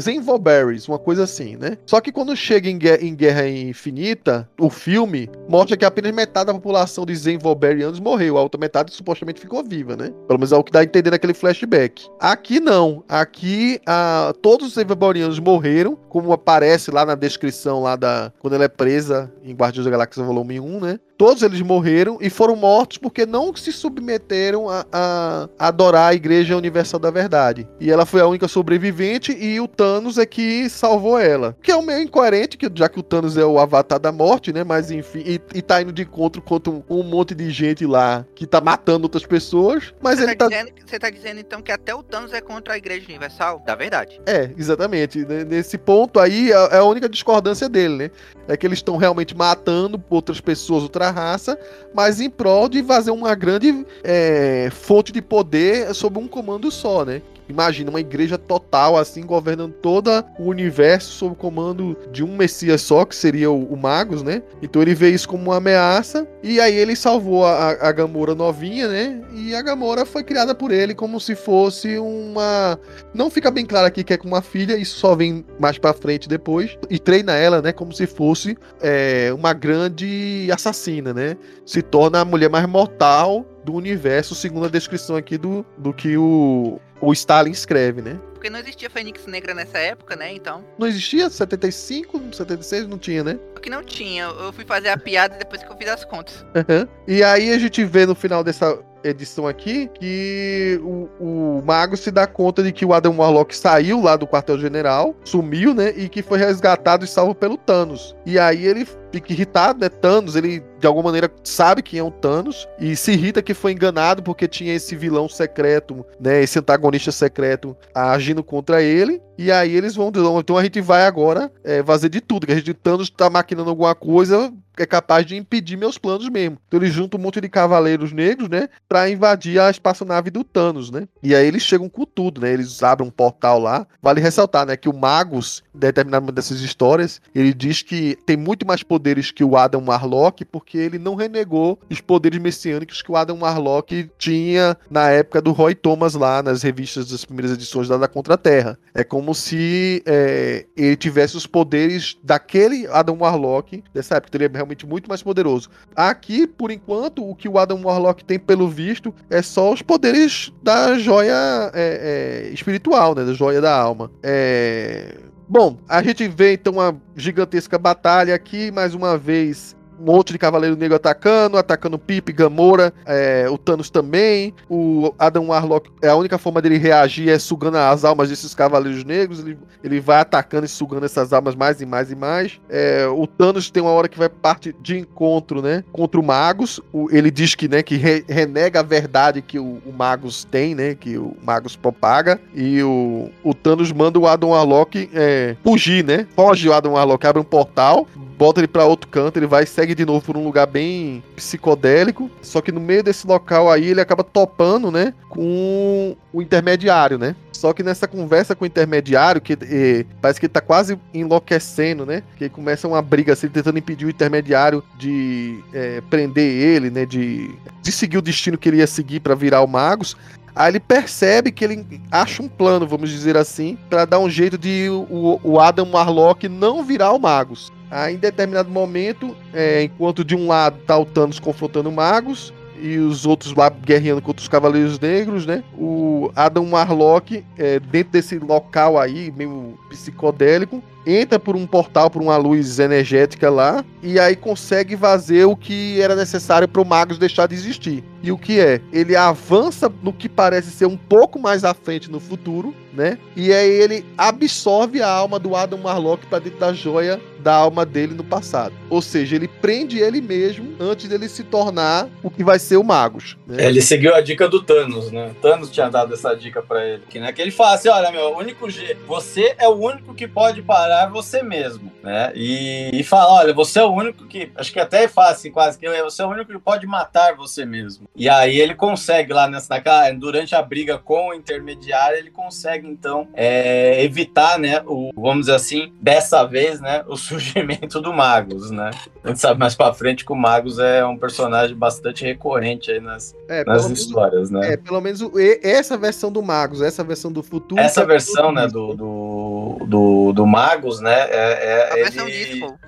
Zenvoberries, 0.00 0.88
uma 0.88 0.98
coisa 0.98 1.24
assim, 1.24 1.56
né? 1.56 1.76
Só 1.84 2.00
que 2.00 2.10
quando 2.10 2.34
chega 2.34 2.70
em 2.70 2.78
Guerra, 2.78 3.04
em 3.04 3.14
Guerra 3.14 3.46
Infinita, 3.46 4.48
o 4.58 4.70
filme 4.70 5.28
mostra 5.46 5.76
que 5.76 5.84
apenas 5.84 6.12
metade 6.12 6.46
da 6.46 6.54
população 6.54 7.04
de 7.04 7.14
Zenvoberianos 7.14 8.00
morreu, 8.00 8.38
a 8.38 8.42
outra 8.42 8.58
metade 8.58 8.94
supostamente 8.94 9.40
ficou 9.40 9.62
viva, 9.62 9.94
né? 9.94 10.10
Pelo 10.26 10.38
menos 10.38 10.52
é 10.52 10.56
o 10.56 10.64
que 10.64 10.72
dá 10.72 10.80
a 10.80 10.84
entender 10.84 11.10
naquele 11.10 11.34
flashback. 11.34 12.08
Aqui 12.18 12.58
não. 12.58 13.04
Aqui 13.06 13.78
a, 13.86 14.32
todos 14.40 14.68
os 14.68 14.74
Zenvoberianos 14.74 15.38
morreram, 15.38 15.98
como 16.08 16.32
aparece 16.32 16.90
lá 16.90 17.04
na 17.04 17.14
descrição 17.14 17.82
lá 17.82 17.94
da 17.94 18.32
quando 18.38 18.54
ela 18.54 18.64
é 18.64 18.68
presa 18.68 19.30
em 19.44 19.54
Guardiões 19.54 19.84
da 19.84 19.90
Galáxia 19.90 20.24
volume 20.24 20.58
1, 20.58 20.80
né? 20.80 20.98
Todos 21.22 21.40
eles 21.44 21.60
morreram 21.60 22.18
e 22.20 22.28
foram 22.28 22.56
mortos 22.56 22.98
porque 22.98 23.24
não 23.24 23.54
se 23.54 23.70
submeteram 23.70 24.68
a, 24.68 24.84
a, 24.92 25.48
adorar 25.56 26.10
a 26.10 26.14
Igreja 26.14 26.56
Universal 26.56 26.98
da 26.98 27.12
Verdade. 27.12 27.64
E 27.78 27.92
ela 27.92 28.04
foi 28.04 28.20
a 28.20 28.26
única 28.26 28.48
sobrevivente 28.48 29.30
e 29.30 29.60
o 29.60 29.68
Thanos 29.68 30.18
é 30.18 30.26
que 30.26 30.68
salvou 30.68 31.16
ela. 31.16 31.56
Que 31.62 31.70
é 31.70 31.76
um 31.76 31.82
meio 31.82 32.02
incoerente, 32.02 32.58
que, 32.58 32.68
já 32.74 32.88
que 32.88 32.98
o 32.98 33.04
Thanos 33.04 33.36
é 33.36 33.44
o 33.44 33.60
avatar 33.60 34.00
da 34.00 34.10
morte, 34.10 34.52
né? 34.52 34.64
Mas 34.64 34.90
enfim, 34.90 35.22
e, 35.24 35.40
e 35.54 35.62
tá 35.62 35.80
indo 35.80 35.92
de 35.92 36.02
encontro 36.02 36.42
contra 36.42 36.72
um, 36.72 36.82
um, 36.90 37.04
monte 37.04 37.36
de 37.36 37.48
gente 37.52 37.86
lá 37.86 38.26
que 38.34 38.44
tá 38.44 38.60
matando 38.60 39.04
outras 39.04 39.24
pessoas. 39.24 39.94
Mas 40.02 40.18
você 40.18 40.24
ele 40.24 40.34
tá, 40.34 40.48
tá. 40.48 40.56
Dizendo, 40.56 40.72
você 40.84 40.98
tá 40.98 41.08
dizendo 41.08 41.38
então 41.38 41.62
que 41.62 41.70
até 41.70 41.94
o 41.94 42.02
Thanos 42.02 42.32
é 42.32 42.40
contra 42.40 42.74
a 42.74 42.76
Igreja 42.76 43.06
Universal? 43.08 43.62
Da 43.64 43.76
verdade. 43.76 44.20
É, 44.26 44.50
exatamente. 44.58 45.24
Nesse 45.24 45.78
ponto 45.78 46.18
aí 46.18 46.50
é, 46.50 46.78
a 46.78 46.82
única 46.82 47.08
discordância 47.08 47.68
dele, 47.68 47.96
né? 47.96 48.10
É 48.48 48.56
que 48.56 48.66
eles 48.66 48.80
estão 48.80 48.96
realmente 48.96 49.36
matando 49.36 50.02
outras 50.10 50.40
pessoas, 50.40 50.82
outra 50.82 51.11
raça, 51.12 51.58
mas 51.94 52.20
em 52.20 52.28
prol 52.28 52.68
de 52.68 52.82
fazer 52.82 53.12
uma 53.12 53.34
grande 53.34 53.86
é, 54.02 54.68
fonte 54.72 55.12
de 55.12 55.22
poder 55.22 55.94
sob 55.94 56.18
um 56.18 56.26
comando 56.26 56.70
só, 56.70 57.04
né? 57.04 57.22
Imagina 57.52 57.90
uma 57.90 58.00
igreja 58.00 58.38
total, 58.38 58.96
assim, 58.96 59.26
governando 59.26 59.74
todo 59.74 60.10
o 60.38 60.44
universo 60.44 61.12
sob 61.12 61.32
o 61.32 61.36
comando 61.36 61.94
de 62.10 62.24
um 62.24 62.34
Messias 62.34 62.80
só, 62.80 63.04
que 63.04 63.14
seria 63.14 63.50
o, 63.50 63.64
o 63.64 63.76
Magus, 63.76 64.22
né? 64.22 64.42
Então 64.62 64.80
ele 64.80 64.94
vê 64.94 65.10
isso 65.10 65.28
como 65.28 65.44
uma 65.44 65.56
ameaça. 65.56 66.26
E 66.42 66.58
aí 66.58 66.74
ele 66.74 66.96
salvou 66.96 67.44
a, 67.44 67.72
a 67.72 67.92
Gamora 67.92 68.34
novinha, 68.34 68.88
né? 68.88 69.20
E 69.34 69.54
a 69.54 69.60
Gamora 69.60 70.06
foi 70.06 70.24
criada 70.24 70.54
por 70.54 70.70
ele 70.70 70.94
como 70.94 71.20
se 71.20 71.34
fosse 71.34 71.98
uma. 71.98 72.78
Não 73.12 73.28
fica 73.28 73.50
bem 73.50 73.66
claro 73.66 73.86
aqui 73.86 74.02
que 74.02 74.14
é 74.14 74.16
com 74.16 74.28
uma 74.28 74.40
filha, 74.40 74.76
isso 74.76 74.98
só 74.98 75.14
vem 75.14 75.44
mais 75.60 75.76
pra 75.76 75.92
frente 75.92 76.28
depois. 76.28 76.78
E 76.88 76.98
treina 76.98 77.34
ela, 77.34 77.60
né? 77.60 77.70
Como 77.70 77.92
se 77.92 78.06
fosse 78.06 78.56
é, 78.80 79.30
uma 79.34 79.52
grande 79.52 80.48
assassina, 80.50 81.12
né? 81.12 81.36
Se 81.66 81.82
torna 81.82 82.20
a 82.20 82.24
mulher 82.24 82.48
mais 82.48 82.66
mortal 82.66 83.46
do 83.64 83.74
universo, 83.74 84.34
segundo 84.34 84.66
a 84.66 84.68
descrição 84.68 85.16
aqui 85.16 85.38
do, 85.38 85.64
do 85.78 85.92
que 85.92 86.16
o, 86.16 86.80
o 87.00 87.12
Stalin 87.12 87.50
escreve, 87.50 88.02
né? 88.02 88.18
Porque 88.32 88.50
não 88.50 88.58
existia 88.58 88.90
Fênix 88.90 89.24
Negra 89.26 89.54
nessa 89.54 89.78
época, 89.78 90.16
né? 90.16 90.32
Então. 90.32 90.64
Não 90.78 90.86
existia? 90.86 91.30
75, 91.30 92.20
76 92.32 92.88
não 92.88 92.98
tinha, 92.98 93.22
né? 93.22 93.38
Porque 93.52 93.70
não 93.70 93.82
tinha. 93.84 94.24
Eu 94.24 94.52
fui 94.52 94.64
fazer 94.64 94.88
a 94.88 94.96
piada 94.96 95.36
depois 95.36 95.62
que 95.62 95.70
eu 95.70 95.76
fiz 95.76 95.88
as 95.88 96.04
contas. 96.04 96.44
Uhum. 96.54 96.88
E 97.06 97.22
aí 97.22 97.52
a 97.52 97.58
gente 97.58 97.84
vê 97.84 98.04
no 98.04 98.14
final 98.14 98.42
dessa 98.42 98.78
edição 99.04 99.46
aqui 99.46 99.88
que 99.88 100.80
o, 100.82 101.08
o 101.20 101.62
Mago 101.64 101.96
se 101.96 102.10
dá 102.10 102.26
conta 102.26 102.62
de 102.62 102.72
que 102.72 102.84
o 102.84 102.92
Adam 102.92 103.16
Warlock 103.16 103.56
saiu 103.56 104.00
lá 104.00 104.16
do 104.16 104.26
quartel-general, 104.26 105.14
sumiu, 105.24 105.74
né? 105.74 105.92
E 105.96 106.08
que 106.08 106.22
foi 106.22 106.38
resgatado 106.38 107.04
e 107.04 107.08
salvo 107.08 107.34
pelo 107.34 107.56
Thanos. 107.56 108.16
E 108.24 108.38
aí 108.38 108.66
ele 108.66 108.86
fica 109.12 109.32
irritado, 109.32 109.80
né? 109.80 109.88
Thanos, 109.88 110.36
ele 110.36 110.62
de 110.78 110.86
alguma 110.86 111.04
maneira 111.04 111.30
sabe 111.44 111.82
quem 111.82 112.00
é 112.00 112.02
o 112.02 112.10
Thanos 112.10 112.66
e 112.78 112.96
se 112.96 113.12
irrita 113.12 113.42
que 113.42 113.54
foi 113.54 113.72
enganado 113.72 114.22
porque 114.22 114.48
tinha 114.48 114.74
esse 114.74 114.96
vilão 114.96 115.28
secreto, 115.28 116.04
né? 116.20 116.42
Esse 116.42 116.58
antagonista 116.58 117.12
secreto 117.12 117.76
agindo 117.94 118.42
contra 118.42 118.82
ele. 118.82 119.20
E 119.38 119.50
aí 119.50 119.74
eles 119.74 119.94
vão, 119.94 120.12
então 120.38 120.56
a 120.56 120.62
gente 120.62 120.80
vai 120.80 121.06
agora 121.06 121.50
é, 121.64 121.82
fazer 121.82 122.08
de 122.08 122.20
tudo, 122.20 122.46
que 122.46 122.52
a 122.52 122.56
gente 122.56 122.74
Thanos 122.74 123.10
tá 123.10 123.28
maquinando 123.28 123.70
alguma 123.70 123.94
coisa 123.94 124.52
é 124.78 124.86
capaz 124.86 125.26
de 125.26 125.36
impedir 125.36 125.76
meus 125.76 125.98
planos 125.98 126.28
mesmo. 126.28 126.58
Então 126.66 126.80
eles 126.80 126.92
juntam 126.92 127.18
um 127.18 127.22
monte 127.22 127.40
de 127.40 127.48
cavaleiros 127.48 128.12
negros, 128.12 128.48
né, 128.48 128.68
para 128.88 129.08
invadir 129.10 129.60
a 129.60 129.70
espaçonave 129.70 130.30
do 130.30 130.44
Thanos, 130.44 130.90
né? 130.90 131.06
E 131.22 131.34
aí 131.34 131.46
eles 131.46 131.62
chegam 131.62 131.88
com 131.88 132.04
tudo, 132.04 132.40
né? 132.40 132.52
Eles 132.52 132.82
abrem 132.82 133.08
um 133.08 133.10
portal 133.10 133.58
lá. 133.58 133.86
Vale 134.00 134.20
ressaltar, 134.20 134.66
né, 134.66 134.76
que 134.76 134.88
o 134.88 134.92
Magus, 134.92 135.62
em 135.74 135.78
determinado 135.78 136.22
momento 136.22 136.36
dessas 136.36 136.60
histórias, 136.60 137.20
ele 137.34 137.52
diz 137.52 137.82
que 137.82 138.16
tem 138.26 138.36
muito 138.36 138.66
mais 138.66 138.82
poderes 138.82 139.30
que 139.30 139.44
o 139.44 139.56
Adam 139.56 139.84
Warlock 139.86 140.44
porque 140.44 140.78
ele 140.78 140.98
não 140.98 141.14
renegou 141.14 141.78
os 141.90 142.00
poderes 142.00 142.40
messiânicos 142.40 143.02
que 143.02 143.10
o 143.10 143.16
Adam 143.16 143.38
Warlock 143.40 144.10
tinha 144.18 144.76
na 144.90 145.10
época 145.10 145.40
do 145.40 145.52
Roy 145.52 145.74
Thomas 145.74 146.14
lá 146.14 146.42
nas 146.42 146.62
revistas 146.62 147.10
das 147.10 147.24
primeiras 147.24 147.52
edições 147.52 147.88
da, 147.88 147.96
da 147.96 148.08
Contra-Terra. 148.08 148.78
É 148.94 149.04
como 149.04 149.34
se 149.34 150.02
é, 150.06 150.66
ele 150.76 150.96
tivesse 150.96 151.36
os 151.36 151.46
poderes 151.46 152.16
daquele 152.22 152.86
Adam 152.88 153.18
Warlock 153.18 153.82
dessa 153.92 154.16
época. 154.16 154.30
Então, 154.30 154.38
ele 154.38 154.54
é 154.54 154.62
realmente 154.62 154.71
muito 154.86 155.08
mais 155.08 155.22
poderoso. 155.22 155.68
Aqui, 155.94 156.46
por 156.46 156.70
enquanto, 156.70 157.28
o 157.28 157.34
que 157.34 157.48
o 157.48 157.58
Adam 157.58 157.82
Warlock 157.84 158.24
tem, 158.24 158.38
pelo 158.38 158.68
visto, 158.68 159.14
é 159.28 159.42
só 159.42 159.72
os 159.72 159.82
poderes 159.82 160.52
da 160.62 160.98
joia 160.98 161.70
é, 161.74 162.48
é, 162.48 162.50
espiritual, 162.52 163.14
né? 163.14 163.24
Da 163.24 163.32
joia 163.32 163.60
da 163.60 163.74
alma. 163.74 164.10
É... 164.22 165.16
Bom, 165.48 165.76
a 165.88 166.02
gente 166.02 166.26
vê 166.28 166.54
então 166.54 166.74
uma 166.74 166.96
gigantesca 167.14 167.78
batalha 167.78 168.34
aqui, 168.34 168.70
mais 168.70 168.94
uma 168.94 169.18
vez 169.18 169.76
um 170.02 170.04
monte 170.04 170.32
de 170.32 170.38
Cavaleiro 170.38 170.76
Negro 170.76 170.96
atacando, 170.96 171.56
atacando 171.56 171.98
Pip, 171.98 172.32
Gamora, 172.32 172.92
é, 173.06 173.46
o 173.48 173.56
Thanos 173.56 173.88
também. 173.88 174.52
O 174.68 175.14
Adam 175.18 175.48
Warlock, 175.48 175.90
é 176.02 176.08
a 176.08 176.16
única 176.16 176.38
forma 176.38 176.60
dele 176.60 176.76
reagir 176.76 177.28
é 177.28 177.38
sugando 177.38 177.78
as 177.78 178.04
almas 178.04 178.28
desses 178.28 178.54
Cavaleiros 178.54 179.04
Negros. 179.04 179.40
Ele, 179.40 179.56
ele 179.82 180.00
vai 180.00 180.18
atacando 180.18 180.66
e 180.66 180.68
sugando 180.68 181.06
essas 181.06 181.32
almas 181.32 181.54
mais 181.54 181.80
e 181.80 181.86
mais 181.86 182.10
e 182.10 182.16
mais. 182.16 182.60
É, 182.68 183.06
o 183.06 183.26
Thanos 183.26 183.70
tem 183.70 183.82
uma 183.82 183.92
hora 183.92 184.08
que 184.08 184.18
vai 184.18 184.28
parte 184.28 184.74
de 184.80 184.98
encontro, 184.98 185.62
né? 185.62 185.84
Contra 185.92 186.20
o 186.20 186.24
Magus. 186.24 186.80
O, 186.92 187.08
ele 187.10 187.30
diz 187.30 187.54
que, 187.54 187.68
né, 187.68 187.82
que 187.82 187.96
re, 187.96 188.24
renega 188.28 188.80
a 188.80 188.82
verdade 188.82 189.40
que 189.40 189.58
o, 189.58 189.80
o, 189.86 189.92
Magus 189.92 190.44
tem, 190.44 190.74
né? 190.74 190.96
Que 190.96 191.16
o 191.16 191.36
Magus 191.42 191.76
propaga. 191.76 192.40
E 192.54 192.82
o, 192.82 193.30
o 193.44 193.54
Thanos 193.54 193.92
manda 193.92 194.18
o 194.18 194.26
Adam 194.26 194.50
Warlock 194.50 195.08
é, 195.14 195.56
fugir, 195.62 196.04
né? 196.04 196.26
Foge 196.34 196.68
o 196.68 196.72
Adam 196.72 196.92
Warlock, 196.92 197.24
abre 197.26 197.40
um 197.40 197.44
portal, 197.44 198.08
bota 198.42 198.58
ele 198.60 198.66
para 198.66 198.84
outro 198.84 199.08
canto, 199.08 199.38
ele 199.38 199.46
vai 199.46 199.62
e 199.62 199.66
segue 199.66 199.91
de 199.94 200.04
novo 200.04 200.24
por 200.24 200.36
um 200.36 200.44
lugar 200.44 200.66
bem 200.66 201.22
psicodélico. 201.36 202.30
Só 202.40 202.60
que 202.60 202.72
no 202.72 202.80
meio 202.80 203.02
desse 203.02 203.26
local 203.26 203.70
aí 203.70 203.88
ele 203.88 204.00
acaba 204.00 204.24
topando, 204.24 204.90
né? 204.90 205.14
Com 205.28 206.16
o 206.32 206.42
intermediário, 206.42 207.18
né? 207.18 207.34
Só 207.52 207.72
que 207.72 207.84
nessa 207.84 208.08
conversa 208.08 208.56
com 208.56 208.64
o 208.64 208.66
intermediário, 208.66 209.40
que 209.40 209.52
eh, 209.52 210.04
parece 210.20 210.40
que 210.40 210.46
ele 210.46 210.52
tá 210.52 210.60
quase 210.60 210.98
enlouquecendo, 211.14 212.04
né? 212.04 212.24
Que 212.36 212.48
começa 212.48 212.88
uma 212.88 213.00
briga 213.00 213.34
assim, 213.34 213.48
tentando 213.48 213.78
impedir 213.78 214.04
o 214.04 214.10
intermediário 214.10 214.82
de 214.98 215.62
eh, 215.72 216.02
prender 216.10 216.44
ele, 216.44 216.90
né? 216.90 217.06
De, 217.06 217.54
de 217.80 217.92
seguir 217.92 218.18
o 218.18 218.22
destino 218.22 218.58
que 218.58 218.68
ele 218.68 218.78
ia 218.78 218.86
seguir 218.88 219.20
para 219.20 219.36
virar 219.36 219.60
o 219.62 219.68
Magus. 219.68 220.16
Aí 220.56 220.72
ele 220.72 220.80
percebe 220.80 221.52
que 221.52 221.64
ele 221.64 222.00
acha 222.10 222.42
um 222.42 222.48
plano, 222.48 222.86
vamos 222.86 223.10
dizer 223.10 223.36
assim, 223.36 223.78
para 223.88 224.04
dar 224.04 224.18
um 224.18 224.28
jeito 224.28 224.58
de 224.58 224.88
o, 224.90 225.40
o 225.42 225.60
Adam 225.60 225.88
Warlock 225.92 226.48
não 226.48 226.82
virar 226.84 227.12
o 227.12 227.18
Magus. 227.18 227.72
Aí, 227.92 228.14
em 228.14 228.18
determinado 228.18 228.70
momento, 228.70 229.36
é, 229.52 229.82
enquanto 229.82 230.24
de 230.24 230.34
um 230.34 230.46
lado 230.46 230.78
tá 230.86 230.96
o 230.96 231.04
Thanos 231.04 231.38
confrontando 231.38 231.90
o 231.90 231.92
Magus 231.92 232.50
e 232.80 232.96
os 232.96 233.26
outros 233.26 233.54
lá 233.54 233.68
guerreando 233.68 234.22
contra 234.22 234.40
os 234.40 234.48
Cavaleiros 234.48 234.98
Negros, 234.98 235.44
né? 235.44 235.62
O 235.74 236.32
Adam 236.34 236.70
Warlock, 236.70 237.44
é, 237.58 237.78
dentro 237.78 238.12
desse 238.12 238.38
local 238.38 238.98
aí, 238.98 239.30
meio 239.36 239.78
psicodélico, 239.90 240.82
entra 241.06 241.38
por 241.38 241.56
um 241.56 241.66
portal, 241.66 242.10
por 242.10 242.22
uma 242.22 242.36
luz 242.36 242.78
energética 242.78 243.50
lá, 243.50 243.84
e 244.02 244.18
aí 244.18 244.36
consegue 244.36 244.96
fazer 244.96 245.44
o 245.44 245.56
que 245.56 246.00
era 246.00 246.16
necessário 246.16 246.68
para 246.68 246.82
o 246.82 246.84
Magus 246.84 247.18
deixar 247.18 247.46
de 247.46 247.54
existir. 247.54 248.04
E 248.22 248.30
o 248.30 248.38
que 248.38 248.60
é? 248.60 248.80
Ele 248.92 249.16
avança 249.16 249.92
no 250.02 250.12
que 250.12 250.28
parece 250.28 250.70
ser 250.70 250.86
um 250.86 250.96
pouco 250.96 251.38
mais 251.40 251.64
à 251.64 251.74
frente 251.74 252.10
no 252.10 252.20
futuro, 252.20 252.72
né? 252.92 253.18
E 253.34 253.52
aí 253.52 253.70
ele 253.70 254.04
absorve 254.16 255.02
a 255.02 255.08
alma 255.08 255.38
do 255.38 255.56
Adam 255.56 255.80
Warlock 255.82 256.26
para 256.26 256.38
dentro 256.38 256.60
da 256.60 256.72
joia 256.72 257.20
da 257.40 257.54
alma 257.54 257.84
dele 257.84 258.14
no 258.14 258.22
passado. 258.22 258.72
Ou 258.88 259.02
seja, 259.02 259.34
ele 259.34 259.48
prende 259.48 259.98
ele 259.98 260.20
mesmo 260.20 260.76
antes 260.78 261.08
dele 261.08 261.28
se 261.28 261.42
tornar 261.42 262.08
o 262.22 262.30
que 262.30 262.44
vai 262.44 262.60
ser 262.60 262.76
o 262.76 262.84
Magus. 262.84 263.36
Né? 263.44 263.66
Ele 263.66 263.82
seguiu 263.82 264.14
a 264.14 264.20
dica 264.20 264.48
do 264.48 264.62
Thanos, 264.62 265.10
né? 265.10 265.34
Thanos 265.42 265.68
tinha 265.68 265.88
dado 265.88 266.14
essa 266.14 266.34
dica 266.34 266.62
para 266.62 266.86
ele. 266.86 267.02
Que, 267.08 267.18
né, 267.18 267.32
que 267.32 267.42
ele 267.42 267.50
fala 267.50 267.74
assim: 267.74 267.88
olha, 267.88 268.12
meu, 268.12 268.34
o 268.34 268.38
único 268.38 268.70
jeito. 268.70 269.04
Você 269.08 269.56
é 269.58 269.66
o 269.66 269.74
único 269.74 270.14
que 270.14 270.28
pode 270.28 270.62
parar 270.62 270.91
você 271.06 271.42
mesmo, 271.42 271.92
né? 272.02 272.32
E, 272.34 272.90
e 272.92 273.02
fala: 273.02 273.32
olha, 273.32 273.52
você 273.52 273.80
é 273.80 273.84
o 273.84 273.92
único 273.92 274.26
que. 274.26 274.50
Acho 274.54 274.72
que 274.72 274.80
até 274.80 275.04
é 275.04 275.08
fácil, 275.08 275.32
assim, 275.32 275.50
quase 275.50 275.78
que 275.78 275.88
você 276.02 276.22
é 276.22 276.26
o 276.26 276.30
único 276.30 276.52
que 276.52 276.58
pode 276.58 276.86
matar 276.86 277.34
você 277.34 277.64
mesmo. 277.64 278.06
E 278.14 278.28
aí 278.28 278.58
ele 278.58 278.74
consegue 278.74 279.32
lá 279.32 279.48
nessa 279.48 279.82
durante 280.18 280.54
a 280.54 280.62
briga 280.62 280.98
com 280.98 281.28
o 281.28 281.34
intermediário, 281.34 282.18
ele 282.18 282.30
consegue 282.30 282.86
então 282.86 283.28
é, 283.34 284.02
evitar, 284.04 284.58
né, 284.58 284.82
o, 284.86 285.10
vamos 285.14 285.46
dizer 285.46 285.54
assim, 285.54 285.92
dessa 286.00 286.44
vez, 286.44 286.80
né, 286.80 287.04
o 287.08 287.16
surgimento 287.16 288.00
do 288.00 288.12
Magus, 288.12 288.70
né? 288.70 288.90
A 289.24 289.28
gente 289.28 289.40
sabe 289.40 289.58
mais 289.58 289.74
para 289.74 289.92
frente 289.94 290.24
que 290.24 290.32
o 290.32 290.36
Magus 290.36 290.78
é 290.78 291.04
um 291.04 291.16
personagem 291.16 291.76
bastante 291.76 292.24
recorrente 292.24 292.90
aí 292.90 293.00
nas, 293.00 293.34
é, 293.48 293.64
nas 293.64 293.88
histórias, 293.90 294.50
menos, 294.50 294.68
né? 294.68 294.74
É, 294.74 294.76
pelo 294.76 295.00
menos 295.00 295.22
essa 295.62 295.96
versão 295.96 296.30
do 296.30 296.42
Magus, 296.42 296.80
essa 296.82 297.04
versão 297.04 297.32
do 297.32 297.42
futuro. 297.42 297.80
Essa 297.80 298.02
tá 298.02 298.06
versão, 298.06 298.52
né, 298.52 298.66
do, 298.66 298.94
do, 298.94 299.78
do, 299.86 300.32
do 300.32 300.46
Magus, 300.46 300.81
né? 301.00 301.28
É, 301.30 301.88
é, 301.88 301.92
a 301.92 301.94
versão 301.94 302.28
ele... 302.28 302.44
disco. 302.44 302.78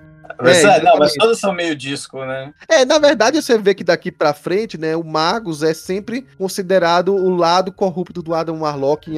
É, 0.43 0.83
não, 0.83 0.99
mas 0.99 1.13
todas 1.15 1.39
são 1.39 1.53
meio 1.53 1.77
disco, 1.77 2.25
né? 2.25 2.53
É, 2.69 2.85
na 2.85 2.99
verdade, 2.99 3.41
você 3.41 3.59
vê 3.59 3.75
que 3.75 3.85
daqui 3.85 4.11
pra 4.11 4.33
frente, 4.33 4.79
né, 4.79 4.97
o 4.97 5.05
Magus 5.05 5.63
é 5.63 5.75
sempre 5.75 6.27
considerado 6.39 7.15
o 7.15 7.37
lado 7.37 7.71
corrupto 7.71 8.23
do 8.23 8.35
Adam 8.35 8.61
Warlock, 8.61 9.11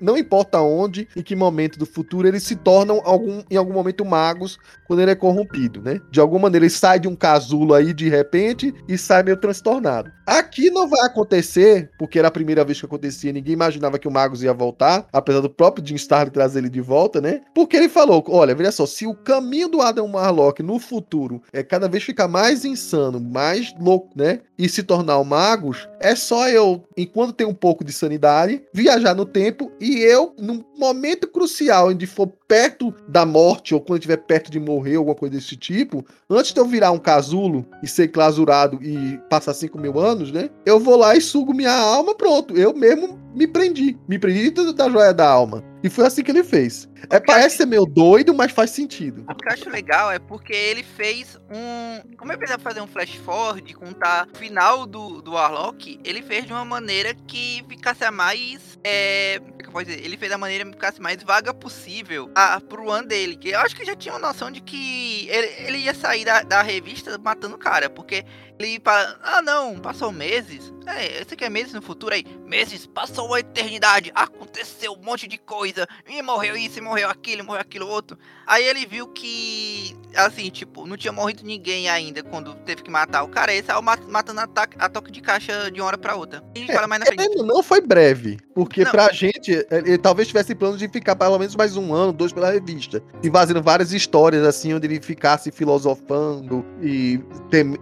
não 0.00 0.16
importa 0.16 0.60
onde, 0.60 1.08
em 1.16 1.22
que 1.22 1.34
momento 1.34 1.78
do 1.78 1.86
futuro, 1.86 2.28
eles 2.28 2.42
se 2.42 2.56
tornam 2.56 3.00
algum, 3.04 3.42
em 3.50 3.56
algum 3.56 3.72
momento 3.72 4.04
Magus 4.04 4.58
quando 4.86 5.00
ele 5.00 5.10
é 5.10 5.14
corrompido, 5.14 5.80
né? 5.80 6.00
De 6.10 6.20
alguma 6.20 6.42
maneira, 6.42 6.66
ele 6.66 6.70
sai 6.70 7.00
de 7.00 7.08
um 7.08 7.16
casulo 7.16 7.74
aí 7.74 7.94
de 7.94 8.08
repente 8.08 8.74
e 8.86 8.98
sai 8.98 9.22
meio 9.22 9.36
transtornado. 9.36 10.12
Aqui 10.30 10.70
não 10.70 10.88
vai 10.88 11.00
acontecer, 11.00 11.90
porque 11.98 12.16
era 12.16 12.28
a 12.28 12.30
primeira 12.30 12.64
vez 12.64 12.78
que 12.78 12.86
acontecia, 12.86 13.32
ninguém 13.32 13.52
imaginava 13.52 13.98
que 13.98 14.06
o 14.06 14.10
Magus 14.12 14.44
ia 14.44 14.54
voltar, 14.54 15.08
apesar 15.12 15.40
do 15.40 15.50
próprio 15.50 15.84
Jim 15.84 15.96
Starlin 15.96 16.30
trazer 16.30 16.60
ele 16.60 16.68
de 16.68 16.80
volta, 16.80 17.20
né? 17.20 17.40
Porque 17.52 17.76
ele 17.76 17.88
falou, 17.88 18.24
olha, 18.28 18.54
veja 18.54 18.70
só, 18.70 18.86
se 18.86 19.08
o 19.08 19.14
caminho 19.14 19.68
do 19.68 19.82
Adam 19.82 20.08
Warlock 20.12 20.62
no 20.62 20.78
futuro 20.78 21.42
é 21.52 21.64
cada 21.64 21.88
vez 21.88 22.04
ficar 22.04 22.28
mais 22.28 22.64
insano, 22.64 23.18
mais 23.18 23.74
louco, 23.80 24.10
né? 24.14 24.38
E 24.56 24.68
se 24.68 24.84
tornar 24.84 25.18
o 25.18 25.24
Magus, 25.24 25.88
é 26.00 26.16
só 26.16 26.48
eu, 26.48 26.82
enquanto 26.96 27.34
tem 27.34 27.46
um 27.46 27.54
pouco 27.54 27.84
de 27.84 27.92
sanidade, 27.92 28.62
viajar 28.72 29.14
no 29.14 29.26
tempo 29.26 29.70
e 29.78 29.98
eu, 29.98 30.34
num 30.38 30.64
momento 30.76 31.28
crucial, 31.28 31.88
onde 31.88 32.06
for 32.06 32.26
perto 32.48 32.92
da 33.06 33.26
morte, 33.26 33.74
ou 33.74 33.80
quando 33.80 33.98
estiver 33.98 34.16
perto 34.16 34.50
de 34.50 34.58
morrer, 34.58 34.96
alguma 34.96 35.14
coisa 35.14 35.36
desse 35.36 35.56
tipo, 35.56 36.04
antes 36.28 36.52
de 36.52 36.58
eu 36.58 36.64
virar 36.64 36.90
um 36.90 36.98
casulo 36.98 37.66
e 37.82 37.86
ser 37.86 38.08
clausurado 38.08 38.82
e 38.82 39.18
passar 39.28 39.54
5 39.54 39.78
mil 39.78 40.00
anos, 40.00 40.32
né? 40.32 40.50
Eu 40.64 40.80
vou 40.80 40.96
lá 40.96 41.14
e 41.14 41.20
sugo 41.20 41.54
minha 41.54 41.72
alma, 41.72 42.14
pronto. 42.14 42.56
Eu 42.56 42.74
mesmo 42.74 43.18
me 43.34 43.46
prendi. 43.46 43.96
Me 44.08 44.18
prendi 44.18 44.50
da 44.50 44.88
joia 44.88 45.12
da 45.12 45.28
alma. 45.28 45.69
E 45.82 45.88
foi 45.88 46.06
assim 46.06 46.22
que 46.22 46.30
ele 46.30 46.44
fez. 46.44 46.88
É, 47.08 47.18
parece 47.18 47.58
ser 47.58 47.66
meio 47.66 47.86
doido, 47.86 48.34
mas 48.34 48.52
faz 48.52 48.70
sentido. 48.70 49.24
O 49.28 49.34
que 49.34 49.48
eu 49.48 49.52
acho 49.52 49.70
legal 49.70 50.12
é 50.12 50.18
porque 50.18 50.52
ele 50.52 50.82
fez 50.82 51.38
um. 51.50 52.16
Como 52.16 52.30
ele 52.30 52.38
precisava 52.38 52.62
fazer 52.62 52.80
um 52.80 52.86
flash 52.86 53.14
forward, 53.16 53.72
contar 53.74 54.28
o 54.32 54.36
final 54.36 54.86
do, 54.86 55.22
do 55.22 55.32
Warlock, 55.32 55.98
ele 56.04 56.22
fez 56.22 56.44
de 56.44 56.52
uma 56.52 56.64
maneira 56.64 57.14
que 57.26 57.64
ficasse 57.68 58.04
a 58.04 58.10
mais. 58.10 58.78
É, 58.84 59.36
é 59.36 59.40
que 59.62 59.66
eu 59.66 59.72
posso 59.72 59.86
dizer? 59.86 60.04
Ele 60.04 60.16
fez 60.16 60.30
da 60.30 60.38
maneira 60.38 60.64
que 60.64 60.72
ficasse 60.72 61.00
mais 61.00 61.22
vaga 61.22 61.54
possível 61.54 62.30
a, 62.34 62.60
pro 62.60 62.90
ano 62.90 63.08
dele. 63.08 63.36
Que 63.36 63.50
eu 63.50 63.60
acho 63.60 63.74
que 63.74 63.84
já 63.84 63.96
tinha 63.96 64.14
uma 64.14 64.20
noção 64.20 64.50
de 64.50 64.60
que 64.60 65.28
ele, 65.30 65.46
ele 65.66 65.78
ia 65.78 65.94
sair 65.94 66.24
da, 66.24 66.42
da 66.42 66.60
revista 66.60 67.16
matando 67.18 67.54
o 67.54 67.58
cara. 67.58 67.88
Porque 67.88 68.24
ele 68.58 68.78
fala, 68.84 69.18
ah 69.22 69.40
não, 69.40 69.78
passou 69.78 70.12
meses. 70.12 70.72
É, 70.86 71.24
você 71.24 71.36
quer 71.36 71.50
meses 71.50 71.72
no 71.72 71.82
futuro 71.82 72.14
aí? 72.14 72.24
Meses, 72.46 72.86
passou 72.86 73.26
uma 73.26 73.40
eternidade, 73.40 74.10
aconteceu 74.14 74.92
um 74.92 75.04
monte 75.04 75.26
de 75.26 75.38
coisa, 75.38 75.86
e 76.08 76.22
morreu 76.22 76.56
isso, 76.56 76.78
e 76.78 76.82
morreu 76.82 77.08
aquilo, 77.08 77.42
e 77.42 77.44
morreu 77.44 77.60
aquilo 77.60 77.88
outro. 77.88 78.18
Aí 78.46 78.64
ele 78.64 78.86
viu 78.86 79.06
que, 79.08 79.96
assim, 80.14 80.50
tipo, 80.50 80.86
não 80.86 80.96
tinha 80.96 81.12
morrido 81.12 81.44
ninguém 81.44 81.88
ainda 81.88 82.22
quando 82.22 82.54
teve 82.54 82.82
que 82.82 82.90
matar 82.90 83.22
o 83.22 83.28
cara, 83.28 83.52
ele 83.52 83.64
saiu 83.64 83.82
matando 83.82 84.40
a, 84.40 84.48
a 84.78 84.88
toque 84.88 85.10
de 85.10 85.20
caixa 85.20 85.70
de 85.70 85.80
uma 85.80 85.86
hora 85.86 85.98
pra 85.98 86.16
outra. 86.16 86.42
E 86.54 86.64
é, 86.64 86.74
fala 86.74 86.86
mais 86.86 87.00
na 87.00 87.06
frente. 87.06 87.36
Não 87.36 87.62
foi 87.62 87.80
breve, 87.80 88.38
porque 88.54 88.84
não. 88.84 88.90
pra 88.90 89.12
gente, 89.12 89.66
ele 89.70 89.98
talvez 89.98 90.28
tivesse 90.28 90.54
plano 90.54 90.76
de 90.76 90.88
ficar 90.88 91.14
pelo 91.14 91.38
menos 91.38 91.54
mais 91.54 91.76
um 91.76 91.94
ano, 91.94 92.12
dois 92.12 92.32
pela 92.32 92.50
revista, 92.50 93.02
e 93.22 93.30
fazendo 93.30 93.62
várias 93.62 93.92
histórias, 93.92 94.44
assim, 94.44 94.74
onde 94.74 94.86
ele 94.86 95.00
ficasse 95.00 95.50
filosofando 95.50 96.64
e 96.82 97.20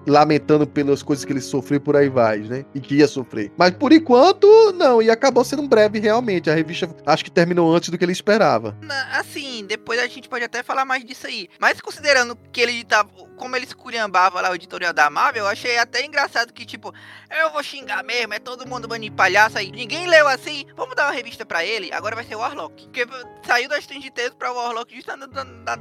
lamentando 0.06 0.66
pelas 0.66 1.02
coisas 1.02 1.24
que 1.24 1.32
ele 1.32 1.40
sofreu 1.40 1.80
por 1.80 1.96
aí 1.96 2.08
vai, 2.08 2.38
né? 2.40 2.64
E 2.74 2.80
que 2.88 2.96
ia 2.96 3.06
sofrer. 3.06 3.52
Mas 3.56 3.72
por 3.72 3.92
enquanto, 3.92 4.72
não. 4.72 5.02
E 5.02 5.10
acabou 5.10 5.44
sendo 5.44 5.68
breve 5.68 6.00
realmente. 6.00 6.48
A 6.48 6.54
revista 6.54 6.88
acho 7.04 7.22
que 7.22 7.30
terminou 7.30 7.72
antes 7.74 7.90
do 7.90 7.98
que 7.98 8.04
ele 8.04 8.12
esperava. 8.12 8.76
Assim, 9.12 9.64
depois 9.66 10.00
a 10.00 10.06
gente 10.06 10.28
pode 10.28 10.44
até 10.44 10.62
falar 10.62 10.86
mais 10.86 11.04
disso 11.04 11.26
aí. 11.26 11.48
Mas 11.60 11.80
considerando 11.80 12.36
que 12.50 12.60
ele 12.60 12.82
tava. 12.84 13.10
Como 13.38 13.56
ele 13.56 13.64
esculhambava 13.64 14.40
lá 14.40 14.50
o 14.50 14.54
editorial 14.54 14.92
da 14.92 15.08
Marvel, 15.08 15.44
eu 15.44 15.48
achei 15.48 15.78
até 15.78 16.04
engraçado 16.04 16.52
que, 16.52 16.66
tipo, 16.66 16.92
eu 17.40 17.50
vou 17.50 17.62
xingar 17.62 18.04
mesmo, 18.04 18.34
é 18.34 18.38
todo 18.38 18.68
mundo 18.68 18.86
bando 18.86 19.02
de 19.02 19.10
palhaço 19.10 19.58
aí. 19.58 19.70
Ninguém 19.70 20.06
leu 20.06 20.28
assim, 20.28 20.66
vamos 20.76 20.94
dar 20.94 21.06
uma 21.06 21.12
revista 21.12 21.46
pra 21.46 21.64
ele, 21.64 21.90
agora 21.92 22.14
vai 22.14 22.24
ser 22.24 22.36
o 22.36 22.40
Warlock. 22.40 22.84
Porque 22.84 23.06
saiu 23.46 23.68
das 23.68 23.80
Strange 23.80 24.10
Tales 24.10 24.34
pra 24.34 24.52
Warlock 24.52 24.94
justamente 24.94 25.30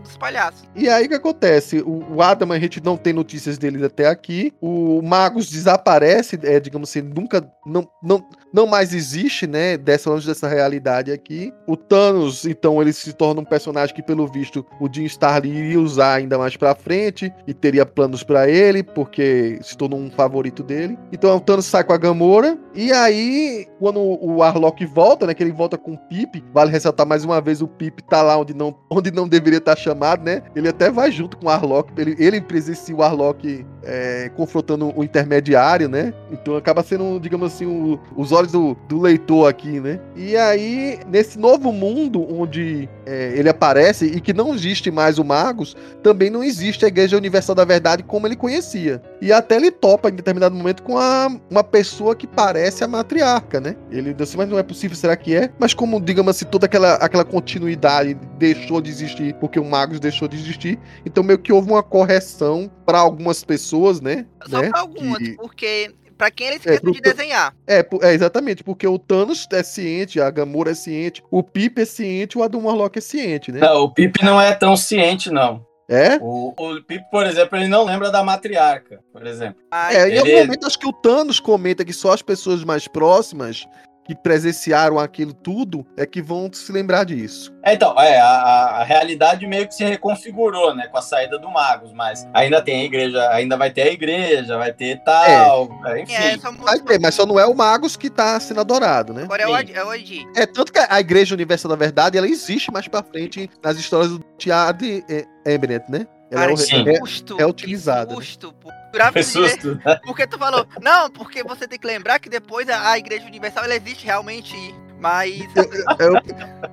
dos 0.01 0.17
palhaços. 0.17 0.63
E 0.75 0.89
aí 0.89 1.05
o 1.05 1.09
que 1.09 1.15
acontece? 1.15 1.83
O 1.85 2.21
Adam, 2.21 2.51
a 2.51 2.59
gente 2.59 2.81
não 2.81 2.95
tem 2.95 3.13
notícias 3.13 3.57
dele 3.57 3.83
até 3.83 4.07
aqui. 4.07 4.53
O 4.61 4.77
o 4.77 5.01
Magus 5.01 5.49
desaparece, 5.49 6.39
é, 6.43 6.59
digamos 6.59 6.89
assim, 6.89 7.01
nunca, 7.01 7.47
não, 7.65 7.87
não, 8.01 8.23
não 8.53 8.67
mais 8.67 8.93
existe, 8.93 9.47
né, 9.47 9.77
dessa 9.77 10.09
longe 10.09 10.25
dessa 10.25 10.47
realidade 10.47 11.11
aqui. 11.11 11.53
O 11.67 11.75
Thanos, 11.75 12.45
então, 12.45 12.81
ele 12.81 12.93
se 12.93 13.11
torna 13.13 13.41
um 13.41 13.45
personagem 13.45 13.95
que, 13.95 14.03
pelo 14.03 14.27
visto, 14.27 14.65
o 14.79 14.91
Jim 14.91 15.05
Starlin 15.05 15.53
iria 15.53 15.79
usar 15.79 16.15
ainda 16.15 16.37
mais 16.37 16.55
pra 16.55 16.75
frente 16.75 17.31
e 17.47 17.53
teria 17.53 17.85
planos 17.85 18.23
para 18.23 18.49
ele, 18.49 18.83
porque 18.83 19.57
se 19.63 19.77
tornou 19.77 19.97
um 19.97 20.11
favorito 20.11 20.61
dele. 20.61 20.99
Então, 21.11 21.35
o 21.35 21.39
Thanos 21.39 21.65
sai 21.65 21.83
com 21.83 21.93
a 21.93 21.97
Gamora, 21.97 22.57
e 22.75 22.91
aí, 22.91 23.65
quando 23.79 23.99
o 23.99 24.43
Arlok 24.43 24.85
volta, 24.85 25.25
né, 25.25 25.33
que 25.33 25.41
ele 25.41 25.53
volta 25.53 25.77
com 25.77 25.93
o 25.93 25.97
Pip, 25.97 26.43
vale 26.53 26.71
ressaltar 26.71 27.07
mais 27.07 27.23
uma 27.23 27.39
vez, 27.39 27.61
o 27.61 27.67
Pip 27.67 28.03
tá 28.03 28.21
lá 28.21 28.37
onde 28.37 28.53
não, 28.53 28.75
onde 28.91 29.09
não 29.11 29.27
deveria 29.27 29.59
estar 29.59 29.77
chamado, 29.77 30.23
né, 30.23 30.43
ele 30.55 30.67
até 30.67 30.91
vai 30.91 31.09
junto 31.09 31.37
com 31.37 31.47
o 31.47 31.49
Arlok, 31.49 31.91
ele, 31.97 32.15
ele 32.19 32.41
presencia 32.41 32.95
o 32.95 33.01
Arlok 33.01 33.65
é, 33.83 34.29
confrontando 34.35 34.91
o 34.95 35.03
intermediário, 35.03 35.87
né? 35.87 36.13
Então 36.31 36.57
acaba 36.57 36.83
sendo, 36.83 37.19
digamos 37.19 37.53
assim, 37.53 37.65
o, 37.65 37.99
os 38.15 38.31
olhos 38.31 38.51
do, 38.51 38.75
do, 38.87 38.99
leitor 38.99 39.49
aqui, 39.49 39.79
né? 39.79 39.99
E 40.15 40.35
aí, 40.35 40.99
nesse 41.07 41.39
novo 41.39 41.71
mundo 41.71 42.25
onde 42.29 42.89
é, 43.05 43.33
ele 43.37 43.47
aparece 43.47 44.05
e 44.05 44.19
que 44.19 44.33
não 44.33 44.53
existe 44.53 44.91
mais 44.91 45.17
o 45.17 45.23
Magus, 45.23 45.75
também 46.03 46.29
não 46.29 46.43
existe 46.43 46.83
a 46.83 46.87
Igreja 46.87 47.15
Universal 47.17 47.36
da 47.55 47.65
Verdade 47.65 48.03
como 48.03 48.27
ele 48.27 48.35
conhecia. 48.35 49.01
E 49.21 49.31
até 49.31 49.55
ele 49.55 49.71
topa 49.71 50.09
em 50.09 50.13
determinado 50.13 50.55
momento 50.55 50.83
com 50.83 50.97
a, 50.97 51.27
uma 51.49 51.63
pessoa 51.63 52.15
que 52.15 52.27
parece 52.27 52.83
a 52.83 52.87
matriarca, 52.87 53.59
né? 53.59 53.75
Ele 53.91 54.13
disse, 54.13 54.37
mas 54.37 54.49
não 54.49 54.57
é 54.57 54.63
possível, 54.63 54.95
será 54.95 55.15
que 55.15 55.35
é? 55.35 55.51
Mas 55.59 55.73
como, 55.73 55.99
digamos 55.99 56.35
assim, 56.35 56.45
toda 56.45 56.65
aquela, 56.65 56.95
aquela 56.95 57.25
continuidade 57.25 58.13
deixou 58.37 58.81
de 58.81 58.89
existir 58.89 59.33
porque 59.35 59.59
o 59.59 59.65
Magus 59.65 59.99
deixou 59.99 60.27
de 60.27 60.37
existir, 60.37 60.79
então 61.05 61.23
meio 61.23 61.39
que 61.39 61.51
houve 61.51 61.69
uma 61.69 61.83
correção 61.83 62.69
para 62.85 62.99
algumas 62.99 63.43
pessoas, 63.43 64.01
né? 64.01 64.25
Só 64.47 64.61
né? 64.61 64.69
pra 64.69 64.81
algumas, 64.81 65.17
que... 65.17 65.35
porque 65.35 65.93
Pra 66.17 66.31
quem 66.31 66.47
ele 66.47 66.55
esqueceu 66.55 66.89
é, 66.89 66.91
de 66.91 66.99
desenhar. 67.01 67.55
É, 67.67 67.85
é, 68.01 68.13
exatamente, 68.13 68.63
porque 68.63 68.87
o 68.87 68.97
Thanos 68.97 69.47
é 69.51 69.61
ciente, 69.61 70.19
a 70.19 70.31
Gamora 70.31 70.71
é 70.71 70.73
ciente, 70.73 71.23
o 71.29 71.43
Pip 71.43 71.79
é 71.79 71.85
ciente, 71.85 72.37
o 72.37 72.43
Adam 72.43 72.65
Warlock 72.65 72.97
é 72.97 73.01
ciente, 73.01 73.51
né? 73.51 73.59
Não, 73.59 73.83
o 73.83 73.93
Pip 73.93 74.23
não 74.23 74.41
é 74.41 74.53
tão 74.53 74.75
ciente, 74.75 75.29
não. 75.29 75.66
É? 75.89 76.17
O, 76.21 76.53
o 76.57 76.83
Pip, 76.83 77.09
por 77.09 77.25
exemplo, 77.25 77.57
ele 77.57 77.67
não 77.67 77.85
lembra 77.85 78.11
da 78.11 78.21
matriarca, 78.21 78.99
por 79.13 79.25
exemplo. 79.25 79.61
Ah, 79.71 79.93
é, 79.93 80.07
ele... 80.07 80.15
em 80.15 80.19
algum 80.19 80.45
momento 80.47 80.67
acho 80.67 80.77
que 80.77 80.87
o 80.87 80.91
Thanos 80.91 81.39
comenta 81.39 81.85
que 81.85 81.93
só 81.93 82.11
as 82.11 82.21
pessoas 82.21 82.63
mais 82.65 82.87
próximas 82.89 83.65
que 84.07 84.15
presenciaram 84.15 84.97
aquilo 84.97 85.33
tudo 85.33 85.85
é 85.97 86.05
que 86.05 86.21
vão 86.21 86.49
se 86.51 86.71
lembrar 86.71 87.03
disso. 87.03 87.53
É, 87.61 87.73
então, 87.73 87.93
é, 87.99 88.17
a, 88.19 88.27
a, 88.79 88.83
realidade 88.85 89.45
meio 89.45 89.67
que 89.67 89.75
se 89.75 89.83
reconfigurou, 89.83 90.73
né, 90.73 90.87
com 90.87 90.97
a 90.97 91.01
saída 91.01 91.37
do 91.37 91.51
Magos, 91.51 91.91
mas 91.91 92.25
ainda 92.33 92.61
tem 92.61 92.81
a 92.81 92.85
igreja, 92.85 93.29
ainda 93.31 93.57
vai 93.57 93.69
ter 93.69 93.81
a 93.81 93.91
igreja, 93.91 94.57
vai 94.57 94.71
ter 94.71 95.03
tal, 95.03 95.69
é. 95.85 96.01
enfim. 96.01 96.13
É, 96.13 96.37
vai 96.37 96.79
ter, 96.79 96.99
mas 96.99 97.15
só 97.15 97.25
não 97.25 97.37
é 97.37 97.45
o 97.45 97.53
Magos 97.53 97.97
que 97.97 98.09
tá 98.09 98.39
sendo 98.39 98.61
adorado, 98.61 99.13
né? 99.13 99.23
Agora 99.23 99.43
é 99.43 99.47
o, 99.47 99.57
é 99.57 99.97
Adi. 99.97 100.25
É, 100.35 100.45
tanto 100.45 100.71
que 100.71 100.79
a 100.79 100.99
Igreja 100.99 101.35
Universal 101.35 101.69
da 101.69 101.75
Verdade, 101.75 102.17
ela 102.17 102.27
existe 102.27 102.71
mais 102.71 102.87
pra 102.87 103.03
frente 103.03 103.49
nas 103.61 103.77
histórias 103.77 104.11
do 104.11 104.23
Tiago 104.37 104.85
Embret, 105.45 105.83
né? 105.89 106.07
Ela 106.31 106.41
Cara, 106.41 106.51
é, 106.53 107.39
é, 107.39 107.41
é, 107.41 107.45
utilizada. 107.45 108.15
Que 108.15 108.23
susto, 108.23 108.53
pô. 108.53 108.69
Foi 109.11 109.23
susto. 109.23 109.79
Porque 110.05 110.25
tu 110.27 110.37
falou, 110.37 110.67
não, 110.81 111.09
porque 111.09 111.43
você 111.43 111.67
tem 111.67 111.77
que 111.79 111.87
lembrar 111.87 112.19
que 112.19 112.29
depois 112.29 112.69
a, 112.69 112.91
a 112.91 112.97
Igreja 112.97 113.25
Universal 113.25 113.65
ela 113.65 113.75
existe 113.75 114.05
realmente 114.05 114.55
mas. 114.99 115.39
eu, 115.99 116.13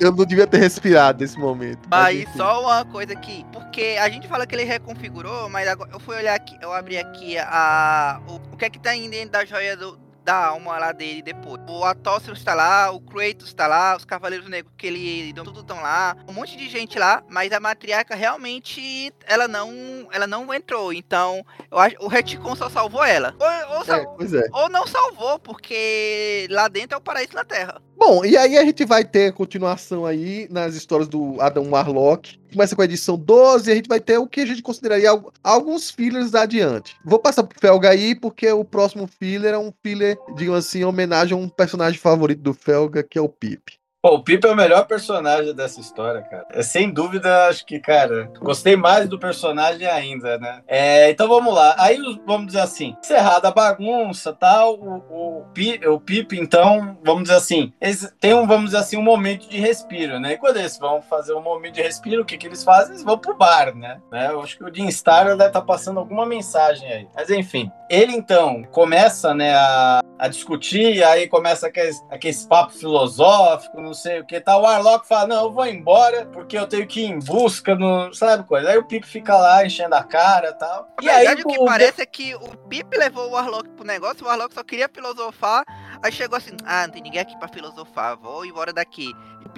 eu, 0.01 0.13
não 0.13 0.25
devia 0.25 0.47
ter 0.47 0.59
respirado 0.59 1.21
nesse 1.21 1.39
momento. 1.39 1.87
Mas, 1.91 2.25
mas 2.25 2.37
só 2.37 2.63
uma 2.63 2.85
coisa 2.85 3.13
aqui. 3.13 3.45
Porque 3.53 3.97
a 4.01 4.09
gente 4.09 4.27
fala 4.27 4.47
que 4.47 4.55
ele 4.55 4.65
reconfigurou, 4.65 5.49
mas 5.49 5.69
agora 5.69 5.91
eu 5.93 6.01
fui 6.01 6.17
olhar 6.17 6.35
aqui, 6.35 6.57
eu 6.61 6.73
abri 6.73 6.97
aqui 6.97 7.37
a. 7.39 8.21
O, 8.27 8.37
o 8.53 8.57
que 8.57 8.65
é 8.65 8.71
que 8.71 8.79
tá 8.79 8.95
indo 8.95 9.11
dentro 9.11 9.31
da 9.31 9.45
joia 9.45 9.77
do, 9.77 9.99
da 10.25 10.47
alma 10.47 10.79
lá 10.79 10.93
dele 10.93 11.23
depois. 11.23 11.61
O 11.69 11.85
Atóceros 11.85 12.39
está 12.39 12.55
lá, 12.55 12.91
o 12.91 13.01
Kratos 13.01 13.49
está 13.49 13.67
lá, 13.67 13.97
os 13.97 14.05
Cavaleiros 14.05 14.49
Negros 14.49 14.73
que 14.77 14.87
ele 14.87 15.33
tudo 15.35 15.61
estão 15.61 15.81
lá, 15.81 16.17
um 16.29 16.33
monte 16.33 16.57
de 16.57 16.69
gente 16.69 16.99
lá, 16.99 17.23
mas 17.29 17.53
a 17.53 17.61
matriarca 17.61 18.15
realmente 18.15 19.13
ela 19.27 19.47
não 19.47 20.09
ela 20.11 20.27
não 20.27 20.53
entrou. 20.53 20.93
Então, 20.93 21.45
eu 21.71 21.79
acho 21.79 21.97
o 22.01 22.09
retcon 22.09 22.57
só 22.57 22.69
salvou 22.71 23.05
ela. 23.05 23.35
Ou, 23.39 23.77
ou, 23.77 23.95
é, 23.95 24.39
é. 24.39 24.49
ou 24.53 24.69
não 24.69 24.87
salvou, 24.87 25.39
porque 25.39 26.47
lá 26.51 26.69
dentro 26.69 26.95
é 26.95 26.99
o 26.99 27.03
paraíso 27.03 27.35
na 27.35 27.45
Terra. 27.45 27.81
Bom, 27.97 28.25
e 28.25 28.37
aí 28.37 28.59
a 28.59 28.65
gente 28.65 28.85
vai 28.85 29.05
ter 29.05 29.33
continuação 29.33 30.05
aí 30.05 30.49
nas 30.51 30.75
histórias 30.75 31.09
do 31.09 31.41
Adam 31.41 31.71
Warlock. 31.71 32.39
Começa 32.55 32.77
com 32.77 32.83
a 32.83 32.85
edição 32.85 33.19
12 33.19 33.69
e 33.69 33.73
a 33.73 33.75
gente 33.75 33.89
vai 33.89 33.99
ter 33.99 34.17
o 34.17 34.29
que 34.29 34.41
a 34.41 34.47
gente 34.47 34.63
consideraria 34.63 35.11
alguns 35.43 35.91
fillers 35.91 36.37
adiante. 36.37 36.95
Vou 37.05 37.19
passar 37.19 37.43
pro 37.43 37.59
Felga 37.59 37.91
aí, 37.91 38.15
porque 38.15 38.49
o 38.53 38.65
próximo 38.65 39.09
filler 39.09 39.55
é 39.55 39.59
um 39.59 39.73
filler, 39.83 40.17
digamos 40.37 40.65
assim, 40.65 40.79
em 40.79 40.85
homenagem 40.85 41.37
a 41.37 41.41
um 41.41 41.49
personagem 41.49 41.99
favorito 41.99 42.43
do 42.43 42.55
Felga, 42.55 43.03
que 43.03 43.19
é 43.19 43.21
o 43.21 43.29
Pip. 43.29 43.77
Pô, 44.05 44.17
o 44.17 44.23
Pipo 44.23 44.47
é 44.47 44.51
o 44.51 44.55
melhor 44.55 44.87
personagem 44.87 45.55
dessa 45.55 45.81
história, 45.81 46.21
cara. 46.21 46.45
É, 46.51 46.61
sem 46.61 46.91
dúvida, 46.91 47.49
acho 47.49 47.65
que, 47.65 47.81
cara, 47.81 48.31
gostei 48.39 48.77
mais 48.77 49.09
do 49.09 49.19
personagem 49.19 49.87
ainda, 49.87 50.37
né? 50.37 50.61
É, 50.69 51.09
então 51.09 51.27
vamos 51.27 51.55
lá. 51.55 51.75
Aí, 51.79 51.99
vamos 52.27 52.49
dizer 52.49 52.61
assim, 52.61 52.95
encerrada 53.03 53.49
a 53.49 53.51
bagunça 53.51 54.31
tal, 54.35 54.75
o, 54.75 54.97
o, 55.09 55.47
o 55.95 56.01
Pipo, 56.01 56.35
então, 56.35 56.99
vamos 57.03 57.23
dizer 57.23 57.37
assim, 57.37 57.73
têm 58.21 58.35
um, 58.35 58.47
vamos 58.47 58.67
dizer 58.67 58.77
assim, 58.77 58.99
um 58.99 59.03
momento 59.03 59.49
de 59.49 59.59
respiro, 59.59 60.21
né? 60.21 60.35
E 60.35 60.37
quando 60.37 60.59
eles 60.59 60.77
vão 60.77 61.01
fazer 61.01 61.33
um 61.33 61.41
momento 61.41 61.77
de 61.77 61.83
respiro, 61.83 62.21
o 62.21 62.27
que, 62.27 62.37
que 62.37 62.47
eles 62.47 62.63
fazem? 62.63 62.91
Eles 62.91 63.03
vão 63.03 63.17
pro 63.17 63.35
bar, 63.35 63.75
né? 63.75 64.03
né? 64.13 64.29
Eu 64.31 64.43
acho 64.43 64.59
que 64.59 64.65
o 64.65 64.75
Jim 64.75 64.91
Star 64.91 65.25
deve 65.25 65.47
estar 65.47 65.51
tá 65.51 65.63
passando 65.63 65.99
alguma 65.99 66.27
mensagem 66.27 66.93
aí. 66.93 67.09
Mas 67.15 67.31
enfim, 67.31 67.73
ele 67.89 68.13
então 68.13 68.63
começa, 68.65 69.35
né, 69.35 69.55
a, 69.55 70.01
a 70.19 70.29
discutir, 70.29 71.03
aí 71.05 71.29
começa 71.29 71.67
aqueles, 71.67 72.03
aqueles 72.11 72.45
papo 72.47 72.73
filosófico, 72.73 73.81
não 73.81 73.93
sei 73.93 74.21
o 74.21 74.27
que 74.27 74.41
tal. 74.41 74.61
O 74.61 74.65
Warlock 74.65 75.07
fala: 75.07 75.29
Não, 75.29 75.45
eu 75.45 75.53
vou 75.53 75.67
embora 75.67 76.27
porque 76.27 76.59
eu 76.59 76.67
tenho 76.67 76.87
que 76.87 77.01
ir 77.03 77.07
em 77.07 77.19
busca, 77.19 77.75
no, 77.75 78.13
sabe 78.15 78.45
coisa. 78.45 78.71
Aí 78.71 78.79
o 78.79 78.85
Pip 78.85 79.07
fica 79.07 79.37
lá 79.37 79.65
enchendo 79.65 79.95
a 79.95 80.03
cara 80.03 80.51
e 80.51 80.55
tal. 80.55 80.89
Na 81.03 81.03
e 81.03 81.15
verdade, 81.15 81.29
aí, 81.29 81.45
o 81.45 81.49
que 81.49 81.59
o... 81.61 81.65
parece 81.65 82.03
é 82.03 82.07
que 82.07 82.35
o 82.35 82.57
Pip 82.69 82.97
levou 82.97 83.29
o 83.29 83.33
Warlock 83.33 83.69
pro 83.71 83.85
negócio, 83.85 84.25
o 84.25 84.29
Warlock 84.29 84.55
só 84.55 84.65
queria 84.65 84.89
filosofar, 84.93 85.65
aí 86.03 86.13
chegou 86.13 86.39
assim: 86.39 86.57
Ah, 86.65 86.87
não 86.87 86.95
tem 86.95 87.03
ninguém 87.03 87.21
aqui 87.21 87.37
pra 87.39 87.49
filosofar, 87.49 88.17
vou 88.17 88.45
embora 88.45 88.73
daqui. 88.73 89.13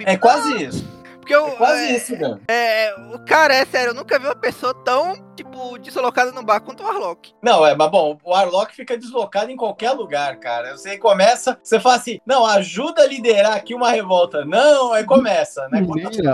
é 0.05 0.17
quase 0.17 0.63
isso. 0.63 1.06
Porque 1.27 1.35
eu, 1.35 1.47
é 1.47 1.55
quase 1.55 1.81
é, 1.81 1.97
isso, 1.97 2.17
mano. 2.17 2.39
É, 2.47 2.95
o 3.13 3.19
cara, 3.19 3.53
é 3.53 3.65
sério, 3.65 3.89
eu 3.89 3.93
nunca 3.93 4.17
vi 4.17 4.25
uma 4.27 4.35
pessoa 4.35 4.73
tão, 4.73 5.13
tipo, 5.35 5.77
deslocada 5.77 6.31
no 6.31 6.41
bar 6.41 6.61
quanto 6.61 6.81
o 6.81 6.85
Warlock. 6.85 7.33
Não, 7.43 7.67
é, 7.67 7.75
mas 7.75 7.91
bom, 7.91 8.17
o 8.23 8.31
Warlock 8.31 8.73
fica 8.73 8.97
deslocado 8.97 9.51
em 9.51 9.57
qualquer 9.57 9.91
lugar, 9.91 10.37
cara. 10.37 10.77
Você 10.77 10.97
começa, 10.97 11.59
você 11.61 11.81
fala 11.81 11.95
assim, 11.95 12.17
não, 12.25 12.45
ajuda 12.45 13.01
a 13.01 13.05
liderar 13.05 13.57
aqui 13.57 13.75
uma 13.75 13.91
revolta. 13.91 14.45
Não, 14.45 14.93
aí 14.93 15.03
começa, 15.03 15.67
né? 15.67 15.85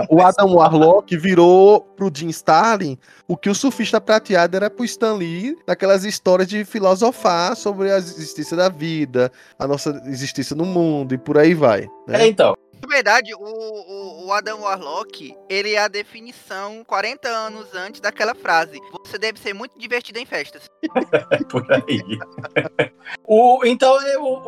o 0.08 0.22
Adam 0.22 0.54
Warlock 0.54 1.16
virou 1.16 1.80
pro 1.80 2.10
Jim 2.14 2.28
Starlin 2.28 2.96
o 3.26 3.36
que 3.36 3.50
o 3.50 3.54
surfista 3.54 4.00
prateado 4.00 4.56
era 4.56 4.70
pro 4.70 4.84
Stan 4.84 5.14
Lee 5.14 5.56
naquelas 5.66 6.04
histórias 6.04 6.46
de 6.46 6.64
filosofar 6.64 7.56
sobre 7.56 7.90
a 7.90 7.96
existência 7.96 8.56
da 8.56 8.68
vida, 8.68 9.32
a 9.58 9.66
nossa 9.66 10.00
existência 10.06 10.54
no 10.54 10.64
mundo 10.64 11.14
e 11.14 11.18
por 11.18 11.36
aí 11.36 11.52
vai. 11.52 11.88
Né? 12.06 12.22
É, 12.22 12.26
então. 12.28 12.54
Na 12.84 12.96
verdade, 12.96 13.34
o, 13.34 13.38
o, 13.40 14.26
o, 14.26 14.32
Adam 14.32 14.60
Warlock, 14.60 15.34
ele 15.48 15.72
é 15.72 15.78
a 15.78 15.88
definição 15.88 16.84
40 16.84 17.26
anos 17.28 17.74
antes 17.74 17.98
daquela 17.98 18.34
frase. 18.34 18.78
Você 19.06 19.16
deve 19.16 19.40
ser 19.40 19.54
muito 19.54 19.78
divertido 19.78 20.18
em 20.18 20.26
festas. 20.26 20.68
Por 21.48 21.66
aí. 21.72 22.02
o, 23.26 23.64
então 23.64 23.96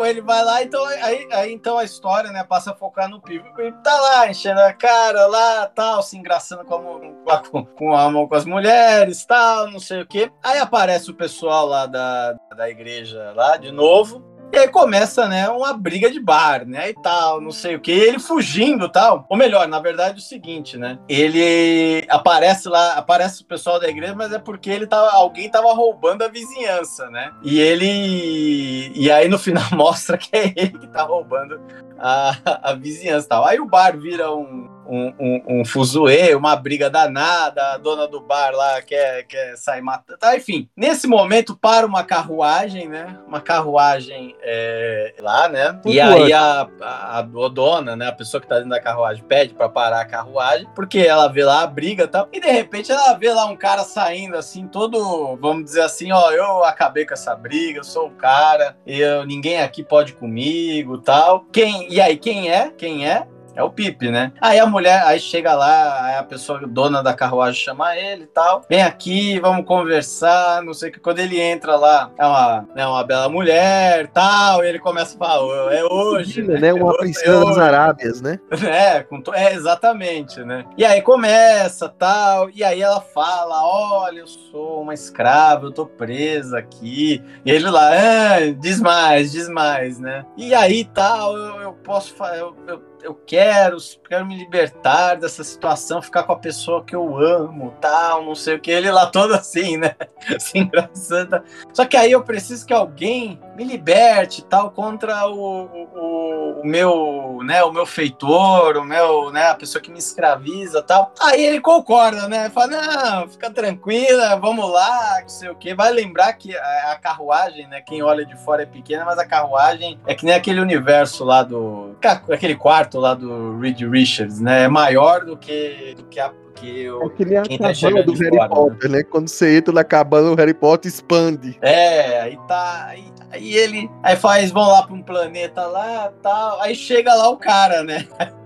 ele 0.04 0.20
vai 0.20 0.44
lá, 0.44 0.62
então 0.62 0.84
aí, 0.84 1.26
aí, 1.32 1.52
então 1.52 1.78
a 1.78 1.84
história, 1.84 2.30
né, 2.30 2.44
passa 2.44 2.72
a 2.72 2.76
focar 2.76 3.08
no 3.08 3.22
Pivo. 3.22 3.46
Ele 3.56 3.72
tá 3.82 3.98
lá, 4.00 4.28
enchendo 4.28 4.60
a 4.60 4.72
cara 4.74 5.26
lá, 5.26 5.66
tal, 5.74 6.02
se 6.02 6.18
engraçando 6.18 6.62
com, 6.66 7.24
a, 7.30 7.38
com, 7.38 7.64
com, 7.64 7.96
a, 7.96 8.12
com 8.12 8.34
as 8.34 8.44
mulheres, 8.44 9.24
tal, 9.24 9.70
não 9.70 9.80
sei 9.80 10.02
o 10.02 10.06
quê. 10.06 10.30
Aí 10.42 10.58
aparece 10.58 11.10
o 11.10 11.14
pessoal 11.14 11.66
lá 11.66 11.86
da, 11.86 12.34
da 12.54 12.68
igreja 12.68 13.32
lá 13.34 13.56
de 13.56 13.72
novo. 13.72 14.35
E 14.52 14.58
aí 14.58 14.68
começa, 14.68 15.28
né, 15.28 15.48
uma 15.48 15.72
briga 15.72 16.10
de 16.10 16.18
bar, 16.18 16.66
né, 16.66 16.90
e 16.90 16.94
tal, 16.94 17.40
não 17.40 17.50
sei 17.50 17.76
o 17.76 17.80
que. 17.80 17.90
Ele 17.90 18.18
fugindo 18.18 18.88
tal. 18.88 19.26
Ou 19.28 19.36
melhor, 19.36 19.68
na 19.68 19.80
verdade, 19.80 20.14
é 20.14 20.18
o 20.18 20.22
seguinte, 20.22 20.78
né? 20.78 20.98
Ele 21.08 22.06
aparece 22.08 22.68
lá, 22.68 22.94
aparece 22.94 23.42
o 23.42 23.46
pessoal 23.46 23.78
da 23.78 23.88
igreja, 23.88 24.14
mas 24.14 24.32
é 24.32 24.38
porque 24.38 24.70
ele 24.70 24.86
tava, 24.86 25.10
alguém 25.10 25.50
tava 25.50 25.72
roubando 25.74 26.22
a 26.22 26.28
vizinhança, 26.28 27.10
né? 27.10 27.30
E 27.42 27.60
ele. 27.60 28.92
E 28.94 29.10
aí 29.10 29.28
no 29.28 29.38
final 29.38 29.64
mostra 29.72 30.16
que 30.16 30.34
é 30.34 30.52
ele 30.56 30.78
que 30.78 30.86
tá 30.88 31.02
roubando 31.02 31.60
a, 31.98 32.70
a 32.70 32.74
vizinhança 32.74 33.28
tal. 33.28 33.44
Aí 33.44 33.60
o 33.60 33.66
bar 33.66 33.96
vira 33.96 34.34
um, 34.34 34.68
um, 34.88 35.14
um, 35.18 35.42
um 35.60 35.64
fuzuê, 35.64 36.34
uma 36.34 36.54
briga 36.56 36.88
danada, 36.88 37.74
a 37.74 37.78
dona 37.78 38.06
do 38.06 38.20
bar 38.20 38.52
lá 38.52 38.80
quer, 38.82 39.24
quer 39.24 39.56
sair 39.56 39.82
matando. 39.82 40.18
Tá, 40.18 40.36
enfim, 40.36 40.68
nesse 40.76 41.06
momento 41.06 41.56
para 41.56 41.86
uma 41.86 42.04
carruagem, 42.04 42.88
né? 42.88 43.18
Uma 43.26 43.40
carruagem 43.40 44.34
é, 44.42 45.14
lá, 45.20 45.48
né? 45.48 45.78
e 45.84 46.00
aí 46.00 46.32
a, 46.32 46.68
a, 46.80 47.18
a, 47.18 47.22
dona, 47.22 47.96
né? 47.96 48.08
A 48.08 48.12
pessoa 48.12 48.40
que 48.40 48.46
tá 48.46 48.56
dentro 48.56 48.70
da 48.70 48.80
carruagem 48.80 49.24
pede 49.24 49.54
para 49.54 49.68
parar 49.68 50.00
a 50.00 50.06
carruagem, 50.06 50.68
porque 50.74 50.98
ela 50.98 51.28
vê 51.28 51.44
lá 51.44 51.62
a 51.62 51.66
briga 51.66 52.04
e 52.04 52.08
tal. 52.08 52.28
E 52.32 52.40
de 52.40 52.50
repente 52.50 52.90
ela 52.90 53.14
vê 53.14 53.32
lá 53.32 53.46
um 53.46 53.56
cara 53.56 53.82
saindo 53.82 54.36
assim, 54.36 54.66
todo, 54.66 55.36
vamos 55.36 55.64
dizer 55.64 55.82
assim, 55.82 56.12
ó, 56.12 56.30
eu 56.30 56.64
acabei 56.64 57.04
com 57.04 57.14
essa 57.14 57.34
briga, 57.34 57.80
eu 57.80 57.84
sou 57.84 58.08
o 58.08 58.12
cara, 58.12 58.76
eu, 58.86 59.24
ninguém 59.26 59.60
aqui 59.60 59.82
pode 59.82 60.12
comigo 60.12 60.98
tal. 60.98 61.44
Quem, 61.52 61.85
e 61.88 62.00
aí, 62.00 62.16
quem 62.16 62.50
é? 62.50 62.70
Quem 62.76 63.06
é? 63.06 63.26
É 63.56 63.62
o 63.62 63.70
Pipe, 63.70 64.10
né? 64.10 64.32
Aí 64.40 64.58
a 64.58 64.66
mulher, 64.66 65.02
aí 65.04 65.18
chega 65.18 65.54
lá, 65.54 66.18
a 66.18 66.22
pessoa 66.22 66.60
dona 66.66 67.02
da 67.02 67.14
carruagem 67.14 67.60
chama 67.60 67.96
ele 67.96 68.24
e 68.24 68.26
tal. 68.26 68.62
Vem 68.68 68.82
aqui, 68.82 69.40
vamos 69.40 69.64
conversar, 69.64 70.62
não 70.62 70.74
sei 70.74 70.90
o 70.90 70.92
que. 70.92 71.00
Quando 71.00 71.20
ele 71.20 71.40
entra 71.40 71.76
lá, 71.76 72.10
é 72.18 72.26
uma, 72.26 72.68
é 72.76 72.86
uma 72.86 73.04
bela 73.04 73.28
mulher 73.28 74.08
tal, 74.08 74.62
e 74.62 74.68
ele 74.68 74.78
começa 74.78 75.14
a 75.14 75.18
falar, 75.18 75.72
é 75.72 75.84
hoje. 75.84 76.42
né? 76.42 76.60
né? 76.60 76.72
Uma 76.74 76.92
é 76.92 76.98
princesa 76.98 77.44
das 77.44 77.58
Arábias, 77.58 78.20
né? 78.20 78.38
É, 78.76 79.02
com 79.02 79.20
to... 79.20 79.32
é, 79.32 79.54
exatamente, 79.54 80.42
né? 80.42 80.64
E 80.76 80.84
aí 80.84 81.00
começa 81.00 81.88
tal, 81.88 82.50
e 82.50 82.62
aí 82.64 82.82
ela 82.82 83.00
fala: 83.00 83.64
olha, 83.64 84.20
eu 84.20 84.26
sou 84.26 84.82
uma 84.82 84.92
escrava, 84.92 85.66
eu 85.66 85.72
tô 85.72 85.86
presa 85.86 86.58
aqui. 86.58 87.22
E 87.44 87.50
ele 87.50 87.70
lá, 87.70 87.90
ah, 87.92 88.52
diz 88.58 88.80
mais, 88.80 89.32
diz 89.32 89.48
mais, 89.48 89.98
né? 89.98 90.26
E 90.36 90.54
aí 90.54 90.84
tal, 90.84 91.36
eu, 91.36 91.60
eu 91.60 91.72
posso 91.72 92.14
falar, 92.14 92.36
eu, 92.36 92.54
eu 92.66 92.95
eu 93.02 93.14
quero, 93.14 93.76
quero 94.08 94.26
me 94.26 94.36
libertar 94.36 95.14
dessa 95.16 95.44
situação, 95.44 96.02
ficar 96.02 96.24
com 96.24 96.32
a 96.32 96.38
pessoa 96.38 96.84
que 96.84 96.94
eu 96.94 97.16
amo, 97.18 97.74
tal, 97.80 98.24
não 98.24 98.34
sei 98.34 98.56
o 98.56 98.60
que. 98.60 98.70
Ele 98.70 98.90
lá 98.90 99.06
todo 99.06 99.34
assim, 99.34 99.76
né? 99.76 99.94
Se 100.38 100.58
engraçando. 100.58 101.42
Só 101.72 101.84
que 101.84 101.96
aí 101.96 102.12
eu 102.12 102.22
preciso 102.22 102.66
que 102.66 102.72
alguém 102.72 103.40
me 103.56 103.64
liberte, 103.64 104.44
tal, 104.44 104.70
contra 104.70 105.26
o, 105.26 105.64
o, 105.64 106.60
o, 106.60 106.66
meu, 106.66 107.40
né, 107.42 107.64
o 107.64 107.72
meu 107.72 107.86
feitor, 107.86 108.76
o 108.76 108.84
meu, 108.84 109.32
né, 109.32 109.48
a 109.48 109.54
pessoa 109.54 109.80
que 109.80 109.90
me 109.90 109.98
escraviza, 109.98 110.82
tal. 110.82 111.12
Aí 111.20 111.42
ele 111.42 111.60
concorda, 111.60 112.28
né? 112.28 112.50
Fala, 112.50 112.66
não, 112.66 113.28
fica 113.28 113.50
tranquila, 113.50 114.36
vamos 114.36 114.70
lá, 114.70 115.20
não 115.22 115.28
sei 115.28 115.48
o 115.48 115.54
que. 115.54 115.74
Vai 115.74 115.90
lembrar 115.90 116.34
que 116.34 116.54
a, 116.54 116.98
carruagem, 117.00 117.66
né, 117.68 117.80
quem 117.80 118.02
olha 118.02 118.26
de 118.26 118.36
fora 118.36 118.62
é 118.62 118.66
pequena, 118.66 119.04
mas 119.04 119.18
a 119.18 119.24
carruagem 119.24 119.98
é 120.06 120.14
que 120.14 120.26
nem 120.26 120.34
aquele 120.34 120.60
universo 120.60 121.24
lá 121.24 121.42
do, 121.42 121.96
aquele 122.30 122.54
quarto 122.54 123.00
lá 123.00 123.14
do 123.14 123.58
Reed 123.58 123.80
Richards, 123.80 124.38
né? 124.38 124.64
É 124.64 124.68
maior 124.68 125.24
do 125.24 125.36
que, 125.36 125.94
do 125.96 126.04
que 126.04 126.20
a 126.20 126.30
que 126.56 126.86
É 126.86 126.92
o. 126.92 127.10
que 127.10 127.24
nem 127.24 127.38
a 127.38 127.42
Quem 127.42 127.58
tá 127.58 127.72
chegando 127.72 128.12
do 128.12 128.18
Harry 128.18 128.36
fora, 128.36 128.48
né? 128.48 128.54
Potter, 128.54 128.90
né? 128.90 129.02
Quando 129.04 129.28
você 129.28 129.56
entra 129.58 129.72
na 129.72 129.84
cabana, 129.84 130.30
o 130.30 130.34
Harry 130.34 130.54
Potter 130.54 130.90
expande. 130.90 131.58
É, 131.60 132.20
aí 132.20 132.38
tá. 132.48 132.86
Aí, 132.88 133.04
aí 133.30 133.54
ele. 133.54 133.90
Aí 134.02 134.16
faz, 134.16 134.50
vão 134.50 134.66
lá 134.66 134.82
pra 134.82 134.94
um 134.94 135.02
planeta 135.02 135.66
lá 135.66 136.12
tal. 136.22 136.60
Aí 136.60 136.74
chega 136.74 137.14
lá 137.14 137.28
o 137.28 137.36
cara, 137.36 137.82
né? 137.84 138.06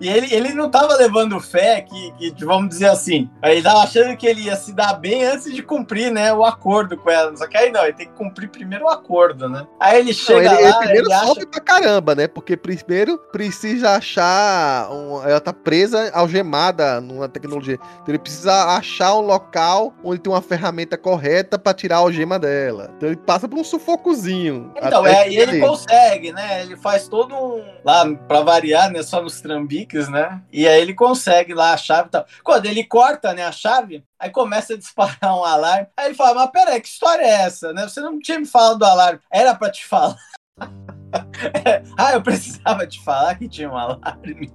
E 0.00 0.08
ele, 0.08 0.32
ele 0.34 0.52
não 0.52 0.70
tava 0.70 0.94
levando 0.94 1.40
fé 1.40 1.80
que, 1.80 2.12
que, 2.32 2.44
vamos 2.44 2.68
dizer 2.68 2.88
assim, 2.88 3.30
ele 3.42 3.62
tava 3.62 3.80
achando 3.80 4.16
que 4.16 4.26
ele 4.26 4.42
ia 4.42 4.56
se 4.56 4.72
dar 4.74 4.92
bem 4.94 5.24
antes 5.24 5.52
de 5.54 5.62
cumprir, 5.62 6.12
né, 6.12 6.32
o 6.32 6.44
acordo 6.44 6.96
com 6.96 7.10
ela. 7.10 7.34
Só 7.36 7.46
que 7.46 7.56
aí 7.56 7.72
não, 7.72 7.82
ele 7.82 7.94
tem 7.94 8.06
que 8.06 8.12
cumprir 8.12 8.48
primeiro 8.50 8.84
o 8.84 8.88
acordo, 8.88 9.48
né? 9.48 9.66
Aí 9.80 10.00
ele 10.00 10.08
Não, 10.08 10.14
chega 10.14 10.52
ele, 10.52 10.62
ele 10.62 10.68
lá, 10.68 10.78
primeiro 10.78 11.06
ele 11.06 11.14
acha... 11.14 11.26
sofre 11.26 11.46
pra 11.46 11.60
caramba, 11.60 12.14
né? 12.14 12.28
Porque 12.28 12.56
primeiro 12.56 13.18
precisa 13.32 13.90
achar. 13.92 14.90
um- 14.90 15.22
ela 15.26 15.40
tá 15.40 15.52
presa, 15.52 16.10
algemada 16.12 17.00
numa 17.00 17.28
tecnologia. 17.28 17.74
Então 17.74 18.08
ele 18.08 18.18
precisa 18.18 18.76
achar 18.76 19.14
um 19.14 19.20
local 19.20 19.94
onde 20.04 20.20
tem 20.20 20.32
uma 20.32 20.42
ferramenta 20.42 20.98
correta 20.98 21.58
pra 21.58 21.72
tirar 21.72 21.96
a 21.96 22.00
algema 22.00 22.38
dela. 22.38 22.90
Então 22.96 23.08
ele 23.08 23.16
passa 23.16 23.48
por 23.48 23.58
um 23.58 23.64
sufocozinho. 23.64 24.72
Então, 24.76 25.06
é, 25.06 25.28
e 25.30 25.36
ele 25.36 25.60
consegue, 25.60 26.32
né? 26.32 26.62
Ele 26.62 26.76
faz 26.76 27.08
todo 27.08 27.34
um. 27.34 27.64
Lá, 27.84 28.04
pra 28.28 28.42
variar, 28.42 28.90
né? 28.90 29.02
Só 29.02 29.22
trambiques, 29.40 30.08
né? 30.08 30.42
E 30.52 30.66
aí 30.66 30.80
ele 30.80 30.94
consegue 30.94 31.54
lá 31.54 31.72
a 31.72 31.76
chave 31.76 32.08
e 32.08 32.10
tal. 32.10 32.26
Quando 32.42 32.66
ele 32.66 32.84
corta, 32.84 33.32
né, 33.32 33.44
a 33.44 33.52
chave, 33.52 34.04
aí 34.18 34.30
começa 34.30 34.74
a 34.74 34.78
disparar 34.78 35.36
um 35.36 35.44
alarme. 35.44 35.88
Aí 35.96 36.06
ele 36.06 36.14
fala: 36.14 36.34
Mas 36.34 36.50
peraí, 36.50 36.80
que 36.80 36.88
história 36.88 37.22
é 37.22 37.42
essa, 37.42 37.72
né? 37.72 37.88
Você 37.88 38.00
não 38.00 38.18
tinha 38.18 38.38
me 38.38 38.46
falado 38.46 38.78
do 38.78 38.84
alarme. 38.84 39.20
Era 39.30 39.54
pra 39.54 39.70
te 39.70 39.84
falar. 39.86 40.16
ah, 41.96 42.12
eu 42.12 42.22
precisava 42.22 42.86
te 42.86 43.02
falar 43.02 43.36
que 43.36 43.48
tinha 43.48 43.70
um 43.70 43.76
alarme. 43.76 44.52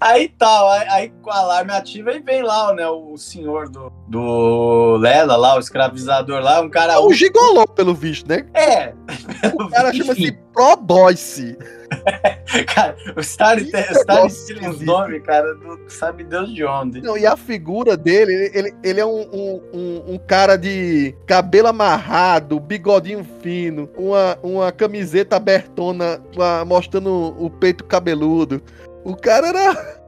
Aí 0.00 0.28
tal, 0.28 0.70
aí, 0.70 0.88
aí 0.88 1.12
com 1.22 1.30
o 1.30 1.32
alarme 1.32 1.72
ativo, 1.72 2.10
aí 2.10 2.20
vem 2.20 2.42
lá, 2.42 2.72
né, 2.74 2.86
o 2.88 3.16
senhor 3.16 3.68
do, 3.68 3.92
do 4.08 4.96
Lela 4.96 5.36
lá, 5.36 5.56
o 5.56 5.60
escravizador 5.60 6.40
lá, 6.40 6.60
um 6.60 6.70
cara. 6.70 6.94
É 6.94 6.98
o 6.98 7.12
gigolô, 7.12 7.66
pelo 7.66 7.94
visto, 7.94 8.28
né? 8.28 8.46
É, 8.54 8.94
O 9.54 9.68
cara 9.70 9.92
chama-se 9.92 10.32
Pro 10.52 10.76
Boyce. 10.76 11.56
Cara, 12.74 12.96
o 13.16 13.22
Star 13.22 13.56
negócio 13.56 14.06
tem 14.06 14.24
uns 14.24 14.32
esquisito. 14.34 14.84
nomes, 14.84 15.22
cara, 15.22 15.54
do, 15.54 15.78
sabe 15.88 16.24
Deus 16.24 16.52
de 16.52 16.64
onde. 16.64 17.00
Não, 17.00 17.16
e 17.16 17.26
a 17.26 17.36
figura 17.36 17.96
dele, 17.96 18.32
ele, 18.32 18.58
ele, 18.58 18.74
ele 18.82 19.00
é 19.00 19.06
um, 19.06 19.20
um, 19.32 19.62
um, 19.72 20.14
um 20.14 20.18
cara 20.18 20.56
de 20.56 21.14
cabelo 21.26 21.68
amarrado, 21.68 22.58
bigodinho 22.58 23.26
fino, 23.42 23.88
uma, 23.96 24.38
uma 24.42 24.72
camiseta 24.72 25.36
abertona 25.36 25.81
uma- 25.90 26.64
mostrando 26.64 27.34
o 27.38 27.50
peito 27.50 27.84
cabeludo. 27.84 28.62
O 29.04 29.16
cara 29.16 29.48
era 29.48 30.02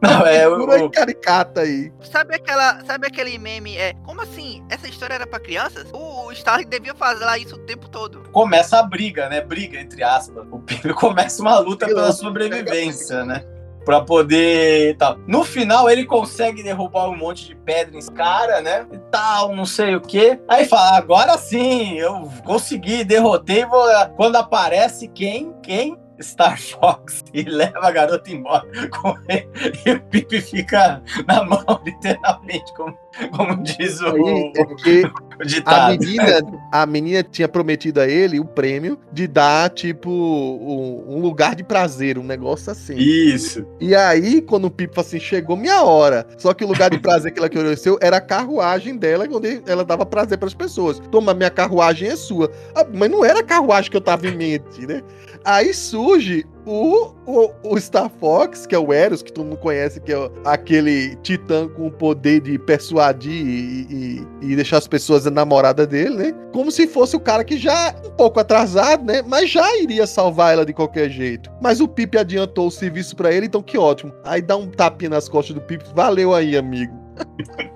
Não, 0.00 0.24
é 0.26 0.48
o, 0.48 0.86
o- 0.86 0.90
caricata 0.90 1.60
aí. 1.60 1.92
Sabe 2.00 2.34
aquela, 2.36 2.82
sabe 2.86 3.06
aquele 3.06 3.36
meme? 3.38 3.76
É, 3.76 3.92
como 4.04 4.22
assim? 4.22 4.64
Essa 4.70 4.88
história 4.88 5.14
era 5.14 5.26
pra 5.26 5.38
crianças? 5.38 5.86
O 5.92 6.32
Starling 6.32 6.66
devia 6.68 6.94
fazer 6.94 7.24
lá 7.26 7.36
isso 7.36 7.56
o 7.56 7.58
tempo 7.58 7.88
todo. 7.90 8.22
começa 8.32 8.78
a 8.78 8.82
briga, 8.82 9.28
né? 9.28 9.42
Briga, 9.42 9.78
entre 9.78 10.02
aspas. 10.02 10.46
O 10.50 10.58
Pipe 10.60 10.92
começa 10.94 11.42
uma 11.42 11.58
luta 11.58 11.84
Pela- 11.86 12.00
pela 12.02 12.12
sobrevivência, 12.12 13.22
né? 13.24 13.44
Pra 13.84 14.00
poder 14.00 14.96
tal. 14.96 15.16
No 15.26 15.44
final, 15.44 15.90
ele 15.90 16.04
consegue 16.04 16.62
derrubar 16.62 17.08
um 17.08 17.16
monte 17.16 17.48
de 17.48 17.54
pedra 17.56 17.96
em 17.96 18.06
cara, 18.14 18.60
né? 18.60 18.86
E 18.92 18.98
tal, 19.10 19.54
não 19.54 19.64
sei 19.64 19.96
o 19.96 20.00
quê. 20.00 20.40
Aí 20.48 20.64
fala: 20.64 20.96
agora 20.96 21.36
sim, 21.36 21.98
eu 21.98 22.30
consegui, 22.44 23.04
derrotei. 23.04 23.64
Vou... 23.64 23.84
Quando 24.16 24.36
aparece 24.36 25.08
quem? 25.08 25.52
Quem? 25.62 25.96
Star 26.22 26.60
Fox 26.60 27.24
e 27.32 27.42
leva 27.42 27.80
a 27.80 27.90
garota 27.90 28.30
embora 28.30 28.66
com 28.90 29.16
ele. 29.28 29.48
E 29.86 29.90
o 29.90 30.00
Pipe 30.02 30.40
fica 30.40 31.02
na 31.26 31.44
mão, 31.44 31.64
literalmente, 31.84 32.72
como, 32.74 32.96
como 33.36 33.62
diz 33.62 34.00
o, 34.00 34.06
Aí 34.06 34.52
é 34.56 34.64
porque 34.64 35.04
o 35.04 35.42
a 35.42 35.44
ditado. 35.44 35.98
menina, 35.98 36.40
a 36.70 36.86
menina 36.86 37.22
tinha 37.22 37.48
prometido 37.48 38.00
a 38.00 38.08
ele 38.08 38.38
o 38.38 38.44
prêmio 38.44 38.98
de 39.12 39.26
dar, 39.26 39.70
tipo, 39.70 40.10
um, 40.10 41.16
um 41.16 41.20
lugar 41.20 41.54
de 41.54 41.64
prazer, 41.64 42.18
um 42.18 42.22
negócio 42.22 42.70
assim. 42.70 42.94
Isso. 42.96 43.66
E 43.80 43.94
aí, 43.94 44.40
quando 44.40 44.66
o 44.66 44.70
Pipo 44.70 45.00
assim, 45.00 45.18
chegou 45.18 45.56
minha 45.56 45.82
hora. 45.82 46.26
Só 46.38 46.52
que 46.54 46.64
o 46.64 46.68
lugar 46.68 46.90
de 46.90 46.98
prazer 46.98 47.32
que 47.32 47.38
ela 47.38 47.48
ofereceu 47.48 47.98
era 48.00 48.18
a 48.18 48.20
carruagem 48.20 48.96
dela, 48.96 49.26
onde 49.30 49.62
ela 49.66 49.84
dava 49.84 50.04
prazer 50.04 50.38
para 50.38 50.48
as 50.48 50.54
pessoas. 50.54 50.98
Toma, 51.10 51.34
minha 51.34 51.50
carruagem 51.50 52.08
é 52.08 52.16
sua. 52.16 52.50
Ah, 52.74 52.86
mas 52.92 53.10
não 53.10 53.24
era 53.24 53.40
a 53.40 53.44
carruagem 53.44 53.90
que 53.90 53.96
eu 53.96 54.00
tava 54.00 54.26
em 54.26 54.36
mente, 54.36 54.86
né? 54.86 55.02
Aí 55.44 55.74
surge 55.74 56.44
o, 56.64 57.12
o, 57.26 57.50
o 57.64 57.80
Star 57.80 58.10
Fox, 58.20 58.66
que 58.66 58.74
é 58.74 58.78
o 58.78 58.92
Eros, 58.92 59.22
que 59.22 59.32
todo 59.32 59.44
mundo 59.46 59.56
conhece, 59.56 60.00
que 60.00 60.12
é 60.12 60.30
aquele 60.44 61.16
titã 61.16 61.68
com 61.68 61.88
o 61.88 61.90
poder 61.90 62.40
de 62.40 62.58
persuadir 62.58 63.32
e, 63.32 63.86
e- 63.90 64.26
e 64.52 64.56
deixar 64.56 64.78
as 64.78 64.86
pessoas 64.86 65.26
enamoradas 65.26 65.86
dele, 65.88 66.14
né? 66.16 66.32
Como 66.52 66.70
se 66.70 66.86
fosse 66.86 67.16
o 67.16 67.20
cara 67.20 67.42
que 67.44 67.56
já 67.56 67.94
um 68.06 68.10
pouco 68.10 68.38
atrasado, 68.38 69.04
né? 69.04 69.22
Mas 69.22 69.50
já 69.50 69.76
iria 69.78 70.06
salvar 70.06 70.52
ela 70.52 70.64
de 70.66 70.72
qualquer 70.72 71.10
jeito. 71.10 71.50
Mas 71.60 71.80
o 71.80 71.88
Pipe 71.88 72.18
adiantou 72.18 72.68
o 72.68 72.70
serviço 72.70 73.16
pra 73.16 73.32
ele, 73.32 73.46
então 73.46 73.62
que 73.62 73.76
ótimo. 73.78 74.12
Aí 74.24 74.40
dá 74.42 74.56
um 74.56 74.68
tapinha 74.70 75.10
nas 75.10 75.28
costas 75.28 75.54
do 75.54 75.60
Pipe. 75.62 75.84
Valeu 75.94 76.34
aí, 76.34 76.56
amigo. 76.56 76.92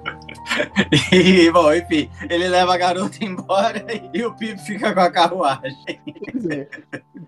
E, 1.13 1.51
bom, 1.51 1.73
enfim, 1.73 2.09
ele 2.29 2.49
leva 2.49 2.75
a 2.75 2.77
garota 2.77 3.25
embora 3.25 3.85
e 4.13 4.25
o 4.25 4.33
Pipe 4.35 4.59
fica 4.61 4.93
com 4.93 5.01
a 5.01 5.11
carruagem. 5.11 5.77
É. 6.51 6.67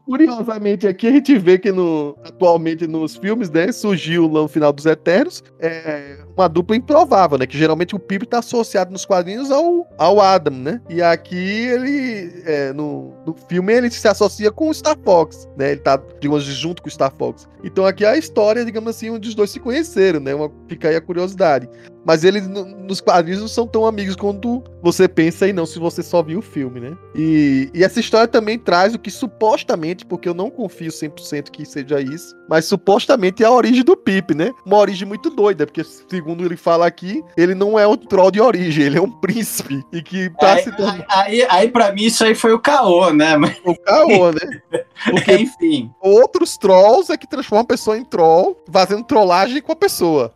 Curiosamente, 0.05 0.87
aqui 0.87 1.07
a 1.07 1.11
gente 1.11 1.37
vê 1.39 1.59
que 1.59 1.71
no, 1.71 2.17
atualmente 2.25 2.87
nos 2.87 3.17
filmes, 3.17 3.51
né, 3.51 3.71
surgiu 3.73 4.29
no 4.29 4.49
final 4.49 4.73
dos 4.73 4.87
Eternos 4.87 5.43
é, 5.59 6.19
uma 6.39 6.49
dupla 6.49 6.77
improvável, 6.77 7.37
né? 7.39 7.47
Que 7.47 7.59
geralmente 7.59 7.95
o 7.95 7.99
Pipe 7.99 8.27
tá 8.27 8.39
associado 8.39 8.91
nos 8.93 9.05
quadrinhos 9.05 9.51
ao, 9.51 9.87
ao 9.99 10.21
Adam, 10.21 10.55
né? 10.55 10.81
E 10.89 11.03
aqui 11.03 11.37
ele, 11.37 12.43
é, 12.47 12.73
no, 12.73 13.13
no 13.27 13.35
filme, 13.49 13.73
ele 13.73 13.91
se 13.91 14.07
associa 14.07 14.51
com 14.51 14.69
o 14.71 14.75
Star 14.75 14.97
Fox, 15.05 15.49
né? 15.57 15.73
Ele 15.73 15.81
tá, 15.81 16.01
digamos, 16.21 16.45
junto 16.45 16.83
com 16.83 16.89
o 16.89 16.91
Star 16.91 17.13
Fox. 17.17 17.49
Então 17.65 17.85
aqui 17.85 18.05
é 18.05 18.09
a 18.11 18.17
história, 18.17 18.65
digamos 18.65 18.91
assim, 18.91 19.11
onde 19.11 19.29
os 19.29 19.35
dois 19.35 19.51
se 19.51 19.59
conheceram, 19.61 20.21
né? 20.21 20.35
Uma, 20.35 20.51
fica 20.69 20.89
aí 20.89 20.97
a 20.97 21.01
curiosidade. 21.01 21.69
Mas 22.07 22.25
eles 22.25 22.47
no- 22.49 22.65
nos 22.65 23.01
quadrinhos 23.01 23.41
não 23.41 23.49
são 23.49 23.67
tão 23.67 23.85
amigos 23.85 24.17
quanto 24.17 24.63
você 24.83 25.09
pensa 25.09 25.49
e 25.49 25.53
não 25.53 25.67
se 25.67 25.79
você 25.79 26.03
só 26.03 26.23
viu 26.23 26.39
o 26.39 26.43
filme, 26.43 26.81
né? 26.81 26.97
E, 27.15 27.71
e 27.75 27.85
essa 27.85 28.01
história 28.01 28.29
também 28.29 28.59
traz 28.59 28.95
o 28.95 28.99
que 28.99 29.11
supostamente, 29.11 30.07
porque 30.07 30.29
eu 30.29 30.35
não 30.35 30.51
confio 30.51 30.91
100% 30.91 31.51
que 31.51 31.65
seja 31.65 32.01
isso, 32.01 32.35
mas 32.49 32.65
supostamente 32.65 33.43
é 33.43 33.47
a 33.47 33.51
origem 33.51 33.83
do 33.83 33.97
Pip, 33.97 34.35
né? 34.35 34.53
Uma 34.65 34.79
origem 34.79 35.07
muito 35.07 35.31
doida, 35.31 35.67
porque 35.67 35.83
segundo 35.85 36.45
ele 36.45 36.57
fala 36.57 36.87
aqui, 36.87 37.23
ele 37.37 37.55
não 37.55 37.79
é 37.79 37.87
um 37.87 37.97
troll 37.97 38.31
de 38.31 38.41
origem, 38.41 38.85
ele 38.85 38.99
é 38.99 39.03
um 39.03 39.11
príncipe. 39.11 39.83
E 39.93 40.03
que 40.03 40.31
pra 40.31 40.55
Aí, 40.55 40.63
se 40.63 40.77
tornar 40.77 41.07
aí, 41.09 41.47
aí, 41.49 41.69
pra 41.71 41.93
mim, 41.93 42.05
isso 42.05 42.25
aí 42.25 42.35
foi 42.35 42.53
o 42.53 42.59
caô, 42.59 43.13
né? 43.13 43.37
Mas, 43.37 43.57
o 43.65 43.75
caô, 43.77 44.33
né? 44.33 44.61
Porque 45.11 45.35
enfim. 45.37 45.91
outros 46.01 46.57
trolls 46.57 47.13
é 47.13 47.17
que 47.17 47.29
transformam 47.29 47.63
a 47.63 47.67
pessoa 47.67 47.97
em 47.97 48.05
troll, 48.05 48.57
fazendo 48.73 49.05
trollagem 49.05 49.61
com 49.63 49.73
a 49.73 49.77
pessoa. 49.77 50.33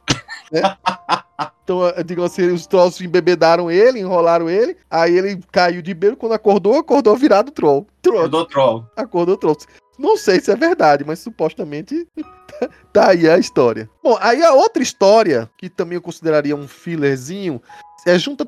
Né? 0.50 0.62
Então, 1.64 1.80
digo 2.04 2.22
assim, 2.22 2.48
os 2.48 2.66
trolls 2.66 3.02
embebedaram 3.04 3.70
ele, 3.70 4.00
enrolaram 4.00 4.48
ele, 4.48 4.76
aí 4.90 5.16
ele 5.16 5.40
caiu 5.50 5.80
de 5.80 5.94
bêbado, 5.94 6.18
quando 6.18 6.32
acordou, 6.32 6.76
acordou 6.76 7.16
virado 7.16 7.50
troll. 7.50 7.86
Troll, 8.02 8.28
do 8.28 8.44
troll. 8.46 8.84
acordou 8.96 9.36
troll. 9.36 9.56
Não 9.98 10.16
sei 10.16 10.40
se 10.40 10.50
é 10.50 10.56
verdade, 10.56 11.04
mas 11.04 11.20
supostamente 11.20 12.08
tá 12.92 13.10
aí 13.10 13.28
a 13.28 13.38
história. 13.38 13.88
Bom, 14.02 14.16
aí 14.20 14.42
a 14.42 14.52
outra 14.52 14.82
história, 14.82 15.50
que 15.56 15.68
também 15.68 15.96
eu 15.96 16.02
consideraria 16.02 16.56
um 16.56 16.66
fillerzinho, 16.66 17.62
é 18.06 18.18
junta 18.18 18.46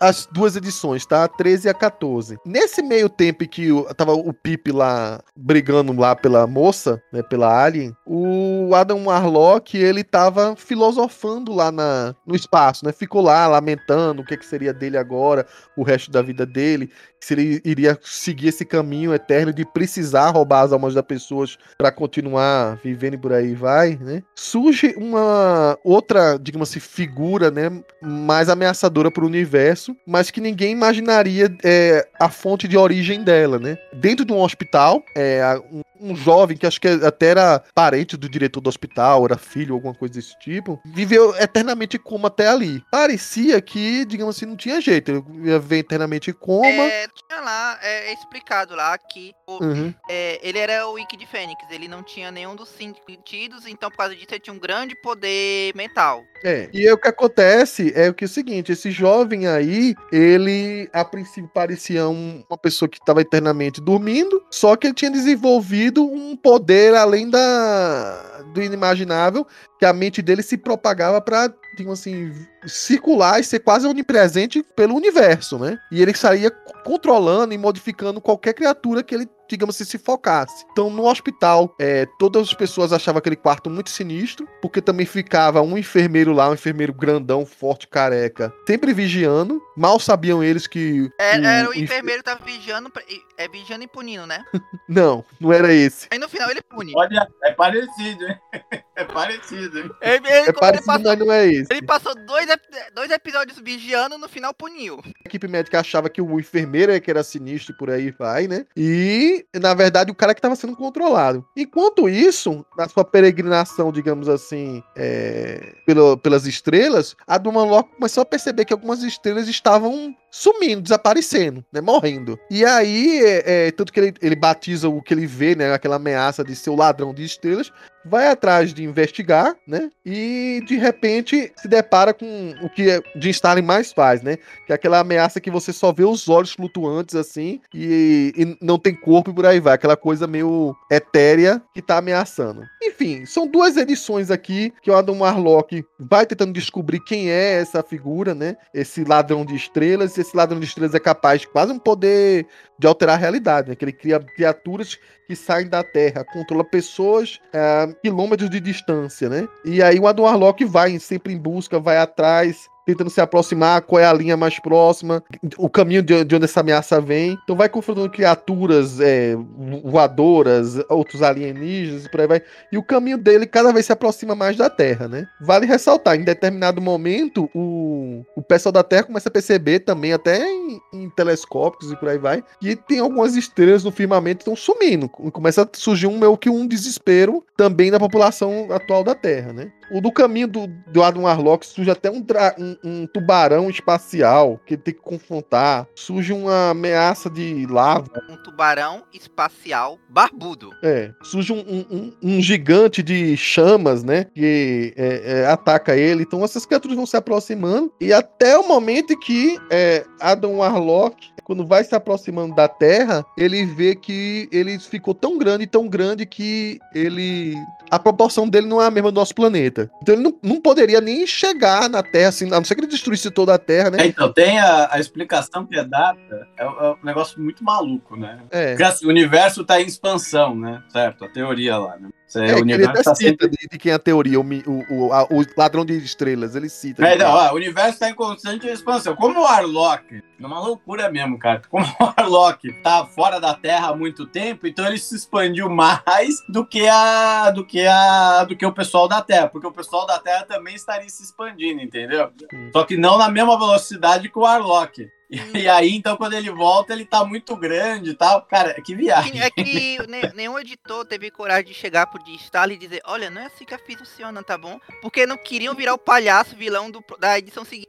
as 0.00 0.26
duas 0.30 0.56
edições, 0.56 1.04
tá? 1.06 1.24
A 1.24 1.28
13 1.28 1.66
e 1.66 1.70
a 1.70 1.74
14. 1.74 2.38
Nesse 2.44 2.82
meio 2.82 3.08
tempo 3.08 3.44
em 3.44 3.48
que 3.48 3.72
o- 3.72 3.84
tava 3.94 4.12
o 4.12 4.32
Pip 4.32 4.70
lá 4.72 5.20
brigando 5.36 5.92
lá 5.98 6.14
pela 6.14 6.46
moça, 6.46 7.02
né, 7.12 7.22
pela 7.22 7.62
Alien, 7.64 7.94
o 8.06 8.70
Adam 8.74 9.04
Warlock, 9.06 9.76
ele 9.76 10.04
tava 10.04 10.54
filosofando 10.56 11.52
lá 11.52 11.70
na, 11.72 12.14
no 12.26 12.34
espaço, 12.34 12.84
né? 12.84 12.92
Ficou 12.92 13.22
lá 13.22 13.46
lamentando 13.46 14.22
o 14.22 14.24
que, 14.24 14.36
que 14.36 14.46
seria 14.46 14.72
dele 14.72 14.96
agora, 14.96 15.46
o 15.76 15.82
resto 15.82 16.10
da 16.10 16.22
vida 16.22 16.46
dele, 16.46 16.90
se 17.20 17.34
ele 17.34 17.60
iria 17.64 17.98
seguir 18.02 18.48
esse 18.48 18.64
caminho 18.64 19.12
eterno 19.12 19.52
de 19.52 19.64
precisar 19.64 20.30
roubar 20.30 20.62
as 20.62 20.72
almas 20.72 20.94
das 20.94 21.04
pessoas 21.04 21.58
para 21.76 21.90
continuar 21.90 22.78
vivendo 22.82 23.14
e 23.14 23.18
por 23.18 23.32
aí 23.32 23.54
vai, 23.54 23.96
né? 24.00 24.22
Surge 24.36 24.94
uma 24.96 25.76
outra, 25.84 26.38
digamos 26.38 26.70
assim, 26.70 26.80
figura, 26.80 27.50
né, 27.50 27.70
mais 28.02 28.48
ameaçadora 28.68 29.10
para 29.10 29.24
o 29.24 29.26
universo, 29.26 29.96
mas 30.06 30.30
que 30.30 30.40
ninguém 30.40 30.72
imaginaria 30.72 31.50
é, 31.64 32.06
a 32.20 32.28
fonte 32.28 32.68
de 32.68 32.76
origem 32.76 33.22
dela, 33.24 33.58
né? 33.58 33.76
Dentro 33.94 34.24
de 34.24 34.32
um 34.32 34.40
hospital, 34.40 35.02
é, 35.16 35.60
um- 35.72 35.82
um 36.00 36.14
jovem 36.16 36.56
que 36.56 36.66
acho 36.66 36.80
que 36.80 36.88
até 36.88 37.26
era 37.28 37.62
parente 37.74 38.16
do 38.16 38.28
diretor 38.28 38.60
do 38.60 38.68
hospital, 38.68 39.24
era 39.24 39.38
filho, 39.38 39.74
alguma 39.74 39.94
coisa 39.94 40.14
desse 40.14 40.38
tipo, 40.38 40.80
viveu 40.84 41.34
eternamente 41.36 41.96
em 41.96 42.00
coma 42.00 42.28
até 42.28 42.48
ali. 42.48 42.82
Parecia 42.90 43.60
que, 43.60 44.04
digamos 44.04 44.36
assim, 44.36 44.46
não 44.46 44.56
tinha 44.56 44.80
jeito. 44.80 45.10
Ele 45.10 45.48
ia 45.50 45.58
viver 45.58 45.78
eternamente 45.78 46.30
em 46.30 46.34
coma. 46.34 46.66
É, 46.66 47.06
tinha 47.08 47.40
lá, 47.40 47.78
é, 47.82 48.10
é 48.10 48.12
explicado 48.14 48.74
lá 48.74 48.96
que 48.98 49.32
o- 49.46 49.62
Uhum. 49.64 49.94
é, 50.08 50.38
ele 50.42 50.58
era 50.58 50.86
o 50.86 50.92
Wiki 50.92 51.16
de 51.16 51.26
Fênix, 51.26 51.62
ele 51.70 51.88
não 51.88 52.02
tinha 52.02 52.30
nenhum 52.30 52.54
dos 52.56 52.68
cinco 52.68 52.98
sentidos, 53.08 53.66
então 53.66 53.90
por 53.90 53.96
causa 53.98 54.14
disso 54.14 54.28
ele 54.30 54.40
tinha 54.40 54.54
um 54.54 54.58
grande 54.58 54.94
poder 55.02 55.74
mental. 55.74 56.22
É. 56.44 56.68
E 56.72 56.86
aí, 56.86 56.92
o 56.92 56.98
que 56.98 57.08
acontece 57.08 57.92
é 57.96 58.08
o 58.08 58.14
que 58.14 58.24
é 58.24 58.26
o 58.26 58.28
seguinte, 58.28 58.72
esse 58.72 58.90
jovem 58.90 59.46
aí, 59.46 59.94
ele 60.12 60.88
a 60.92 61.04
princípio 61.04 61.50
parecia 61.52 62.08
um- 62.08 62.42
uma 62.48 62.58
pessoa 62.58 62.88
que 62.88 62.98
estava 62.98 63.20
eternamente 63.20 63.80
dormindo, 63.80 64.42
só 64.50 64.76
que 64.76 64.86
ele 64.86 64.94
tinha 64.94 65.10
desenvolvido 65.10 65.87
um 65.96 66.36
poder 66.36 66.94
além 66.94 67.28
da 67.28 68.24
do 68.52 68.62
inimaginável, 68.62 69.46
que 69.78 69.84
a 69.84 69.92
mente 69.92 70.22
dele 70.22 70.42
se 70.42 70.56
propagava 70.56 71.20
para, 71.20 71.52
digamos 71.76 72.00
assim, 72.00 72.32
circular 72.66 73.38
e 73.40 73.44
ser 73.44 73.60
quase 73.60 73.86
onipresente 73.86 74.62
pelo 74.74 74.94
universo, 74.94 75.58
né? 75.58 75.78
E 75.92 76.00
ele 76.00 76.14
saía 76.14 76.50
controlando 76.84 77.52
e 77.52 77.58
modificando 77.58 78.20
qualquer 78.20 78.54
criatura 78.54 79.02
que 79.02 79.14
ele 79.14 79.28
digamos 79.48 79.74
assim, 79.74 79.84
se 79.84 79.98
focasse. 79.98 80.64
Então, 80.72 80.90
no 80.90 81.06
hospital, 81.06 81.74
é, 81.78 82.06
todas 82.18 82.48
as 82.48 82.54
pessoas 82.54 82.92
achavam 82.92 83.18
aquele 83.18 83.36
quarto 83.36 83.68
muito 83.70 83.90
sinistro, 83.90 84.46
porque 84.60 84.80
também 84.80 85.06
ficava 85.06 85.60
um 85.62 85.76
enfermeiro 85.78 86.32
lá, 86.32 86.48
um 86.50 86.54
enfermeiro 86.54 86.92
grandão, 86.92 87.44
forte, 87.46 87.86
careca, 87.88 88.52
sempre 88.66 88.92
vigiando. 88.92 89.60
Mal 89.76 89.98
sabiam 89.98 90.42
eles 90.42 90.66
que. 90.66 91.10
Era, 91.18 91.46
É, 91.46 91.58
era 91.60 91.68
o 91.68 91.72
enfer- 91.72 91.82
enfermeiro 91.84 92.18
que 92.22 92.24
tava 92.30 92.44
vigiando, 92.44 92.90
e- 93.08 93.22
é 93.36 93.48
vigiando 93.48 93.84
e 93.84 93.88
punindo, 93.88 94.26
né? 94.26 94.44
Não, 94.88 95.24
não 95.38 95.52
era 95.52 95.72
esse. 95.72 96.08
Aí 96.10 96.18
no 96.18 96.28
final 96.28 96.50
ele 96.50 96.62
pune. 96.62 96.92
Olha, 96.96 97.28
é 97.44 97.52
parecido, 97.52 98.24
hein? 98.26 98.38
É 98.98 99.04
parecido, 99.04 99.78
hein? 99.78 99.90
Ele, 100.02 100.26
ele- 100.28 100.48
É 100.48 100.52
parecido, 100.52 100.86
passou, 100.86 101.04
mas 101.04 101.18
não 101.18 101.32
é 101.32 101.46
esse. 101.46 101.66
ele 101.72 101.82
passou 101.82 102.12
dois, 102.26 102.46
dois 102.94 103.10
episódios 103.12 103.56
vigiando, 103.62 104.18
no 104.18 104.28
final 104.28 104.52
puniu. 104.52 105.00
A 105.04 105.10
equipe 105.28 105.46
médica 105.46 105.78
achava 105.78 106.10
que 106.10 106.20
o 106.20 106.40
enfermeiro 106.40 106.90
é 106.90 106.98
que 106.98 107.08
era 107.10 107.22
sinistro 107.22 107.72
e 107.72 107.78
por 107.78 107.90
aí 107.90 108.10
vai, 108.10 108.48
né? 108.48 108.66
E, 108.76 109.46
na 109.54 109.72
verdade, 109.72 110.10
o 110.10 110.14
cara 110.16 110.34
que 110.34 110.40
estava 110.40 110.56
sendo 110.56 110.74
controlado. 110.74 111.46
Enquanto 111.56 112.08
isso, 112.08 112.66
na 112.76 112.88
sua 112.88 113.04
peregrinação, 113.04 113.92
digamos 113.92 114.28
assim, 114.28 114.82
é, 114.96 115.74
pelo- 115.86 116.18
pelas 116.18 116.44
estrelas, 116.46 117.14
a 117.26 117.38
Duma 117.38 117.62
Locke 117.64 117.94
começou 117.94 118.22
a 118.22 118.26
perceber 118.26 118.64
que 118.64 118.72
algumas 118.72 119.02
estrelas 119.04 119.46
estavam 119.48 120.12
sumindo, 120.30 120.82
desaparecendo, 120.82 121.64
né? 121.72 121.80
Morrendo. 121.80 122.38
E 122.50 122.64
aí, 122.64 123.20
é, 123.24 123.68
é, 123.68 123.70
tanto 123.70 123.92
que 123.92 124.00
ele, 124.00 124.14
ele 124.20 124.36
batiza 124.36 124.88
o 124.88 125.02
que 125.02 125.14
ele 125.14 125.26
vê, 125.26 125.54
né? 125.54 125.72
Aquela 125.72 125.96
ameaça 125.96 126.44
de 126.44 126.54
ser 126.54 126.70
o 126.70 126.76
ladrão 126.76 127.14
de 127.14 127.24
estrelas, 127.24 127.72
vai 128.04 128.28
atrás 128.28 128.72
de 128.72 128.82
investigar, 128.82 129.54
né? 129.66 129.90
E 130.04 130.62
de 130.66 130.76
repente 130.76 131.52
se 131.56 131.68
depara 131.68 132.14
com 132.14 132.54
o 132.62 132.68
que 132.68 132.90
é- 132.90 133.00
Jim 133.16 133.30
Starlin 133.30 133.62
mais 133.62 133.92
faz, 133.92 134.22
né? 134.22 134.36
Que 134.66 134.72
é 134.72 134.74
aquela 134.74 134.98
ameaça 135.00 135.40
que 135.40 135.50
você 135.50 135.72
só 135.72 135.92
vê 135.92 136.04
os 136.04 136.28
olhos 136.28 136.52
flutuantes 136.52 137.14
assim 137.14 137.60
e, 137.74 138.32
e 138.36 138.64
não 138.64 138.78
tem 138.78 138.94
corpo 138.94 139.30
e 139.30 139.34
por 139.34 139.46
aí 139.46 139.60
vai. 139.60 139.74
Aquela 139.74 139.96
coisa 139.96 140.26
meio 140.26 140.74
etérea 140.90 141.62
que 141.74 141.82
tá 141.82 141.98
ameaçando. 141.98 142.62
Enfim, 142.82 143.26
são 143.26 143.46
duas 143.46 143.76
edições 143.76 144.30
aqui 144.30 144.72
que 144.82 144.90
o 144.90 144.96
Adam 144.96 145.18
Warlock 145.20 145.84
vai 145.98 146.24
tentando 146.24 146.52
descobrir 146.52 147.00
quem 147.00 147.30
é 147.30 147.60
essa 147.60 147.82
figura, 147.82 148.34
né? 148.34 148.56
Esse 148.72 149.04
ladrão 149.04 149.44
de 149.44 149.54
estrelas. 149.54 150.17
Esse 150.20 150.36
ladrão 150.36 150.58
de 150.60 150.66
estrelas 150.66 150.94
é 150.94 151.00
capaz 151.00 151.42
de 151.42 151.48
quase 151.48 151.72
um 151.72 151.78
poder 151.78 152.46
de 152.78 152.86
alterar 152.86 153.16
a 153.16 153.18
realidade, 153.18 153.70
né? 153.70 153.76
Que 153.76 153.84
ele 153.84 153.92
cria 153.92 154.18
criaturas 154.20 154.98
que 155.28 155.36
saem 155.36 155.68
da 155.68 155.84
Terra, 155.84 156.24
controla 156.24 156.64
pessoas 156.64 157.38
a 157.52 157.88
quilômetros 158.02 158.48
de 158.48 158.58
distância, 158.58 159.28
né? 159.28 159.46
E 159.62 159.82
aí 159.82 160.00
o 160.00 160.06
Adam 160.06 160.24
Warlock 160.24 160.64
vai 160.64 160.98
sempre 160.98 161.34
em 161.34 161.38
busca, 161.38 161.78
vai 161.78 161.98
atrás, 161.98 162.70
tentando 162.88 163.10
se 163.10 163.20
aproximar, 163.20 163.82
qual 163.82 164.00
é 164.00 164.06
a 164.06 164.12
linha 164.14 164.34
mais 164.34 164.58
próxima, 164.58 165.22
o 165.58 165.68
caminho 165.68 166.02
de 166.02 166.14
onde 166.14 166.44
essa 166.44 166.60
ameaça 166.60 166.98
vem. 166.98 167.38
Então 167.44 167.54
vai 167.54 167.68
confrontando 167.68 168.08
criaturas 168.08 168.98
é, 168.98 169.36
voadoras, 169.84 170.78
outros 170.88 171.22
alienígenas 171.22 172.06
e 172.06 172.10
por 172.10 172.22
aí 172.22 172.26
vai. 172.26 172.42
E 172.72 172.78
o 172.78 172.82
caminho 172.82 173.18
dele 173.18 173.46
cada 173.46 173.74
vez 173.74 173.84
se 173.84 173.92
aproxima 173.92 174.34
mais 174.34 174.56
da 174.56 174.70
Terra, 174.70 175.06
né? 175.06 175.26
Vale 175.38 175.66
ressaltar, 175.66 176.16
em 176.16 176.24
determinado 176.24 176.80
momento, 176.80 177.50
o, 177.54 178.24
o 178.34 178.40
pessoal 178.40 178.72
da 178.72 178.82
Terra 178.82 179.02
começa 179.02 179.28
a 179.28 179.32
perceber 179.32 179.80
também, 179.80 180.14
até 180.14 180.42
em, 180.48 180.80
em 180.94 181.10
telescópios 181.10 181.92
e 181.92 181.96
por 181.96 182.08
aí 182.08 182.16
vai, 182.16 182.42
que 182.58 182.74
tem 182.74 183.00
algumas 183.00 183.36
estrelas 183.36 183.84
no 183.84 183.90
firmamento 183.90 184.46
que 184.46 184.50
estão 184.50 184.56
sumindo. 184.56 185.10
Começa 185.32 185.62
a 185.62 185.68
surgir 185.72 186.06
um 186.06 186.18
meio 186.18 186.36
que 186.36 186.50
um 186.50 186.66
desespero 186.66 187.44
também 187.56 187.90
na 187.90 187.98
população 187.98 188.68
atual 188.70 189.02
da 189.02 189.14
Terra, 189.14 189.52
né? 189.52 189.72
O 189.90 190.00
do 190.00 190.12
caminho 190.12 190.46
do, 190.48 190.66
do 190.88 191.02
Adam 191.02 191.22
Warlock 191.22 191.64
surge 191.66 191.90
até 191.90 192.10
um, 192.10 192.24
um- 192.58 192.76
um 192.84 193.06
tubarão 193.06 193.70
espacial 193.70 194.60
que 194.66 194.74
ele 194.74 194.82
tem 194.82 194.94
que 194.94 195.00
confrontar. 195.00 195.86
Surge 195.94 196.32
uma 196.32 196.70
ameaça 196.70 197.30
de 197.30 197.66
lava. 197.66 198.06
Um 198.28 198.36
tubarão 198.36 199.02
espacial 199.12 199.98
barbudo. 200.08 200.70
É, 200.82 201.10
surge 201.22 201.52
um, 201.52 202.12
um- 202.22 202.40
gigante 202.40 203.02
de 203.02 203.36
chamas, 203.36 204.02
né? 204.04 204.24
Que 204.34 204.92
é, 204.96 205.40
é, 205.42 205.46
ataca 205.46 205.96
ele. 205.96 206.22
Então 206.22 206.44
essas 206.44 206.66
criaturas 206.66 206.96
vão 206.96 207.06
se 207.06 207.16
aproximando. 207.16 207.92
E 208.00 208.12
até 208.12 208.58
o 208.58 208.66
momento 208.68 209.12
em 209.12 209.18
que 209.20 209.56
é, 209.70 210.04
Adam 210.20 210.56
Warlock, 210.58 211.16
quando 211.44 211.66
vai 211.66 211.82
se 211.82 211.94
aproximando 211.94 212.54
da 212.54 212.68
Terra, 212.68 213.24
ele 213.38 213.64
vê 213.64 213.94
que 213.94 214.48
ele 214.52 214.78
ficou 214.78 215.14
tão 215.14 215.38
grande, 215.38 215.66
tão 215.66 215.88
grande 215.88 216.26
que 216.26 216.78
ele. 216.94 217.54
A 217.90 217.98
proporção 217.98 218.48
dele 218.48 218.66
não 218.66 218.82
é 218.82 218.86
a 218.86 218.90
mesma 218.90 219.10
do 219.10 219.14
nosso 219.14 219.34
planeta. 219.34 219.90
Então 220.02 220.14
ele 220.14 220.22
não, 220.22 220.34
não 220.42 220.60
poderia 220.60 221.00
nem 221.00 221.26
chegar 221.26 221.88
na 221.88 222.02
Terra, 222.02 222.28
assim, 222.28 222.46
a 222.46 222.56
não 222.56 222.64
ser 222.64 222.74
que 222.74 222.80
ele 222.80 222.88
destruísse 222.88 223.30
toda 223.30 223.54
a 223.54 223.58
Terra, 223.58 223.88
É, 223.88 223.90
né? 223.90 224.06
então, 224.06 224.32
tem 224.32 224.58
a, 224.58 224.88
a 224.92 224.98
explicação 225.00 225.66
que 225.66 225.76
é 225.78 225.84
dada, 225.84 226.18
é, 226.58 226.64
é 226.64 226.66
um 226.68 227.04
negócio 227.04 227.40
muito 227.40 227.64
maluco, 227.64 228.16
né? 228.16 228.40
É. 228.50 228.70
Porque 228.70 228.82
assim, 228.82 229.06
o 229.06 229.08
universo 229.08 229.64
tá 229.64 229.80
em 229.80 229.86
expansão, 229.86 230.54
né? 230.54 230.82
Certo? 230.88 231.24
A 231.24 231.28
teoria 231.28 231.76
lá, 231.78 231.96
né? 231.96 232.08
Você- 232.28 232.40
É, 232.40 232.42
o 232.42 232.58
ele 232.58 232.60
universo 232.62 232.90
até 232.90 233.02
tá 233.02 233.14
cita 233.14 233.30
sempre. 233.44 233.48
de, 233.48 233.68
de 233.70 233.78
quem 233.78 233.90
é 233.90 233.94
a 233.94 233.98
teoria, 233.98 234.38
o, 234.38 234.44
o, 234.44 235.06
o, 235.06 235.12
a- 235.14 235.24
o 235.24 235.44
ladrão 235.56 235.84
de 235.84 235.96
estrelas, 235.96 236.54
ele 236.54 236.68
cita. 236.68 237.06
É, 237.06 237.16
não, 237.16 237.30
ó, 237.30 237.52
o 237.52 237.56
universo 237.56 237.94
está 237.94 238.10
em 238.10 238.14
constante 238.14 238.66
expansão. 238.68 239.16
Como 239.16 239.40
o 239.40 239.46
Arlok, 239.46 240.22
é 240.40 240.46
uma 240.46 240.60
loucura 240.60 241.10
mesmo, 241.10 241.38
cara. 241.38 241.62
Como 241.70 241.84
o 241.86 242.12
Arlok 242.16 242.70
tá 242.82 243.06
fora 243.06 243.40
da 243.40 243.54
Terra 243.54 243.88
há 243.88 243.96
muito 243.96 244.26
tempo, 244.26 244.66
então 244.66 244.86
ele 244.86 244.98
se 244.98 245.16
expandiu 245.16 245.70
mais 245.70 246.42
do 246.48 246.66
que 246.66 246.86
a 246.86 247.50
do 247.50 247.64
que 247.64 247.86
a 247.86 248.44
do 248.44 248.54
que 248.54 248.66
o 248.66 248.72
pessoal 248.72 249.08
da 249.08 249.22
Terra, 249.22 249.48
porque 249.48 249.66
o 249.66 249.72
pessoal 249.72 250.06
da 250.06 250.18
Terra 250.18 250.44
também 250.44 250.74
estaria 250.74 251.08
se 251.08 251.22
expandindo, 251.22 251.80
entendeu? 251.80 252.30
Só 252.72 252.84
que 252.84 252.96
não 252.98 253.16
na 253.16 253.30
mesma 253.30 253.58
velocidade 253.58 254.28
que 254.28 254.38
o 254.38 254.44
Arlok. 254.44 255.08
E 255.30 255.68
aí, 255.68 255.94
então, 255.94 256.16
quando 256.16 256.32
ele 256.32 256.50
volta, 256.50 256.92
ele 256.94 257.04
tá 257.04 257.22
muito 257.24 257.54
grande 257.54 258.10
e 258.10 258.14
tal. 258.14 258.40
Cara, 258.42 258.80
que 258.80 258.94
viagem. 258.94 259.40
É 259.42 259.50
que 259.50 259.98
ne- 260.06 260.32
nenhum 260.34 260.58
editor 260.58 261.04
teve 261.04 261.30
coragem 261.30 261.66
de 261.66 261.74
chegar 261.74 262.06
pro 262.06 262.22
Stalin 262.36 262.74
e 262.74 262.78
dizer, 262.78 263.02
olha, 263.04 263.28
não 263.28 263.42
é 263.42 263.46
assim 263.46 263.64
que 263.66 263.74
a 263.74 263.78
FIS 263.78 263.98
funciona, 263.98 264.42
tá 264.42 264.56
bom? 264.56 264.80
Porque 265.02 265.26
não 265.26 265.36
queriam 265.36 265.74
virar 265.74 265.92
o 265.94 265.98
palhaço 265.98 266.56
vilão 266.56 266.90
do- 266.90 267.04
da 267.18 267.38
edição 267.38 267.64
seguinte. 267.64 267.88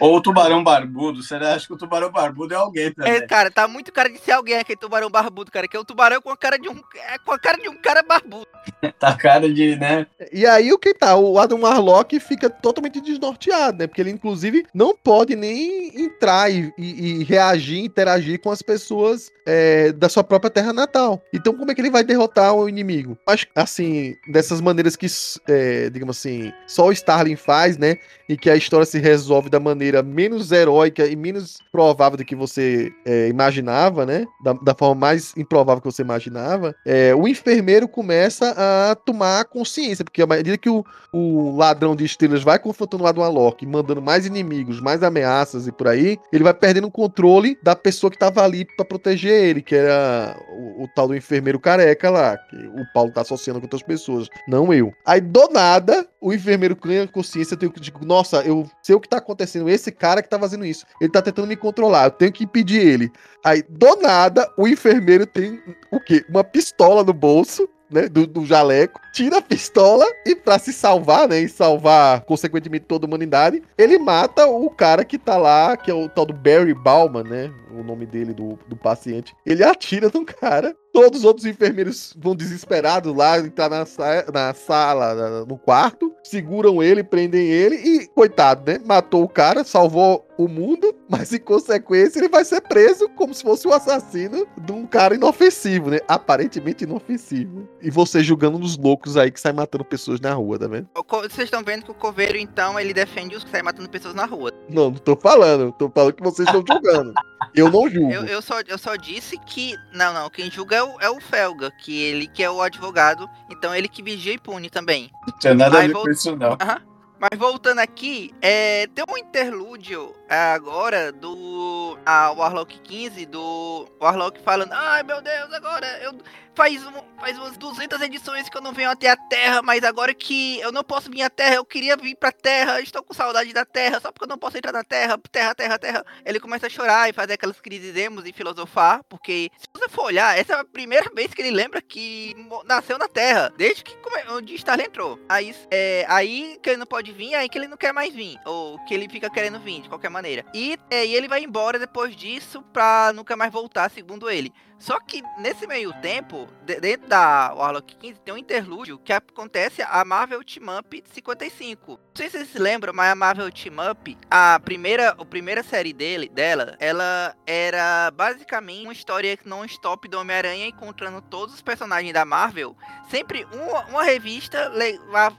Ou 0.00 0.16
o 0.16 0.20
tubarão 0.22 0.62
barbudo. 0.62 1.22
Você 1.22 1.34
acha 1.34 1.66
que 1.66 1.72
o 1.72 1.76
tubarão 1.76 2.10
barbudo 2.10 2.54
é 2.54 2.56
alguém 2.56 2.92
também? 2.92 3.12
É, 3.12 3.20
cara, 3.26 3.50
tá 3.50 3.66
muito 3.68 3.92
cara 3.92 4.08
de 4.08 4.18
ser 4.18 4.32
alguém 4.32 4.58
aquele 4.58 4.78
tubarão 4.78 5.10
barbudo, 5.10 5.50
cara. 5.50 5.66
Que 5.68 5.76
é 5.76 5.80
o 5.80 5.84
tubarão 5.84 6.20
com 6.20 6.30
a 6.30 6.36
cara 6.36 6.58
de 6.58 6.68
um. 6.68 6.80
É, 6.94 7.18
com 7.18 7.32
a 7.32 7.38
cara 7.38 7.58
de 7.58 7.68
um 7.68 7.76
cara 7.76 8.02
barbudo. 8.02 8.46
Tá 8.98 9.14
cara 9.16 9.52
de, 9.52 9.74
né? 9.76 10.06
E 10.32 10.46
aí 10.46 10.72
o 10.72 10.78
que 10.78 10.94
tá? 10.94 11.16
O 11.16 11.38
Adam 11.38 11.60
Warlock 11.60 12.18
fica 12.20 12.48
totalmente 12.48 13.00
desnorteado, 13.00 13.78
né? 13.78 13.86
Porque 13.86 14.00
ele, 14.00 14.10
inclusive, 14.10 14.64
não 14.72 14.94
pode 14.96 15.34
nem 15.34 15.90
entrar 16.04 16.50
e, 16.52 16.72
e- 16.78 17.20
e 17.20 17.24
reagir, 17.24 17.78
interagir 17.84 18.40
com 18.40 18.50
as 18.50 18.62
pessoas 18.62 19.30
é, 19.46 19.90
da 19.92 20.08
sua 20.08 20.22
própria 20.22 20.50
terra 20.50 20.72
natal. 20.72 21.20
Então, 21.32 21.52
como 21.54 21.70
é 21.70 21.74
que 21.74 21.80
ele 21.80 21.90
vai 21.90 22.04
derrotar 22.04 22.54
o 22.54 22.68
inimigo? 22.68 23.18
Mas, 23.26 23.44
assim, 23.56 24.14
dessas 24.28 24.60
maneiras 24.60 24.94
que, 24.94 25.06
é, 25.48 25.90
digamos 25.90 26.16
assim, 26.18 26.52
só 26.66 26.86
o 26.86 26.92
Starling 26.92 27.36
faz, 27.36 27.76
né? 27.76 27.96
E 28.28 28.36
que 28.36 28.48
a 28.50 28.56
história 28.56 28.86
se 28.86 28.98
resolve 29.00 29.50
da 29.50 29.58
maneira 29.58 29.71
menos 30.04 30.52
heróica 30.52 31.06
e 31.06 31.16
menos 31.16 31.58
provável 31.70 32.18
do 32.18 32.24
que 32.24 32.34
você 32.34 32.92
é, 33.04 33.28
imaginava, 33.28 34.04
né? 34.06 34.26
Da, 34.42 34.52
da 34.52 34.74
forma 34.74 35.00
mais 35.00 35.34
improvável 35.36 35.80
que 35.80 35.90
você 35.90 36.02
imaginava. 36.02 36.74
É, 36.86 37.14
o 37.14 37.26
enfermeiro 37.26 37.88
começa 37.88 38.54
a 38.56 38.94
tomar 38.94 39.44
consciência, 39.46 40.04
porque 40.04 40.22
à 40.22 40.26
medida 40.26 40.58
que 40.58 40.70
o, 40.70 40.84
o 41.12 41.56
ladrão 41.56 41.94
de 41.94 42.04
estrelas 42.04 42.42
vai 42.42 42.58
confrontando 42.58 43.04
o 43.04 43.06
Adam 43.06 43.22
Warlock, 43.22 43.66
mandando 43.66 44.02
mais 44.02 44.26
inimigos, 44.26 44.80
mais 44.80 45.02
ameaças 45.02 45.66
e 45.66 45.72
por 45.72 45.88
aí, 45.88 46.18
ele 46.32 46.44
vai 46.44 46.54
perdendo 46.54 46.86
o 46.86 46.90
controle 46.90 47.58
da 47.62 47.74
pessoa 47.74 48.10
que 48.10 48.18
tava 48.18 48.42
ali 48.42 48.64
pra 48.76 48.84
proteger 48.84 49.44
ele, 49.44 49.62
que 49.62 49.74
era 49.74 50.36
o, 50.50 50.84
o 50.84 50.88
tal 50.94 51.08
do 51.08 51.16
enfermeiro 51.16 51.58
careca 51.58 52.10
lá, 52.10 52.36
que 52.36 52.56
o 52.56 52.84
Paulo 52.92 53.12
tá 53.12 53.20
associando 53.22 53.60
com 53.60 53.66
outras 53.66 53.82
pessoas, 53.82 54.28
não 54.48 54.72
eu. 54.72 54.92
Aí 55.04 55.20
do 55.20 55.48
nada, 55.48 56.06
o 56.22 56.32
enfermeiro 56.32 56.76
ganha 56.76 57.06
consciência, 57.08 57.54
eu 57.54 57.58
tenho 57.58 57.72
que 57.72 57.80
digo, 57.80 58.04
nossa, 58.06 58.42
eu 58.42 58.70
sei 58.80 58.94
o 58.94 59.00
que 59.00 59.08
tá 59.08 59.16
acontecendo. 59.16 59.68
Esse 59.68 59.90
cara 59.90 60.22
que 60.22 60.28
tá 60.28 60.38
fazendo 60.38 60.64
isso, 60.64 60.86
ele 61.00 61.10
tá 61.10 61.20
tentando 61.20 61.48
me 61.48 61.56
controlar, 61.56 62.04
eu 62.04 62.10
tenho 62.12 62.32
que 62.32 62.44
impedir 62.44 62.80
ele. 62.80 63.10
Aí, 63.44 63.62
do 63.68 63.96
nada, 63.96 64.48
o 64.56 64.68
enfermeiro 64.68 65.26
tem 65.26 65.60
o 65.90 65.98
quê? 65.98 66.24
Uma 66.28 66.44
pistola 66.44 67.02
no 67.02 67.12
bolso 67.12 67.68
né, 67.90 68.08
do, 68.08 68.26
do, 68.26 68.46
jaleco, 68.46 69.00
tira 69.12 69.38
a 69.38 69.42
pistola 69.42 70.06
e 70.24 70.34
para 70.34 70.58
se 70.58 70.72
salvar, 70.72 71.28
né, 71.28 71.40
e 71.40 71.48
salvar 71.48 72.22
consequentemente 72.22 72.86
toda 72.86 73.04
a 73.04 73.08
humanidade, 73.08 73.62
ele 73.76 73.98
mata 73.98 74.46
o 74.46 74.70
cara 74.70 75.04
que 75.04 75.18
tá 75.18 75.36
lá, 75.36 75.76
que 75.76 75.90
é 75.90 75.94
o 75.94 76.08
tal 76.08 76.24
do 76.24 76.32
Barry 76.32 76.72
Bauman, 76.72 77.24
né, 77.24 77.52
o 77.70 77.82
nome 77.82 78.06
dele 78.06 78.32
do, 78.32 78.58
do 78.66 78.76
paciente. 78.76 79.34
Ele 79.44 79.62
atira 79.62 80.10
no 80.12 80.24
cara 80.24 80.74
Todos 80.92 81.20
os 81.20 81.24
outros 81.24 81.46
enfermeiros 81.46 82.14
vão 82.18 82.36
desesperados 82.36 83.14
lá, 83.16 83.38
entrar 83.38 83.70
na, 83.70 83.86
sa 83.86 84.24
na 84.32 84.52
sala, 84.52 85.44
no 85.46 85.56
quarto, 85.56 86.14
seguram 86.22 86.82
ele, 86.82 87.02
prendem 87.02 87.46
ele 87.48 87.76
e, 87.76 88.06
coitado, 88.08 88.70
né? 88.70 88.78
Matou 88.84 89.22
o 89.22 89.28
cara, 89.28 89.64
salvou 89.64 90.26
o 90.36 90.48
mundo, 90.48 90.94
mas 91.08 91.32
em 91.32 91.38
consequência 91.38 92.18
ele 92.18 92.28
vai 92.28 92.44
ser 92.44 92.60
preso 92.60 93.08
como 93.10 93.34
se 93.34 93.42
fosse 93.42 93.66
o 93.66 93.72
assassino 93.72 94.46
de 94.58 94.72
um 94.72 94.86
cara 94.86 95.14
inofensivo, 95.14 95.90
né? 95.90 96.00
Aparentemente 96.08 96.84
inofensivo. 96.84 97.68
E 97.80 97.90
você 97.90 98.22
julgando 98.22 98.58
nos 98.58 98.76
loucos 98.76 99.16
aí 99.16 99.30
que 99.30 99.40
sai 99.40 99.52
matando 99.52 99.84
pessoas 99.84 100.20
na 100.20 100.32
rua, 100.34 100.58
tá 100.58 100.66
vendo? 100.66 100.88
Vocês 101.08 101.44
estão 101.44 101.62
vendo 101.62 101.84
que 101.84 101.90
o 101.90 101.94
coveiro, 101.94 102.36
então, 102.36 102.78
ele 102.78 102.92
defende 102.92 103.36
os 103.36 103.44
que 103.44 103.50
saem 103.50 103.62
matando 103.62 103.88
pessoas 103.88 104.14
na 104.14 104.24
rua. 104.24 104.52
Não, 104.68 104.90
não 104.90 104.98
tô 104.98 105.16
falando. 105.16 105.72
Tô 105.72 105.90
falando 105.90 106.14
que 106.14 106.22
vocês 106.22 106.46
estão 106.48 106.64
julgando. 106.66 107.12
Eu 107.54 107.70
não 107.70 107.88
julgo. 107.90 108.12
Eu, 108.12 108.24
eu, 108.24 108.42
só, 108.42 108.60
eu 108.66 108.78
só 108.78 108.96
disse 108.96 109.36
que. 109.46 109.76
Não, 109.92 110.12
não. 110.12 110.30
Quem 110.30 110.50
julga 110.50 110.76
é 110.76 110.81
o, 110.82 111.00
é 111.00 111.10
o 111.10 111.20
Felga, 111.20 111.70
que 111.70 112.00
ele 112.02 112.26
que 112.26 112.42
é 112.42 112.50
o 112.50 112.60
advogado. 112.60 113.28
Então 113.50 113.74
ele 113.74 113.88
que 113.88 114.02
vigia 114.02 114.34
e 114.34 114.38
pune 114.38 114.70
também. 114.70 115.10
Não 115.26 115.38
tinha 115.38 115.54
nada 115.54 115.78
Aí 115.78 115.84
a 115.84 115.88
ver 115.88 115.94
com 115.94 116.10
isso, 116.10 116.36
não. 116.36 116.52
Uhum. 116.52 116.92
Mas 117.18 117.38
voltando 117.38 117.78
aqui, 117.78 118.34
é, 118.42 118.88
tem 118.88 119.04
um 119.08 119.16
interlúdio 119.16 120.12
é, 120.21 120.21
agora 120.38 121.12
do 121.12 121.98
a 122.06 122.30
Warlock 122.32 122.78
15, 122.80 123.26
do 123.26 123.86
Warlock 124.00 124.40
falando: 124.42 124.72
Ai 124.72 125.02
meu 125.02 125.20
Deus, 125.20 125.52
agora 125.52 125.86
eu 126.02 126.14
faz, 126.54 126.84
um, 126.86 126.92
faz 127.18 127.38
umas 127.38 127.56
200 127.56 128.00
edições 128.00 128.48
que 128.48 128.56
eu 128.56 128.60
não 128.60 128.72
venho 128.72 128.90
até 128.90 129.08
a 129.08 129.16
Terra, 129.16 129.62
mas 129.62 129.82
agora 129.84 130.14
que 130.14 130.60
eu 130.60 130.72
não 130.72 130.84
posso 130.84 131.10
vir 131.10 131.22
à 131.22 131.30
Terra, 131.30 131.56
eu 131.56 131.64
queria 131.64 131.96
vir 131.96 132.14
pra 132.16 132.32
Terra, 132.32 132.80
estou 132.80 133.02
com 133.02 133.14
saudade 133.14 133.52
da 133.52 133.64
Terra, 133.64 134.00
só 134.00 134.12
porque 134.12 134.24
eu 134.24 134.28
não 134.28 134.38
posso 134.38 134.56
entrar 134.56 134.72
na 134.72 134.84
Terra, 134.84 135.18
Terra, 135.30 135.54
Terra, 135.54 135.78
Terra. 135.78 136.06
Ele 136.24 136.40
começa 136.40 136.66
a 136.66 136.70
chorar 136.70 137.08
e 137.08 137.12
fazer 137.12 137.34
aquelas 137.34 137.60
crises 137.60 137.96
emos 137.96 138.26
e 138.26 138.32
filosofar, 138.32 139.02
porque 139.08 139.50
se 139.56 139.66
você 139.72 139.88
for 139.88 140.06
olhar, 140.06 140.38
essa 140.38 140.54
é 140.54 140.60
a 140.60 140.64
primeira 140.64 141.10
vez 141.14 141.32
que 141.32 141.42
ele 141.42 141.50
lembra 141.50 141.80
que 141.80 142.34
nasceu 142.64 142.98
na 142.98 143.08
Terra, 143.08 143.52
desde 143.56 143.84
que 143.84 143.96
onde 144.30 144.54
Starling 144.54 144.84
entrou. 144.84 145.18
Aí, 145.28 145.54
é, 145.70 146.04
aí 146.08 146.58
que 146.62 146.70
ele 146.70 146.76
não 146.76 146.86
pode 146.86 147.12
vir, 147.12 147.34
aí 147.34 147.48
que 147.48 147.58
ele 147.58 147.68
não 147.68 147.76
quer 147.76 147.92
mais 147.92 148.14
vir, 148.14 148.38
ou 148.44 148.78
que 148.84 148.94
ele 148.94 149.08
fica 149.08 149.30
querendo 149.30 149.58
vir, 149.58 149.82
de 149.82 149.88
qualquer 149.88 150.10
maneira. 150.10 150.21
E, 150.54 150.78
é, 150.90 151.06
e 151.06 151.14
ele 151.14 151.28
vai 151.28 151.42
embora 151.42 151.78
depois 151.78 152.14
disso 152.14 152.62
pra 152.72 153.12
nunca 153.14 153.36
mais 153.36 153.52
voltar, 153.52 153.90
segundo 153.90 154.30
ele. 154.30 154.52
Só 154.82 154.98
que 154.98 155.22
nesse 155.38 155.64
meio 155.64 155.92
tempo, 156.00 156.48
dentro 156.64 157.06
da 157.06 157.54
Warlock 157.54 157.94
15, 157.94 158.18
tem 158.18 158.34
um 158.34 158.36
interlúdio 158.36 158.98
que 158.98 159.12
acontece 159.12 159.80
a 159.80 160.04
Marvel 160.04 160.42
Team 160.42 160.76
Up 160.76 161.04
55. 161.12 161.92
Não 161.92 161.98
sei 162.12 162.28
se 162.28 162.38
vocês 162.38 162.48
se 162.48 162.58
lembram, 162.58 162.92
mas 162.92 163.12
a 163.12 163.14
Marvel 163.14 163.48
Team 163.52 163.76
Up, 163.92 164.18
a 164.28 164.58
primeira, 164.58 165.10
a 165.10 165.24
primeira 165.24 165.62
série 165.62 165.92
dele, 165.92 166.28
dela, 166.28 166.76
ela 166.80 167.32
era 167.46 168.10
basicamente 168.10 168.82
uma 168.82 168.92
história 168.92 169.38
non-stop 169.44 170.08
do 170.08 170.18
Homem-Aranha 170.18 170.66
encontrando 170.66 171.22
todos 171.22 171.54
os 171.54 171.62
personagens 171.62 172.12
da 172.12 172.24
Marvel. 172.24 172.76
Sempre 173.08 173.46
uma, 173.52 173.86
uma 173.86 174.02
revista 174.02 174.68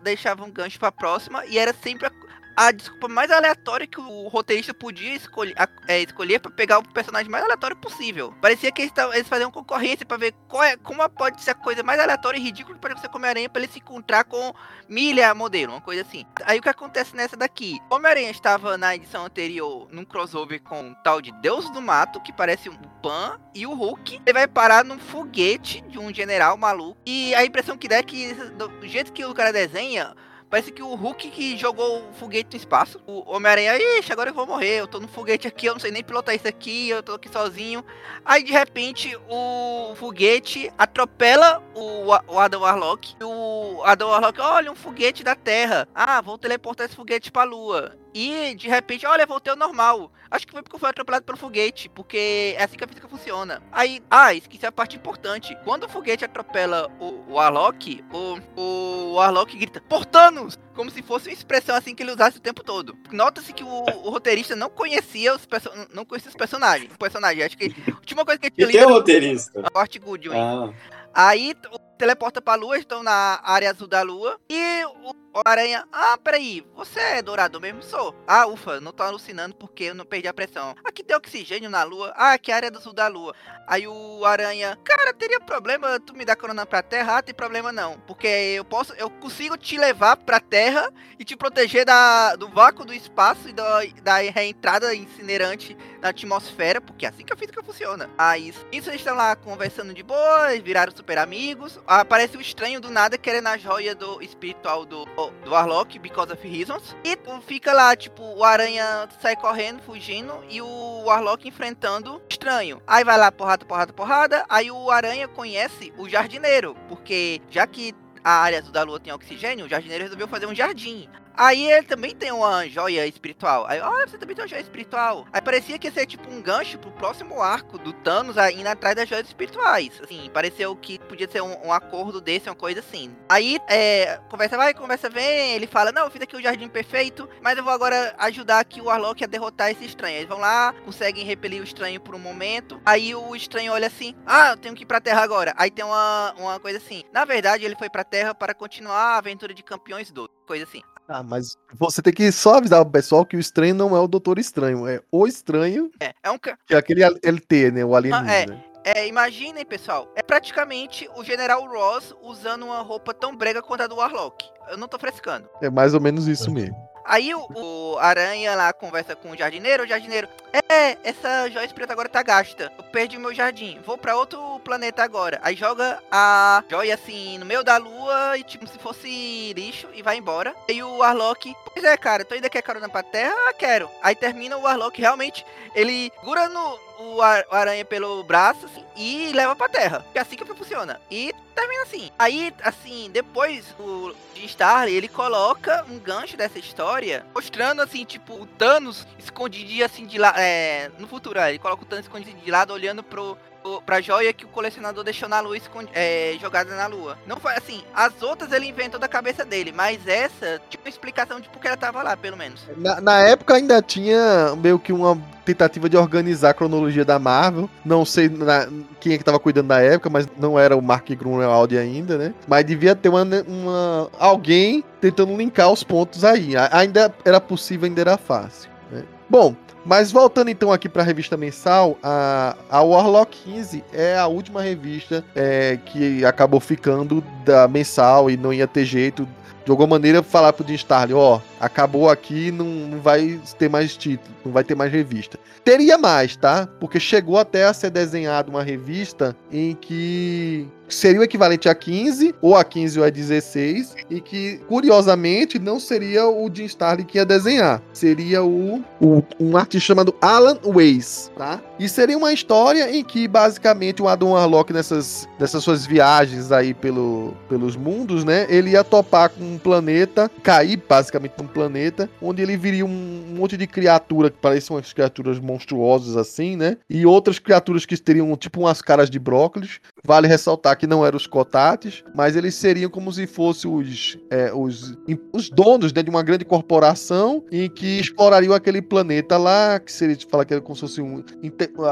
deixava 0.02 0.46
um 0.46 0.52
gancho 0.52 0.80
pra 0.80 0.90
próxima 0.90 1.46
e 1.48 1.60
era 1.60 1.74
sempre 1.74 2.10
a 2.56 2.72
desculpa 2.72 3.08
mais 3.08 3.32
aleatória 3.32 3.88
que 3.88 4.00
o 4.00 4.28
roteirista 4.28 4.74
podia 4.74 5.16
escolher, 5.16 5.56
é, 5.88 6.02
escolher 6.02 6.40
para 6.40 6.52
pegar 6.52 6.80
o 6.80 6.88
personagem 6.88 7.30
mais 7.30 7.44
aleatório 7.44 7.76
possível. 7.76 8.34
Parecia 8.42 8.72
que 8.72 8.84
eles, 8.84 8.94
eles 9.14 9.28
faziam 9.28 9.52
concorrência 9.52 10.06
para 10.06 10.18
ver 10.18 10.34
qual 10.48 10.64
é, 10.64 10.78
como 10.78 11.08
pode 11.10 11.42
ser 11.42 11.52
a 11.52 11.56
coisa 11.56 11.84
mais 11.84 12.00
aleatória 12.00 12.38
e 12.38 12.42
ridícula 12.42 12.78
para 12.78 12.96
você 12.96 13.08
Homem-Aranha 13.14 13.50
para 13.50 13.62
ele 13.62 13.72
se 13.72 13.80
encontrar 13.80 14.24
com 14.24 14.54
Milha 14.90 15.34
modelo, 15.34 15.74
uma 15.74 15.82
coisa 15.82 16.02
assim. 16.02 16.26
Aí 16.46 16.60
o 16.60 16.62
que 16.62 16.70
acontece 16.70 17.16
nessa 17.16 17.38
daqui? 17.38 17.80
Homem-Aranha 17.90 18.30
estava 18.30 18.78
na 18.78 18.96
edição 18.96 19.26
anterior 19.26 19.88
num 19.92 20.04
crossover 20.06 20.62
com 20.62 20.82
um 20.82 20.94
tal 21.04 21.22
de 21.22 21.32
Deus 21.42 21.70
do 21.70 21.82
Mato, 21.82 22.22
que 22.22 22.34
parece 22.34 22.70
um 22.70 22.78
Pan, 23.02 23.40
e 23.54 23.66
o 23.66 23.74
Hulk. 23.74 24.22
Ele 24.26 24.34
vai 24.34 24.48
parar 24.48 24.84
num 24.84 25.00
foguete 25.00 25.82
de 25.82 26.00
um 26.00 26.14
general 26.14 26.58
maluco. 26.58 26.98
E 27.06 27.34
a 27.36 27.46
impressão 27.46 27.78
que 27.78 27.88
dá 27.88 27.98
é 27.98 28.04
que, 28.04 28.34
do 28.34 28.88
jeito 28.88 29.12
que 29.12 29.26
o 29.26 29.34
cara 29.34 29.52
desenha, 29.52 30.16
Parece 30.54 30.72
que 30.72 30.84
o 30.84 30.94
Hulk 30.94 31.32
que 31.32 31.58
jogou 31.58 32.08
o 32.08 32.14
foguete 32.14 32.50
no 32.52 32.58
espaço. 32.58 33.02
O 33.08 33.28
Homem-Aranha, 33.28 33.76
ixi, 33.98 34.14
agora 34.14 34.30
eu 34.30 34.36
vou 34.36 34.46
morrer. 34.46 34.82
Eu 34.82 34.88
tô 34.88 35.00
no 35.00 35.08
foguete 35.08 35.48
aqui, 35.48 35.66
eu 35.66 35.74
não 35.74 35.80
sei 35.80 35.90
nem 35.90 36.04
pilotar 36.04 36.36
isso 36.36 36.48
aqui, 36.48 36.90
eu 36.90 37.02
tô 37.02 37.14
aqui 37.14 37.28
sozinho. 37.28 37.84
Aí 38.24 38.44
de 38.44 38.52
repente 38.52 39.18
o 39.28 39.96
foguete 39.96 40.72
atropela 40.78 41.60
o, 41.74 42.06
o 42.32 42.40
Adam 42.40 42.62
Warlock. 42.62 43.16
O 43.20 43.82
Adam 43.84 44.10
Warlock, 44.10 44.40
olha, 44.42 44.72
um 44.72 44.76
foguete 44.76 45.24
da 45.24 45.34
Terra. 45.34 45.88
Ah, 45.92 46.22
vou 46.22 46.38
teleportar 46.38 46.86
esse 46.86 46.96
foguete 46.96 47.32
pra 47.32 47.46
Lua. 47.46 48.03
E 48.14 48.54
de 48.56 48.68
repente, 48.68 49.06
olha, 49.06 49.26
voltei 49.26 49.52
ao 49.52 49.58
normal. 49.58 50.12
Acho 50.30 50.46
que 50.46 50.54
foi 50.54 50.62
porque 50.62 50.78
foi 50.78 50.90
atropelado 50.90 51.26
pelo 51.26 51.38
foguete, 51.38 51.90
porque 51.90 52.56
é 52.58 52.64
assim 52.64 52.78
que 52.78 52.84
a 52.84 52.88
física 52.88 53.08
funciona. 53.08 53.62
Aí, 53.72 54.02
ah, 54.10 54.34
esqueci 54.34 54.66
a 54.66 54.72
parte 54.72 54.96
importante. 54.96 55.58
Quando 55.64 55.86
o 55.86 55.90
foguete 55.90 56.26
atropela 56.26 56.92
o, 57.00 57.34
o 57.34 57.40
Arlok, 57.40 58.04
o, 58.12 59.14
o 59.14 59.20
Arlok 59.20 59.58
grita, 59.58 59.82
Portanos! 59.82 60.58
Como 60.76 60.90
se 60.90 61.04
fosse 61.04 61.30
uma 61.30 61.34
expressão 61.34 61.76
assim 61.76 61.94
que 61.94 62.02
ele 62.02 62.12
usasse 62.12 62.38
o 62.38 62.42
tempo 62.42 62.64
todo. 62.64 62.98
Nota-se 63.12 63.54
que 63.54 63.64
o, 63.64 63.68
o, 63.68 64.10
roteirista 64.10 64.56
não 64.56 64.72
conhecia 64.72 65.36
os 65.36 65.48
não 65.94 66.04
conhecia 66.04 66.30
os 66.30 66.36
personagens. 66.36 66.92
O 66.92 66.98
personagem, 66.98 67.44
acho 67.44 67.56
que 67.56 67.76
a 67.92 67.96
última 67.96 68.26
coisa 68.26 68.40
que 68.40 68.48
ele 68.48 68.72
tinha 68.72 68.82
lido. 68.82 68.88
o 68.88 68.94
roteirista? 68.94 69.62
A 69.72 69.80
Art 69.80 70.00
Goodwin. 70.00 70.36
Ah. 70.36 70.74
Aí 71.14 71.54
teleporta 71.98 72.42
pra 72.42 72.56
lua, 72.56 72.78
estão 72.78 73.04
na 73.04 73.40
área 73.44 73.70
azul 73.70 73.88
da 73.88 74.02
lua. 74.02 74.40
E 74.50 74.86
o 74.86 75.42
Aranha, 75.46 75.84
ah, 75.92 76.18
peraí, 76.18 76.64
você 76.76 77.00
é 77.00 77.22
dourado 77.22 77.60
mesmo? 77.60 77.82
Sou. 77.82 78.16
Ah, 78.28 78.46
ufa, 78.46 78.80
não 78.80 78.92
tô 78.92 79.04
alucinando 79.04 79.56
porque 79.56 79.86
eu 79.86 79.96
não 79.96 80.06
perdi 80.06 80.28
a 80.28 80.34
pressão. 80.34 80.76
Aqui 80.84 81.04
tem 81.04 81.16
oxigênio 81.16 81.70
na 81.70 81.84
lua. 81.84 82.14
Ah, 82.16 82.34
aqui 82.34 82.52
é 82.52 82.54
a 82.54 82.58
área 82.58 82.80
sul 82.80 82.94
da 82.94 83.08
lua. 83.08 83.34
Aí 83.66 83.88
o 83.88 84.26
Aranha, 84.26 84.78
cara, 84.84 85.14
teria 85.14 85.40
problema 85.40 86.00
tu 86.00 86.14
me 86.14 86.26
dar 86.26 86.36
corona 86.36 86.66
pra 86.66 86.84
terra? 86.84 87.18
Ah, 87.18 87.22
tem 87.22 87.34
problema 87.34 87.72
não. 87.72 88.00
Porque 88.02 88.28
eu 88.28 88.66
posso, 88.66 88.94
eu 88.94 89.10
consigo 89.10 89.58
te 89.58 89.78
levar 89.78 90.18
pra 90.18 90.40
terra 90.40 90.92
e 91.18 91.26
te 91.26 91.36
proteger 91.36 91.86
da, 91.86 92.36
do 92.36 92.50
vácuo 92.50 92.86
do 92.86 92.94
espaço 92.94 93.50
e 93.50 93.54
da, 93.54 93.80
da 94.04 94.18
reentrada 94.18 94.94
incinerante 94.94 95.76
na 96.02 96.10
atmosfera, 96.10 96.82
porque 96.82 97.06
é 97.06 97.10
assim 97.10 97.24
que 97.24 97.34
a 97.34 97.38
física 97.38 97.64
funciona. 97.64 98.10
Aí, 98.18 98.54
isso 98.72 98.90
eles 98.90 99.02
estão 99.02 99.16
lá 99.16 99.36
conversando 99.36 99.94
de 99.94 100.04
boa, 100.04 100.50
viraram 100.62 100.96
super 100.96 101.18
amigos. 101.18 101.80
Aparece 101.86 102.38
o 102.38 102.42
estranho 102.42 102.80
do 102.80 102.90
nada 102.90 103.18
querendo 103.18 103.48
a 103.48 103.58
joia 103.58 103.94
do 103.94 104.22
espiritual 104.22 104.86
do 104.86 105.06
do 105.44 105.52
Warlock, 105.52 106.00
Because 106.00 106.32
of 106.32 106.48
Reasons. 106.48 106.96
E 107.04 107.18
fica 107.42 107.74
lá, 107.74 107.96
tipo, 107.96 108.24
o 108.24 108.44
Aranha 108.44 109.08
sai 109.22 109.36
correndo, 109.36 109.82
fugindo, 109.82 110.34
e 110.50 110.62
o 110.62 111.04
Warlock 111.06 111.48
enfrentando 111.48 112.16
o 112.16 112.22
estranho. 112.30 112.82
Aí 112.88 113.04
vai 113.04 113.18
lá, 113.18 113.32
porrada, 113.32 113.66
porrada, 113.66 113.94
porrada. 113.94 114.46
Aí 114.50 114.72
o 114.72 114.90
Aranha 114.90 115.28
conhece 115.28 115.94
o 115.98 116.08
jardineiro, 116.08 116.76
porque 116.88 117.42
já 117.50 117.68
que 117.68 117.94
a 118.24 118.32
área 118.32 118.62
da 118.62 118.84
lua 118.84 119.00
tem 119.00 119.14
oxigênio, 119.14 119.66
o 119.66 119.70
jardineiro 119.70 120.04
resolveu 120.04 120.28
fazer 120.28 120.46
um 120.46 120.56
jardim. 120.56 121.10
Aí 121.36 121.72
ele 121.72 121.86
também 121.86 122.16
tem 122.16 122.32
uma 122.32 122.68
joia 122.68 123.06
espiritual. 123.08 123.66
Aí, 123.68 123.82
olha, 123.82 124.08
você 124.08 124.18
também 124.18 124.36
tem 124.36 124.44
uma 124.44 124.50
joia 124.50 124.62
espiritual. 124.62 125.26
Aí 125.32 125.42
parecia 125.42 125.78
que 125.80 125.88
ia 125.88 125.94
ser 125.94 126.06
tipo 126.06 126.32
um 126.32 126.42
gancho 126.42 126.78
pro 126.78 126.92
próximo 126.92 127.42
arco 127.42 127.78
do 127.78 127.92
Thanos 127.92 128.36
indo 128.54 128.68
atrás 128.68 128.96
das 128.96 129.10
joias 129.10 129.28
espirituais. 129.28 130.00
Assim, 130.04 130.30
pareceu 130.34 130.76
que 130.76 131.00
podia 131.00 131.30
ser 131.30 131.42
um, 131.42 131.68
um 131.68 131.74
acordo 131.74 132.22
desse, 132.22 132.50
uma 132.50 132.56
coisa 132.56 132.80
assim. 132.80 133.16
Aí, 133.28 133.58
é, 133.68 134.20
conversa 134.30 134.58
vai, 134.58 134.74
conversa 134.74 135.10
vem, 135.10 135.54
ele 135.54 135.68
fala, 135.68 135.92
não, 135.92 136.06
eu 136.06 136.12
fiz 136.12 136.22
aqui 136.22 136.36
o 136.36 136.42
jardim 136.42 136.68
perfeito, 136.68 137.28
mas 137.42 137.58
eu 137.58 137.64
vou 137.64 137.74
agora 137.74 138.14
ajudar 138.20 138.60
aqui 138.60 138.80
o 138.82 138.86
Warlock 138.86 139.24
a 139.24 139.28
derrotar 139.28 139.72
esse 139.72 139.86
estranho. 139.86 140.18
Eles 140.18 140.30
vão 140.30 140.40
lá, 140.40 140.74
conseguem 140.86 141.26
repelir 141.26 141.62
o 141.62 141.64
estranho 141.64 142.00
por 142.00 142.16
um 142.16 142.20
momento. 142.20 142.80
Aí 142.86 143.16
o 143.16 143.36
estranho 143.36 143.74
olha 143.74 143.88
assim, 143.88 144.16
ah, 144.26 144.52
eu 144.52 144.58
tenho 144.58 144.76
que 144.76 144.84
ir 144.84 144.86
pra 144.86 145.02
Terra 145.02 145.22
agora. 145.22 145.54
Aí 145.58 145.72
tem 145.72 145.84
uma, 145.84 146.34
uma 146.38 146.60
coisa 146.60 146.78
assim, 146.78 147.04
na 147.12 147.26
verdade 147.26 147.66
ele 147.66 147.76
foi 147.76 147.90
pra 147.90 148.04
Terra 148.04 148.36
para 148.36 148.54
continuar 148.54 149.16
a 149.16 149.18
aventura 149.18 149.54
de 149.54 149.64
Campeões 149.64 150.12
2. 150.12 150.30
Coisa 150.46 150.66
assim. 150.66 150.82
Ah, 151.14 151.22
mas 151.22 151.56
você 151.76 152.02
tem 152.02 152.12
que 152.12 152.32
só 152.32 152.56
avisar 152.56 152.82
o 152.82 152.90
pessoal 152.90 153.24
que 153.24 153.38
o 153.38 153.40
estranho 153.40 153.76
não 153.76 153.96
é 153.96 154.00
o 154.00 154.08
Doutor 154.08 154.40
Estranho, 154.40 154.88
é 154.88 155.00
o 155.12 155.28
estranho. 155.28 155.92
É, 156.00 156.12
é 156.24 156.32
um. 156.32 156.40
Que 156.40 156.56
é 156.72 156.76
aquele 156.76 157.04
LT, 157.04 157.70
né? 157.70 157.86
O 157.86 157.96
alienígena. 157.96 158.32
Ah, 158.32 158.70
é. 158.70 158.74
É, 158.86 159.08
imaginem, 159.08 159.64
pessoal, 159.64 160.12
é 160.16 160.24
praticamente 160.24 161.08
o 161.16 161.24
General 161.24 161.66
Ross 161.66 162.16
usando 162.22 162.64
uma 162.64 162.82
roupa 162.82 163.14
tão 163.14 163.36
brega 163.36 163.62
quanto 163.62 163.84
a 163.84 163.88
do 163.88 163.96
Warlock. 163.96 164.44
Eu 164.70 164.78
não 164.78 164.88
tô 164.88 164.98
frescando. 164.98 165.48
É 165.62 165.70
mais 165.70 165.94
ou 165.94 166.02
menos 166.02 166.28
isso 166.28 166.52
mesmo. 166.52 166.76
Aí 167.06 167.34
o, 167.34 167.48
o 167.54 167.98
Aranha 168.00 168.56
lá 168.56 168.74
conversa 168.74 169.16
com 169.16 169.32
o 169.32 169.38
jardineiro, 169.38 169.84
o 169.84 169.88
jardineiro, 169.88 170.28
é, 170.70 170.98
essa 171.04 171.50
joia 171.50 171.68
preta 171.70 171.94
agora 171.94 172.10
tá 172.10 172.22
gasta. 172.22 172.72
Eu 172.78 172.84
perdi 172.86 173.18
o 173.18 173.20
meu 173.20 173.34
jardim, 173.34 173.80
vou 173.86 173.98
para 173.98 174.16
outro 174.16 174.60
planeta 174.60 175.04
agora. 175.04 175.40
Aí 175.44 175.56
joga 175.56 176.02
a 176.12 176.64
joia 176.70 176.94
assim 176.94 177.38
no 177.38 177.46
meio 177.46 177.64
da 177.64 177.78
lua 177.78 178.38
e 178.38 178.44
tipo 178.44 178.68
se 178.68 178.78
fosse 178.78 179.54
lixo 179.54 179.88
e 179.94 180.02
vai 180.02 180.18
embora. 180.18 180.56
E 180.68 180.82
o 180.84 180.98
Warlock, 180.98 181.56
pois 181.74 181.84
é, 181.84 181.98
cara, 181.98 182.24
tu 182.24 182.34
ainda 182.34 182.50
quer 182.50 182.62
carona 182.62 182.88
pra 182.88 183.04
terra? 183.04 183.34
Ah, 183.48 183.54
quero. 183.54 183.90
Aí 184.02 184.16
termina 184.16 184.58
o 184.58 184.62
Warlock 184.62 185.00
realmente, 185.00 185.46
ele 185.76 186.12
segura 186.20 186.48
no, 186.48 186.80
o, 187.04 187.22
aranha 187.22 187.84
pelo 187.84 188.24
braço 188.24 188.66
assim, 188.66 188.84
e 188.96 189.32
leva 189.34 189.56
pra 189.56 189.70
terra. 189.70 190.06
É 190.14 190.20
assim 190.20 190.36
que 190.36 190.46
funciona. 190.46 191.00
E 191.10 191.34
termina 191.54 191.84
assim. 191.84 192.10
Aí, 192.18 192.54
assim, 192.62 193.10
depois 193.12 193.66
o 193.80 194.14
Starley, 194.36 194.96
ele 194.96 195.08
coloca 195.08 195.86
um 195.90 196.00
gancho 196.00 196.38
dessa 196.38 196.60
história, 196.60 197.26
mostrando 197.34 197.82
assim, 197.82 198.04
tipo, 198.06 198.34
o 198.34 198.46
Thanos 198.46 199.08
escondido 199.18 199.84
assim 199.84 200.06
de 200.06 200.18
lá. 200.18 200.34
É, 200.38 200.92
no 201.00 201.08
futuro, 201.08 201.40
ele 201.40 201.60
coloca 201.60 201.84
o 201.84 201.86
Thanos 201.86 202.06
escondido 202.06 202.40
de 202.40 202.52
lado, 202.52 202.74
olhando 202.74 203.04
pro 203.04 203.38
pra 203.86 204.02
joia 204.02 204.34
que 204.34 204.46
o 204.46 204.50
colecionador 204.50 205.04
deixou 205.04 205.30
na 205.30 205.40
lua 205.40 205.58
é, 205.94 206.36
jogada 206.40 206.76
na 206.76 206.88
lua. 206.88 207.18
Não 207.26 207.38
foi 207.38 207.54
assim. 207.56 207.84
As 207.94 208.22
outras 208.22 208.52
ele 208.52 208.68
inventou 208.68 209.00
da 209.00 209.08
cabeça 209.08 209.46
dele, 209.46 209.72
mas 209.72 210.08
essa 210.08 210.62
tinha 210.70 210.82
uma 210.82 210.90
explicação 210.90 211.40
de 211.40 211.50
por 211.50 211.60
que 211.60 211.68
ela 211.68 211.78
tava 211.78 212.04
lá, 212.04 212.16
pelo 212.18 212.38
menos. 212.38 212.62
Na, 212.78 213.02
na 213.02 213.20
época 213.20 213.56
ainda 213.56 213.82
tinha 213.82 214.56
meio 214.56 214.80
que 214.80 214.92
uma 214.92 215.18
tentativa 215.44 215.90
de 215.90 215.98
organizar 215.98 216.52
a 216.52 216.54
cronologia 216.54 217.06
da 217.06 217.20
Marvel. 217.20 217.70
Não 217.84 218.06
sei 218.06 218.30
na, 218.30 218.68
quem 219.00 219.14
é 219.14 219.18
que 219.18 219.24
tava 219.24 219.40
cuidando 219.40 219.68
na 219.68 219.80
época, 219.80 220.10
mas 220.10 220.28
não 220.38 220.58
era 220.58 220.76
o 220.76 220.82
Mark 220.82 221.10
Grunwald 221.10 221.78
ainda, 221.78 222.18
né? 222.18 222.34
Mas 222.48 222.66
devia 222.66 222.96
ter 222.96 223.10
uma, 223.10 223.24
uma 223.48 224.10
alguém 224.18 224.84
tentando 225.02 225.36
linkar 225.36 225.72
os 225.72 225.84
pontos 225.84 226.24
aí. 226.24 226.54
Ainda 226.72 227.14
era 227.26 227.40
possível, 227.40 227.86
ainda 227.86 228.02
era 228.02 228.18
fácil. 228.18 228.70
Né? 228.92 229.04
Bom, 229.30 229.56
mas 229.86 230.12
voltando 230.12 230.50
então 230.50 230.72
aqui 230.72 230.88
para 230.88 231.02
a 231.02 231.06
revista 231.06 231.36
mensal, 231.36 231.98
a, 232.02 232.56
a 232.70 232.82
Warlock 232.82 233.38
15 233.44 233.84
é 233.92 234.18
a 234.18 234.28
última 234.28 234.62
revista 234.62 235.24
é, 235.36 235.78
que 235.86 236.24
acabou 236.26 236.60
ficando 236.60 237.24
da 237.46 237.68
mensal 237.68 238.30
e 238.30 238.38
não 238.38 238.54
ia 238.54 238.68
ter 238.68 238.86
jeito 238.86 239.28
de 239.66 239.72
alguma 239.72 239.88
maneira 239.88 240.22
falar 240.22 240.52
pro 240.52 240.68
Jim 240.68 240.74
Starlin, 240.76 241.14
ó, 241.14 241.40
acabou 241.60 242.10
aqui, 242.10 242.52
não, 242.52 242.66
não 242.66 243.00
vai 243.00 243.40
ter 243.58 243.70
mais 243.70 243.96
título, 243.96 244.36
não 244.44 244.52
vai 244.52 244.64
ter 244.64 244.76
mais 244.76 244.92
revista. 244.92 245.40
Teria 245.64 245.98
mais, 245.98 246.36
tá? 246.36 246.68
Porque 246.80 247.00
chegou 247.00 247.38
até 247.38 247.64
a 247.66 247.74
ser 247.74 247.90
desenhado 247.90 248.52
uma 248.52 248.62
revista 248.62 249.36
em 249.50 249.74
que 249.74 250.68
seria 250.94 251.22
o 251.22 251.24
equivalente 251.24 251.68
a 251.70 251.76
15, 251.76 252.36
ou 252.42 252.56
a 252.56 252.64
15 252.64 253.00
ou 253.00 253.06
a 253.06 253.10
16, 253.10 253.96
e 254.10 254.22
que, 254.22 254.60
curiosamente, 254.68 255.60
não 255.60 255.80
seria 255.80 256.28
o 256.28 256.50
Jim 256.54 256.66
Starlin 256.66 257.04
que 257.04 257.18
ia 257.18 257.26
desenhar. 257.26 257.82
Seria 257.94 258.44
o, 258.44 258.84
o 259.00 259.24
um 259.40 259.58
artista 259.58 259.88
chamado 259.88 260.16
Alan 260.22 260.58
Weiss, 260.64 261.32
tá? 261.38 261.62
E 261.80 261.90
seria 261.90 262.18
uma 262.18 262.32
história 262.32 262.96
em 262.96 263.04
que, 263.04 263.28
basicamente, 263.28 264.02
o 264.02 264.08
Adam 264.08 264.32
Warlock, 264.32 264.72
nessas, 264.72 265.28
nessas 265.40 265.64
suas 265.64 265.86
viagens 265.86 266.52
aí 266.52 266.74
pelo, 266.74 267.34
pelos 267.50 267.76
mundos, 267.76 268.24
né? 268.24 268.46
Ele 268.50 268.72
ia 268.72 268.84
topar 268.84 269.30
com 269.30 269.44
um 269.44 269.58
planeta, 269.58 270.30
cair, 270.42 270.82
basicamente, 270.88 271.34
num 271.38 271.48
planeta, 271.48 272.10
onde 272.22 272.42
ele 272.42 272.56
viria 272.56 272.86
um, 272.86 272.90
um 272.90 273.36
monte 273.36 273.58
de 273.58 273.68
criatura 273.68 274.30
que 274.30 274.38
parecem 274.38 274.76
umas 274.76 274.94
criaturas 274.94 275.40
monstruosas 275.40 276.16
assim, 276.16 276.56
né? 276.56 276.78
E 276.90 277.06
outras 277.06 277.40
criaturas 277.40 277.86
que 277.86 277.98
teriam, 277.98 278.36
tipo, 278.36 278.62
umas 278.62 278.82
caras 278.82 279.10
de 279.10 279.20
brócolis. 279.20 279.80
Vale 280.04 280.28
ressaltar 280.28 280.78
que 280.78 280.83
não 280.88 281.06
eram 281.06 281.18
os 281.18 281.28
cotates, 281.28 282.04
mas 282.16 282.36
eles 282.36 282.56
seriam 282.56 282.90
como 282.90 283.12
se 283.12 283.28
fossem 283.28 283.72
os, 283.72 284.18
é, 284.30 284.54
os, 284.54 284.96
os 285.32 285.50
donos 285.50 285.94
né, 285.94 286.02
de 286.02 286.10
uma 286.10 286.24
grande 286.24 286.46
corporação 286.46 287.44
em 287.52 287.70
que 287.70 288.00
explorariam 288.00 288.54
aquele 288.54 288.82
planeta 288.82 289.38
lá, 289.38 289.80
que 289.80 289.92
seria, 289.92 290.18
fala 290.30 290.46
que 290.46 290.54
era 290.54 290.62
como 290.62 290.76
se 290.76 290.82
fosse 290.82 291.02
um, 291.02 291.24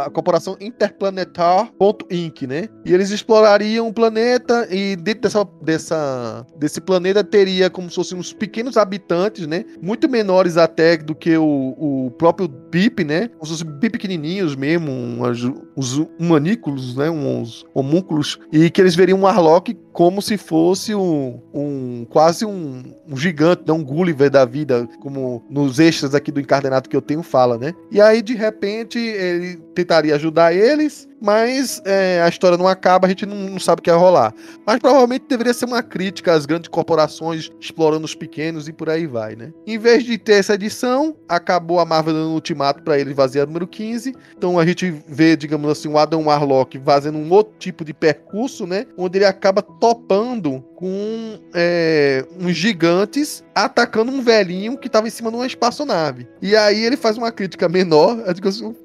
a 0.03 0.09
corporação 0.09 0.57
Interplanetar.inc, 0.59 2.47
né? 2.47 2.67
E 2.85 2.93
eles 2.93 3.11
explorariam 3.11 3.87
o 3.87 3.93
planeta 3.93 4.67
e 4.69 4.95
dentro 4.95 5.21
dessa, 5.21 5.47
dessa, 5.61 6.45
desse 6.57 6.81
planeta 6.81 7.23
teria 7.23 7.69
como 7.69 7.89
se 7.89 7.95
fossem 7.95 8.17
uns 8.17 8.33
pequenos 8.33 8.77
habitantes, 8.77 9.45
né? 9.45 9.65
Muito 9.81 10.09
menores 10.09 10.57
até 10.57 10.97
do 10.97 11.13
que 11.13 11.37
o, 11.37 11.75
o 11.77 12.11
próprio 12.17 12.47
BIP, 12.47 13.03
né? 13.03 13.27
Como 13.27 13.45
se 13.45 13.51
fossem 13.53 13.79
bem 13.79 13.89
pequenininhos 13.89 14.55
mesmo, 14.55 14.91
uns, 14.91 15.43
uns 15.77 16.07
humanículos, 16.19 16.95
né? 16.95 17.09
Uns 17.09 17.65
homúnculos, 17.73 18.39
e 18.51 18.69
que 18.71 18.81
eles 18.81 18.95
veriam 18.95 19.19
um 19.19 19.23
Warlock 19.23 19.73
como 19.91 20.21
se 20.21 20.37
fosse 20.37 20.95
um, 20.95 21.39
um 21.53 22.05
quase 22.09 22.45
um, 22.45 22.81
um 23.07 23.17
gigante, 23.17 23.63
não 23.65 23.77
um 23.77 23.83
Gulliver 23.83 24.29
da 24.29 24.45
vida, 24.45 24.87
como 25.01 25.43
nos 25.49 25.79
extras 25.79 26.15
aqui 26.15 26.31
do 26.31 26.39
encardenado 26.39 26.89
que 26.89 26.95
eu 26.95 27.01
tenho 27.01 27.21
fala, 27.21 27.57
né? 27.57 27.73
E 27.91 27.99
aí, 28.01 28.21
de 28.21 28.33
repente, 28.33 28.97
ele 28.97 29.57
tentaria 29.75 30.15
ajudar 30.15 30.53
eles, 30.53 31.07
mas 31.21 31.79
é, 31.85 32.19
a 32.23 32.27
história 32.27 32.57
não 32.57 32.67
acaba, 32.67 33.05
a 33.05 33.09
gente 33.09 33.25
não, 33.27 33.35
não, 33.35 33.59
sabe 33.59 33.79
o 33.79 33.83
que 33.83 33.91
vai 33.91 33.99
rolar. 33.99 34.33
Mas 34.65 34.79
provavelmente 34.79 35.25
deveria 35.29 35.53
ser 35.53 35.65
uma 35.65 35.83
crítica 35.83 36.33
às 36.33 36.47
grandes 36.47 36.67
corporações 36.67 37.51
explorando 37.59 38.05
os 38.05 38.15
pequenos 38.15 38.67
e 38.67 38.73
por 38.73 38.89
aí 38.89 39.05
vai, 39.05 39.35
né? 39.35 39.53
Em 39.67 39.77
vez 39.77 40.03
de 40.03 40.17
ter 40.17 40.33
essa 40.33 40.55
edição, 40.55 41.15
acabou 41.29 41.79
a 41.79 41.85
Marvel 41.85 42.15
dando 42.15 42.29
um 42.29 42.33
ultimato 42.33 42.81
para 42.81 42.99
ele 42.99 43.13
fazer 43.13 43.41
a 43.41 43.45
número 43.45 43.67
15. 43.67 44.15
Então 44.35 44.57
a 44.57 44.65
gente 44.65 44.89
vê, 45.07 45.37
digamos 45.37 45.69
assim, 45.69 45.87
o 45.87 45.97
Adam 45.97 46.25
Warlock 46.25 46.79
fazendo 46.79 47.19
um 47.19 47.31
outro 47.31 47.53
tipo 47.59 47.85
de 47.85 47.93
percurso, 47.93 48.65
né? 48.65 48.87
Onde 48.97 49.19
ele 49.19 49.25
acaba 49.25 49.61
topando 49.61 50.63
com 50.81 51.39
é, 51.53 52.25
uns 52.39 52.55
gigantes 52.55 53.43
atacando 53.53 54.11
um 54.11 54.23
velhinho 54.23 54.75
que 54.79 54.87
estava 54.87 55.07
em 55.07 55.11
cima 55.11 55.29
de 55.29 55.35
uma 55.35 55.45
espaçonave. 55.45 56.27
E 56.41 56.55
aí 56.55 56.83
ele 56.83 56.97
faz 56.97 57.19
uma 57.19 57.31
crítica 57.31 57.69
menor, 57.69 58.17
é 58.25 58.33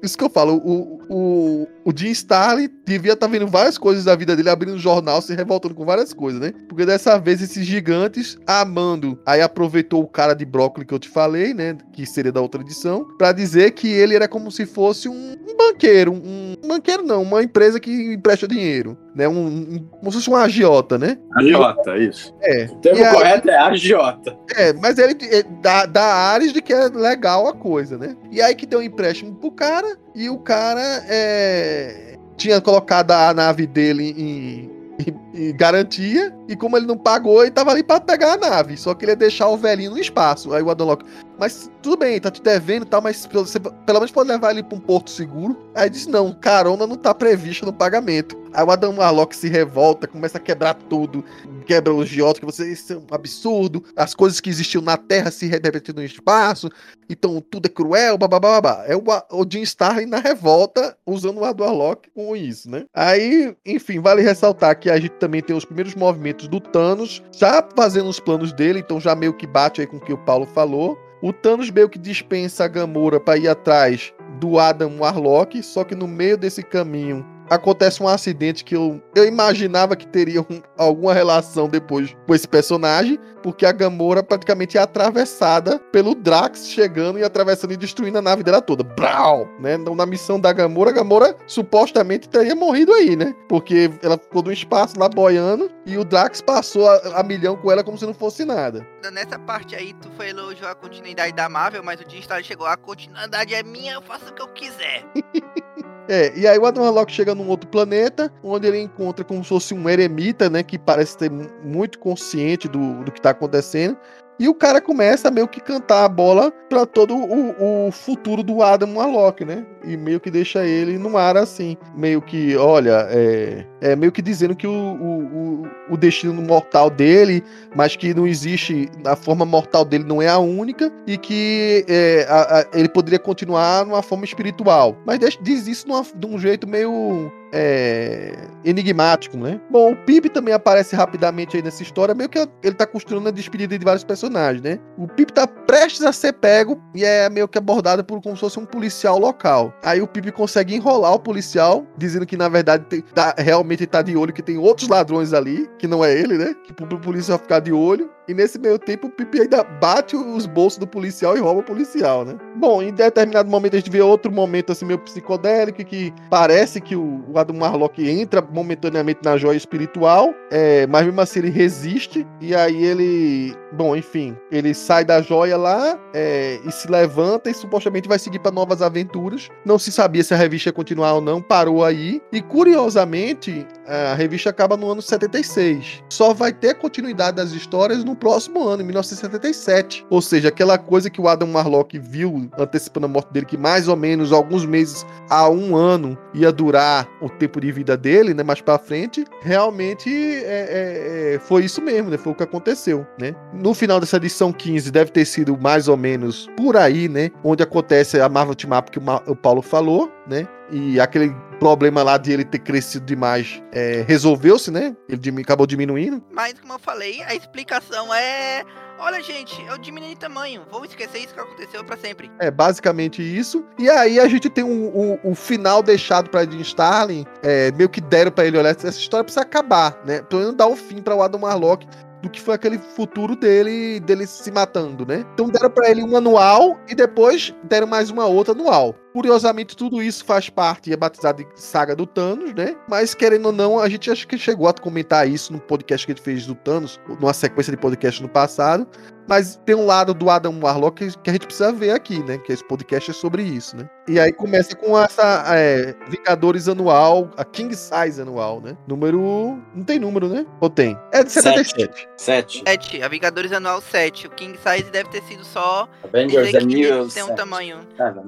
isso 0.03 0.15
que 0.15 0.23
eu 0.23 0.29
falo, 0.29 0.57
o, 0.57 1.01
o, 1.09 1.67
o 1.83 1.91
Jim 1.95 2.11
Starlin 2.27 2.69
devia 2.85 3.13
estar 3.13 3.25
tá 3.25 3.31
vendo 3.31 3.47
várias 3.47 3.77
coisas 3.77 4.03
da 4.03 4.13
vida 4.13 4.35
dele, 4.35 4.49
abrindo 4.49 4.75
um 4.75 4.79
jornal, 4.79 5.21
se 5.21 5.33
revoltando 5.33 5.73
com 5.73 5.85
várias 5.85 6.13
coisas, 6.13 6.41
né? 6.41 6.53
Porque 6.67 6.85
dessa 6.85 7.17
vez 7.17 7.41
esses 7.41 7.65
gigantes, 7.65 8.37
amando, 8.45 9.17
aí 9.25 9.41
aproveitou 9.41 10.03
o 10.03 10.07
cara 10.07 10.33
de 10.33 10.45
brócolis 10.45 10.87
que 10.87 10.93
eu 10.93 10.99
te 10.99 11.07
falei, 11.07 11.53
né? 11.53 11.77
Que 11.93 12.05
seria 12.05 12.31
da 12.31 12.41
outra 12.41 12.61
edição, 12.61 13.05
para 13.17 13.31
dizer 13.31 13.71
que 13.71 13.87
ele 13.87 14.13
era 14.13 14.27
como 14.27 14.51
se 14.51 14.65
fosse 14.65 15.07
um, 15.07 15.37
um 15.47 15.55
banqueiro, 15.57 16.11
um, 16.11 16.55
um, 16.63 16.67
banqueiro 16.67 17.03
não, 17.03 17.21
uma 17.21 17.41
empresa 17.41 17.79
que 17.79 18.13
empresta 18.13 18.45
dinheiro, 18.45 18.97
né? 19.15 19.27
Um, 19.27 19.47
um, 19.47 19.87
como 19.99 20.11
se 20.11 20.17
fosse 20.17 20.29
um 20.29 20.35
agiota, 20.35 20.97
né? 20.97 21.17
Agiota, 21.37 21.97
isso. 21.97 22.35
É. 22.41 22.65
O 22.65 22.75
termo 22.75 23.05
aí, 23.05 23.13
correto 23.13 23.49
é 23.49 23.57
agiota. 23.57 24.37
É, 24.53 24.73
mas 24.73 24.97
ele 24.97 25.15
é, 25.31 25.43
dá, 25.61 25.85
dá 25.85 26.03
áreas 26.03 26.51
de 26.51 26.61
que 26.61 26.73
é 26.73 26.89
legal 26.89 27.47
a 27.47 27.53
coisa, 27.53 27.97
né? 27.97 28.17
E 28.31 28.41
aí 28.41 28.53
que 28.53 28.65
deu 28.65 28.79
um 28.79 28.83
empréstimo 28.83 29.33
pro 29.35 29.51
cara, 29.51 29.97
e 30.13 30.29
o 30.29 30.39
cara 30.39 31.03
é, 31.07 32.16
tinha 32.37 32.61
colocado 32.61 33.11
a 33.11 33.33
nave 33.33 33.67
dele 33.67 34.13
em, 34.17 34.71
em, 34.99 35.13
em, 35.37 35.55
garantia, 35.55 36.35
e 36.47 36.55
como 36.55 36.77
ele 36.77 36.85
não 36.85 36.97
pagou, 36.97 37.41
ele 37.41 37.51
tava 37.51 37.71
ali 37.71 37.83
para 37.83 38.01
pegar 38.01 38.33
a 38.33 38.37
nave. 38.37 38.77
Só 38.77 38.93
que 38.93 39.05
ele 39.05 39.15
deixar 39.15 39.47
o 39.47 39.57
velhinho 39.57 39.91
no 39.91 39.99
espaço. 39.99 40.53
Aí 40.53 40.63
o 40.63 40.69
Adonlock, 40.69 41.05
mas 41.39 41.69
tudo 41.81 41.97
bem, 41.97 42.19
tá 42.19 42.31
te 42.31 42.41
devendo 42.41 42.83
e 42.83 42.89
tal, 42.89 43.01
mas 43.01 43.27
você 43.31 43.59
pelo 43.59 43.99
menos 43.99 44.11
pode 44.11 44.29
levar 44.29 44.51
ele 44.51 44.63
pra 44.63 44.77
um 44.77 44.81
porto 44.81 45.09
seguro. 45.09 45.57
Aí 45.75 45.89
disse: 45.89 46.09
não, 46.09 46.33
carona 46.33 46.87
não 46.87 46.95
tá 46.95 47.13
prevista 47.13 47.65
no 47.65 47.73
pagamento. 47.73 48.37
Aí 48.53 48.65
o 48.65 48.71
Adam 48.71 48.95
Warlock 48.97 49.35
se 49.35 49.47
revolta, 49.49 50.07
começa 50.07 50.37
a 50.37 50.41
quebrar 50.41 50.73
tudo, 50.73 51.23
quebra 51.65 51.93
os 51.93 52.09
giotos, 52.09 52.39
que 52.39 52.45
você, 52.45 52.71
isso 52.71 52.93
é 52.93 52.97
um 52.97 53.05
absurdo. 53.11 53.83
As 53.95 54.15
coisas 54.15 54.39
que 54.39 54.49
existiam 54.49 54.81
na 54.81 54.97
Terra 54.97 55.29
se 55.29 55.45
repetindo 55.45 55.97
no 55.97 56.03
espaço, 56.03 56.69
então 57.09 57.39
tudo 57.39 57.67
é 57.67 57.69
cruel, 57.69 58.17
babá. 58.17 58.83
É 58.87 58.95
o, 58.95 59.03
o 59.31 59.45
Jim 59.47 59.61
Starlin 59.61 60.07
na 60.07 60.19
revolta, 60.19 60.97
usando 61.05 61.39
o 61.39 61.45
Adam 61.45 61.67
Warlock 61.67 62.09
com 62.11 62.35
isso, 62.35 62.69
né? 62.69 62.85
Aí, 62.93 63.55
enfim, 63.65 63.99
vale 63.99 64.21
ressaltar 64.21 64.79
que 64.79 64.89
a 64.89 64.99
gente 64.99 65.11
também 65.27 65.41
tem 65.41 65.53
os 65.53 65.65
primeiros 65.65 65.93
movimentos 65.93 66.47
do 66.47 66.61
Thanos, 66.61 67.21
já 67.33 67.61
fazendo 67.75 68.09
os 68.09 68.17
planos 68.17 68.53
dele, 68.53 68.79
então 68.79 68.97
já 68.97 69.13
meio 69.13 69.33
que 69.33 69.45
bate 69.45 69.81
aí 69.81 69.87
com 69.87 69.97
o 69.97 69.99
que 69.99 70.13
o 70.13 70.17
Paulo 70.17 70.45
falou. 70.45 70.97
O 71.21 71.33
Thanos 71.33 71.69
meio 71.69 71.89
que 71.89 71.99
dispensa 71.99 72.63
a 72.63 72.67
Gamora 72.69 73.19
para 73.19 73.37
ir 73.37 73.49
atrás 73.49 74.13
do 74.39 74.57
Adam 74.57 74.99
Warlock, 74.99 75.61
só 75.61 75.83
que 75.83 75.93
no 75.93 76.07
meio 76.07 76.37
desse 76.37 76.63
caminho 76.63 77.25
acontece 77.49 78.01
um 78.01 78.07
acidente 78.07 78.63
que 78.63 78.75
eu, 78.75 79.01
eu 79.15 79.25
imaginava 79.25 79.95
que 79.95 80.07
teria 80.07 80.41
um, 80.41 80.61
alguma 80.77 81.13
relação 81.13 81.67
depois 81.67 82.15
com 82.25 82.35
esse 82.35 82.47
personagem, 82.47 83.19
porque 83.41 83.65
a 83.65 83.71
Gamora 83.71 84.23
praticamente 84.23 84.77
é 84.77 84.81
atravessada 84.81 85.79
pelo 85.91 86.13
Drax 86.13 86.69
chegando 86.69 87.19
e 87.19 87.23
atravessando 87.23 87.73
e 87.73 87.77
destruindo 87.77 88.17
a 88.17 88.21
nave 88.21 88.43
dela 88.43 88.61
toda. 88.61 88.83
Brau! 88.83 89.47
Né? 89.59 89.75
Então, 89.75 89.95
na 89.95 90.05
missão 90.05 90.39
da 90.39 90.51
Gamora, 90.51 90.89
a 90.89 90.93
Gamora 90.93 91.35
supostamente 91.45 92.29
teria 92.29 92.55
morrido 92.55 92.93
aí, 92.93 93.15
né? 93.15 93.33
Porque 93.47 93.89
ela 94.01 94.17
ficou 94.17 94.43
no 94.43 94.51
espaço 94.51 94.99
lá 94.99 95.07
boiando 95.07 95.69
e 95.85 95.97
o 95.97 96.03
Drax 96.03 96.41
passou 96.41 96.89
a, 96.89 97.19
a 97.19 97.23
milhão 97.23 97.55
com 97.55 97.71
ela 97.71 97.83
como 97.83 97.97
se 97.97 98.05
não 98.05 98.13
fosse 98.13 98.43
nada. 98.43 98.85
Nessa 99.11 99.39
parte 99.39 99.75
aí, 99.75 99.93
tu 99.93 100.11
foi 100.17 100.29
elogiar 100.29 100.71
a 100.71 100.75
continuidade 100.75 101.33
da 101.33 101.47
Marvel, 101.47 101.83
mas 101.83 101.99
o 102.01 102.09
Jim 102.09 102.21
chegou, 102.43 102.67
a 102.67 102.75
continuidade 102.75 103.55
é 103.55 103.63
minha, 103.63 103.93
eu 103.93 104.01
faço 104.01 104.29
o 104.29 104.33
que 104.33 104.41
eu 104.41 104.47
quiser. 104.49 105.05
É, 106.07 106.31
e 106.37 106.47
aí 106.47 106.57
o 106.57 106.65
Adam 106.65 106.83
Warlock 106.83 107.11
chega 107.11 107.35
num 107.35 107.49
outro 107.49 107.69
planeta, 107.69 108.31
onde 108.43 108.67
ele 108.67 108.79
encontra 108.79 109.25
como 109.25 109.43
se 109.43 109.49
fosse 109.49 109.73
um 109.73 109.89
eremita, 109.89 110.49
né, 110.49 110.63
que 110.63 110.77
parece 110.77 111.17
ter 111.17 111.29
muito 111.63 111.99
consciente 111.99 112.67
do, 112.67 113.03
do 113.03 113.11
que 113.11 113.21
tá 113.21 113.31
acontecendo. 113.31 113.97
E 114.39 114.47
o 114.47 114.53
cara 114.53 114.79
começa 114.79 115.29
a 115.29 115.31
meio 115.31 115.47
que 115.47 115.59
cantar 115.59 116.05
a 116.05 116.09
bola 116.09 116.51
para 116.69 116.85
todo 116.85 117.15
o, 117.15 117.87
o, 117.87 117.91
futuro 117.91 118.43
do 118.43 118.61
Adam 118.61 118.95
Warlock, 118.95 119.43
né? 119.43 119.65
E 119.83 119.97
meio 119.97 120.19
que 120.19 120.29
deixa 120.29 120.63
ele 120.63 120.97
no 120.99 121.17
ar 121.17 121.35
assim. 121.35 121.75
Meio 121.95 122.21
que, 122.21 122.55
olha, 122.55 123.07
é, 123.09 123.65
é 123.81 123.95
meio 123.95 124.11
que 124.11 124.21
dizendo 124.21 124.55
que 124.55 124.67
o, 124.67 124.71
o, 124.71 125.67
o, 125.89 125.97
destino 125.97 126.41
mortal 126.41 126.89
dele, 126.89 127.43
mas 127.75 127.95
que 127.95 128.13
não 128.13 128.27
existe, 128.27 128.89
a 129.05 129.15
forma 129.15 129.45
mortal 129.45 129.85
dele 129.85 130.03
não 130.03 130.21
é 130.21 130.27
a 130.27 130.37
única 130.37 130.91
e 131.05 131.17
que 131.17 131.85
é, 131.87 132.25
a, 132.29 132.59
a, 132.59 132.65
ele 132.73 132.89
poderia 132.89 133.19
continuar 133.19 133.85
numa 133.85 134.01
forma 134.01 134.25
espiritual. 134.25 134.97
Mas 135.05 135.19
diz 135.41 135.67
isso 135.67 135.87
numa, 135.87 136.03
de 136.03 136.25
um 136.25 136.39
jeito 136.39 136.67
meio 136.67 137.31
é, 137.53 138.33
enigmático, 138.65 139.37
né? 139.37 139.59
Bom, 139.69 139.91
o 139.91 139.95
Pip 139.95 140.29
também 140.29 140.53
aparece 140.53 140.95
rapidamente 140.95 141.55
aí 141.55 141.63
nessa 141.63 141.81
história, 141.81 142.13
meio 142.13 142.29
que 142.29 142.39
ele 142.63 142.75
tá 142.75 142.85
construindo 142.85 143.27
a 143.27 143.31
despedida 143.31 143.77
de 143.77 143.85
vários 143.85 144.03
personagens, 144.03 144.61
né? 144.61 144.79
O 144.97 145.07
Pip 145.07 145.31
tá 145.31 145.47
prestes 145.47 146.03
a 146.03 146.11
ser 146.11 146.33
pego 146.33 146.81
e 146.93 147.03
é 147.03 147.29
meio 147.29 147.47
que 147.47 147.57
abordado 147.57 148.03
por 148.03 148.21
como 148.21 148.35
se 148.35 148.41
fosse 148.41 148.59
um 148.59 148.65
policial 148.65 149.17
local. 149.17 149.73
Aí 149.83 150.01
o 150.01 150.07
Pip 150.07 150.31
consegue 150.31 150.75
enrolar 150.75 151.13
o 151.13 151.19
policial, 151.19 151.85
dizendo 151.97 152.25
que 152.25 152.37
na 152.37 152.49
verdade 152.49 152.83
tá, 153.13 153.33
realmente 153.37 153.66
tá 153.87 154.01
de 154.01 154.15
olho 154.15 154.31
que 154.31 154.41
tem 154.41 154.57
outros 154.57 154.87
ladrões 154.87 155.33
ali, 155.33 155.69
que 155.77 155.87
não 155.87 156.05
é 156.05 156.13
ele, 156.13 156.37
né? 156.37 156.55
Que 156.63 156.71
o 156.71 156.99
polícia 156.99 157.35
vai 157.35 157.43
ficar 157.43 157.59
de 157.59 157.73
olho. 157.73 158.09
E 158.27 158.33
nesse 158.33 158.59
meio 158.59 158.77
tempo, 158.77 159.07
o 159.07 159.09
Pipi 159.09 159.41
ainda 159.41 159.63
bate 159.63 160.15
os 160.15 160.45
bolsos 160.45 160.77
do 160.77 160.85
policial 160.85 161.37
e 161.37 161.39
rouba 161.39 161.61
o 161.61 161.63
policial, 161.63 162.25
né? 162.25 162.37
Bom, 162.55 162.81
em 162.81 162.93
determinado 162.93 163.49
momento 163.49 163.75
a 163.75 163.79
gente 163.79 163.89
vê 163.89 164.01
outro 164.01 164.31
momento 164.31 164.71
assim 164.71 164.85
meio 164.85 164.99
psicodélico 164.99 165.83
que 165.85 166.13
parece 166.29 166.81
que 166.81 166.95
o, 166.95 167.23
Adam 167.35 167.55
Marlock 167.55 168.07
entra 168.07 168.41
momentaneamente 168.41 169.19
na 169.23 169.37
joia 169.37 169.55
espiritual, 169.55 170.33
é, 170.49 170.87
mas 170.87 171.05
mesmo 171.05 171.21
assim 171.21 171.39
ele 171.39 171.49
resiste 171.51 172.27
e 172.41 172.55
aí 172.55 172.83
ele, 172.83 173.55
bom, 173.73 173.95
enfim, 173.95 174.35
ele 174.51 174.73
sai 174.73 175.05
da 175.05 175.21
joia 175.21 175.55
lá 175.55 175.99
é, 176.13 176.59
e 176.65 176.71
se 176.71 176.89
levanta 176.89 177.49
e 177.49 177.53
supostamente 177.53 178.09
vai 178.09 178.17
seguir 178.17 178.39
para 178.39 178.51
novas 178.51 178.81
aventuras. 178.81 179.49
Não 179.63 179.77
se 179.77 179.91
sabia 179.91 180.23
se 180.23 180.33
a 180.33 180.37
revista 180.37 180.69
ia 180.69 180.73
continuar 180.73 181.13
ou 181.13 181.21
não, 181.21 181.41
parou 181.41 181.85
aí. 181.85 182.21
E 182.31 182.41
curiosamente, 182.41 183.65
a 183.87 184.13
revista 184.13 184.49
acaba 184.49 184.75
no 184.75 184.91
ano 184.91 185.01
76. 185.01 186.03
Só 186.09 186.33
vai 186.33 186.51
ter 186.51 186.75
continuidade 186.75 187.37
das 187.37 187.51
histórias 187.51 188.03
no 188.03 188.15
próximo 188.15 188.67
ano, 188.67 188.81
em 188.81 188.85
1977. 188.85 190.05
Ou 190.09 190.21
seja, 190.21 190.49
aquela 190.49 190.77
coisa 190.77 191.09
que 191.09 191.21
o 191.21 191.27
Adam 191.27 191.47
Marlock 191.47 191.97
viu 191.97 192.49
antecipando 192.57 193.05
a 193.05 193.09
morte 193.09 193.31
dele, 193.31 193.45
que 193.45 193.57
mais 193.57 193.87
ou 193.87 193.95
menos 193.95 194.31
alguns 194.31 194.65
meses 194.65 195.05
a 195.29 195.49
um 195.49 195.75
ano 195.75 196.17
ia 196.33 196.51
durar 196.51 197.07
o 197.21 197.29
tempo 197.29 197.61
de 197.61 197.71
vida 197.71 197.95
dele, 197.95 198.33
né? 198.33 198.43
Mais 198.43 198.61
para 198.61 198.77
frente, 198.77 199.25
realmente 199.41 200.09
é, 200.09 201.33
é, 201.33 201.35
é, 201.35 201.39
foi 201.39 201.65
isso 201.65 201.81
mesmo, 201.81 202.09
né? 202.09 202.17
Foi 202.17 202.33
o 202.33 202.35
que 202.35 202.43
aconteceu, 202.43 203.05
né? 203.19 203.33
No 203.53 203.73
final 203.73 203.99
dessa 203.99 204.17
edição 204.17 204.51
15 204.51 204.91
deve 204.91 205.11
ter 205.11 205.25
sido 205.25 205.57
mais 205.57 205.87
ou 205.87 205.97
menos 205.97 206.49
por 206.57 206.75
aí, 206.75 207.07
né? 207.07 207.31
Onde 207.43 207.63
acontece 207.63 208.19
a 208.19 208.27
Marvel 208.27 208.55
Team 208.55 208.77
Up 208.77 208.91
que 208.91 208.99
o 208.99 209.35
Paulo 209.35 209.61
falou, 209.61 210.11
né? 210.27 210.47
E 210.69 210.99
aquele 210.99 211.33
problema 211.59 212.03
lá 212.03 212.17
de 212.17 212.31
ele 212.31 212.45
ter 212.45 212.59
crescido 212.59 213.05
demais 213.05 213.61
é, 213.71 214.03
resolveu-se, 214.07 214.71
né? 214.71 214.95
Ele 215.07 215.41
acabou 215.41 215.67
diminuindo. 215.67 216.23
Mas, 216.31 216.53
como 216.59 216.73
eu 216.73 216.79
falei, 216.79 217.21
a 217.23 217.35
explicação 217.35 218.13
é. 218.13 218.63
Olha, 218.99 219.21
gente, 219.21 219.63
eu 219.65 219.77
diminui 219.77 220.15
tamanho. 220.15 220.63
Vou 220.71 220.83
esquecer 220.83 221.19
isso 221.19 221.33
que 221.33 221.39
aconteceu 221.39 221.83
para 221.83 221.97
sempre. 221.97 222.31
É 222.39 222.49
basicamente 222.49 223.21
isso. 223.21 223.63
E 223.77 223.87
aí 223.89 224.19
a 224.19 224.27
gente 224.27 224.49
tem 224.49 224.63
o 224.63 224.67
um, 224.67 225.11
um, 225.13 225.31
um 225.31 225.35
final 225.35 225.83
deixado 225.83 226.29
para 226.31 226.49
Jim 226.49 226.61
Starlin. 226.61 227.23
É, 227.43 227.71
meio 227.73 227.89
que 227.89 228.01
deram 228.01 228.31
para 228.31 228.45
ele, 228.47 228.57
olha, 228.57 228.69
essa 228.69 228.89
história 228.89 229.23
precisa 229.23 229.41
acabar, 229.41 230.01
né? 230.03 230.23
Pelo 230.23 230.41
menos 230.41 230.55
dar 230.55 230.65
o 230.65 230.73
um 230.73 230.75
fim 230.75 231.01
para 231.01 231.15
o 231.15 231.21
Adam 231.21 231.41
Warlock 231.41 231.85
do 232.21 232.29
que 232.29 232.41
foi 232.41 232.55
aquele 232.55 232.77
futuro 232.77 233.35
dele, 233.35 233.99
dele 233.99 234.25
se 234.25 234.51
matando, 234.51 235.05
né? 235.05 235.25
Então 235.33 235.49
deram 235.49 235.69
para 235.69 235.89
ele 235.89 236.03
um 236.03 236.15
anual 236.15 236.77
e 236.87 236.95
depois 236.95 237.53
deram 237.63 237.87
mais 237.87 238.09
uma 238.09 238.25
outra 238.25 238.53
anual. 238.53 238.95
Curiosamente, 239.17 239.75
tudo 239.75 239.99
isso 239.99 240.23
faz 240.23 240.47
parte 240.47 240.91
e 240.91 240.93
é 240.93 240.95
batizado 240.95 241.43
de 241.43 241.49
saga 241.59 241.95
do 241.95 242.05
Thanos, 242.05 242.53
né? 242.53 242.75
Mas, 242.87 243.15
querendo 243.15 243.47
ou 243.47 243.51
não, 243.51 243.79
a 243.79 243.89
gente 243.89 244.11
acho 244.11 244.27
que 244.27 244.37
chegou 244.37 244.67
a 244.67 244.73
comentar 244.73 245.27
isso 245.27 245.51
no 245.51 245.59
podcast 245.59 246.05
que 246.05 246.11
a 246.11 246.15
gente 246.15 246.23
fez 246.23 246.45
do 246.45 246.53
Thanos, 246.53 246.99
numa 247.19 247.33
sequência 247.33 247.71
de 247.71 247.77
podcast 247.77 248.21
no 248.21 248.29
passado. 248.29 248.87
Mas 249.27 249.59
tem 249.65 249.75
um 249.75 249.85
lado 249.85 250.13
do 250.13 250.29
Adam 250.29 250.57
Warlock 250.61 251.11
que 251.21 251.29
a 251.29 251.33
gente 251.33 251.45
precisa 251.45 251.71
ver 251.73 251.91
aqui, 251.91 252.23
né? 252.23 252.37
Que 252.37 252.53
esse 252.53 252.63
podcast 252.63 253.11
é 253.11 253.13
sobre 253.13 253.43
isso, 253.43 253.75
né? 253.75 253.89
E 254.07 254.19
aí 254.19 254.31
começa 254.31 254.73
com 254.73 254.97
essa 254.97 255.43
é, 255.49 255.93
Vingadores 256.07 256.69
anual, 256.69 257.29
a 257.35 257.43
King 257.43 257.75
Size 257.75 258.21
anual, 258.21 258.61
né? 258.61 258.77
Número. 258.87 259.61
Não 259.75 259.83
tem 259.83 259.99
número, 259.99 260.29
né? 260.29 260.45
Ou 260.61 260.69
tem? 260.69 260.97
É 261.11 261.23
de 261.23 261.31
77. 261.31 262.07
7. 262.15 262.63
7. 262.65 263.01
A 263.03 263.07
Vingadores 263.09 263.51
anual 263.51 263.81
7. 263.81 264.27
O 264.27 264.29
King 264.29 264.57
Size 264.57 264.89
deve 264.89 265.09
ter 265.09 265.21
sido 265.23 265.43
só. 265.43 265.89
Avengers 266.05 266.55
Annual. 266.55 267.07
Tem 267.09 267.23
um 267.23 267.35
tamanho. 267.35 267.79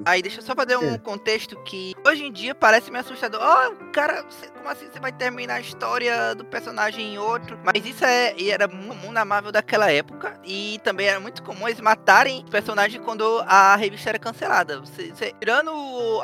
Aí 0.04 0.20
deixa 0.20 0.40
eu 0.40 0.44
só 0.44 0.54
fazer 0.54 0.76
um 0.84 0.94
é. 0.94 0.98
contexto 0.98 1.56
que 1.62 1.94
hoje 2.04 2.24
em 2.24 2.32
dia 2.32 2.54
parece 2.54 2.90
meio 2.90 3.04
assustador. 3.04 3.40
Ó, 3.42 3.68
oh, 3.68 3.92
cara, 3.92 4.24
como 4.60 4.70
assim 4.70 4.88
você 4.92 5.00
vai 5.00 5.10
terminar 5.10 5.54
a 5.54 5.60
história 5.60 6.34
do 6.34 6.44
personagem 6.44 7.14
em 7.14 7.18
outro? 7.18 7.58
Mas 7.64 7.84
isso 7.84 8.04
é, 8.04 8.34
era 8.48 8.68
comum 8.68 9.10
na 9.10 9.24
Marvel 9.24 9.50
daquela 9.50 9.90
época. 9.90 10.38
E 10.44 10.78
também 10.84 11.06
era 11.06 11.18
muito 11.18 11.42
comum 11.42 11.66
eles 11.66 11.80
matarem 11.80 12.44
personagens 12.50 13.02
quando 13.02 13.42
a 13.46 13.74
revista 13.76 14.10
era 14.10 14.18
cancelada. 14.18 14.80
Você, 14.80 15.08
você, 15.08 15.34
tirando 15.40 15.72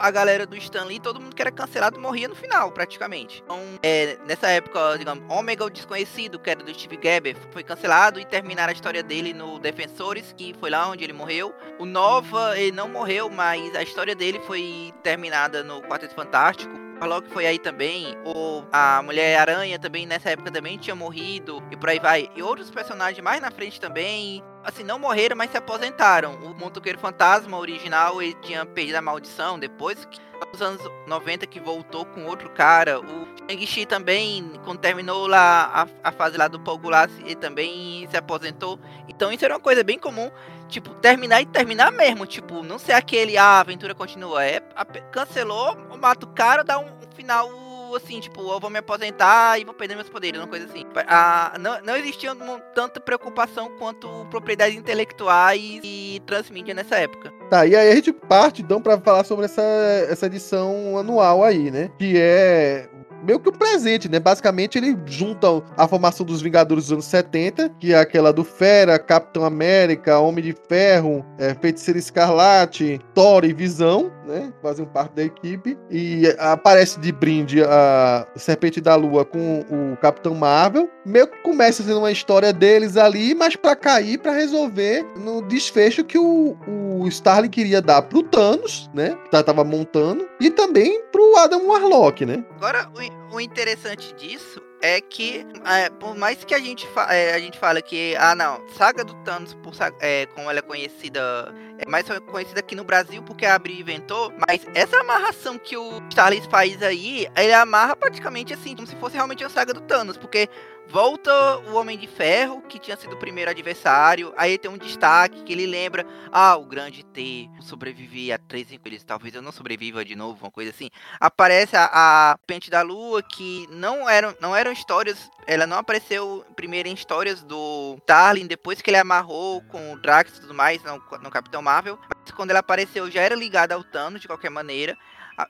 a 0.00 0.10
galera 0.10 0.46
do 0.46 0.56
Stan 0.56 0.84
Lee, 0.84 1.00
todo 1.00 1.20
mundo 1.20 1.34
que 1.34 1.40
era 1.40 1.50
cancelado 1.50 1.98
morria 1.98 2.28
no 2.28 2.36
final, 2.36 2.70
praticamente. 2.70 3.42
Então, 3.44 3.58
é, 3.82 4.18
nessa 4.26 4.48
época, 4.48 4.96
digamos, 4.98 5.24
Omega 5.30 5.64
o 5.64 5.70
Desconhecido, 5.70 6.38
que 6.38 6.50
era 6.50 6.62
do 6.62 6.74
Steve 6.74 6.98
Gebber, 7.02 7.36
foi 7.52 7.62
cancelado 7.62 8.20
e 8.20 8.24
terminaram 8.24 8.70
a 8.70 8.74
história 8.74 9.02
dele 9.02 9.32
no 9.32 9.58
Defensores, 9.58 10.34
que 10.36 10.54
foi 10.60 10.68
lá 10.68 10.88
onde 10.88 11.02
ele 11.02 11.14
morreu. 11.14 11.54
O 11.78 11.86
Nova, 11.86 12.58
ele 12.58 12.72
não 12.72 12.88
morreu, 12.88 13.30
mas 13.30 13.74
a 13.74 13.82
história 13.82 14.14
dele 14.14 14.40
foi 14.40 14.92
terminada 15.02 15.64
no 15.64 15.80
Quarteto 15.82 16.14
Fantástico. 16.14 16.85
Loki 17.04 17.28
foi 17.30 17.46
aí 17.46 17.58
também, 17.58 18.16
ou 18.24 18.66
a 18.72 19.02
Mulher-Aranha 19.02 19.78
também 19.78 20.06
nessa 20.06 20.30
época 20.30 20.50
também 20.50 20.78
tinha 20.78 20.96
morrido, 20.96 21.62
e 21.70 21.76
por 21.76 21.90
aí 21.90 21.98
vai. 21.98 22.30
E 22.34 22.42
outros 22.42 22.70
personagens 22.70 23.22
mais 23.22 23.40
na 23.40 23.50
frente 23.50 23.80
também, 23.80 24.42
assim, 24.64 24.82
não 24.82 24.98
morreram, 24.98 25.36
mas 25.36 25.50
se 25.50 25.56
aposentaram. 25.58 26.34
O 26.36 26.54
Motoqueiro 26.54 26.98
Fantasma 26.98 27.58
original, 27.58 28.22
ele 28.22 28.34
tinha 28.40 28.64
perdido 28.64 28.96
a 28.96 29.02
maldição 29.02 29.58
depois 29.58 30.04
que 30.06 30.20
nos 30.52 30.60
anos 30.60 30.82
90 31.06 31.46
que 31.46 31.60
voltou 31.60 32.04
com 32.06 32.24
outro 32.24 32.50
cara. 32.50 33.00
O 33.00 33.26
Shang-Chi 33.48 33.86
também, 33.86 34.52
quando 34.64 34.78
terminou 34.78 35.26
lá 35.26 35.88
a, 36.02 36.08
a 36.08 36.12
fase 36.12 36.36
lá 36.36 36.48
do 36.48 36.60
Paul 36.60 36.80
ele 37.24 37.34
também 37.36 38.06
se 38.10 38.16
aposentou. 38.16 38.78
Então 39.08 39.32
isso 39.32 39.44
era 39.44 39.54
uma 39.54 39.60
coisa 39.60 39.82
bem 39.82 39.98
comum, 39.98 40.30
tipo, 40.68 40.94
terminar 40.94 41.40
e 41.40 41.46
terminar 41.46 41.90
mesmo, 41.92 42.26
tipo, 42.26 42.62
não 42.62 42.78
ser 42.78 42.92
aquele, 42.92 43.36
ah, 43.36 43.44
a 43.44 43.60
aventura 43.60 43.94
continua, 43.94 44.44
é, 44.44 44.60
a, 44.74 44.84
cancelou, 44.84 45.76
mata 46.00 46.26
o 46.26 46.28
cara, 46.30 46.62
dá 46.62 46.78
um, 46.78 46.86
um 46.86 47.14
final 47.14 47.66
assim, 47.94 48.20
tipo, 48.20 48.40
eu 48.40 48.58
vou 48.58 48.70
me 48.70 48.78
aposentar 48.78 49.58
e 49.58 49.64
vou 49.64 49.74
perder 49.74 49.94
meus 49.94 50.08
poderes, 50.08 50.40
uma 50.40 50.46
coisa 50.46 50.66
assim. 50.66 50.84
Ah, 51.06 51.54
não, 51.60 51.80
não 51.82 51.96
existia 51.96 52.34
tanta 52.74 53.00
preocupação 53.00 53.70
quanto 53.78 54.08
propriedades 54.30 54.76
intelectuais 54.76 55.80
e 55.84 56.20
transmídia 56.26 56.74
nessa 56.74 56.96
época. 56.96 57.32
Tá, 57.50 57.66
e 57.66 57.76
aí 57.76 57.90
a 57.90 57.94
gente 57.94 58.12
parte 58.12 58.62
então 58.62 58.80
para 58.80 58.98
falar 59.00 59.24
sobre 59.24 59.44
essa, 59.44 59.62
essa 60.08 60.26
edição 60.26 60.98
anual 60.98 61.44
aí, 61.44 61.70
né? 61.70 61.90
Que 61.98 62.14
é 62.18 62.88
meio 63.22 63.40
que 63.40 63.48
um 63.48 63.52
presente, 63.52 64.08
né? 64.08 64.18
Basicamente, 64.18 64.78
ele 64.78 64.96
junta 65.06 65.46
a 65.76 65.86
formação 65.88 66.24
dos 66.24 66.42
Vingadores 66.42 66.84
dos 66.84 66.92
anos 66.92 67.04
70, 67.06 67.70
que 67.80 67.92
é 67.92 67.98
aquela 67.98 68.32
do 68.32 68.44
Fera, 68.44 68.98
Capitão 68.98 69.44
América, 69.44 70.18
Homem 70.18 70.44
de 70.44 70.54
Ferro, 70.68 71.24
é, 71.38 71.54
Feiticeiro 71.54 71.98
Escarlate, 71.98 73.00
Thor 73.14 73.44
e 73.44 73.52
Visão, 73.52 74.12
né? 74.26 74.52
Fazem 74.62 74.86
parte 74.86 75.14
da 75.14 75.22
equipe. 75.22 75.78
E 75.90 76.24
aparece 76.38 77.00
de 77.00 77.12
brinde 77.12 77.62
a 77.62 78.26
Serpente 78.36 78.80
da 78.80 78.94
Lua 78.94 79.24
com 79.24 79.60
o 79.70 79.96
Capitão 79.96 80.34
Marvel. 80.34 80.90
Meio 81.04 81.28
que 81.28 81.38
começa 81.42 81.82
sendo 81.82 81.98
uma 81.98 82.10
história 82.10 82.52
deles 82.52 82.96
ali, 82.96 83.34
mas 83.34 83.56
para 83.56 83.76
cair, 83.76 84.18
para 84.18 84.32
resolver 84.32 85.06
no 85.16 85.42
desfecho 85.42 86.04
que 86.04 86.18
o, 86.18 86.56
o 86.66 87.06
Starling 87.08 87.48
queria 87.48 87.80
dar 87.80 88.02
pro 88.02 88.22
Thanos, 88.22 88.90
né? 88.92 89.16
Que 89.24 89.42
tava 89.42 89.62
montando, 89.62 90.26
e 90.40 90.50
também 90.50 91.02
pro 91.12 91.36
Adam 91.36 91.66
Warlock, 91.66 92.26
né? 92.26 92.44
Agora, 92.56 92.88
o 92.96 93.02
interessante 93.40 94.12
disso 94.14 94.62
é 94.80 95.00
que, 95.00 95.46
é, 95.64 95.90
por 95.90 96.14
mais 96.16 96.44
que 96.44 96.54
a 96.54 96.58
gente, 96.58 96.86
é, 97.08 97.34
a 97.34 97.38
gente 97.38 97.58
fala 97.58 97.80
que, 97.80 98.14
ah 98.16 98.34
não, 98.34 98.62
Saga 98.68 99.04
do 99.04 99.14
Thanos, 99.24 99.54
por, 99.54 99.72
é, 100.00 100.26
como 100.26 100.50
ela 100.50 100.58
é 100.58 100.62
conhecida, 100.62 101.54
é 101.78 101.88
mais 101.88 102.06
conhecida 102.30 102.60
aqui 102.60 102.74
no 102.74 102.84
Brasil 102.84 103.22
porque 103.22 103.46
a 103.46 103.54
Abril 103.54 103.80
inventou, 103.80 104.32
mas 104.46 104.66
essa 104.74 104.98
amarração 104.98 105.58
que 105.58 105.76
o 105.76 106.02
Starlins 106.10 106.46
faz 106.46 106.82
aí, 106.82 107.26
ele 107.36 107.52
amarra 107.52 107.96
praticamente 107.96 108.52
assim, 108.52 108.74
como 108.74 108.86
se 108.86 108.96
fosse 108.96 109.16
realmente 109.16 109.42
a 109.42 109.48
Saga 109.48 109.72
do 109.72 109.80
Thanos, 109.80 110.16
porque 110.16 110.48
volta 110.88 111.58
o 111.68 111.74
Homem 111.74 111.98
de 111.98 112.06
Ferro, 112.06 112.62
que 112.62 112.78
tinha 112.78 112.96
sido 112.96 113.14
o 113.14 113.18
primeiro 113.18 113.50
adversário. 113.50 114.32
Aí 114.36 114.58
tem 114.58 114.70
um 114.70 114.78
destaque 114.78 115.42
que 115.42 115.52
ele 115.52 115.66
lembra: 115.66 116.06
ah, 116.32 116.56
o 116.56 116.64
grande 116.64 117.04
T, 117.04 117.50
sobrevivi 117.60 118.32
a 118.32 118.38
três 118.38 118.68
vezes, 118.68 119.04
talvez 119.04 119.34
eu 119.34 119.42
não 119.42 119.52
sobreviva 119.52 120.04
de 120.04 120.14
novo, 120.14 120.44
uma 120.44 120.50
coisa 120.50 120.70
assim. 120.70 120.88
Aparece 121.20 121.76
a, 121.76 121.90
a 121.92 122.38
Pente 122.46 122.70
da 122.70 122.82
Lua, 122.82 123.22
que 123.22 123.66
não 123.70 124.08
eram, 124.08 124.34
não 124.40 124.54
eram 124.54 124.72
histórias. 124.72 125.30
Ela 125.46 125.66
não 125.66 125.78
apareceu 125.78 126.44
primeiro 126.56 126.88
em 126.88 126.94
histórias 126.94 127.42
do 127.42 127.98
Tarlin, 128.04 128.46
depois 128.46 128.80
que 128.80 128.90
ele 128.90 128.96
amarrou 128.96 129.62
com 129.62 129.92
o 129.92 129.98
Drax 129.98 130.36
e 130.36 130.40
tudo 130.40 130.54
mais 130.54 130.82
no, 130.82 131.02
no 131.22 131.30
Capitão 131.30 131.62
Marvel. 131.62 131.98
Mas 132.08 132.32
quando 132.32 132.50
ela 132.50 132.60
apareceu, 132.60 133.10
já 133.10 133.22
era 133.22 133.34
ligada 133.34 133.74
ao 133.74 133.84
Thanos 133.84 134.20
de 134.20 134.26
qualquer 134.26 134.50
maneira. 134.50 134.96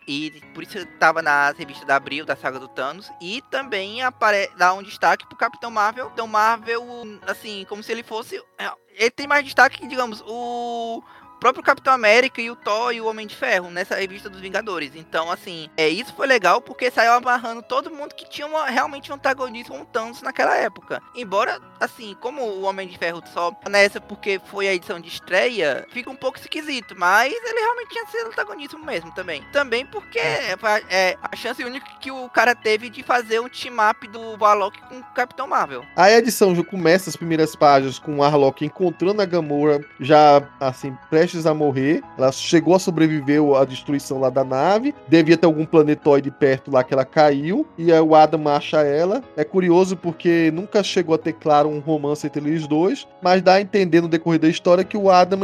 E 0.06 0.42
por 0.52 0.62
isso 0.62 0.78
estava 0.78 1.22
nas 1.22 1.56
revistas 1.56 1.86
da 1.86 1.96
Abril, 1.96 2.24
da 2.24 2.36
saga 2.36 2.58
do 2.58 2.68
Thanos. 2.68 3.10
E 3.20 3.42
também 3.50 4.02
apare... 4.02 4.50
dá 4.56 4.72
um 4.74 4.82
destaque 4.82 5.26
pro 5.26 5.36
Capitão 5.36 5.70
Marvel. 5.70 6.10
Então 6.12 6.26
Marvel, 6.26 6.84
assim, 7.26 7.64
como 7.68 7.82
se 7.82 7.92
ele 7.92 8.02
fosse. 8.02 8.42
É, 8.58 8.70
ele 8.94 9.10
tem 9.10 9.26
mais 9.26 9.44
destaque 9.44 9.78
que, 9.78 9.86
digamos, 9.86 10.22
o 10.26 11.02
próprio 11.46 11.62
Capitão 11.62 11.92
América 11.92 12.42
e 12.42 12.50
o 12.50 12.56
Thor 12.56 12.92
e 12.92 13.00
o 13.00 13.06
Homem 13.06 13.24
de 13.24 13.36
Ferro 13.36 13.70
nessa 13.70 13.94
revista 13.94 14.28
dos 14.28 14.40
Vingadores. 14.40 14.96
Então, 14.96 15.30
assim, 15.30 15.70
é 15.76 15.88
isso 15.88 16.12
foi 16.12 16.26
legal 16.26 16.60
porque 16.60 16.90
saiu 16.90 17.12
amarrando 17.12 17.62
todo 17.62 17.88
mundo 17.88 18.16
que 18.16 18.28
tinha 18.28 18.48
uma, 18.48 18.66
realmente 18.66 19.12
um 19.12 19.14
antagonismo 19.14 19.76
com 19.76 19.82
o 19.82 19.84
Thanos 19.84 20.22
naquela 20.22 20.56
época. 20.56 21.00
Embora, 21.14 21.60
assim, 21.78 22.16
como 22.20 22.42
o 22.42 22.62
Homem 22.62 22.88
de 22.88 22.98
Ferro 22.98 23.22
só 23.32 23.52
nessa 23.68 24.00
porque 24.00 24.40
foi 24.46 24.66
a 24.66 24.74
edição 24.74 24.98
de 24.98 25.08
estreia, 25.08 25.86
fica 25.90 26.10
um 26.10 26.16
pouco 26.16 26.36
esquisito, 26.36 26.96
mas 26.98 27.32
ele 27.32 27.60
realmente 27.60 27.90
tinha 27.90 28.06
sido 28.06 28.26
antagonismo 28.26 28.84
mesmo 28.84 29.12
também. 29.12 29.44
Também 29.52 29.86
porque 29.86 30.18
é, 30.18 30.56
é 30.90 31.16
a 31.22 31.36
chance 31.36 31.62
única 31.62 31.86
que 32.00 32.10
o 32.10 32.28
cara 32.28 32.56
teve 32.56 32.90
de 32.90 33.04
fazer 33.04 33.38
um 33.38 33.48
team-up 33.48 34.08
do 34.08 34.36
Warlock 34.36 34.80
com 34.88 34.98
o 34.98 35.04
Capitão 35.14 35.46
Marvel. 35.46 35.84
A 35.94 36.10
edição 36.10 36.56
já 36.56 36.64
começa 36.64 37.08
as 37.08 37.14
primeiras 37.14 37.54
páginas 37.54 38.00
com 38.00 38.16
o 38.16 38.18
Warlock 38.18 38.64
encontrando 38.64 39.22
a 39.22 39.24
Gamora 39.24 39.84
já, 40.00 40.42
assim, 40.58 40.96
pré 41.08 41.24
prestes 41.36 41.46
a 41.46 41.54
morrer. 41.54 42.02
Ela 42.16 42.32
chegou 42.32 42.74
a 42.74 42.78
sobreviver 42.78 43.42
à 43.54 43.64
destruição 43.64 44.18
lá 44.18 44.30
da 44.30 44.44
nave. 44.44 44.94
Devia 45.08 45.36
ter 45.36 45.46
algum 45.46 45.66
planetóide 45.66 46.30
perto 46.30 46.70
lá 46.70 46.82
que 46.82 46.94
ela 46.94 47.04
caiu. 47.04 47.66
E 47.76 47.92
aí 47.92 48.00
o 48.00 48.14
Adam 48.14 48.48
acha 48.48 48.82
ela. 48.82 49.22
É 49.36 49.44
curioso 49.44 49.96
porque 49.96 50.50
nunca 50.52 50.82
chegou 50.82 51.14
a 51.14 51.18
ter 51.18 51.34
claro 51.34 51.68
um 51.68 51.80
romance 51.80 52.26
entre 52.26 52.40
eles 52.40 52.66
dois. 52.66 53.06
Mas 53.22 53.42
dá 53.42 53.54
a 53.54 53.60
entender 53.60 54.00
no 54.00 54.08
decorrer 54.08 54.40
da 54.40 54.48
história 54.48 54.84
que 54.84 54.96
o 54.96 55.10
Adam 55.10 55.40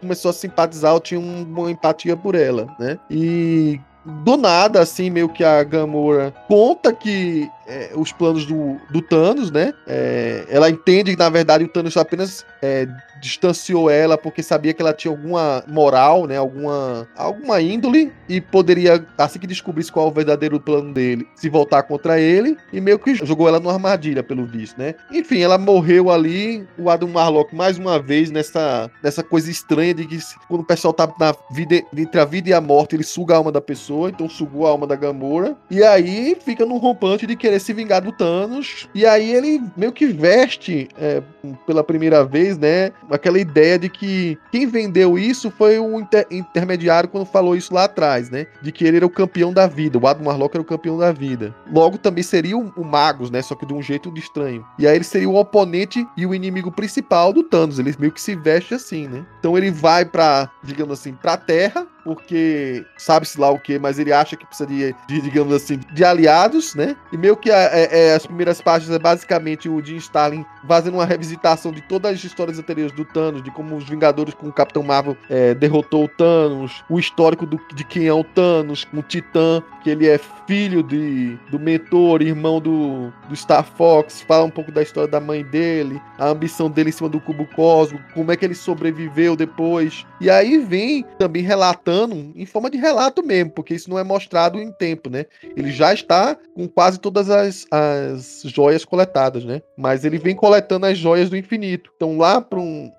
começou 0.00 0.30
a 0.30 0.34
simpatizar 0.34 0.94
ou 0.94 1.00
tinha 1.00 1.20
uma 1.20 1.70
empatia 1.70 2.16
por 2.16 2.34
ela, 2.34 2.74
né? 2.78 2.98
E 3.10 3.80
do 4.04 4.36
nada, 4.36 4.80
assim, 4.80 5.10
meio 5.10 5.28
que 5.28 5.44
a 5.44 5.62
Gamora 5.62 6.34
conta 6.48 6.92
que 6.92 7.48
é, 7.66 7.90
os 7.94 8.12
planos 8.12 8.46
do, 8.46 8.76
do 8.90 9.00
Thanos, 9.02 9.50
né? 9.50 9.72
É, 9.86 10.44
ela 10.48 10.68
entende 10.70 11.12
que, 11.12 11.18
na 11.18 11.28
verdade, 11.28 11.64
o 11.64 11.68
Thanos 11.68 11.96
apenas 11.96 12.44
é, 12.62 12.86
distanciou 13.22 13.88
ela 13.88 14.18
porque 14.18 14.42
sabia 14.42 14.74
que 14.74 14.82
ela 14.82 14.92
tinha 14.92 15.12
alguma 15.12 15.62
moral, 15.68 16.26
né? 16.26 16.36
Alguma, 16.36 17.08
alguma 17.16 17.60
índole 17.60 18.12
e 18.28 18.40
poderia, 18.40 19.06
assim 19.16 19.38
que 19.38 19.46
descobrisse 19.46 19.92
qual 19.92 20.06
é 20.06 20.10
o 20.10 20.12
verdadeiro 20.12 20.58
plano 20.58 20.92
dele, 20.92 21.26
se 21.36 21.48
voltar 21.48 21.84
contra 21.84 22.20
ele 22.20 22.56
e 22.72 22.80
meio 22.80 22.98
que 22.98 23.14
jogou 23.14 23.46
ela 23.46 23.60
numa 23.60 23.74
armadilha, 23.74 24.22
pelo 24.22 24.44
visto, 24.44 24.76
né? 24.76 24.94
Enfim, 25.12 25.40
ela 25.40 25.56
morreu 25.56 26.10
ali, 26.10 26.66
o 26.76 26.90
Adam 26.90 27.08
Marlock 27.08 27.54
mais 27.54 27.78
uma 27.78 27.98
vez 28.00 28.30
nessa, 28.30 28.90
nessa 29.02 29.22
coisa 29.22 29.50
estranha 29.50 29.94
de 29.94 30.06
que 30.06 30.18
quando 30.48 30.62
o 30.62 30.66
pessoal 30.66 30.92
tá 30.92 31.12
na 31.18 31.34
vida, 31.52 31.80
entre 31.96 32.20
a 32.20 32.24
vida 32.24 32.50
e 32.50 32.52
a 32.52 32.60
morte, 32.60 32.96
ele 32.96 33.04
suga 33.04 33.34
a 33.34 33.36
alma 33.38 33.52
da 33.52 33.60
pessoa, 33.60 34.10
então 34.10 34.28
sugou 34.28 34.66
a 34.66 34.70
alma 34.70 34.86
da 34.86 34.96
Gamora 34.96 35.56
e 35.70 35.82
aí 35.82 36.36
fica 36.44 36.66
num 36.66 36.78
rompante 36.78 37.26
de 37.26 37.36
querer 37.52 37.60
se 37.60 37.72
vingar 37.72 38.00
do 38.00 38.12
Thanos 38.12 38.88
e 38.94 39.04
aí 39.04 39.30
ele 39.30 39.62
meio 39.76 39.92
que 39.92 40.06
veste 40.06 40.88
é, 40.96 41.22
pela 41.66 41.84
primeira 41.84 42.24
vez, 42.24 42.56
né? 42.56 42.92
aquela 43.10 43.38
ideia 43.38 43.78
de 43.78 43.88
que 43.88 44.38
quem 44.50 44.66
vendeu 44.66 45.18
isso 45.18 45.50
foi 45.50 45.78
o 45.78 46.00
inter 46.00 46.26
intermediário 46.30 47.08
quando 47.08 47.26
falou 47.26 47.54
isso 47.54 47.74
lá 47.74 47.84
atrás, 47.84 48.30
né? 48.30 48.46
De 48.62 48.72
que 48.72 48.84
ele 48.84 48.96
era 48.96 49.06
o 49.06 49.10
campeão 49.10 49.52
da 49.52 49.66
vida, 49.66 49.98
o 49.98 50.06
Adam 50.06 50.26
Warlock 50.26 50.56
era 50.56 50.62
o 50.62 50.66
campeão 50.66 50.96
da 50.96 51.12
vida. 51.12 51.54
Logo 51.70 51.98
também 51.98 52.22
seria 52.22 52.56
o, 52.56 52.72
o 52.76 52.84
Magus, 52.84 53.30
né? 53.30 53.42
Só 53.42 53.54
que 53.54 53.66
de 53.66 53.74
um 53.74 53.82
jeito 53.82 54.12
estranho. 54.16 54.64
E 54.78 54.86
aí 54.86 54.96
ele 54.96 55.04
seria 55.04 55.28
o 55.28 55.36
oponente 55.36 56.06
e 56.16 56.24
o 56.24 56.34
inimigo 56.34 56.70
principal 56.70 57.32
do 57.32 57.42
Thanos. 57.42 57.78
Ele 57.78 57.94
meio 57.98 58.12
que 58.12 58.20
se 58.20 58.34
veste 58.34 58.74
assim, 58.74 59.08
né? 59.08 59.24
Então 59.38 59.58
ele 59.58 59.70
vai 59.70 60.04
para, 60.04 60.50
digamos 60.62 60.98
assim, 60.98 61.12
para 61.12 61.34
a 61.34 61.36
Terra 61.36 61.86
porque 62.04 62.84
sabe-se 62.96 63.38
lá 63.38 63.50
o 63.50 63.58
que, 63.58 63.78
mas 63.78 63.98
ele 63.98 64.12
acha 64.12 64.36
que 64.36 64.46
precisa 64.46 64.68
de, 64.68 64.94
de, 65.08 65.20
digamos 65.20 65.52
assim, 65.52 65.78
de 65.92 66.04
aliados, 66.04 66.74
né? 66.74 66.96
E 67.12 67.16
meio 67.16 67.36
que 67.36 67.50
é, 67.50 67.88
é, 67.90 68.14
as 68.14 68.26
primeiras 68.26 68.60
páginas 68.60 68.96
é 68.96 68.98
basicamente 68.98 69.68
o 69.68 69.84
Jim 69.84 69.96
Starlin 69.96 70.44
fazendo 70.66 70.94
uma 70.94 71.04
revisitação 71.04 71.72
de 71.72 71.80
todas 71.82 72.12
as 72.12 72.24
histórias 72.24 72.58
anteriores 72.58 72.94
do 72.94 73.04
Thanos, 73.04 73.42
de 73.42 73.50
como 73.50 73.76
os 73.76 73.88
Vingadores 73.88 74.34
com 74.34 74.48
o 74.48 74.52
Capitão 74.52 74.82
Marvel 74.82 75.16
é, 75.28 75.54
derrotou 75.54 76.04
o 76.04 76.08
Thanos, 76.08 76.84
o 76.88 76.98
histórico 76.98 77.46
do, 77.46 77.60
de 77.74 77.84
quem 77.84 78.06
é 78.06 78.12
o 78.12 78.24
Thanos, 78.24 78.84
com 78.84 78.98
o 78.98 79.02
Titã, 79.02 79.62
que 79.82 79.90
ele 79.90 80.08
é 80.08 80.18
filho 80.46 80.82
de, 80.82 81.36
do 81.50 81.58
mentor, 81.58 82.22
irmão 82.22 82.60
do, 82.60 83.12
do 83.28 83.36
Star 83.36 83.64
Fox, 83.64 84.22
fala 84.22 84.44
um 84.44 84.50
pouco 84.50 84.72
da 84.72 84.82
história 84.82 85.08
da 85.08 85.20
mãe 85.20 85.44
dele, 85.44 86.00
a 86.18 86.28
ambição 86.28 86.70
dele 86.70 86.90
em 86.90 86.92
cima 86.92 87.08
do 87.08 87.20
cubo 87.20 87.46
cósmico, 87.54 88.04
como 88.14 88.30
é 88.32 88.36
que 88.36 88.44
ele 88.44 88.54
sobreviveu 88.54 89.36
depois. 89.36 90.06
E 90.20 90.30
aí 90.30 90.58
vem 90.58 91.04
também 91.18 91.42
relatando 91.42 91.91
em 92.34 92.46
forma 92.46 92.70
de 92.70 92.78
relato 92.78 93.22
mesmo, 93.24 93.50
porque 93.50 93.74
isso 93.74 93.90
não 93.90 93.98
é 93.98 94.04
mostrado 94.04 94.58
em 94.58 94.72
tempo, 94.72 95.10
né? 95.10 95.26
Ele 95.56 95.70
já 95.70 95.92
está 95.92 96.36
com 96.54 96.68
quase 96.68 96.98
todas 96.98 97.30
as, 97.30 97.66
as 97.70 98.42
joias 98.44 98.84
coletadas, 98.84 99.44
né? 99.44 99.62
Mas 99.76 100.04
ele 100.04 100.18
vem 100.18 100.34
coletando 100.34 100.86
as 100.86 100.98
joias 100.98 101.30
do 101.30 101.36
infinito. 101.36 101.90
Então 101.96 102.16
lá 102.16 102.40
para 102.40 102.58
um 102.58 102.90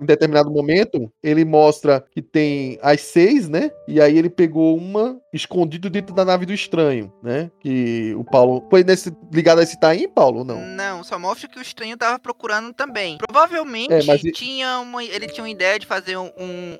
em, 0.00 0.04
de, 0.04 0.04
em, 0.04 0.06
determinado 0.06 0.50
momento, 0.50 1.12
ele 1.22 1.44
mostra 1.44 2.04
que 2.10 2.22
tem 2.22 2.78
as 2.82 3.00
seis, 3.00 3.48
né? 3.48 3.70
E 3.86 4.00
aí 4.00 4.16
ele 4.16 4.30
pegou 4.30 4.76
uma 4.76 5.18
escondido 5.32 5.90
dentro 5.90 6.14
da 6.14 6.24
nave 6.24 6.46
do 6.46 6.52
estranho, 6.52 7.12
né? 7.22 7.50
Que 7.60 8.14
o 8.16 8.24
Paulo. 8.24 8.66
Foi 8.70 8.84
nesse, 8.84 9.14
ligado 9.32 9.58
a 9.58 9.62
esse 9.62 9.78
Taim, 9.78 10.08
Paulo, 10.08 10.38
ou 10.38 10.44
não? 10.44 10.60
Não, 10.60 11.02
só 11.02 11.18
mostra 11.18 11.48
que 11.48 11.58
o 11.58 11.62
estranho 11.62 11.96
tava 11.96 12.18
procurando 12.18 12.72
também. 12.72 13.18
Provavelmente 13.18 13.92
é, 13.92 14.02
mas... 14.04 14.20
tinha 14.20 14.78
uma, 14.78 15.02
ele 15.02 15.26
tinha 15.26 15.42
uma 15.42 15.50
ideia 15.50 15.78
de 15.78 15.86
fazer 15.86 16.16
um, 16.16 16.30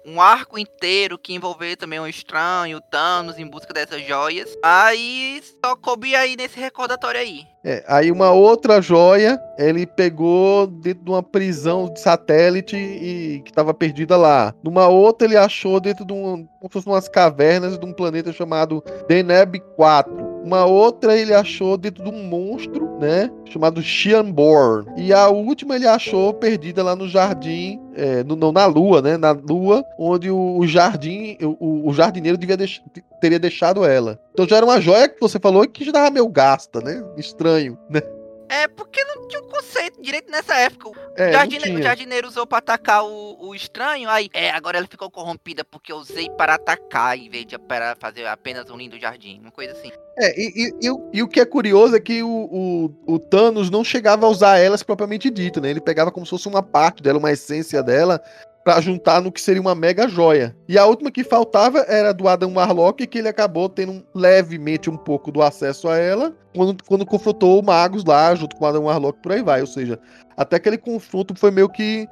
um, 0.07 0.21
arco 0.21 0.59
inteiro 0.59 1.19
que 1.19 1.35
envolver 1.35 1.77
também 1.77 1.99
o 1.99 2.07
estranho, 2.07 2.79
o 2.79 2.81
Thanos 2.81 3.39
em 3.39 3.47
busca 3.47 3.73
dessas 3.73 4.07
joias. 4.07 4.57
Aí 4.63 5.43
só 5.65 5.75
coube 5.77 6.15
aí 6.15 6.37
nesse 6.37 6.59
recordatório 6.59 7.21
aí. 7.21 7.54
É, 7.65 7.83
aí 7.89 8.13
uma 8.13 8.31
outra 8.31 8.83
joia 8.83 9.41
ele 9.57 9.87
pegou 9.87 10.67
dentro 10.67 11.03
de 11.03 11.11
uma 11.11 11.23
prisão 11.23 11.91
de 11.91 11.99
satélite 11.99 12.77
e 12.77 13.41
que 13.43 13.51
estava 13.51 13.73
perdida 13.73 14.17
lá. 14.17 14.55
Numa 14.63 14.87
outra 14.89 15.27
ele 15.27 15.37
achou 15.37 15.81
dentro 15.81 16.05
de 16.05 16.13
um, 16.13 16.47
como 16.61 16.69
se 16.69 16.73
fossem 16.73 16.93
umas 16.93 17.09
cavernas 17.09 17.79
de 17.79 17.87
um 17.87 17.93
planeta 17.93 18.33
chamado 18.33 18.85
Deneb 19.09 19.61
4. 19.77 20.34
Uma 20.45 20.67
outra 20.67 21.17
ele 21.17 21.33
achou 21.33 21.79
dentro 21.79 22.05
de 22.05 22.11
um 22.11 22.23
monstro, 22.25 22.99
né? 23.01 23.31
Chamado 23.47 23.81
Xianborn. 23.81 24.87
E 24.97 25.11
a 25.11 25.29
última 25.29 25.75
ele 25.75 25.87
achou 25.87 26.35
perdida 26.35 26.83
lá 26.83 26.95
no 26.95 27.09
jardim, 27.09 27.81
é, 27.97 28.23
no, 28.23 28.37
não, 28.37 28.53
na 28.53 28.67
lua, 28.67 29.01
né? 29.01 29.17
Na 29.17 29.33
lua, 29.33 29.83
onde 29.99 30.31
o, 30.31 30.59
o 30.59 30.67
jardim, 30.67 31.39
o, 31.41 31.89
o, 31.89 31.93
jardineiro 31.95 32.37
deix, 32.37 32.83
teria 33.23 33.39
deixado 33.39 33.87
ela. 33.87 34.21
Então 34.33 34.47
já 34.47 34.59
era 34.59 34.67
uma 34.67 34.81
joia 34.83 35.09
que 35.09 35.21
você 35.21 35.39
falou 35.41 35.67
que 35.67 35.85
já 35.85 35.93
dava 35.93 36.11
meio 36.11 36.29
gasta, 36.29 36.81
né? 36.81 37.03
Estranho, 37.17 37.79
né? 37.89 38.03
É, 38.49 38.69
porque 38.69 39.03
não 39.05 39.27
tinha 39.27 39.41
um 39.41 39.49
conceito 39.49 40.01
direito 40.01 40.31
nessa 40.31 40.55
época. 40.57 40.91
É, 41.17 41.31
o, 41.31 41.33
jardine, 41.33 41.77
o 41.77 41.83
jardineiro 41.83 42.29
usou 42.29 42.47
pra 42.47 42.59
atacar 42.59 43.05
o, 43.05 43.37
o, 43.41 43.55
estranho, 43.55 44.09
aí, 44.09 44.29
é, 44.33 44.51
agora 44.51 44.79
ela 44.79 44.87
ficou 44.87 45.11
corrompida 45.11 45.65
porque 45.65 45.93
eu 45.93 45.97
usei 45.97 46.29
para 46.31 46.55
atacar 46.55 47.17
em 47.19 47.29
vez 47.29 47.47
de 47.47 47.59
para 47.59 47.97
fazer 47.97 48.27
apenas 48.27 48.71
um 48.71 48.77
lindo 48.77 48.99
jardim, 48.99 49.41
uma 49.41 49.51
coisa 49.51 49.73
assim. 49.73 49.91
É, 50.19 50.41
e, 50.41 50.53
e, 50.55 50.89
e, 50.89 50.97
e 51.15 51.23
o 51.23 51.29
que 51.29 51.41
é 51.41 51.45
curioso 51.45 51.97
é 51.97 52.01
que 52.01 52.23
o, 52.23 52.29
o, 52.29 53.15
o, 53.15 53.19
Thanos 53.19 53.71
não 53.71 53.83
chegava 53.83 54.27
a 54.27 54.29
usar 54.29 54.59
elas 54.59 54.83
propriamente 54.83 55.31
dito, 55.31 55.61
né? 55.61 55.71
Ele 55.71 55.81
pegava 55.81 56.13
como 56.13 56.27
se 56.27 56.31
fosse 56.31 56.47
uma 56.47 56.63
parte 56.63 57.03
dela, 57.03 57.19
uma 57.19 57.33
essência 57.33 57.83
dela, 57.83 58.21
para 58.65 58.81
juntar 58.81 59.21
no 59.21 59.31
que 59.31 59.41
seria 59.41 59.61
uma 59.61 59.75
mega 59.75 60.09
joia. 60.09 60.57
E 60.67 60.79
a 60.79 60.87
última 60.87 61.11
que 61.11 61.23
faltava 61.23 61.81
era 61.81 62.15
do 62.15 62.27
Adam 62.27 62.55
Warlock, 62.55 63.07
que 63.07 63.19
ele 63.19 63.29
acabou 63.29 63.69
tendo 63.69 64.05
levemente 64.15 64.89
um 64.89 64.97
pouco 64.97 65.31
do 65.31 65.43
acesso 65.43 65.87
a 65.89 65.99
ela 65.99 66.35
quando, 66.55 66.85
quando 66.85 67.05
confrontou 67.05 67.59
o 67.59 67.63
Magus 67.63 68.05
lá, 68.05 68.35
junto 68.35 68.57
com 68.57 68.65
o 68.65 68.69
Adam 68.69 68.85
Warlock, 68.85 69.21
por 69.21 69.33
aí 69.33 69.43
vai. 69.43 69.61
Ou 69.61 69.67
seja, 69.67 69.99
até 70.37 70.57
aquele 70.57 70.79
confronto 70.79 71.35
foi 71.35 71.51
meio 71.51 71.69
que 71.69 72.09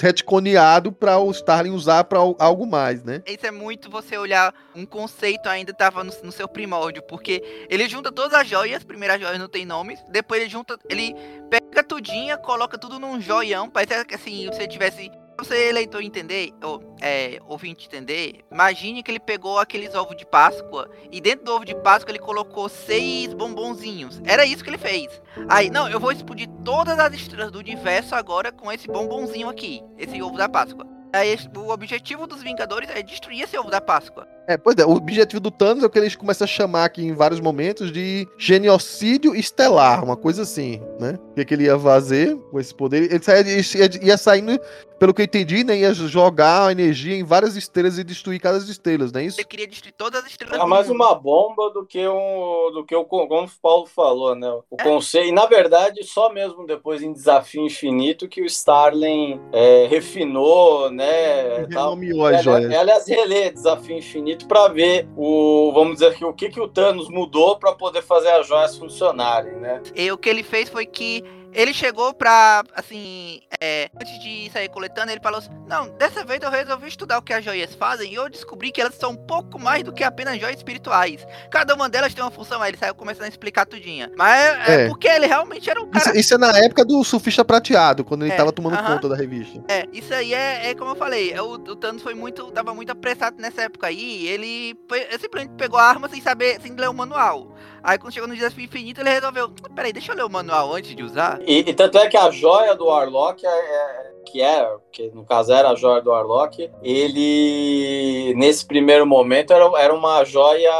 retconeado 0.00 0.90
para 0.90 1.18
o 1.18 1.30
Starling 1.30 1.70
usar 1.70 2.04
para 2.04 2.18
algo 2.18 2.66
mais, 2.66 3.04
né? 3.04 3.22
Isso 3.26 3.46
é 3.46 3.50
muito 3.50 3.90
você 3.90 4.16
olhar 4.16 4.52
um 4.74 4.84
conceito 4.84 5.48
ainda 5.48 5.70
estava 5.70 6.02
no, 6.02 6.12
no, 6.22 6.32
seu 6.32 6.48
primórdio, 6.48 7.02
porque 7.02 7.66
ele 7.68 7.88
junta 7.88 8.10
todas 8.10 8.32
as 8.32 8.48
joias, 8.48 8.82
primeiras 8.82 9.20
joias 9.20 9.38
não 9.38 9.48
tem 9.48 9.64
nomes, 9.64 10.02
depois 10.10 10.40
ele 10.40 10.50
junta, 10.50 10.78
ele 10.88 11.14
pega 11.48 11.84
tudinha, 11.84 12.36
coloca 12.36 12.76
tudo 12.76 12.98
num 12.98 13.20
joião, 13.20 13.70
parece 13.70 14.04
que 14.04 14.14
assim, 14.14 14.46
você 14.46 14.66
tivesse 14.66 15.10
você, 15.38 15.68
eleitor, 15.68 16.02
entender, 16.02 16.52
ou 16.62 16.96
é, 17.00 17.38
ouvinte 17.46 17.86
entender, 17.86 18.44
imagine 18.50 19.02
que 19.02 19.10
ele 19.10 19.20
pegou 19.20 19.58
aqueles 19.58 19.94
ovos 19.94 20.16
de 20.16 20.24
Páscoa 20.24 20.90
e 21.10 21.20
dentro 21.20 21.44
do 21.44 21.52
ovo 21.52 21.64
de 21.64 21.74
Páscoa 21.74 22.10
ele 22.10 22.18
colocou 22.18 22.68
seis 22.68 23.34
bombonzinhos. 23.34 24.20
Era 24.24 24.46
isso 24.46 24.64
que 24.64 24.70
ele 24.70 24.78
fez. 24.78 25.20
Aí, 25.48 25.70
não, 25.70 25.88
eu 25.88 26.00
vou 26.00 26.10
explodir 26.10 26.48
todas 26.64 26.98
as 26.98 27.12
estrelas 27.14 27.52
do 27.52 27.58
universo 27.58 28.14
agora 28.14 28.50
com 28.50 28.72
esse 28.72 28.86
bombonzinho 28.88 29.48
aqui, 29.48 29.82
esse 29.98 30.20
ovo 30.22 30.36
da 30.36 30.48
Páscoa. 30.48 30.86
Aí, 31.12 31.36
o 31.56 31.70
objetivo 31.70 32.26
dos 32.26 32.42
Vingadores 32.42 32.90
é 32.90 33.02
destruir 33.02 33.42
esse 33.42 33.56
ovo 33.56 33.70
da 33.70 33.80
Páscoa. 33.80 34.26
É, 34.48 34.56
pois 34.56 34.76
é, 34.76 34.84
o 34.84 34.90
objetivo 34.90 35.40
do 35.40 35.50
Thanos 35.50 35.82
é 35.82 35.86
o 35.86 35.90
que 35.90 35.98
eles 35.98 36.14
começam 36.14 36.44
a 36.44 36.48
chamar 36.48 36.84
aqui 36.84 37.04
em 37.04 37.12
vários 37.12 37.40
momentos 37.40 37.90
de 37.90 38.28
genocídio 38.38 39.34
estelar, 39.34 40.04
uma 40.04 40.16
coisa 40.16 40.42
assim, 40.42 40.80
né? 41.00 41.18
O 41.30 41.34
que, 41.34 41.44
que 41.44 41.54
ele 41.54 41.64
ia 41.64 41.78
fazer 41.78 42.36
com 42.50 42.60
esse 42.60 42.72
poder? 42.72 43.10
Ele 43.10 43.22
saia, 43.22 43.40
ia, 43.40 44.06
ia 44.06 44.16
saindo, 44.16 44.60
pelo 44.98 45.12
que 45.12 45.20
eu 45.22 45.24
entendi, 45.24 45.62
né? 45.64 45.76
Ia 45.78 45.92
jogar 45.94 46.68
a 46.68 46.72
energia 46.72 47.14
em 47.16 47.24
várias 47.24 47.56
estrelas 47.56 47.98
e 47.98 48.04
destruir 48.04 48.40
cada 48.40 48.56
estrelas, 48.58 49.12
não 49.12 49.20
é 49.20 49.24
isso? 49.24 49.38
Ele 49.40 49.46
queria 49.46 49.66
destruir 49.66 49.92
todas 49.96 50.24
as 50.24 50.30
estrelas. 50.30 50.58
É 50.60 50.64
mais 50.64 50.88
uma 50.88 51.14
bomba 51.14 51.70
do 51.70 51.84
que 51.84 52.06
um, 52.08 52.70
do 52.72 52.84
que 52.84 52.94
o 52.94 53.04
como 53.04 53.46
o 53.46 53.50
Paulo 53.60 53.86
falou, 53.86 54.34
né? 54.34 54.48
O 54.70 54.76
É. 54.78 54.82
conceito. 54.82 55.28
E 55.28 55.32
na 55.32 55.46
verdade, 55.46 56.02
só 56.04 56.32
mesmo 56.32 56.66
depois 56.66 57.02
em 57.02 57.12
Desafio 57.12 57.64
Infinito 57.64 58.28
que 58.28 58.40
o 58.42 58.46
Starling 58.46 59.40
é, 59.52 59.86
refinou, 59.88 60.90
né? 60.90 61.66
tal. 61.72 61.90
Renomeou 61.94 62.26
as 62.26 62.36
É, 62.36 62.42
joias. 62.42 62.74
aliás, 62.74 63.06
relê 63.06 63.50
Desafio 63.50 63.96
Infinito 63.98 64.46
para 64.46 64.68
ver 64.68 65.06
o, 65.16 65.72
vamos 65.74 65.94
dizer 65.94 66.14
que 66.14 66.24
o 66.24 66.32
que, 66.32 66.48
que 66.48 66.60
o 66.60 66.68
Thanos 66.68 67.08
mudou 67.08 67.58
para 67.58 67.72
poder 67.72 68.02
fazer 68.02 68.30
as 68.30 68.46
joias 68.46 68.76
funcionarem, 68.76 69.56
né? 69.56 69.82
E 69.94 70.10
o 70.10 70.18
que 70.18 70.28
ele 70.28 70.42
fez 70.42 70.68
foi 70.68 70.86
que 70.86 71.22
ele 71.56 71.72
chegou 71.72 72.12
pra, 72.12 72.62
assim, 72.74 73.40
é, 73.60 73.88
antes 73.98 74.18
de 74.20 74.50
sair 74.52 74.68
coletando, 74.68 75.10
ele 75.10 75.20
falou 75.22 75.38
assim, 75.38 75.50
não, 75.66 75.88
dessa 75.96 76.22
vez 76.22 76.42
eu 76.42 76.50
resolvi 76.50 76.86
estudar 76.86 77.16
o 77.16 77.22
que 77.22 77.32
as 77.32 77.42
joias 77.42 77.74
fazem 77.74 78.12
e 78.12 78.14
eu 78.14 78.28
descobri 78.28 78.70
que 78.70 78.78
elas 78.80 78.94
são 78.94 79.12
um 79.12 79.16
pouco 79.16 79.58
mais 79.58 79.82
do 79.82 79.90
que 79.90 80.04
apenas 80.04 80.38
joias 80.38 80.58
espirituais. 80.58 81.26
Cada 81.50 81.74
uma 81.74 81.88
delas 81.88 82.12
tem 82.12 82.22
uma 82.22 82.30
função, 82.30 82.60
aí 82.60 82.70
ele 82.70 82.76
saiu 82.76 82.94
começando 82.94 83.24
a 83.24 83.28
explicar 83.28 83.64
tudinha. 83.64 84.12
Mas 84.18 84.68
é, 84.68 84.84
é 84.84 84.88
porque 84.88 85.08
ele 85.08 85.26
realmente 85.26 85.70
era 85.70 85.80
um 85.80 85.90
Isso, 85.94 86.04
cara... 86.04 86.18
isso 86.18 86.34
é 86.34 86.38
na 86.38 86.58
época 86.58 86.84
do 86.84 87.02
surfista 87.02 87.42
prateado, 87.42 88.04
quando 88.04 88.24
ele 88.24 88.32
É, 88.32 88.36
tava 88.36 88.52
tomando 88.52 88.74
aham. 88.74 88.94
conta 88.94 89.08
da 89.08 89.16
revista. 89.16 89.64
É, 89.66 89.86
isso 89.94 90.12
aí 90.12 90.34
é, 90.34 90.68
é 90.70 90.74
como 90.74 90.90
eu 90.90 90.96
falei, 90.96 91.32
é, 91.32 91.40
o, 91.40 91.52
o 91.52 91.76
Thanos 91.76 92.02
foi 92.02 92.14
muito, 92.14 92.52
tava 92.52 92.74
muito 92.74 92.90
apressado 92.92 93.36
nessa 93.40 93.62
época 93.62 93.86
aí, 93.86 94.26
ele, 94.26 94.78
foi, 94.86 95.00
ele 95.00 95.18
simplesmente 95.18 95.54
pegou 95.56 95.78
a 95.78 95.84
arma 95.84 96.06
sem 96.08 96.20
saber, 96.20 96.60
sem 96.60 96.74
ler 96.74 96.90
o 96.90 96.94
manual. 96.94 97.56
Aí 97.86 97.96
quando 97.98 98.12
chegou 98.12 98.28
no 98.28 98.34
Desafio 98.34 98.64
Infinito, 98.64 99.00
ele 99.00 99.10
resolveu, 99.10 99.48
peraí, 99.74 99.92
deixa 99.92 100.10
eu 100.10 100.16
ler 100.16 100.24
o 100.24 100.28
manual 100.28 100.74
antes 100.74 100.92
de 100.96 101.04
usar. 101.04 101.38
E, 101.46 101.60
e 101.60 101.72
tanto 101.72 101.96
é 101.98 102.08
que 102.08 102.16
a 102.16 102.30
joia 102.32 102.74
do 102.74 102.86
Warlock, 102.86 103.46
é, 103.46 103.48
é- 103.48 104.16
que 104.28 104.42
é, 104.42 104.68
que 104.90 105.08
no 105.14 105.24
caso 105.24 105.52
era 105.52 105.70
a 105.70 105.74
joia 105.76 106.02
do 106.02 106.10
Warlock, 106.10 106.68
ele, 106.82 108.34
nesse 108.36 108.66
primeiro 108.66 109.06
momento, 109.06 109.52
era, 109.52 109.64
era 109.80 109.94
uma 109.94 110.24
joia, 110.24 110.70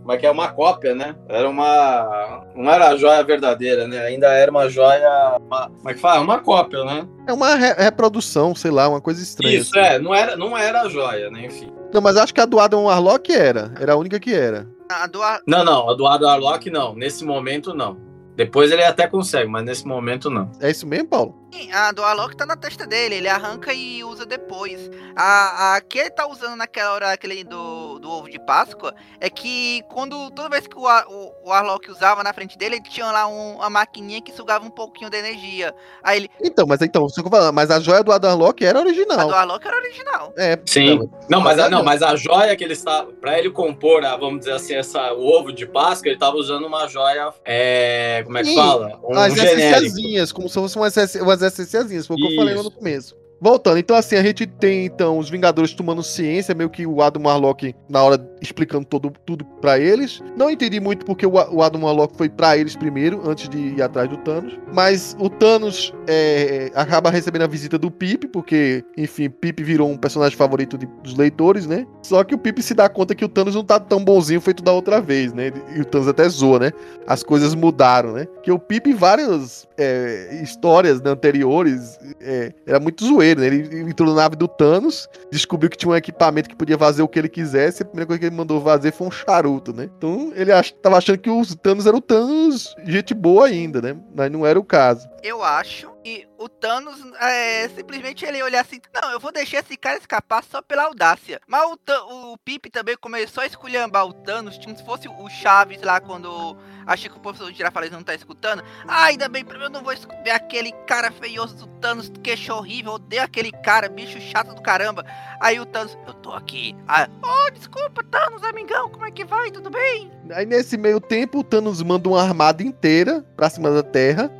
como 0.00 0.12
é 0.12 0.16
que 0.16 0.26
é? 0.26 0.30
Uma 0.30 0.48
cópia, 0.48 0.92
né? 0.94 1.14
Era 1.28 1.48
uma, 1.48 2.44
não 2.56 2.70
era 2.70 2.88
a 2.88 2.96
joia 2.96 3.22
verdadeira, 3.22 3.86
né? 3.86 3.98
Ainda 4.00 4.26
era 4.32 4.50
uma 4.50 4.68
joia, 4.68 5.36
uma, 5.40 5.68
como 5.68 5.90
é 5.90 5.94
que 5.94 6.00
fala? 6.00 6.20
Uma 6.22 6.40
cópia, 6.40 6.84
né? 6.84 7.06
É 7.28 7.32
uma 7.32 7.54
re- 7.54 7.74
reprodução, 7.78 8.52
sei 8.54 8.70
lá, 8.72 8.88
uma 8.88 9.00
coisa 9.00 9.22
estranha. 9.22 9.58
Isso, 9.58 9.78
é, 9.78 9.98
não 10.00 10.12
era, 10.14 10.36
não 10.36 10.58
era 10.58 10.82
a 10.82 10.88
joia, 10.88 11.30
né? 11.30 11.46
Enfim. 11.46 11.72
Não, 11.92 12.00
mas 12.00 12.16
acho 12.16 12.34
que 12.34 12.40
a 12.40 12.46
do 12.46 12.58
Adam 12.58 12.84
Warlock 12.84 13.32
era. 13.32 13.72
Era 13.80 13.92
a 13.92 13.96
única 13.96 14.18
que 14.18 14.34
era. 14.34 14.66
A 14.92 15.06
do, 15.06 15.22
Ar- 15.22 15.40
Não, 15.46 15.64
não, 15.64 15.88
a 15.90 15.94
do 15.94 16.06
Adam 16.06 16.28
Warlock 16.28 16.70
não, 16.70 16.94
nesse 16.94 17.24
momento 17.24 17.74
não. 17.74 17.96
Depois 18.36 18.70
ele 18.70 18.82
até 18.84 19.06
consegue, 19.06 19.48
mas 19.48 19.64
nesse 19.64 19.86
momento 19.86 20.30
não. 20.30 20.50
É 20.60 20.70
isso 20.70 20.86
mesmo, 20.86 21.08
Paulo? 21.08 21.41
Sim, 21.52 21.70
a 21.70 21.92
do 21.92 22.02
Alok 22.02 22.34
tá 22.34 22.46
na 22.46 22.56
testa 22.56 22.86
dele, 22.86 23.16
ele 23.16 23.28
arranca 23.28 23.74
e 23.74 24.02
usa 24.02 24.24
depois. 24.24 24.90
A, 25.14 25.74
a 25.76 25.80
que 25.82 25.98
ele 25.98 26.10
tá 26.10 26.26
usando 26.26 26.56
naquela 26.56 26.94
hora 26.94 27.12
aquele 27.12 27.44
do, 27.44 27.98
do 27.98 28.10
ovo 28.10 28.30
de 28.30 28.38
Páscoa 28.38 28.94
é 29.20 29.28
que 29.28 29.82
quando 29.92 30.30
toda 30.30 30.48
vez 30.48 30.66
que 30.66 30.76
o, 30.76 30.82
o, 30.86 31.34
o 31.44 31.52
Arlok 31.52 31.90
usava 31.90 32.22
na 32.22 32.32
frente 32.32 32.56
dele, 32.56 32.76
ele 32.76 32.82
tinha 32.84 33.04
lá 33.12 33.26
um- 33.26 33.56
uma 33.56 33.68
maquininha 33.68 34.22
que 34.22 34.32
sugava 34.32 34.64
um 34.64 34.70
pouquinho 34.70 35.10
da 35.10 35.18
energia. 35.18 35.74
Aí 36.02 36.20
ele. 36.20 36.30
Então, 36.42 36.66
mas 36.66 36.80
então, 36.80 37.06
só 37.08 37.20
que 37.20 37.26
eu 37.26 37.30
falando, 37.30 37.54
mas 37.54 37.70
a 37.70 37.78
joia 37.80 38.02
do 38.02 38.10
Warlock 38.10 38.64
era 38.64 38.78
A 38.78 38.82
do 38.82 38.88
original. 38.88 39.30
Arlok 39.30 39.66
era 39.66 39.76
original. 39.76 40.32
É, 40.38 40.58
Sim. 40.64 41.08
Não, 41.28 41.40
mas 41.42 41.58
a, 41.58 41.68
não, 41.68 41.78
não. 41.78 41.84
mas 41.84 42.02
a 42.02 42.16
joia 42.16 42.56
que 42.56 42.64
ele 42.64 42.72
está. 42.72 43.04
Pra 43.20 43.38
ele 43.38 43.50
compor, 43.50 44.04
a, 44.06 44.16
vamos 44.16 44.40
dizer 44.40 44.52
assim, 44.52 44.74
essa, 44.74 45.12
o 45.12 45.26
ovo 45.26 45.52
de 45.52 45.66
Páscoa, 45.66 46.08
ele 46.08 46.16
estava 46.16 46.36
usando 46.36 46.66
uma 46.66 46.88
joia. 46.88 47.30
É, 47.44 48.22
como 48.24 48.38
é 48.38 48.40
que 48.40 48.48
Sim, 48.48 48.56
fala? 48.56 48.98
Um 49.04 49.18
as 49.18 49.34
genérico. 49.34 49.60
essenciazinhas, 49.60 50.32
como 50.32 50.48
se 50.48 50.54
fossem 50.54 50.80
umas, 50.80 50.96
essenci- 50.96 51.20
umas 51.42 51.52
essenciazinhas, 51.52 52.06
foi 52.06 52.16
o 52.16 52.18
que 52.18 52.32
eu 52.32 52.36
falei 52.36 52.54
lá 52.54 52.62
no 52.62 52.70
começo. 52.70 53.16
Voltando, 53.42 53.78
então 53.78 53.96
assim, 53.96 54.14
a 54.14 54.22
gente 54.22 54.46
tem 54.46 54.86
então 54.86 55.18
os 55.18 55.28
Vingadores 55.28 55.72
tomando 55.74 56.00
ciência, 56.00 56.54
meio 56.54 56.70
que 56.70 56.86
o 56.86 57.02
Adam 57.02 57.24
Warlock 57.24 57.74
na 57.88 58.00
hora 58.00 58.24
explicando 58.40 58.84
todo, 58.84 59.12
tudo 59.26 59.44
pra 59.60 59.80
eles. 59.80 60.22
Não 60.36 60.48
entendi 60.48 60.78
muito 60.78 61.04
porque 61.04 61.26
o, 61.26 61.32
o 61.32 61.60
Adam 61.60 61.82
Warlock 61.82 62.16
foi 62.16 62.28
pra 62.28 62.56
eles 62.56 62.76
primeiro, 62.76 63.20
antes 63.28 63.48
de 63.48 63.58
ir 63.58 63.82
atrás 63.82 64.08
do 64.08 64.16
Thanos. 64.18 64.56
Mas 64.72 65.16
o 65.18 65.28
Thanos 65.28 65.92
é, 66.06 66.70
acaba 66.74 67.10
recebendo 67.10 67.42
a 67.42 67.46
visita 67.48 67.76
do 67.76 67.90
Pip, 67.90 68.28
porque, 68.28 68.84
enfim, 68.96 69.28
Pip 69.28 69.60
virou 69.62 69.90
um 69.90 69.96
personagem 69.96 70.36
favorito 70.36 70.78
de- 70.78 70.86
dos 71.02 71.16
leitores, 71.16 71.66
né? 71.66 71.84
Só 72.02 72.22
que 72.22 72.34
o 72.34 72.38
Pip 72.38 72.62
se 72.62 72.74
dá 72.74 72.88
conta 72.88 73.12
que 73.14 73.24
o 73.24 73.28
Thanos 73.28 73.56
não 73.56 73.64
tá 73.64 73.80
tão 73.80 74.04
bonzinho 74.04 74.40
feito 74.40 74.62
da 74.62 74.72
outra 74.72 75.00
vez, 75.00 75.32
né? 75.32 75.52
E 75.74 75.80
o 75.80 75.84
Thanos 75.84 76.06
até 76.06 76.28
zoa, 76.28 76.58
né? 76.60 76.72
As 77.06 77.22
coisas 77.24 77.54
mudaram, 77.54 78.12
né? 78.12 78.26
Que 78.42 78.52
o 78.52 78.58
Pip, 78.58 78.88
em 78.88 78.94
várias 78.94 79.66
é, 79.76 80.40
histórias 80.42 81.00
né, 81.00 81.10
anteriores, 81.10 81.98
é, 82.20 82.52
era 82.66 82.78
muito 82.78 83.04
zoeiro, 83.04 83.31
né? 83.40 83.46
Ele 83.46 83.80
entrou 83.80 84.08
na 84.08 84.22
nave 84.22 84.36
do 84.36 84.48
Thanos, 84.48 85.08
descobriu 85.30 85.70
que 85.70 85.76
tinha 85.76 85.90
um 85.90 85.96
equipamento 85.96 86.48
que 86.48 86.56
podia 86.56 86.78
fazer 86.78 87.02
o 87.02 87.08
que 87.08 87.18
ele 87.18 87.28
quisesse, 87.28 87.82
e 87.82 87.84
a 87.84 87.86
primeira 87.86 88.06
coisa 88.06 88.20
que 88.20 88.26
ele 88.26 88.36
mandou 88.36 88.60
fazer 88.60 88.92
foi 88.92 89.06
um 89.06 89.10
charuto, 89.10 89.72
né? 89.72 89.90
Então 89.96 90.32
ele 90.34 90.52
ach, 90.52 90.72
tava 90.82 90.98
achando 90.98 91.18
que 91.18 91.30
o 91.30 91.44
Thanos 91.56 91.86
era 91.86 91.96
o 91.96 92.00
Thanos 92.00 92.74
gente 92.84 93.14
boa 93.14 93.46
ainda, 93.46 93.80
né? 93.80 93.96
Mas 94.14 94.30
não 94.30 94.46
era 94.46 94.58
o 94.58 94.64
caso. 94.64 95.08
Eu 95.22 95.42
acho 95.42 95.90
que 96.02 96.26
o 96.38 96.48
Thanos 96.48 96.98
é, 97.20 97.68
simplesmente 97.68 98.24
ele 98.24 98.42
olhar 98.42 98.60
assim, 98.60 98.80
não, 98.92 99.10
eu 99.10 99.20
vou 99.20 99.32
deixar 99.32 99.60
esse 99.60 99.76
cara 99.76 99.98
escapar 99.98 100.42
só 100.42 100.60
pela 100.60 100.84
audácia. 100.84 101.40
Mas 101.46 101.62
o, 101.64 102.32
o 102.32 102.38
Pip 102.38 102.68
também 102.70 102.96
começou 102.96 103.42
a 103.42 103.46
esculhambar 103.46 104.06
o 104.06 104.12
Thanos, 104.12 104.58
como 104.58 104.76
se 104.76 104.84
fosse 104.84 105.08
o 105.08 105.28
Chaves 105.28 105.80
lá 105.82 106.00
quando 106.00 106.56
achei 106.86 107.10
que 107.10 107.16
o 107.16 107.20
professor 107.20 107.52
Girafales 107.52 107.90
não 107.90 108.02
tá 108.02 108.14
escutando. 108.14 108.62
Ah, 108.86 109.04
ainda 109.04 109.28
bem, 109.28 109.44
eu 109.48 109.70
não 109.70 109.82
vou 109.82 109.94
ver 110.24 110.30
aquele 110.30 110.72
cara 110.86 111.10
feioso 111.10 111.54
do 111.56 111.66
Thanos, 111.80 112.12
queixo 112.22 112.52
horrível, 112.52 112.92
odeio 112.92 113.22
aquele 113.22 113.50
cara, 113.50 113.88
bicho 113.88 114.20
chato 114.20 114.54
do 114.54 114.62
caramba. 114.62 115.04
Aí 115.40 115.58
o 115.60 115.66
Thanos, 115.66 115.96
eu 116.06 116.14
tô 116.14 116.32
aqui. 116.32 116.76
Ah, 116.88 117.08
oh, 117.22 117.50
desculpa, 117.50 118.02
Thanos, 118.04 118.42
amigão, 118.44 118.88
como 118.88 119.04
é 119.04 119.10
que 119.10 119.24
vai? 119.24 119.50
Tudo 119.50 119.70
bem? 119.70 120.10
Aí 120.30 120.46
nesse 120.46 120.76
meio 120.76 121.00
tempo, 121.00 121.40
o 121.40 121.44
Thanos 121.44 121.82
manda 121.82 122.08
uma 122.08 122.22
armada 122.22 122.62
inteira 122.62 123.24
pra 123.36 123.50
cima 123.50 123.70
da 123.70 123.82
Terra, 123.82 124.30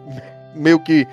meio 0.54 0.78
que 0.82 1.06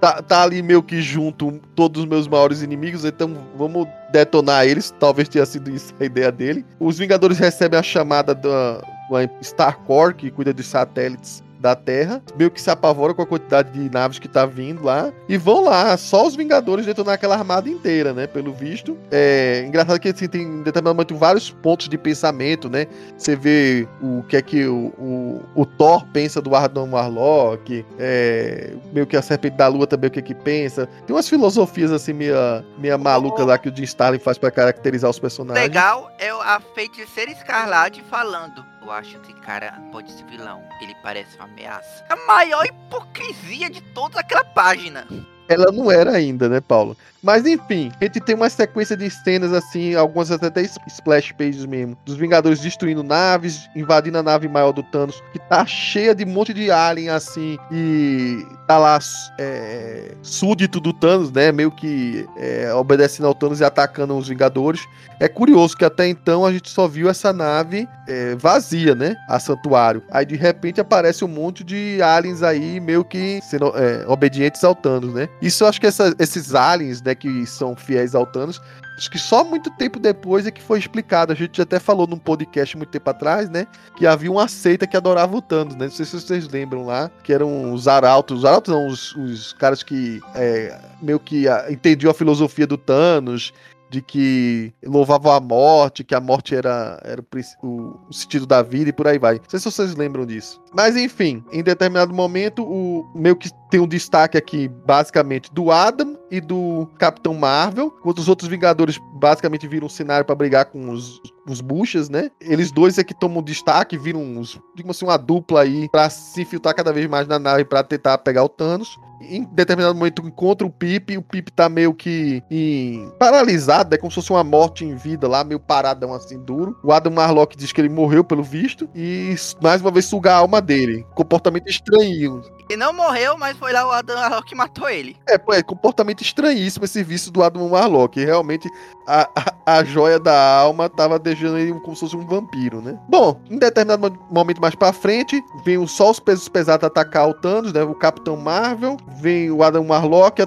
tá, 0.00 0.22
tá 0.22 0.42
ali 0.42 0.62
meio 0.62 0.82
que 0.82 1.00
junto 1.00 1.60
todos 1.74 2.02
os 2.02 2.08
meus 2.08 2.28
maiores 2.28 2.62
inimigos, 2.62 3.04
então 3.04 3.36
vamos 3.56 3.86
detonar 4.12 4.66
eles, 4.66 4.94
talvez 4.98 5.28
tenha 5.28 5.46
sido 5.46 5.70
isso 5.70 5.94
a 5.98 6.04
ideia 6.04 6.30
dele. 6.30 6.64
Os 6.78 6.98
Vingadores 6.98 7.38
recebem 7.38 7.78
a 7.78 7.82
chamada 7.82 8.34
da, 8.34 8.82
da 9.10 9.28
Starcore, 9.40 10.14
que 10.14 10.30
cuida 10.30 10.52
dos 10.52 10.66
satélites 10.66 11.42
da 11.58 11.74
Terra, 11.74 12.22
meio 12.36 12.50
que 12.50 12.60
se 12.60 12.70
apavora 12.70 13.14
com 13.14 13.22
a 13.22 13.26
quantidade 13.26 13.70
de 13.70 13.90
naves 13.90 14.18
que 14.18 14.28
tá 14.28 14.46
vindo 14.46 14.84
lá, 14.84 15.12
e 15.28 15.36
vão 15.36 15.64
lá, 15.64 15.96
só 15.96 16.26
os 16.26 16.36
Vingadores 16.36 16.86
detonar 16.86 17.14
aquela 17.14 17.34
armada 17.34 17.68
inteira, 17.68 18.12
né, 18.12 18.26
pelo 18.26 18.52
visto. 18.52 18.96
É 19.10 19.64
engraçado 19.66 19.98
que 19.98 20.08
assim, 20.08 20.28
tem 20.28 20.42
em 20.42 20.62
determinado 20.62 20.94
momento 20.94 21.16
vários 21.16 21.50
pontos 21.50 21.88
de 21.88 21.96
pensamento, 21.96 22.68
né, 22.68 22.86
você 23.16 23.34
vê 23.34 23.88
o 24.02 24.22
que 24.22 24.36
é 24.36 24.42
que 24.42 24.66
o, 24.66 24.92
o, 24.98 25.42
o 25.54 25.66
Thor 25.66 26.04
pensa 26.12 26.40
do 26.40 26.54
Adam 26.54 26.90
Warlock, 26.90 27.84
é, 27.98 28.74
meio 28.92 29.06
que 29.06 29.16
a 29.16 29.22
Serpente 29.22 29.56
da 29.56 29.66
Lua 29.66 29.86
também 29.86 30.08
o 30.08 30.10
que 30.10 30.18
é 30.18 30.22
que 30.22 30.34
pensa. 30.34 30.86
Tem 31.06 31.16
umas 31.16 31.28
filosofias 31.28 31.90
assim 31.90 32.12
meia, 32.12 32.64
meia 32.78 32.98
malucas 32.98 33.46
lá 33.46 33.58
que 33.58 33.68
o 33.68 33.74
Jim 33.74 33.84
Starlin 33.84 34.18
faz 34.18 34.38
pra 34.38 34.50
caracterizar 34.50 35.10
os 35.10 35.18
personagens. 35.18 35.66
Legal 35.66 36.10
é 36.18 36.30
a 36.30 36.60
feiticeira 36.74 37.30
escarlate 37.30 38.02
falando. 38.10 38.75
Eu 38.86 38.92
acho 38.92 39.18
que 39.18 39.32
cara 39.40 39.72
pode 39.90 40.12
ser 40.12 40.24
vilão. 40.26 40.62
Ele 40.80 40.94
parece 41.02 41.34
uma 41.34 41.46
ameaça. 41.46 42.06
A 42.08 42.14
maior 42.24 42.64
hipocrisia 42.64 43.68
de 43.68 43.80
toda 43.80 44.20
aquela 44.20 44.44
página. 44.44 45.04
Ela 45.48 45.70
não 45.72 45.90
era 45.90 46.12
ainda, 46.12 46.48
né, 46.48 46.60
Paulo? 46.60 46.96
Mas 47.22 47.44
enfim, 47.44 47.90
a 48.00 48.04
gente 48.04 48.20
tem 48.20 48.36
uma 48.36 48.48
sequência 48.48 48.96
de 48.96 49.10
cenas 49.10 49.52
assim, 49.52 49.96
algumas 49.96 50.30
até 50.30 50.62
splash 50.62 51.32
pages 51.32 51.66
mesmo, 51.66 51.96
dos 52.04 52.16
Vingadores 52.16 52.60
destruindo 52.60 53.02
naves, 53.02 53.68
invadindo 53.74 54.18
a 54.18 54.22
nave 54.22 54.46
maior 54.46 54.70
do 54.70 54.82
Thanos, 54.82 55.20
que 55.32 55.38
tá 55.40 55.66
cheia 55.66 56.14
de 56.14 56.24
um 56.24 56.28
monte 56.28 56.54
de 56.54 56.70
alien 56.70 57.08
assim, 57.08 57.58
e 57.72 58.46
tá 58.68 58.78
lá 58.78 58.98
é, 59.38 60.12
súdito 60.22 60.78
do 60.78 60.92
Thanos, 60.92 61.32
né? 61.32 61.50
Meio 61.50 61.72
que 61.72 62.24
é, 62.36 62.72
obedecendo 62.72 63.26
ao 63.26 63.34
Thanos 63.34 63.58
e 63.60 63.64
atacando 63.64 64.16
os 64.16 64.28
Vingadores. 64.28 64.86
É 65.18 65.28
curioso 65.28 65.76
que 65.76 65.84
até 65.84 66.06
então 66.06 66.44
a 66.44 66.52
gente 66.52 66.70
só 66.70 66.86
viu 66.86 67.08
essa 67.08 67.32
nave 67.32 67.88
é, 68.06 68.34
vazia, 68.36 68.94
né? 68.94 69.16
A 69.28 69.40
Santuário. 69.40 70.02
Aí 70.10 70.26
de 70.26 70.36
repente 70.36 70.80
aparece 70.80 71.24
um 71.24 71.28
monte 71.28 71.64
de 71.64 72.00
aliens 72.02 72.42
aí, 72.42 72.78
meio 72.78 73.04
que 73.04 73.40
sendo 73.42 73.72
é, 73.76 74.04
obedientes 74.06 74.62
ao 74.62 74.74
Thanos, 74.74 75.14
né? 75.14 75.28
Isso 75.40 75.64
eu 75.64 75.68
acho 75.68 75.80
que 75.80 75.86
essa- 75.86 76.14
esses 76.18 76.54
aliens, 76.54 77.02
né, 77.02 77.14
que 77.14 77.44
são 77.46 77.76
fiéis 77.76 78.14
ao 78.14 78.24
Thanos, 78.26 78.60
acho 78.96 79.10
que 79.10 79.18
só 79.18 79.44
muito 79.44 79.70
tempo 79.72 79.98
depois 79.98 80.46
é 80.46 80.50
que 80.50 80.62
foi 80.62 80.78
explicado. 80.78 81.32
A 81.32 81.36
gente 81.36 81.60
até 81.60 81.78
falou 81.78 82.06
num 82.06 82.16
podcast 82.18 82.76
muito 82.76 82.88
tempo 82.90 83.10
atrás, 83.10 83.50
né, 83.50 83.66
que 83.96 84.06
havia 84.06 84.30
uma 84.30 84.48
seita 84.48 84.86
que 84.86 84.96
adorava 84.96 85.36
o 85.36 85.42
Thanos, 85.42 85.74
né? 85.76 85.84
Não 85.86 85.92
sei 85.92 86.06
se 86.06 86.18
vocês 86.18 86.48
lembram 86.48 86.86
lá, 86.86 87.10
que 87.22 87.32
eram 87.32 87.72
os 87.72 87.86
arautos, 87.86 88.38
os 88.38 88.44
arautos 88.44 88.72
não, 88.72 88.86
os, 88.86 89.14
os 89.14 89.52
caras 89.52 89.82
que 89.82 90.20
é, 90.34 90.78
meio 91.02 91.20
que 91.20 91.46
ah, 91.48 91.66
entendiam 91.70 92.10
a 92.10 92.14
filosofia 92.14 92.66
do 92.66 92.78
Thanos, 92.78 93.52
de 93.88 94.02
que 94.02 94.72
louvavam 94.84 95.32
a 95.32 95.40
morte, 95.40 96.02
que 96.04 96.14
a 96.14 96.20
morte 96.20 96.54
era, 96.54 97.00
era 97.04 97.22
o, 97.62 97.66
o- 97.66 98.12
sentido 98.12 98.46
da 98.46 98.62
vida 98.62 98.90
e 98.90 98.92
por 98.92 99.06
aí 99.06 99.18
vai. 99.18 99.34
Não 99.36 99.48
sei 99.48 99.58
se 99.60 99.70
vocês 99.70 99.94
lembram 99.94 100.26
disso. 100.26 100.60
Mas 100.74 100.96
enfim, 100.96 101.44
em 101.52 101.62
determinado 101.62 102.12
momento, 102.12 102.62
o 102.64 103.06
meio 103.14 103.36
que 103.36 103.48
tem 103.70 103.80
um 103.80 103.86
destaque 103.86 104.36
aqui, 104.36 104.68
basicamente, 104.68 105.52
do 105.52 105.70
Adam 105.70 106.16
e 106.30 106.40
do 106.40 106.88
Capitão 106.98 107.34
Marvel, 107.34 107.94
enquanto 108.00 108.18
os 108.18 108.28
outros 108.28 108.48
Vingadores 108.48 108.98
basicamente 109.14 109.66
viram 109.68 109.86
um 109.86 109.90
cenário 109.90 110.24
pra 110.24 110.34
brigar 110.34 110.66
com 110.66 110.90
os, 110.90 111.20
os 111.48 111.60
buchas, 111.60 112.08
né? 112.08 112.30
Eles 112.40 112.70
dois 112.72 112.98
é 112.98 113.04
que 113.04 113.14
tomam 113.14 113.42
destaque, 113.42 113.96
viram 113.96 114.20
uns, 114.20 114.60
digamos 114.74 114.96
assim, 114.96 115.04
uma 115.06 115.16
dupla 115.16 115.62
aí 115.62 115.88
pra 115.90 116.10
se 116.10 116.42
infiltrar 116.42 116.74
cada 116.74 116.92
vez 116.92 117.08
mais 117.08 117.26
na 117.28 117.38
nave 117.38 117.64
pra 117.64 117.82
tentar 117.82 118.18
pegar 118.18 118.44
o 118.44 118.48
Thanos. 118.48 118.98
Em 119.20 119.44
determinado 119.44 119.94
momento 119.94 120.26
encontra 120.26 120.66
o 120.66 120.70
Pip, 120.70 121.12
e 121.12 121.18
o 121.18 121.22
Pip 121.22 121.50
tá 121.50 121.68
meio 121.68 121.94
que 121.94 122.42
em- 122.50 123.10
paralisado, 123.18 123.94
é 123.94 123.98
como 123.98 124.10
se 124.10 124.16
fosse 124.16 124.30
uma 124.30 124.44
morte 124.44 124.84
em 124.84 124.94
vida 124.94 125.26
lá, 125.26 125.42
meio 125.42 125.58
paradão 125.58 126.12
assim, 126.12 126.38
duro. 126.38 126.76
O 126.82 126.92
Adam 126.92 127.12
Marlock 127.12 127.56
diz 127.56 127.72
que 127.72 127.80
ele 127.80 127.88
morreu 127.88 128.22
pelo 128.22 128.42
visto 128.42 128.88
e 128.94 129.34
mais 129.62 129.80
uma 129.80 129.90
vez 129.90 130.04
suga 130.04 130.32
a 130.32 130.36
alma 130.36 130.60
dele. 130.60 131.04
Comportamento 131.14 131.68
estranho. 131.68 132.42
Ele 132.68 132.78
não 132.78 132.92
morreu, 132.92 133.38
mas 133.38 133.56
foi 133.56 133.72
lá 133.72 133.86
o 133.86 133.92
Adam 133.92 134.16
Warlock 134.16 134.48
que 134.48 134.54
matou 134.54 134.88
ele. 134.88 135.16
É, 135.28 135.38
pô, 135.38 135.52
é 135.54 135.62
comportamento 135.62 136.20
estranhíssimo 136.22 136.84
esse 136.84 137.02
vício 137.02 137.30
do 137.30 137.42
Adam 137.42 137.70
Warlock. 137.70 138.22
Realmente 138.24 138.68
a, 139.06 139.28
a, 139.66 139.78
a 139.78 139.84
joia 139.84 140.18
da 140.18 140.58
alma 140.58 140.88
tava 140.88 141.18
deixando 141.18 141.58
ele 141.58 141.72
como 141.80 141.94
se 141.94 142.00
fosse 142.00 142.16
um 142.16 142.26
vampiro, 142.26 142.80
né? 142.80 142.98
Bom, 143.08 143.40
em 143.48 143.58
determinado 143.58 144.10
mo- 144.10 144.26
momento 144.30 144.60
mais 144.60 144.74
pra 144.74 144.92
frente, 144.92 145.40
vem 145.64 145.86
só 145.86 146.10
os 146.10 146.18
pesos 146.18 146.48
pesados 146.48 146.84
atacar 146.84 147.28
o 147.28 147.34
Thanos, 147.34 147.72
né? 147.72 147.82
O 147.82 147.94
Capitão 147.94 148.36
Marvel, 148.36 148.96
vem 149.20 149.50
o 149.50 149.62
Adam 149.62 149.86
Warlock, 149.86 150.42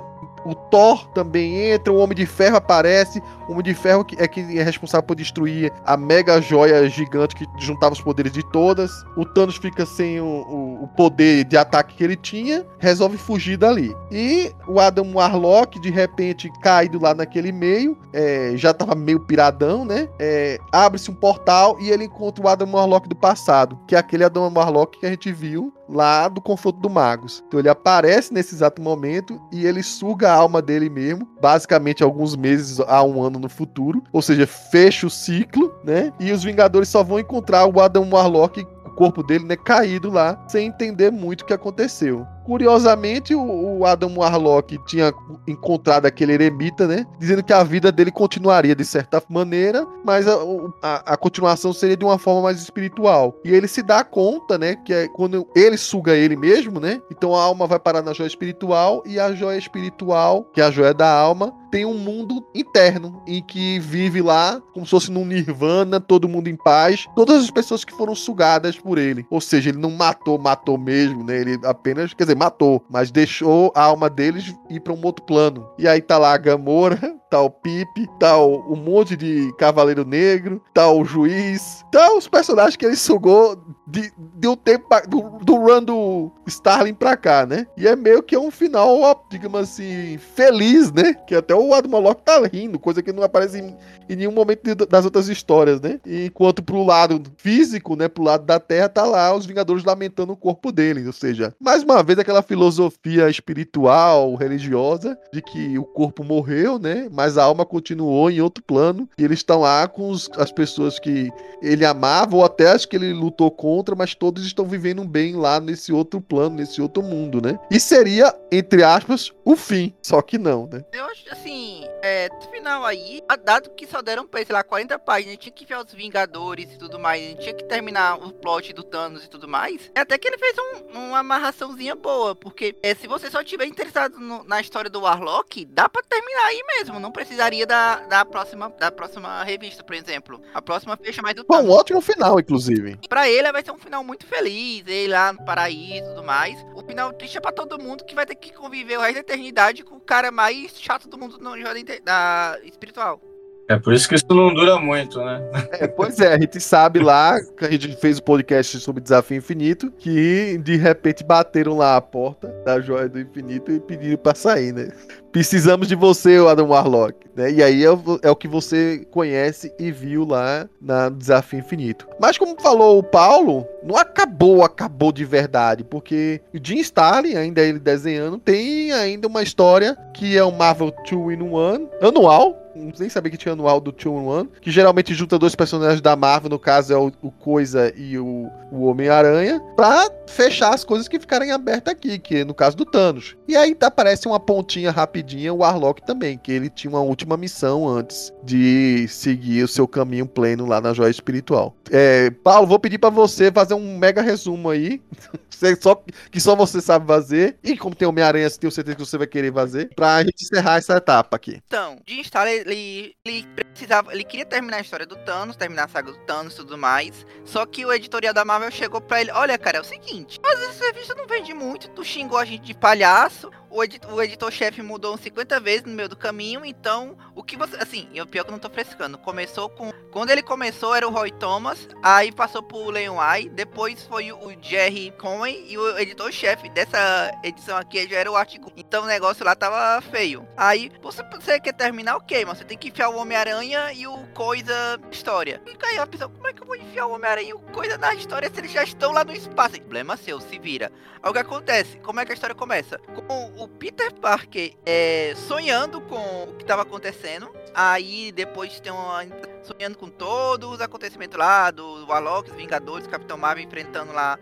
o 0.49 0.55
Thor 0.55 1.07
também 1.09 1.71
entra, 1.71 1.91
o 1.93 1.97
Homem 1.97 2.15
de 2.15 2.25
Ferro 2.25 2.57
aparece. 2.57 3.21
O 3.47 3.51
Homem 3.51 3.63
de 3.63 3.73
Ferro 3.73 4.03
que- 4.05 4.15
é 4.21 4.27
quem 4.27 4.57
é 4.57 4.63
responsável 4.63 5.05
por 5.05 5.15
destruir 5.15 5.71
a 5.85 5.95
mega 5.97 6.41
joia 6.41 6.87
gigante 6.89 7.35
que 7.35 7.45
juntava 7.59 7.93
os 7.93 8.01
poderes 8.01 8.31
de 8.31 8.43
todas. 8.51 8.91
O 9.17 9.25
Thanos 9.25 9.57
fica 9.57 9.85
sem 9.85 10.19
o, 10.19 10.25
o- 10.25 10.83
o 10.83 10.87
poder 10.89 11.43
de 11.45 11.57
ataque 11.57 11.95
que 11.95 12.03
ele 12.03 12.15
tinha, 12.15 12.65
resolve 12.79 13.17
fugir 13.17 13.57
dali. 13.57 13.95
E 14.11 14.51
o 14.67 14.79
Adam 14.79 15.11
Warlock, 15.15 15.79
de 15.79 15.89
repente, 15.89 16.51
caído 16.61 16.99
lá 17.01 17.13
naquele 17.13 17.51
meio, 17.51 17.97
é, 18.13 18.53
já 18.55 18.73
tava 18.73 18.95
meio 18.95 19.19
piradão, 19.19 19.83
né? 19.85 20.07
É, 20.19 20.57
Abre-se 20.71 21.09
um 21.11 21.15
portal 21.15 21.77
e 21.79 21.89
ele 21.89 22.05
encontra 22.05 22.43
o 22.43 22.47
Adam 22.47 22.71
Warlock 22.73 23.07
do 23.09 23.15
passado, 23.15 23.77
que 23.87 23.95
é 23.95 23.99
aquele 23.99 24.23
Adam 24.23 24.51
Warlock 24.55 24.99
que 24.99 25.05
a 25.05 25.09
gente 25.09 25.31
viu 25.31 25.73
lá 25.89 26.27
do 26.27 26.41
confronto 26.41 26.79
do 26.79 26.89
Magos. 26.89 27.43
Então 27.47 27.59
ele 27.59 27.69
aparece 27.69 28.33
nesse 28.33 28.55
exato 28.55 28.81
momento 28.81 29.41
e 29.51 29.65
ele 29.65 29.81
suga 29.83 30.31
a 30.31 30.35
alma 30.35 30.61
dele 30.61 30.89
mesmo, 30.89 31.27
basicamente 31.41 32.03
alguns 32.03 32.35
meses 32.35 32.79
a 32.79 33.03
um 33.03 33.21
ano 33.21 33.39
no 33.39 33.49
futuro, 33.49 34.03
ou 34.11 34.21
seja, 34.21 34.45
fecha 34.45 35.07
o 35.07 35.09
ciclo, 35.09 35.73
né? 35.83 36.13
E 36.19 36.31
os 36.31 36.43
Vingadores 36.43 36.89
só 36.89 37.03
vão 37.03 37.19
encontrar 37.19 37.65
o 37.65 37.79
Adam 37.81 38.09
Warlock 38.11 38.65
o 38.85 38.91
corpo 38.91 39.23
dele, 39.23 39.45
né, 39.45 39.55
caído 39.55 40.09
lá, 40.09 40.43
sem 40.47 40.67
entender 40.67 41.11
muito 41.11 41.41
o 41.41 41.45
que 41.45 41.53
aconteceu. 41.53 42.25
Curiosamente, 42.49 43.35
o, 43.35 43.77
o 43.77 43.85
Adam 43.85 44.11
Warlock 44.17 44.79
tinha 44.87 45.13
encontrado 45.47 46.07
aquele 46.07 46.33
eremita, 46.33 46.87
né? 46.87 47.05
Dizendo 47.19 47.43
que 47.43 47.53
a 47.53 47.63
vida 47.63 47.91
dele 47.91 48.09
continuaria 48.09 48.75
de 48.75 48.83
certa 48.83 49.21
maneira, 49.29 49.85
mas 50.03 50.27
a, 50.27 50.33
a- 50.81 51.13
a 51.13 51.15
continuação 51.15 51.71
seria 51.71 51.95
de 51.95 52.03
uma 52.03 52.17
forma 52.17 52.41
mais 52.41 52.59
espiritual. 52.59 53.35
E 53.45 53.53
ele 53.53 53.67
se 53.67 53.83
dá 53.83 54.03
conta, 54.03 54.57
né? 54.57 54.75
Que 54.77 54.91
é 54.91 55.07
quando 55.09 55.45
ele 55.55 55.77
suga 55.77 56.15
ele 56.15 56.35
mesmo, 56.35 56.79
né? 56.79 56.99
Então 57.11 57.35
a 57.35 57.43
alma 57.43 57.67
vai 57.67 57.77
parar 57.77 58.01
na 58.01 58.13
joia 58.13 58.25
espiritual 58.27 59.03
e 59.05 59.19
a 59.19 59.31
joia 59.31 59.59
espiritual, 59.59 60.43
que 60.51 60.59
é 60.59 60.63
a 60.63 60.71
joia 60.71 60.91
da 60.91 61.07
alma, 61.07 61.53
tem 61.69 61.85
um 61.85 61.93
mundo 61.99 62.43
interno 62.55 63.21
em 63.27 63.43
que 63.43 63.79
vive 63.79 64.23
lá 64.23 64.59
como 64.73 64.87
se 64.87 64.89
fosse 64.89 65.11
num 65.11 65.23
nirvana, 65.23 65.99
todo 65.99 66.27
mundo 66.27 66.47
em 66.47 66.55
paz, 66.55 67.05
todas 67.15 67.43
as 67.43 67.51
pessoas 67.51 67.85
que 67.85 67.93
foram 67.93 68.15
sugadas 68.15 68.75
por 68.75 68.97
ele. 68.97 69.23
Ou 69.29 69.39
seja, 69.39 69.69
ele 69.69 69.77
não 69.77 69.91
matou, 69.91 70.39
matou 70.39 70.79
mesmo, 70.79 71.23
né? 71.23 71.39
Ele 71.39 71.59
apenas, 71.63 72.11
quer 72.15 72.23
dizer, 72.23 72.38
matou, 72.39 72.83
mas 72.89 73.11
deixou 73.11 73.71
a 73.75 73.83
alma 73.83 74.09
deles 74.09 74.55
ir 74.69 74.79
para 74.79 74.93
um 74.93 75.05
outro 75.05 75.25
plano. 75.25 75.69
E 75.77 75.87
aí 75.87 76.01
tá 76.01 76.17
lá 76.17 76.33
a 76.33 76.37
Gamora, 76.37 76.97
tá 77.29 77.41
o 77.41 77.49
Pipe, 77.49 78.07
tá 78.19 78.37
o, 78.37 78.73
um 78.73 78.75
monte 78.75 79.15
de 79.15 79.53
Cavaleiro 79.57 80.05
Negro, 80.05 80.61
tá 80.73 80.89
o 80.91 81.03
Juiz, 81.05 81.83
tá 81.91 82.13
os 82.13 82.27
personagens 82.27 82.75
que 82.75 82.85
ele 82.85 82.95
sugou 82.95 83.57
de, 83.87 84.11
de 84.35 84.47
um 84.47 84.55
tempo 84.55 84.87
do, 85.07 85.21
do 85.43 85.55
run 85.55 85.83
do 85.83 86.31
Starling 86.47 86.93
pra 86.93 87.15
cá, 87.17 87.45
né? 87.45 87.65
E 87.77 87.87
é 87.87 87.95
meio 87.95 88.21
que 88.23 88.37
um 88.37 88.51
final, 88.51 89.01
ó, 89.01 89.15
digamos 89.29 89.61
assim, 89.61 90.17
feliz, 90.35 90.91
né? 90.91 91.13
Que 91.27 91.35
até 91.35 91.53
o 91.55 91.73
Adam 91.73 91.91
Warlock 91.91 92.23
tá 92.23 92.39
rindo, 92.51 92.79
coisa 92.79 93.01
que 93.01 93.11
não 93.11 93.23
aparece 93.23 93.59
em, 93.59 93.75
em 94.09 94.15
nenhum 94.15 94.31
momento 94.31 94.63
de- 94.63 94.85
das 94.85 95.05
outras 95.05 95.27
histórias, 95.27 95.79
né? 95.81 95.99
Enquanto 96.05 96.63
pro 96.63 96.83
lado 96.83 97.21
físico, 97.37 97.95
né, 97.95 98.07
pro 98.07 98.23
lado 98.23 98.45
da 98.45 98.59
Terra, 98.59 98.89
tá 98.89 99.03
lá 99.05 99.33
os 99.35 99.45
Vingadores 99.45 99.83
lamentando 99.83 100.33
o 100.33 100.37
corpo 100.37 100.71
dele, 100.71 101.05
ou 101.05 101.13
seja, 101.13 101.53
mais 101.59 101.83
uma 101.83 102.01
vez 102.03 102.17
aquela 102.19 102.41
filosofia 102.41 103.29
espiritual, 103.29 104.35
religiosa, 104.35 105.17
de 105.33 105.41
que 105.41 105.77
o 105.77 105.83
corpo 105.83 106.23
morreu, 106.23 106.77
né, 106.79 107.07
mas 107.19 107.37
a 107.37 107.43
alma 107.43 107.65
continuou 107.65 108.31
em 108.31 108.39
outro 108.39 108.63
plano, 108.63 109.09
e 109.17 109.23
eles 109.25 109.39
estão 109.39 109.59
lá 109.59 109.89
com 109.89 110.09
os- 110.09 110.29
as 110.37 110.53
pessoas 110.53 110.97
que 110.99 111.29
ele 111.61 111.83
amava, 111.85 112.33
ou 112.37 112.45
até 112.45 112.71
as 112.71 112.85
que 112.85 112.95
ele 112.95 113.11
lutou 113.11 113.51
contra, 113.51 113.93
mas 113.93 114.15
todos 114.15 114.45
estão 114.45 114.63
vivendo 114.65 115.03
bem 115.03 115.35
lá 115.35 115.59
nesse 115.59 115.91
outro 115.91 116.21
plano, 116.21 116.55
nesse 116.55 116.81
outro 116.81 117.03
mundo, 117.03 117.41
né? 117.41 117.59
E 117.69 117.77
seria, 117.77 118.33
entre 118.49 118.83
aspas, 118.83 119.33
o 119.43 119.57
fim, 119.57 119.93
só 120.01 120.21
que 120.21 120.37
não, 120.37 120.65
né? 120.71 120.81
Eu 120.93 121.03
acho 121.05 121.25
assim, 121.29 121.83
é, 122.01 122.29
no 122.29 122.49
final 122.49 122.85
aí, 122.85 123.21
dado 123.43 123.69
que 123.71 123.85
só 123.85 124.01
deram 124.01 124.25
pra, 124.25 124.45
sei 124.45 124.53
lá, 124.55 124.63
40 124.63 124.97
páginas, 124.97 125.35
tinha 125.37 125.51
que 125.51 125.65
ver 125.65 125.77
os 125.77 125.93
Vingadores 125.93 126.71
e 126.73 126.77
tudo 126.77 126.97
mais, 126.97 127.35
tinha 127.39 127.53
que 127.53 127.65
terminar 127.65 128.15
o 128.15 128.31
plot 128.31 128.71
do 128.71 128.83
Thanos 128.83 129.25
e 129.25 129.29
tudo 129.29 129.45
mais, 129.45 129.91
é 129.93 129.99
até 129.99 130.17
que 130.17 130.25
ele 130.27 130.37
fez 130.37 130.55
um- 130.57 130.97
uma 131.09 131.19
amarraçãozinha 131.19 131.95
boa, 131.95 132.33
porque 132.33 132.75
é, 132.81 132.95
se 132.95 133.07
você 133.07 133.29
só 133.29 133.43
tiver 133.43 133.65
interessado 133.65 134.17
no- 134.17 134.43
na 134.45 134.61
história 134.61 134.89
do 134.89 135.01
Warlock, 135.01 135.65
dá 135.65 135.89
pra 135.89 136.01
terminar 136.03 136.45
aí 136.45 136.61
mesmo, 136.77 136.99
não 136.99 137.08
precisaria 137.11 137.65
da, 137.65 137.97
da, 138.07 138.25
próxima, 138.25 138.69
da 138.69 138.91
próxima 138.91 139.43
revista, 139.43 139.83
por 139.83 139.95
exemplo. 139.95 140.41
A 140.53 140.61
próxima 140.61 140.97
fecha 140.97 141.21
mais 141.21 141.35
do 141.35 141.45
Foi 141.45 141.57
um 141.61 141.69
ótimo 141.69 142.01
final, 142.01 142.39
inclusive. 142.39 142.97
Pra 143.07 143.29
ele 143.29 143.51
vai 143.51 143.63
ser 143.63 143.71
um 143.71 143.77
final 143.77 144.03
muito 144.03 144.25
feliz, 144.25 144.83
ele 144.87 145.11
lá 145.11 145.33
no 145.33 145.43
paraíso 145.45 146.05
e 146.05 146.09
tudo 146.09 146.23
mais. 146.23 146.57
O 146.75 146.81
final 146.83 147.13
triste 147.13 147.37
é 147.37 147.41
pra 147.41 147.51
todo 147.51 147.81
mundo 147.81 148.03
que 148.03 148.15
vai 148.15 148.25
ter 148.25 148.35
que 148.35 148.53
conviver 148.53 148.97
o 148.97 149.01
resto 149.01 149.15
da 149.15 149.19
eternidade 149.21 149.83
com 149.83 149.95
o 149.95 150.01
cara 150.01 150.31
mais 150.31 150.79
chato 150.79 151.07
do 151.07 151.17
mundo 151.17 151.37
no 151.37 151.55
da 151.63 151.99
da 152.03 152.59
espiritual. 152.63 153.21
É 153.69 153.77
por 153.77 153.93
isso 153.93 154.09
que 154.09 154.15
isso 154.15 154.25
não 154.29 154.51
dura 154.51 154.79
muito, 154.79 155.19
né? 155.23 155.41
É, 155.73 155.87
pois 155.87 156.19
é, 156.19 156.33
a 156.33 156.39
gente 156.39 156.59
sabe 156.59 156.99
lá, 156.99 157.39
que 157.55 157.65
a 157.65 157.69
gente 157.71 157.95
fez 157.97 158.17
o 158.17 158.23
podcast 158.23 158.79
sobre 158.79 158.99
Desafio 159.01 159.37
Infinito, 159.37 159.91
que 159.91 160.57
de 160.63 160.75
repente 160.75 161.23
bateram 161.23 161.77
lá 161.77 161.95
a 161.95 162.01
porta 162.01 162.47
da 162.65 162.81
Joia 162.81 163.07
do 163.07 163.19
Infinito 163.19 163.71
e 163.71 163.79
pediram 163.79 164.17
pra 164.17 164.33
sair, 164.33 164.73
né? 164.73 164.89
Precisamos 165.31 165.87
de 165.87 165.93
você, 165.93 166.37
Adam 166.37 166.69
Warlock. 166.69 167.27
Né? 167.35 167.51
E 167.51 167.63
aí 167.63 167.83
é, 167.83 167.91
o- 167.91 168.19
é 168.23 168.31
o 168.31 168.35
que 168.35 168.47
você 168.47 169.05
conhece 169.11 169.71
e 169.79 169.91
viu 169.91 170.25
lá 170.25 170.67
na 170.81 171.09
Desafio 171.09 171.59
Infinito. 171.59 172.07
Mas 172.19 172.39
como 172.39 172.59
falou 172.59 172.97
o 172.97 173.03
Paulo, 173.03 173.67
não 173.83 173.95
acabou, 173.95 174.63
acabou 174.63 175.11
de 175.11 175.23
verdade, 175.23 175.83
porque 175.83 176.41
o 176.51 176.57
Jim 176.61 176.79
Starlin, 176.79 177.35
ainda 177.35 177.61
ele 177.61 177.77
desenhando, 177.79 178.39
tem 178.39 178.91
ainda 178.91 179.27
uma 179.27 179.43
história 179.43 179.95
que 180.15 180.35
é 180.35 180.43
um 180.43 180.51
Marvel 180.51 180.91
2 181.09 181.37
in 181.39 181.43
1 181.43 181.89
anual, 182.01 182.57
nem 182.99 183.09
sabia 183.09 183.31
que 183.31 183.37
tinha 183.37 183.53
anual 183.53 183.79
do 183.79 183.91
2 183.91 184.05
in 184.05 184.09
1, 184.09 184.45
que 184.61 184.71
geralmente 184.71 185.13
junta 185.13 185.39
dois 185.39 185.55
personagens 185.55 186.01
da 186.01 186.15
Marvel, 186.15 186.49
no 186.49 186.59
caso 186.59 186.93
é 186.93 186.97
o, 186.97 187.11
o 187.21 187.31
Coisa 187.31 187.93
e 187.95 188.17
o, 188.17 188.49
o 188.71 188.85
Homem-Aranha, 188.85 189.59
pra 189.75 190.09
fechar 190.27 190.73
as 190.73 190.83
coisas 190.83 191.07
que 191.07 191.19
ficarem 191.19 191.51
abertas 191.51 191.93
aqui, 191.93 192.19
que 192.19 192.37
é 192.37 192.45
no 192.45 192.53
caso 192.53 192.77
do 192.77 192.85
Thanos. 192.85 193.35
E 193.47 193.55
aí 193.55 193.73
tá, 193.73 193.87
aparece 193.87 194.27
uma 194.27 194.39
pontinha 194.39 194.91
rapidinha, 194.91 195.53
o 195.53 195.57
Warlock 195.57 196.05
também, 196.05 196.37
que 196.37 196.51
ele 196.51 196.69
tinha 196.69 196.91
uma 196.91 197.01
última 197.01 197.35
missão 197.35 197.87
antes 197.87 198.31
de 198.43 199.07
seguir 199.07 199.63
o 199.63 199.67
seu 199.67 199.87
caminho 199.87 200.25
pleno 200.25 200.65
lá 200.65 200.79
na 200.79 200.93
Joia 200.93 201.09
Espiritual. 201.09 201.75
É, 201.91 202.29
Paulo, 202.43 202.67
vou 202.67 202.79
pedir 202.79 202.97
pra 202.97 203.09
você 203.09 203.51
fazer 203.51 203.73
um 203.73 203.97
mega 203.97 204.21
resumo 204.21 204.69
aí, 204.69 205.01
Você 205.59 205.75
só, 205.75 206.01
que 206.31 206.39
só 206.39 206.55
você 206.55 206.79
sabe 206.79 207.05
fazer, 207.05 207.57
e 207.61 207.77
como 207.77 207.93
tem 207.93 208.07
Homem-Aranha, 208.07 208.49
tenho 208.49 208.71
certeza 208.71 208.95
que 208.95 209.05
você 209.05 209.17
vai 209.17 209.27
querer 209.27 209.53
fazer, 209.53 209.89
pra 209.93 210.23
gente 210.23 210.41
encerrar 210.41 210.77
essa 210.77 210.95
etapa 210.95 211.35
aqui. 211.35 211.61
Então, 211.67 211.99
Jim 212.07 212.21
Starlin, 212.21 212.51
ele, 212.51 213.13
ele 213.25 213.45
precisava, 213.69 214.13
ele 214.13 214.23
queria 214.23 214.45
terminar 214.45 214.77
a 214.77 214.81
história 214.81 215.05
do 215.05 215.15
Thanos, 215.17 215.55
terminar 215.55 215.85
a 215.85 215.87
saga 215.87 216.11
do 216.11 216.17
Thanos 216.19 216.53
e 216.53 216.57
tudo 216.57 216.77
mais. 216.77 217.25
Só 217.45 217.65
que 217.65 217.85
o 217.85 217.93
editorial 217.93 218.33
da 218.33 218.45
Marvel 218.45 218.71
chegou 218.71 219.01
pra 219.01 219.21
ele, 219.21 219.31
olha, 219.31 219.57
cara, 219.57 219.77
é 219.77 219.81
o 219.81 219.83
seguinte, 219.83 220.39
mas 220.41 220.61
essa 220.61 220.85
revista 220.85 221.15
não 221.15 221.27
vende 221.27 221.53
muito, 221.53 221.89
tu 221.89 222.03
xingou 222.03 222.37
a 222.37 222.45
gente 222.45 222.63
de 222.63 222.73
palhaço, 222.73 223.49
o, 223.69 223.83
edi 223.83 223.99
o 224.11 224.21
editor-chefe 224.21 224.81
mudou 224.81 225.13
uns 225.13 225.21
50 225.21 225.59
vezes 225.59 225.83
no 225.85 225.93
meio 225.93 226.09
do 226.09 226.15
caminho, 226.15 226.65
então 226.65 227.15
o 227.35 227.43
que 227.43 227.55
você. 227.55 227.77
Assim, 227.77 228.07
e 228.11 228.21
o 228.21 228.27
pior 228.27 228.43
que 228.43 228.49
eu 228.49 228.53
não 228.53 228.59
tô 228.59 228.69
frescando. 228.69 229.17
Começou 229.17 229.69
com. 229.69 229.91
Quando 230.11 230.31
ele 230.31 230.41
começou 230.41 230.95
era 230.95 231.07
o 231.07 231.11
Roy 231.11 231.31
Thomas, 231.31 231.87
aí 232.01 232.31
passou 232.31 232.63
pro 232.63 232.89
Leon 232.89 233.19
Ai, 233.19 233.47
depois 233.47 234.03
foi 234.03 234.31
o 234.31 234.51
Jerry 234.59 235.13
Conway 235.19 235.65
e 235.69 235.77
o 235.77 235.99
editor-chefe 235.99 236.67
dessa 236.69 237.31
edição 237.43 237.77
aqui 237.77 238.07
já 238.09 238.17
era 238.17 238.31
o 238.31 238.35
Art 238.35 238.55
Então 238.75 239.03
o 239.03 239.07
negócio 239.07 239.45
lá 239.45 239.55
tava 239.55 240.01
feio. 240.01 240.47
Aí, 240.57 240.91
você, 241.01 241.21
você 241.23 241.59
quer 241.59 241.73
terminar, 241.73 242.15
ok, 242.17 242.43
mas 242.43 242.57
você 242.57 242.65
tem 242.65 242.77
que 242.77 242.89
enfiar 242.89 243.09
o 243.09 243.17
Homem-Aranha 243.17 243.58
e 243.63 244.07
o 244.07 244.17
Coisa 244.33 244.99
história. 245.11 245.61
E 245.65 245.85
aí 245.85 245.97
a 245.97 246.07
pessoa, 246.07 246.29
como 246.29 246.47
é 246.47 246.53
que 246.53 246.61
eu 246.61 246.67
vou 246.67 246.75
enfiar 246.75 247.05
o 247.07 247.11
Homem-Aranha 247.11 247.49
e 247.49 247.53
o 247.53 247.59
Coisa 247.59 247.97
na 247.97 248.13
história 248.13 248.49
se 248.49 248.59
eles 248.59 248.71
já 248.71 248.83
estão 248.83 249.11
lá 249.11 249.23
no 249.23 249.33
espaço? 249.33 249.79
Problema 249.81 250.15
seu, 250.15 250.39
se 250.39 250.57
vira. 250.57 250.91
Aí 251.21 251.29
o 251.29 251.33
que 251.33 251.39
acontece? 251.39 251.97
Como 251.99 252.19
é 252.19 252.25
que 252.25 252.31
a 252.31 252.35
história 252.35 252.55
começa? 252.55 252.97
Com 253.27 253.51
o 253.57 253.67
Peter 253.67 254.13
Parker 254.13 254.73
é, 254.85 255.33
sonhando 255.35 255.99
com 256.01 256.43
o 256.43 256.55
que 256.55 256.63
estava 256.63 256.83
acontecendo. 256.83 257.53
Aí 257.73 258.31
depois 258.31 258.79
tem 258.79 258.91
uma. 258.91 259.25
sonhando 259.63 259.97
com 259.97 260.09
todos 260.09 260.75
os 260.75 260.81
acontecimentos 260.81 261.37
lá, 261.37 261.69
do 261.71 262.11
Alok, 262.11 262.49
os 262.49 262.55
Vingadores, 262.55 263.07
Capitão 263.07 263.37
Marvel 263.37 263.65
enfrentando 263.65 264.13
lá 264.13 264.39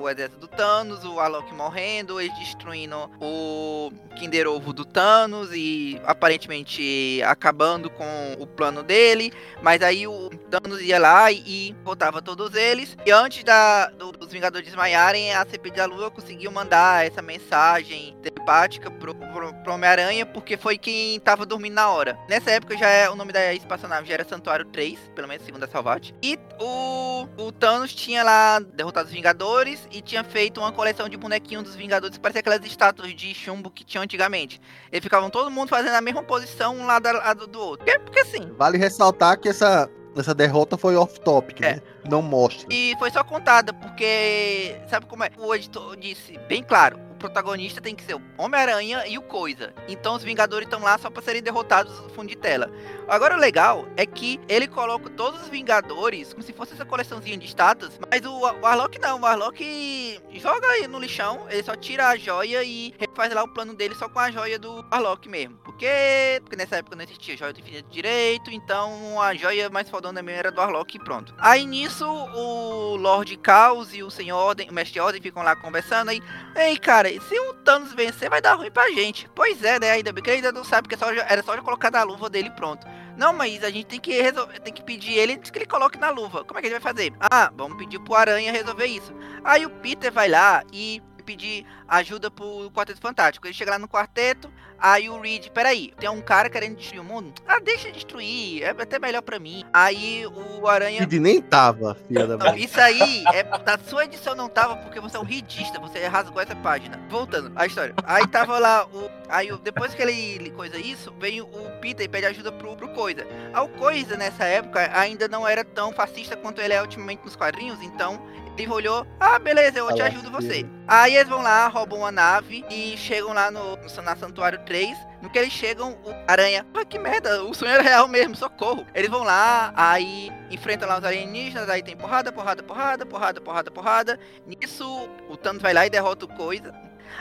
o 0.00 0.08
exército 0.08 0.40
do 0.40 0.48
Thanos, 0.48 1.04
o 1.04 1.18
Alok 1.18 1.52
morrendo, 1.52 2.20
eles 2.20 2.36
destruindo 2.38 3.10
o 3.20 3.90
Kinder 4.16 4.46
Ovo 4.46 4.72
do 4.72 4.84
Thanos 4.84 5.50
e 5.52 6.00
aparentemente 6.04 7.20
acabando 7.24 7.90
com 7.90 8.36
o 8.38 8.46
plano 8.46 8.82
dele. 8.82 9.32
Mas 9.62 9.82
aí 9.82 10.06
o 10.06 10.30
Thanos 10.50 10.80
ia 10.80 10.98
lá 10.98 11.32
e, 11.32 11.42
e 11.46 11.72
botava 11.82 12.22
todos 12.22 12.54
eles. 12.54 12.96
E 13.04 13.10
antes 13.10 13.42
da, 13.42 13.86
do, 13.90 14.12
dos 14.12 14.30
Vingadores 14.30 14.66
desmaiarem, 14.66 15.34
a 15.34 15.44
CP 15.44 15.70
da 15.72 15.86
Lua 15.86 16.10
conseguiu 16.10 16.50
mandar 16.52 17.04
essa 17.04 17.20
mensagem 17.20 18.16
telepática 18.22 18.90
pro, 18.90 19.14
pro, 19.14 19.52
pro 19.52 19.74
Homem-Aranha, 19.74 20.24
porque 20.24 20.56
foi 20.56 20.78
quem 20.78 21.18
tava 21.20 21.44
dormindo 21.44 21.74
na 21.74 21.88
hora. 21.90 22.18
Nessa 22.28 22.52
época 22.52 22.76
já 22.76 22.88
é 22.88 23.10
o 23.10 23.16
nome 23.16 23.32
da 23.32 23.52
espaçonave 23.52 24.06
já 24.06 24.14
era 24.14 24.24
Santuário 24.24 24.64
3, 24.66 24.98
pelo 25.14 25.26
menos 25.26 25.44
segundo 25.44 25.64
a 25.64 25.68
Salvat. 25.68 26.14
E 26.22 26.38
o, 26.60 27.26
o 27.36 27.52
Thanos 27.52 27.94
tinha 27.94 28.22
lá 28.22 28.60
derrotado 28.60 29.06
os 29.06 29.12
Vingadores 29.12 29.55
Vingadores 29.56 29.88
e 29.90 30.02
tinha 30.02 30.22
feito 30.22 30.60
uma 30.60 30.70
coleção 30.70 31.08
de 31.08 31.16
bonequinhos 31.16 31.64
dos 31.64 31.74
Vingadores 31.74 32.18
parecia 32.18 32.40
aquelas 32.40 32.64
estátuas 32.64 33.14
de 33.14 33.34
chumbo 33.34 33.70
que 33.70 33.84
tinham 33.84 34.02
antigamente. 34.02 34.60
Eles 34.92 35.02
ficavam 35.02 35.30
todo 35.30 35.50
mundo 35.50 35.68
fazendo 35.68 35.94
a 35.94 36.00
mesma 36.00 36.22
posição 36.22 36.76
um 36.76 36.86
lado, 36.86 37.10
lado 37.10 37.46
do 37.46 37.60
outro. 37.60 37.86
Porque, 37.86 37.98
porque 38.00 38.20
assim. 38.20 38.52
Vale 38.56 38.76
ressaltar 38.76 39.38
que 39.38 39.48
essa, 39.48 39.88
essa 40.14 40.34
derrota 40.34 40.76
foi 40.76 40.96
off-topic, 40.96 41.62
é. 41.62 41.76
né? 41.76 41.82
Não 42.08 42.20
mostra. 42.20 42.66
E 42.70 42.94
foi 42.98 43.10
só 43.10 43.24
contada, 43.24 43.72
porque. 43.72 44.76
Sabe 44.88 45.06
como 45.06 45.24
é? 45.24 45.30
O 45.38 45.54
editor 45.54 45.96
disse 45.96 46.38
bem 46.48 46.62
claro: 46.62 46.98
protagonista 47.16 47.80
tem 47.80 47.94
que 47.94 48.02
ser 48.02 48.14
o 48.14 48.22
Homem-Aranha 48.38 49.06
e 49.06 49.18
o 49.18 49.22
Coisa. 49.22 49.74
Então 49.88 50.14
os 50.14 50.22
Vingadores 50.22 50.66
estão 50.66 50.80
lá 50.80 50.96
só 50.98 51.10
para 51.10 51.22
serem 51.22 51.42
derrotados 51.42 52.00
no 52.00 52.08
fundo 52.10 52.28
de 52.28 52.36
tela. 52.36 52.70
Agora 53.08 53.36
o 53.36 53.38
legal 53.38 53.86
é 53.96 54.04
que 54.04 54.40
ele 54.48 54.66
coloca 54.66 55.10
todos 55.10 55.42
os 55.42 55.48
Vingadores 55.48 56.32
como 56.32 56.42
se 56.42 56.52
fosse 56.52 56.74
essa 56.74 56.84
coleçãozinha 56.84 57.36
de 57.36 57.46
status, 57.46 57.98
mas 58.10 58.24
o, 58.24 58.46
Arlok 58.64 58.98
não, 58.98 59.20
o 59.20 59.26
Arlok 59.26 60.20
joga 60.34 60.66
aí 60.68 60.86
no 60.86 60.98
lixão, 60.98 61.46
ele 61.48 61.62
só 61.62 61.74
tira 61.74 62.08
a 62.08 62.16
joia 62.16 62.62
e 62.62 62.94
faz 63.14 63.32
lá 63.32 63.42
o 63.42 63.48
plano 63.48 63.74
dele 63.74 63.94
só 63.94 64.08
com 64.08 64.18
a 64.18 64.30
joia 64.30 64.58
do 64.58 64.84
Arlok 64.90 65.28
mesmo. 65.28 65.56
Porque, 65.64 66.40
porque 66.42 66.56
nessa 66.56 66.76
época 66.76 66.96
não 66.96 67.04
existia 67.04 67.36
joia 67.36 67.52
do 67.52 67.60
infinito 67.60 67.88
direito, 67.90 68.50
então 68.50 69.20
a 69.20 69.34
joia 69.34 69.70
mais 69.70 69.88
fodona 69.88 70.22
mesmo 70.22 70.38
era 70.38 70.50
do 70.50 70.60
Arlok 70.60 70.96
e 70.96 71.00
pronto. 71.00 71.34
Aí 71.38 71.64
nisso 71.64 72.06
o 72.06 72.96
Lord 72.96 73.36
Caos 73.38 73.94
e 73.94 74.02
o 74.02 74.10
Senhor 74.10 74.36
Ordem, 74.36 74.68
o 74.68 74.74
Mestre 74.74 75.00
Ordem 75.00 75.20
ficam 75.20 75.42
lá 75.42 75.56
conversando 75.56 76.10
aí. 76.10 76.22
Ei, 76.54 76.76
cara, 76.76 77.05
se 77.08 77.38
o 77.38 77.54
Thanos 77.54 77.92
vencer 77.92 78.28
vai 78.28 78.40
dar 78.40 78.54
ruim 78.54 78.70
pra 78.70 78.90
gente. 78.90 79.28
Pois 79.34 79.62
é, 79.62 79.78
né? 79.78 79.92
Ainda 79.92 80.12
bem 80.12 80.22
que 80.22 80.30
ele 80.30 80.36
ainda 80.36 80.52
não 80.52 80.64
sabe 80.64 80.88
que 80.88 80.94
é 80.94 80.98
só, 80.98 81.10
era 81.10 81.42
só 81.42 81.60
colocar 81.62 81.90
na 81.90 82.02
luva 82.02 82.28
dele 82.28 82.50
pronto. 82.50 82.86
Não, 83.16 83.32
mas 83.32 83.64
a 83.64 83.70
gente 83.70 83.86
tem 83.86 84.00
que 84.00 84.20
resolver, 84.20 84.60
tem 84.60 84.72
que 84.72 84.82
pedir 84.82 85.14
ele 85.14 85.38
que 85.38 85.58
ele 85.58 85.66
coloque 85.66 85.98
na 85.98 86.10
luva. 86.10 86.44
Como 86.44 86.58
é 86.58 86.62
que 86.62 86.68
gente 86.68 86.80
vai 86.80 86.92
fazer? 86.92 87.12
Ah, 87.18 87.50
vamos 87.54 87.78
pedir 87.78 87.98
pro 88.00 88.14
Aranha 88.14 88.52
resolver 88.52 88.86
isso. 88.86 89.14
Aí 89.42 89.64
o 89.64 89.70
Peter 89.70 90.12
vai 90.12 90.28
lá 90.28 90.62
e 90.72 91.02
pedir 91.26 91.66
ajuda 91.88 92.30
pro 92.30 92.70
Quarteto 92.70 93.00
Fantástico. 93.00 93.46
Ele 93.46 93.52
chega 93.52 93.72
lá 93.72 93.78
no 93.78 93.88
quarteto, 93.88 94.50
aí 94.78 95.10
o 95.10 95.20
Reed, 95.20 95.48
peraí, 95.48 95.92
tem 95.98 96.08
um 96.08 96.22
cara 96.22 96.48
querendo 96.48 96.76
destruir 96.76 97.00
o 97.00 97.04
mundo? 97.04 97.34
Ah, 97.46 97.58
deixa 97.58 97.90
destruir, 97.90 98.62
é 98.62 98.70
até 98.70 98.98
melhor 98.98 99.22
pra 99.22 99.38
mim. 99.38 99.64
Aí 99.72 100.24
o 100.26 100.66
Aranha. 100.68 101.00
Reed 101.00 101.14
nem 101.14 101.42
tava, 101.42 101.96
filha 102.06 102.26
da 102.26 102.38
mãe. 102.38 102.62
Isso 102.62 102.80
aí, 102.80 103.24
é, 103.34 103.42
na 103.42 103.78
sua 103.78 104.04
edição 104.04 104.34
não 104.34 104.48
tava 104.48 104.76
porque 104.76 105.00
você 105.00 105.16
é 105.16 105.20
um 105.20 105.24
ridista, 105.24 105.80
você 105.80 106.06
rasgou 106.06 106.40
essa 106.40 106.54
página. 106.56 106.98
Voltando 107.10 107.52
à 107.56 107.66
história. 107.66 107.94
Aí 108.04 108.26
tava 108.28 108.58
lá 108.58 108.86
o. 108.86 109.10
Aí 109.28 109.50
depois 109.58 109.94
que 109.94 110.02
ele 110.02 110.50
coisa 110.50 110.78
isso, 110.78 111.12
vem 111.18 111.40
o 111.40 111.48
Peter 111.80 112.04
e 112.04 112.08
pede 112.08 112.26
ajuda 112.26 112.52
pro, 112.52 112.76
pro 112.76 112.88
Coisa. 112.88 113.26
Ah, 113.52 113.62
o 113.62 113.68
Coisa 113.68 114.16
nessa 114.16 114.44
época 114.44 114.90
ainda 114.94 115.26
não 115.26 115.46
era 115.46 115.64
tão 115.64 115.92
fascista 115.92 116.36
quanto 116.36 116.60
ele 116.60 116.72
é 116.72 116.80
ultimamente 116.80 117.24
nos 117.24 117.34
quadrinhos, 117.36 117.82
então 117.82 118.20
ele 118.56 118.72
olhou, 118.72 119.06
ah, 119.20 119.38
beleza, 119.38 119.78
eu 119.78 119.94
te 119.94 120.02
ajudo 120.02 120.30
você. 120.30 120.66
Aí 120.88 121.14
eles 121.14 121.28
vão 121.28 121.42
lá, 121.42 121.66
roubam 121.68 122.00
uma 122.00 122.12
nave 122.12 122.64
e 122.70 122.96
chegam 122.96 123.32
lá 123.32 123.50
no, 123.50 123.76
no 123.76 124.02
na 124.02 124.16
Santuário 124.16 124.58
3. 124.64 124.96
No 125.20 125.30
que 125.30 125.38
eles 125.38 125.52
chegam, 125.52 125.92
o 126.04 126.14
Aranha, 126.26 126.66
ah, 126.74 126.84
que 126.84 126.98
merda, 126.98 127.42
o 127.44 127.54
sonho 127.54 127.72
era 127.72 127.82
real 127.82 128.08
mesmo, 128.08 128.34
socorro. 128.36 128.86
Eles 128.94 129.10
vão 129.10 129.24
lá, 129.24 129.72
aí 129.76 130.30
enfrentam 130.50 130.88
lá 130.88 130.98
os 130.98 131.04
alienígenas, 131.04 131.68
aí 131.68 131.82
tem 131.82 131.96
porrada, 131.96 132.32
porrada, 132.32 132.62
porrada, 132.62 133.04
porrada, 133.04 133.40
porrada, 133.40 133.70
porrada. 133.70 134.20
Nisso, 134.46 135.08
o 135.28 135.36
Thanos 135.36 135.62
vai 135.62 135.74
lá 135.74 135.86
e 135.86 135.90
derrota 135.90 136.24
o 136.24 136.28
Coisa. 136.28 136.74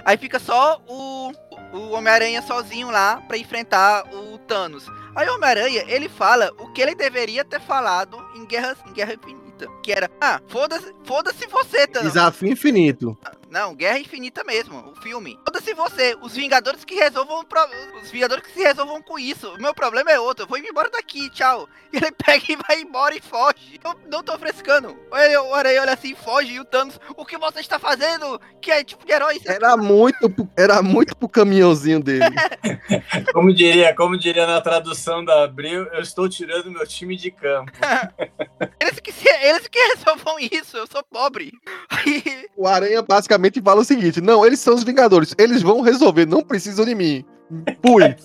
Aí 0.03 0.17
fica 0.17 0.39
só 0.39 0.81
o, 0.87 1.31
o 1.73 1.91
Homem-Aranha 1.91 2.41
sozinho 2.41 2.89
lá 2.89 3.21
para 3.27 3.37
enfrentar 3.37 4.05
o 4.13 4.37
Thanos. 4.39 4.87
Aí 5.15 5.27
o 5.27 5.35
Homem-Aranha, 5.35 5.83
ele 5.87 6.09
fala 6.09 6.51
o 6.59 6.71
que 6.71 6.81
ele 6.81 6.95
deveria 6.95 7.43
ter 7.43 7.61
falado 7.61 8.17
em 8.35 8.45
Guerra, 8.45 8.75
em 8.87 8.93
Guerra 8.93 9.13
Infinita 9.13 9.44
infinita. 9.55 9.67
Que 9.81 9.91
era, 9.91 10.09
ah, 10.19 10.41
foda-se 10.47 10.93
foda 11.03 11.31
você, 11.47 11.87
Thanos. 11.87 12.13
Desafio 12.13 12.51
infinito. 12.51 13.17
Não, 13.55 13.73
Guerra 13.73 13.99
Infinita 13.99 14.43
mesmo, 14.43 14.91
o 14.91 15.01
filme. 15.01 15.39
Foda-se 15.45 15.73
você, 15.73 16.17
os 16.21 16.35
Vingadores 16.35 16.83
que 16.83 16.93
resolvam. 16.93 17.41
Os 18.03 18.11
Vingadores 18.11 18.43
que 18.43 18.51
se 18.51 18.61
resolvam 18.61 19.01
com 19.01 19.17
isso. 19.17 19.47
O 19.53 19.61
meu 19.61 19.73
problema 19.73 20.11
é 20.11 20.19
outro. 20.19 20.43
Eu 20.43 20.49
vou 20.49 20.57
embora 20.57 20.89
daqui, 20.89 21.29
tchau. 21.29 21.65
E 21.93 21.95
ele 22.03 22.11
pega 22.11 22.43
e 22.49 22.57
vai 22.57 22.81
embora 22.81 23.15
e 23.15 23.21
foge. 23.21 23.79
Eu 23.81 23.95
não 24.11 24.21
tô 24.21 24.37
frescando. 24.37 24.99
Olha, 25.09 25.41
olha, 25.41 25.81
olha 25.81 25.93
assim, 25.93 26.13
foge. 26.13 26.51
E 26.51 26.59
o 26.59 26.65
Thanos, 26.65 26.99
o 27.15 27.25
que 27.25 27.37
você 27.37 27.61
está 27.61 27.79
fazendo? 27.79 28.41
Que 28.61 28.71
é 28.71 28.83
tipo 28.83 29.05
de 29.05 29.13
herói. 29.13 29.39
Era 29.45 29.77
muito, 29.77 30.49
era 30.57 30.81
muito 30.81 31.15
pro 31.15 31.29
caminhãozinho 31.29 32.01
dele. 32.01 32.25
como 33.31 33.53
diria, 33.53 33.95
como 33.95 34.19
diria 34.19 34.45
na 34.45 34.59
tradução 34.59 35.23
da 35.23 35.45
Abril, 35.45 35.85
eu 35.93 36.01
estou 36.01 36.27
tirando 36.27 36.69
meu 36.69 36.85
time 36.85 37.15
de 37.15 37.31
campo. 37.31 37.71
eles, 38.81 38.99
que 38.99 39.13
se, 39.13 39.29
eles 39.29 39.65
que 39.69 39.79
resolvam 39.79 40.37
isso, 40.39 40.75
eu 40.75 40.87
sou 40.87 41.01
pobre. 41.03 41.53
o 42.57 42.67
Aranha 42.67 43.01
basicamente 43.01 43.44
fala 43.63 43.81
o 43.81 43.85
seguinte: 43.85 44.21
não, 44.21 44.45
eles 44.45 44.59
são 44.59 44.75
os 44.75 44.83
Vingadores, 44.83 45.33
eles 45.37 45.61
vão 45.61 45.81
resolver, 45.81 46.25
não 46.25 46.41
precisam 46.41 46.85
de 46.85 46.95
mim. 46.95 47.25
Pui. 47.81 48.03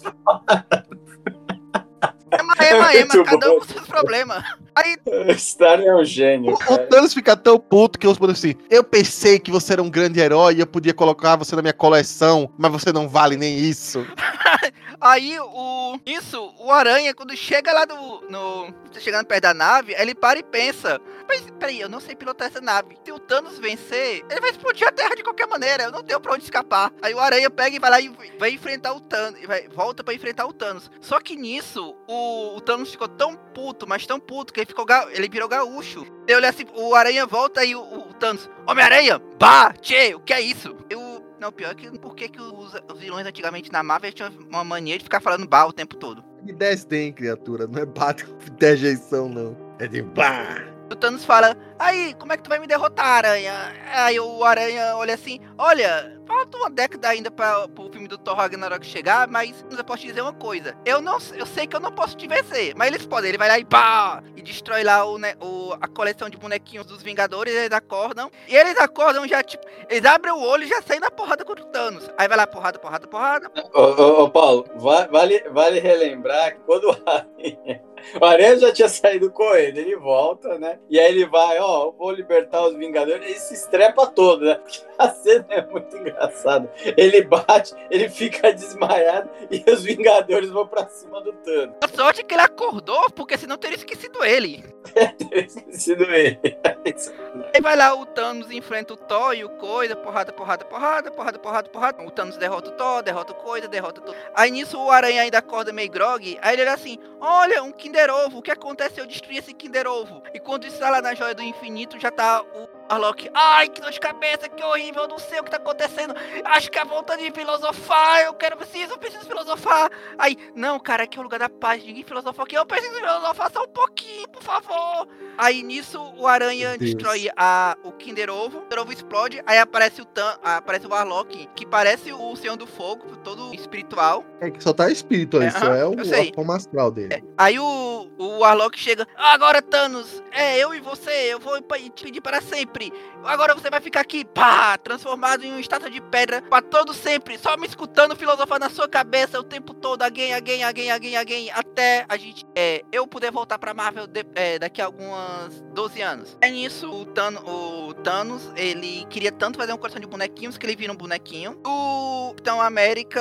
Ema, 2.33 2.55
ema, 2.61 2.95
ema, 2.95 3.25
cada 3.25 3.53
um 3.53 3.59
com 3.59 3.65
seus 3.65 3.87
problemas. 3.87 4.45
Aí... 4.75 4.97
Star 5.37 5.81
é 5.81 5.95
um 5.95 6.05
gênio. 6.05 6.57
O, 6.69 6.75
o, 6.75 6.79
Thanos 6.79 7.13
fica 7.13 7.37
tão 7.37 7.59
puto 7.59 7.99
que 7.99 8.07
os 8.07 8.17
poderes 8.17 8.39
assim. 8.39 8.55
Eu 8.71 8.85
pensei 8.85 9.39
que 9.39 9.51
você 9.51 9.73
era 9.73 9.83
um 9.83 9.91
grande 9.91 10.21
herói 10.21 10.55
e 10.55 10.61
eu 10.61 10.67
podia 10.67 10.95
colocar 10.95 11.37
você 11.37 11.57
na 11.57 11.63
minha 11.63 11.75
coleção, 11.75 12.49
mas 12.57 12.71
você 12.71 12.93
não 12.93 13.09
vale 13.09 13.37
nem 13.37 13.59
isso. 13.59 14.07
Aí 15.01 15.39
o. 15.41 15.99
Isso, 16.07 16.55
o 16.59 16.71
Aranha, 16.71 17.15
quando 17.15 17.37
chega 17.37 17.73
lá 17.73 17.87
no. 17.87 18.21
no 18.29 18.75
chegando 19.01 19.27
perto 19.27 19.43
da 19.43 19.55
nave, 19.55 19.95
ele 19.99 20.15
para 20.15 20.39
e 20.39 20.43
pensa. 20.43 21.01
Mas 21.31 21.47
peraí, 21.61 21.81
eu 21.81 21.89
não 21.89 22.01
sei 22.01 22.17
pilotar 22.17 22.49
essa 22.49 22.61
nave. 22.61 22.99
Se 23.05 23.13
o 23.13 23.19
Thanos 23.21 23.57
vencer, 23.57 24.25
ele 24.29 24.41
vai 24.41 24.51
explodir 24.51 24.85
a 24.89 24.91
Terra 24.91 25.15
de 25.15 25.23
qualquer 25.23 25.47
maneira. 25.47 25.85
Eu 25.85 25.93
não 25.93 26.03
tenho 26.03 26.19
pra 26.19 26.33
onde 26.33 26.43
escapar. 26.43 26.93
Aí 27.01 27.15
o 27.15 27.21
Aranha 27.21 27.49
pega 27.49 27.77
e 27.77 27.79
vai 27.79 27.89
lá 27.89 28.01
e 28.01 28.09
vai 28.37 28.51
enfrentar 28.51 28.93
o 28.93 29.01
Thanos. 29.01 29.41
Vai, 29.47 29.69
volta 29.69 30.03
para 30.03 30.13
enfrentar 30.13 30.45
o 30.47 30.53
Thanos. 30.53 30.91
Só 31.01 31.21
que 31.21 31.37
nisso, 31.37 31.97
o, 32.09 32.57
o 32.57 32.61
Thanos 32.61 32.91
ficou 32.91 33.07
tão 33.07 33.37
puto, 33.37 33.87
mas 33.87 34.05
tão 34.05 34.19
puto, 34.19 34.53
que 34.53 34.59
ele 34.59 34.67
ficou 34.67 34.85
ele 35.13 35.29
virou 35.29 35.49
gaúcho. 35.49 36.05
Eu 36.27 36.45
assim, 36.45 36.67
o 36.75 36.97
Aranha 36.97 37.25
volta 37.27 37.65
e 37.65 37.77
o, 37.77 37.81
o 37.81 38.13
Thanos. 38.15 38.51
Homem-Aranha! 38.67 39.21
Bah! 39.39 39.73
Tchê, 39.81 40.17
o 40.17 40.21
que 40.21 40.33
é 40.33 40.41
isso? 40.41 40.77
Eu 40.91 41.25
não, 41.39 41.53
pior 41.53 41.77
que 41.77 41.97
por 41.97 42.17
que, 42.17 42.29
que 42.29 42.41
os, 42.41 42.75
os, 42.93 42.99
vilões 42.99 43.25
antigamente 43.25 43.71
na 43.71 43.85
Marvel 43.85 44.13
tinham 44.13 44.33
uma 44.49 44.65
mania 44.65 44.99
de 44.99 45.05
ficar 45.05 45.21
falando 45.21 45.47
bah 45.47 45.65
o 45.65 45.73
tempo 45.73 45.95
todo. 45.95 46.25
De 46.43 46.53
desdém, 46.53 47.13
criatura. 47.13 47.69
Não 47.69 47.81
é 47.81 47.87
bate 47.87 48.27
de 48.59 48.67
rejeição, 48.67 49.29
não. 49.29 49.57
É 49.79 49.87
de 49.87 50.03
bah. 50.03 50.80
O 50.91 50.97
Thanos 50.97 51.25
fala, 51.25 51.57
aí, 51.81 52.15
como 52.15 52.33
é 52.33 52.37
que 52.37 52.43
tu 52.43 52.49
vai 52.51 52.59
me 52.59 52.67
derrotar, 52.67 53.07
Aranha? 53.07 53.75
Aí 53.93 54.21
o 54.21 54.45
Aranha 54.45 54.97
olha 54.97 55.15
assim, 55.15 55.41
olha, 55.59 56.21
falta 56.27 56.57
uma 56.57 56.71
década 56.71 57.09
ainda 57.09 57.31
para 57.31 57.67
o 57.67 57.91
filme 57.91 58.07
do 58.07 58.17
Thor 58.17 58.37
Ragnarok 58.37 58.87
chegar, 58.87 59.27
mas 59.27 59.65
eu 59.77 59.85
posso 59.85 60.03
te 60.03 60.09
dizer 60.09 60.21
uma 60.21 60.33
coisa. 60.33 60.77
Eu 60.85 61.01
não 61.01 61.19
eu 61.35 61.47
sei 61.47 61.67
que 61.67 61.75
eu 61.75 61.81
não 61.81 61.91
posso 61.91 62.17
te 62.17 62.29
vencer, 62.29 62.75
mas 62.77 62.89
eles 62.89 63.07
podem. 63.07 63.31
Ele 63.31 63.39
vai 63.39 63.49
lá 63.49 63.59
e 63.59 63.65
pá! 63.65 64.23
E 64.37 64.43
destrói 64.43 64.85
lá 64.85 65.05
o, 65.05 65.19
né, 65.19 65.35
o, 65.41 65.73
a 65.81 65.89
coleção 65.89 66.29
de 66.29 66.37
bonequinhos 66.37 66.87
dos 66.87 67.03
Vingadores, 67.03 67.53
eles 67.53 67.73
acordam. 67.73 68.31
E 68.47 68.57
eles 68.57 68.79
acordam 68.79 69.27
já, 69.27 69.43
tipo, 69.43 69.65
eles 69.89 70.05
abrem 70.05 70.33
o 70.33 70.41
olho 70.41 70.65
e 70.65 70.69
já 70.69 70.81
saem 70.83 71.01
na 71.01 71.11
porrada 71.11 71.45
contra 71.45 71.65
o 71.65 71.69
Thanos. 71.69 72.09
Aí 72.17 72.29
vai 72.29 72.37
lá, 72.37 72.47
porrada, 72.47 72.79
porrada, 72.79 73.07
porrada. 73.07 73.51
Ô, 73.75 73.81
ô, 73.81 74.25
ô 74.25 74.31
Paulo, 74.31 74.67
vale, 74.77 75.41
vale 75.51 75.81
relembrar 75.81 76.55
que 76.55 76.61
quando 76.61 76.85
o 76.85 76.97
Aranha, 77.07 77.83
o 78.21 78.25
Aranha 78.25 78.59
já 78.59 78.73
tinha 78.73 78.89
saído 78.89 79.31
correndo, 79.31 79.79
ele 79.79 79.97
volta, 79.97 80.59
né? 80.59 80.79
E 80.89 80.99
aí 80.99 81.07
ele 81.13 81.27
vai, 81.27 81.59
ó, 81.59 81.70
vou 81.97 82.11
libertar 82.11 82.67
os 82.67 82.77
Vingadores, 82.77 83.25
ele 83.25 83.39
se 83.39 83.55
estrepa 83.55 84.07
todo, 84.07 84.45
né? 84.45 84.55
Porque 84.63 84.81
a 84.99 85.11
cena 85.11 85.47
é 85.51 85.67
muito 85.67 85.97
engraçada. 85.97 86.71
Ele 86.97 87.23
bate, 87.23 87.75
ele 87.91 88.09
fica 88.09 88.53
desmaiado 88.53 89.31
e 89.51 89.65
os 89.71 89.83
Vingadores 89.83 90.51
vão 90.51 90.67
pra 90.67 90.89
cima 90.89 91.21
do 91.23 91.33
Thanos. 91.33 91.77
A 91.83 91.89
sorte 91.89 92.21
é 92.21 92.25
que 92.25 92.35
ele 92.35 92.43
acordou, 92.43 93.11
porque 93.11 93.37
senão 93.39 93.57
teria 93.57 93.77
esquecido 93.77 94.25
ele. 94.25 94.65
teria 94.95 95.47
esquecido 95.47 96.05
ele. 96.05 96.39
aí 97.53 97.61
vai 97.61 97.77
lá, 97.77 97.95
o 97.95 98.07
Thanos 98.07 98.51
enfrenta 98.51 98.95
o 98.95 98.97
Thor 98.97 99.35
e 99.35 99.45
o 99.45 99.49
Coisa, 99.49 99.97
porrada, 99.97 100.33
porrada, 100.33 100.65
porrada, 100.65 101.11
porrada, 101.11 101.39
porrada, 101.39 101.69
porrada. 101.69 102.03
O 102.03 102.11
Thanos 102.11 102.37
derrota 102.37 102.71
o 102.71 102.73
Thor, 102.73 103.03
derrota 103.03 103.33
o 103.33 103.37
Coisa, 103.37 103.69
derrota 103.69 104.01
tudo. 104.01 104.17
Aí 104.35 104.51
nisso 104.51 104.79
o 104.79 104.91
Aranha 104.91 105.23
ainda 105.23 105.39
acorda 105.39 105.73
meio 105.73 105.91
grog, 105.91 106.39
aí 106.41 106.55
ele 106.55 106.63
olha 106.63 106.75
assim, 106.75 106.99
olha, 107.21 107.63
um 107.63 107.73
Kinder 107.73 108.11
Ovo, 108.11 108.39
o 108.39 108.43
que 108.43 108.51
acontece? 108.51 109.01
Eu 109.01 109.07
destruí 109.07 109.39
esse 109.39 109.53
Kinder 109.53 109.87
Ovo. 109.87 110.23
E 110.33 110.39
quando 110.39 110.67
está 110.67 110.91
lá 110.91 111.03
na 111.03 111.15
Joia 111.15 111.35
do 111.35 111.43
Infinito, 111.43 111.99
já 111.99 112.11
tá 112.11 112.43
o 112.43 112.80
Arlok, 112.91 113.31
ai, 113.33 113.69
que 113.69 113.81
dor 113.81 113.93
de 113.93 114.01
cabeça, 114.01 114.49
que 114.49 114.65
horrível, 114.65 115.03
eu 115.03 115.09
não 115.09 115.19
sei 115.19 115.39
o 115.39 115.45
que 115.45 115.51
tá 115.51 115.59
acontecendo. 115.59 116.13
Acho 116.45 116.69
que 116.69 116.77
é 116.77 116.83
a 116.83 116.85
vontade 116.85 117.23
de 117.23 117.31
filosofar, 117.31 118.23
eu 118.23 118.35
quero, 118.35 118.57
preciso, 118.57 118.99
preciso 118.99 119.27
filosofar. 119.27 119.89
Aí, 120.19 120.37
não, 120.57 120.77
cara, 120.81 121.05
aqui 121.05 121.17
é 121.17 121.21
o 121.21 121.23
lugar 121.23 121.39
da 121.39 121.49
paz, 121.49 121.85
ninguém 121.85 122.03
filosofa 122.03 122.43
aqui, 122.43 122.57
eu 122.57 122.67
preciso 122.67 122.93
filosofar 122.97 123.53
só 123.53 123.63
um 123.63 123.69
pouquinho, 123.69 124.29
por 124.29 124.43
favor. 124.43 125.07
Aí 125.39 125.63
nisso 125.63 126.03
o 126.19 126.27
Aranha 126.27 126.77
destrói 126.77 127.29
a, 127.37 127.77
o 127.85 127.93
Kinder 127.93 128.29
Ovo, 128.29 128.59
o 128.59 128.63
Kinder 128.63 128.81
Ovo 128.81 128.93
explode, 128.93 129.41
aí 129.47 129.59
aparece 129.59 130.03
o 130.03 130.05
Tan, 130.05 130.37
aparece 130.43 130.87
o 130.89 130.91
Warlock, 130.91 131.49
que 131.55 131.65
parece 131.65 132.13
o 132.13 132.35
Senhor 132.35 132.57
do 132.57 132.67
Fogo, 132.67 133.17
todo 133.19 133.55
espiritual. 133.55 134.25
É 134.41 134.51
que 134.51 134.61
só 134.61 134.73
tá 134.73 134.91
espírito 134.91 135.39
aí, 135.39 135.47
é, 135.47 135.51
só 135.53 135.73
é 135.73 135.87
o, 135.87 135.93
a 135.93 136.35
forma 136.35 136.57
astral 136.57 136.91
dele. 136.91 137.15
É. 137.15 137.23
Aí 137.39 137.57
o, 137.57 138.11
o 138.19 138.39
Warlock 138.41 138.77
chega, 138.77 139.07
agora 139.17 139.63
Thanos, 139.63 140.21
é 140.33 140.59
eu 140.59 140.75
e 140.75 140.81
você, 140.81 141.33
eu 141.33 141.39
vou 141.39 141.61
te 141.61 142.03
pedir 142.03 142.21
para 142.21 142.41
sempre 142.41 142.80
sempre. 142.81 142.93
Agora 143.23 143.55
você 143.55 143.69
vai 143.69 143.81
ficar 143.81 144.01
aqui, 144.01 144.25
pá, 144.25 144.79
transformado 144.79 145.45
em 145.45 145.51
uma 145.51 145.61
estátua 145.61 145.91
de 145.91 146.01
pedra 146.01 146.41
para 146.41 146.63
todo 146.63 146.95
sempre, 146.95 147.37
só 147.37 147.57
me 147.57 147.67
escutando 147.67 148.17
filosofar 148.17 148.59
na 148.59 148.71
sua 148.71 148.89
cabeça 148.89 149.39
o 149.39 149.45
tempo 149.45 149.75
todo, 149.75 150.03
again, 150.03 150.33
again, 150.33 150.63
again, 150.63 150.91
again, 150.91 151.17
again, 151.17 151.51
até 151.51 152.07
a 152.09 152.17
gente, 152.17 152.47
é, 152.55 152.83
eu 152.91 153.07
poder 153.07 153.31
voltar 153.31 153.59
pra 153.59 153.75
Marvel 153.75 154.07
de, 154.07 154.25
é, 154.35 154.59
daqui 154.59 154.81
a 154.81 154.87
algumas 154.87 155.61
12 155.75 156.01
anos. 156.01 156.39
É 156.41 156.51
nisso, 156.51 156.91
o, 156.91 157.03
o 157.03 157.95
Thanos, 157.95 158.51
ele 158.57 159.05
queria 159.11 159.31
tanto 159.31 159.59
fazer 159.59 159.73
uma 159.73 159.79
coleção 159.79 160.01
de 160.01 160.07
bonequinhos 160.07 160.57
que 160.57 160.65
ele 160.65 160.77
vira 160.77 160.93
um 160.93 160.97
bonequinho. 160.97 161.61
O 161.67 162.31
Capitão 162.31 162.61
América 162.61 163.21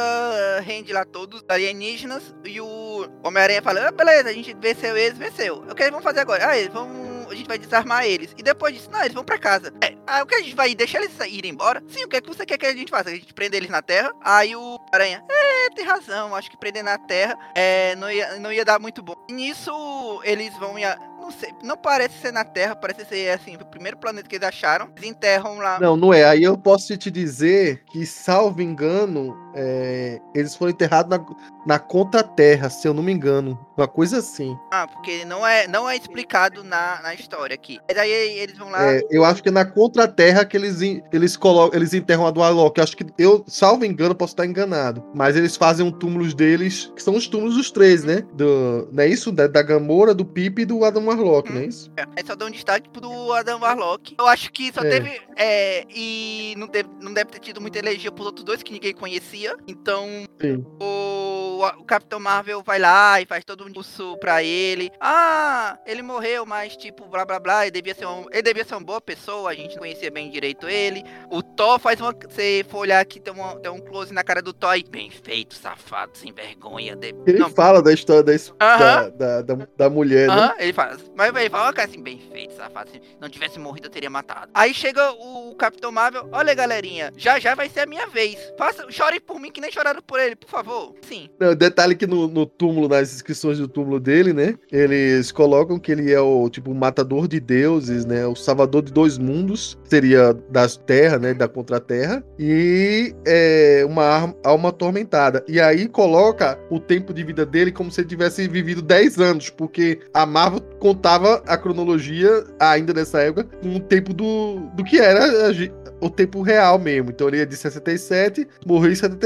rende 0.64 0.94
lá 0.94 1.04
todos 1.04 1.42
os 1.42 1.46
alienígenas 1.50 2.34
e 2.46 2.62
o 2.62 3.10
Homem-Aranha 3.22 3.62
fala, 3.62 3.88
ah, 3.88 3.92
beleza, 3.92 4.30
a 4.30 4.34
gente 4.34 4.54
venceu 4.54 4.96
eles, 4.96 5.18
venceu. 5.18 5.58
O 5.70 5.76
que 5.76 5.82
eles 5.82 5.92
vão 5.92 6.02
fazer 6.02 6.22
agora? 6.22 6.48
Ah, 6.48 6.58
eles 6.58 6.74
vão 6.74 7.09
a 7.30 7.36
gente 7.36 7.48
vai 7.48 7.58
desarmar 7.58 8.06
eles. 8.06 8.34
E 8.38 8.44
depois 8.44 8.74
disso, 8.74 8.90
não, 8.92 9.02
eles 9.02 9.14
vão 9.14 9.24
pra 9.24 9.38
casa. 9.38 9.74
É, 9.82 9.96
aí 10.08 10.22
o 10.22 10.26
que 10.26 10.36
a 10.36 10.42
gente 10.42 10.56
vai 10.56 10.74
deixar 10.74 11.02
eles 11.02 11.14
irem 11.28 11.52
embora? 11.52 11.84
Sim, 11.88 12.06
o 12.06 12.08
que, 12.08 12.18
é 12.18 12.22
que 12.22 12.28
você 12.28 12.46
quer 12.46 12.58
que 12.58 12.66
a 12.66 12.76
gente 12.76 12.90
faça? 12.90 13.10
A 13.10 13.14
gente 13.14 13.34
prender 13.34 13.60
eles 13.60 13.70
na 13.70 13.82
terra? 13.82 14.12
Aí 14.22 14.56
o 14.56 14.80
Aranha, 14.92 15.24
é, 15.30 15.70
tem 15.72 15.86
razão, 15.86 16.36
acho 16.36 16.50
que 16.50 16.58
prender 16.58 16.84
na 16.84 16.98
terra 16.98 17.38
é, 17.56 17.96
não, 17.96 18.12
ia, 18.12 18.40
não 18.40 18.52
ia 18.52 18.66
dar 18.66 18.80
muito 18.80 19.02
bom. 19.02 19.16
E 19.28 19.34
nisso, 19.34 20.22
eles 20.24 20.56
vão. 20.58 20.78
Ia, 20.78 20.98
não 21.20 21.32
sei, 21.32 21.54
não 21.64 21.78
parece 21.78 22.18
ser 22.20 22.32
na 22.32 22.44
Terra, 22.44 22.76
parece 22.76 23.06
ser 23.06 23.30
assim, 23.30 23.56
o 23.56 23.66
primeiro 23.66 23.98
planeta 23.98 24.28
que 24.28 24.36
eles 24.36 24.48
acharam. 24.48 24.90
Eles 24.96 25.10
enterram 25.10 25.58
lá. 25.58 25.80
Não, 25.80 25.96
não 25.96 26.14
é. 26.14 26.24
Aí 26.24 26.44
eu 26.44 26.58
posso 26.58 26.96
te 26.98 27.12
dizer 27.12 27.84
que, 27.92 28.06
salvo 28.06 28.62
engano, 28.62 29.36
é, 29.54 30.22
eles 30.34 30.56
foram 30.56 30.72
enterrados 30.72 31.10
na, 31.10 31.26
na 31.66 31.80
conta 31.80 32.24
terra, 32.24 32.70
se 32.70 32.88
eu 32.88 32.94
não 32.94 33.04
me 33.04 33.12
engano. 33.12 33.60
Uma 33.78 33.88
coisa 33.88 34.20
assim. 34.20 34.58
Ah, 34.72 34.88
porque 34.88 35.24
não 35.26 35.46
é, 35.46 35.68
não 35.68 35.90
é 35.90 35.96
explicado 35.96 36.64
na, 36.64 37.02
na 37.02 37.14
história 37.14 37.54
aqui. 37.54 37.80
Mas 37.88 37.98
aí 37.98 38.12
eles 38.12 38.58
vão 38.58 38.70
lá. 38.70 38.94
É, 38.94 39.02
eu 39.10 39.24
acho 39.24 39.42
que 39.42 39.50
é 39.50 39.52
na 39.52 39.66
contra 39.66 40.08
terra 40.08 40.46
que 40.46 40.58
eles, 40.58 40.82
eles 41.12 41.38
colocam, 41.38 41.78
eles 41.80 41.94
enterram 41.94 42.28
a 42.28 42.32
do 42.32 42.44
Alok. 42.44 42.80
Acho 42.82 42.98
que 42.98 43.06
eu, 43.18 43.44
salvo 43.48 43.86
engano, 43.86 44.14
posso 44.14 44.34
estar 44.34 44.46
enganado. 44.46 45.04
Mas 45.14 45.36
eles 45.36 45.56
fazem 45.56 45.86
um 45.86 45.92
túmulos 45.92 46.34
deles, 46.34 46.92
que 46.96 47.02
são 47.02 47.16
os 47.16 47.28
túmulos 47.28 47.56
dos 47.56 47.72
três, 47.72 48.04
né? 48.04 48.24
Do, 48.34 48.90
não 48.92 49.04
é 49.04 49.08
isso? 49.08 49.32
Da, 49.32 49.48
da 49.48 49.62
Gamora, 49.62 50.14
do 50.14 50.26
Pip 50.26 50.62
e 50.62 50.66
do 50.66 50.84
Adam 50.84 51.06
Warlock, 51.06 51.50
hum, 51.50 51.56
não 51.56 51.62
é 51.62 51.66
isso? 51.66 51.92
É, 51.96 52.26
só 52.26 52.36
dá 52.36 52.46
um 52.46 52.52
destaque 52.52 52.90
pro 52.90 53.32
Adam 53.34 53.62
Warlock. 53.62 54.16
Eu 54.20 54.28
acho 54.28 54.52
que 54.52 54.74
só 54.74 54.82
é. 54.82 54.90
teve. 54.90 55.22
É, 55.36 55.86
e 55.90 56.54
não, 56.58 56.68
teve, 56.68 56.90
não 57.02 57.14
deve 57.14 57.32
ter 57.32 57.40
tido 57.40 57.62
muita 57.62 57.80
energia 57.80 58.12
pros 58.12 58.26
outros 58.26 58.44
dois 58.44 58.62
que 58.62 58.74
ninguém 58.74 58.94
conhecia. 58.94 59.39
Então, 59.68 60.08
Sim. 60.40 60.66
o, 60.80 61.62
o 61.80 61.84
Capitão 61.84 62.20
Marvel 62.20 62.64
vai 62.64 62.80
lá 62.80 63.22
e 63.22 63.26
faz 63.26 63.44
todo 63.44 63.66
um 63.66 63.70
discurso 63.70 64.18
pra 64.18 64.44
ele. 64.44 64.92
Ah, 65.00 65.78
ele 65.86 66.02
morreu, 66.02 66.46
mas 66.46 66.76
tipo, 66.76 67.08
blá 67.08 67.26
blá 67.26 67.40
blá. 67.40 67.64
Ele 67.64 67.72
devia 67.72 67.96
ser, 67.96 68.06
um, 68.06 68.26
ele 68.32 68.42
devia 68.42 68.64
ser 68.64 68.76
uma 68.76 68.84
boa 68.84 69.02
pessoa, 69.02 69.50
a 69.50 69.54
gente 69.54 69.72
não 69.72 69.80
conhecia 69.80 70.12
bem 70.12 70.30
direito 70.30 70.68
ele. 70.68 71.04
O 71.30 71.42
Thor 71.42 71.80
faz 71.80 72.00
uma. 72.00 72.14
Você 72.14 72.66
for 72.70 72.80
olhar 72.80 73.00
aqui, 73.00 73.20
tem, 73.20 73.34
uma, 73.34 73.56
tem 73.60 73.72
um 73.72 73.80
close 73.80 74.14
na 74.14 74.24
cara 74.24 74.42
do 74.42 74.54
Thor 74.54 74.76
e 74.76 74.84
bem 74.84 75.10
feito, 75.10 75.56
safado, 75.56 76.18
sem 76.18 76.32
vergonha. 76.32 76.96
De... 76.96 77.16
Ele 77.26 77.40
não. 77.40 77.50
fala 77.50 77.82
da 77.82 77.94
história 77.94 78.24
da, 78.24 78.32
uh 78.32 78.36
-huh. 78.36 78.58
da, 78.58 79.10
da, 79.10 79.42
da, 79.42 79.68
da, 79.78 79.90
mulher, 79.90 80.30
uh 80.30 80.34
-huh. 80.34 80.48
né? 80.48 80.56
Ele 80.60 80.74
fala, 80.74 80.98
mas 81.16 81.36
ele 81.36 81.50
fala, 81.50 81.74
cara, 81.74 81.88
assim, 81.88 82.02
bem 82.02 82.20
feito, 82.32 82.54
safado. 82.54 82.92
Se 82.92 83.02
não 83.20 83.30
tivesse 83.30 83.60
morrido, 83.60 83.88
eu 83.88 83.92
teria 83.92 84.10
matado. 84.10 84.52
Aí 84.54 84.74
chega 84.74 85.12
o 85.12 85.56
Capitão 85.56 85.92
Marvel, 85.92 86.28
olha 86.32 86.54
galerinha, 86.54 87.12
já 87.18 87.40
já 87.40 87.56
vai 87.56 87.70
ser 87.70 87.82
a 87.82 87.86
minha 87.86 88.08
vez. 88.08 88.38
Faça, 88.58 88.90
chore 88.90 89.20
por 89.30 89.40
mim 89.40 89.52
que 89.52 89.62
nem 89.62 89.72
choraram 89.72 90.02
por 90.02 90.20
ele, 90.20 90.36
por 90.36 90.50
favor. 90.50 90.96
Sim. 91.08 91.30
Não, 91.40 91.54
detalhe 91.54 91.96
que 91.96 92.08
no, 92.08 92.28
no, 92.28 92.48
túmulo, 92.48 92.90
nas 92.90 93.14
inscrições 93.14 93.60
do 93.60 93.68
túmulo 93.68 94.00
dele, 94.00 94.34
né? 94.34 94.56
Eles 94.72 95.32
colocam 95.32 95.78
que 95.78 95.92
ele 95.92 96.12
é 96.12 96.20
o 96.20 96.50
tipo 96.50 96.74
matador 96.74 97.28
de 97.28 97.40
deuses, 97.40 98.06
né? 98.06 98.26
O 98.26 98.36
salvador 98.36 98.82
de 98.82 98.92
dois 98.92 99.20
mundos, 99.20 99.78
seria 99.84 100.34
das 100.50 100.78
terras, 100.78 101.22
né? 101.22 101.36
Da 101.36 101.48
contra-terra. 101.48 102.24
E 102.40 103.14
é 103.24 103.86
uma 103.88 104.34
alma 104.44 104.70
atormentada. 104.70 105.46
E 105.48 105.62
aí 105.62 105.88
coloca 105.88 106.60
o 106.72 106.80
tempo 106.80 107.14
de 107.14 107.24
vida 107.24 107.46
dele 107.46 107.72
como 107.72 107.92
se 107.92 108.02
ele 108.02 108.08
tivesse 108.08 108.48
vivido 108.48 108.82
10 108.82 109.20
anos, 109.20 109.50
porque 109.52 110.00
a 110.12 110.26
Marvel 110.26 110.62
contava 110.80 111.44
a 111.46 111.56
cronologia 111.56 112.46
ainda 112.60 112.94
nessa 112.94 113.22
época 113.22 113.44
com 113.62 113.76
o 113.76 113.80
tempo 113.80 114.12
do, 114.12 114.72
do 114.76 114.84
que 114.84 114.98
era 114.98 115.54
o 116.02 116.10
tempo 116.10 116.42
real 116.42 116.80
mesmo. 116.80 117.12
Então 117.12 117.28
ele 117.28 117.42
é 117.42 117.46
de 117.46 117.56
67, 117.56 118.48
morreu 118.66 118.92
em 118.92 118.96
77, 118.96 119.19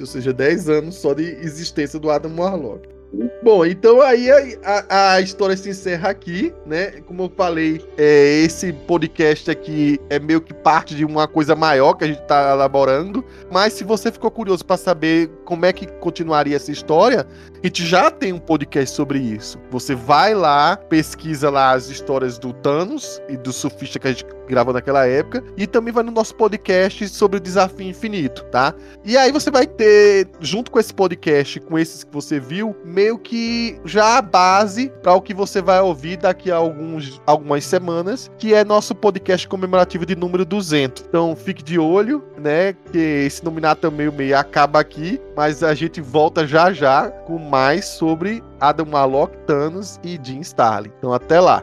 ou 0.00 0.06
seja, 0.06 0.32
10 0.32 0.68
anos 0.68 0.96
só 0.96 1.14
de 1.14 1.24
existência 1.24 1.98
do 1.98 2.10
Adam 2.10 2.34
Warlock. 2.36 2.98
Bom, 3.42 3.64
então 3.64 4.02
aí 4.02 4.28
a, 4.62 5.14
a, 5.14 5.20
história 5.20 5.56
se 5.56 5.70
encerra 5.70 6.10
aqui, 6.10 6.52
né? 6.66 7.00
Como 7.06 7.22
eu 7.22 7.32
falei, 7.34 7.82
é, 7.96 8.42
esse 8.44 8.70
podcast 8.70 9.50
aqui 9.50 9.98
é 10.10 10.18
meio 10.18 10.42
que 10.42 10.52
parte 10.52 10.94
de 10.94 11.06
uma 11.06 11.26
coisa 11.26 11.56
maior 11.56 11.94
que 11.94 12.04
a 12.04 12.06
gente 12.06 12.20
tá 12.26 12.52
elaborando. 12.52 13.24
Mas 13.50 13.72
se 13.72 13.82
você 13.82 14.12
ficou 14.12 14.30
curioso 14.30 14.64
para 14.64 14.76
saber 14.76 15.30
como 15.46 15.64
é 15.64 15.72
que 15.72 15.86
continuaria 15.86 16.56
essa 16.56 16.70
história, 16.70 17.26
a 17.62 17.66
gente 17.66 17.86
já 17.86 18.10
tem 18.10 18.32
um 18.34 18.38
podcast 18.38 18.94
sobre 18.94 19.18
isso. 19.18 19.58
Você 19.70 19.94
vai 19.94 20.34
lá, 20.34 20.76
pesquisa 20.76 21.48
lá 21.48 21.72
as 21.72 21.88
histórias 21.88 22.38
do 22.38 22.52
Thanos 22.52 23.22
e 23.28 23.38
do 23.38 23.54
surfista 23.54 23.98
que 23.98 24.08
a 24.08 24.12
gente 24.12 24.26
gravou 24.48 24.72
naquela 24.72 25.06
época, 25.06 25.44
e 25.56 25.66
também 25.66 25.92
vai 25.92 26.02
no 26.02 26.10
nosso 26.10 26.34
podcast 26.34 27.08
sobre 27.08 27.36
o 27.36 27.40
desafio 27.40 27.88
infinito, 27.88 28.44
tá? 28.46 28.74
E 29.04 29.16
aí 29.16 29.30
você 29.30 29.50
vai 29.50 29.66
ter, 29.66 30.28
junto 30.40 30.70
com 30.70 30.78
esse 30.78 30.92
podcast, 30.92 31.60
com 31.60 31.78
esses 31.78 32.04
que 32.04 32.12
você 32.12 32.40
viu, 32.40 32.74
meio 32.84 33.18
que 33.18 33.78
já 33.84 34.18
a 34.18 34.22
base 34.22 34.92
para 35.02 35.14
o 35.14 35.22
que 35.22 35.34
você 35.34 35.60
vai 35.60 35.80
ouvir 35.80 36.16
daqui 36.16 36.50
a 36.50 36.56
alguns, 36.56 37.20
algumas 37.26 37.64
semanas, 37.64 38.30
que 38.38 38.54
é 38.54 38.64
nosso 38.64 38.94
podcast 38.94 39.46
comemorativo 39.48 40.04
de 40.04 40.16
número 40.16 40.44
200. 40.44 41.04
Então 41.08 41.36
fique 41.36 41.62
de 41.62 41.78
olho, 41.78 42.24
né? 42.38 42.72
Que 42.92 42.98
esse 42.98 43.44
nominato 43.44 43.90
meio 43.90 44.12
meio 44.12 44.36
acaba 44.36 44.80
aqui, 44.80 45.20
mas 45.36 45.62
a 45.62 45.74
gente 45.74 46.00
volta 46.00 46.46
já 46.46 46.72
já 46.72 47.10
com 47.10 47.38
mais 47.38 47.84
sobre 47.84 48.42
Adam 48.60 48.86
Malok, 48.86 49.36
Thanos 49.46 50.00
e 50.02 50.18
Jim 50.22 50.40
Starlin. 50.40 50.90
Então 50.98 51.12
até 51.12 51.40
lá. 51.40 51.62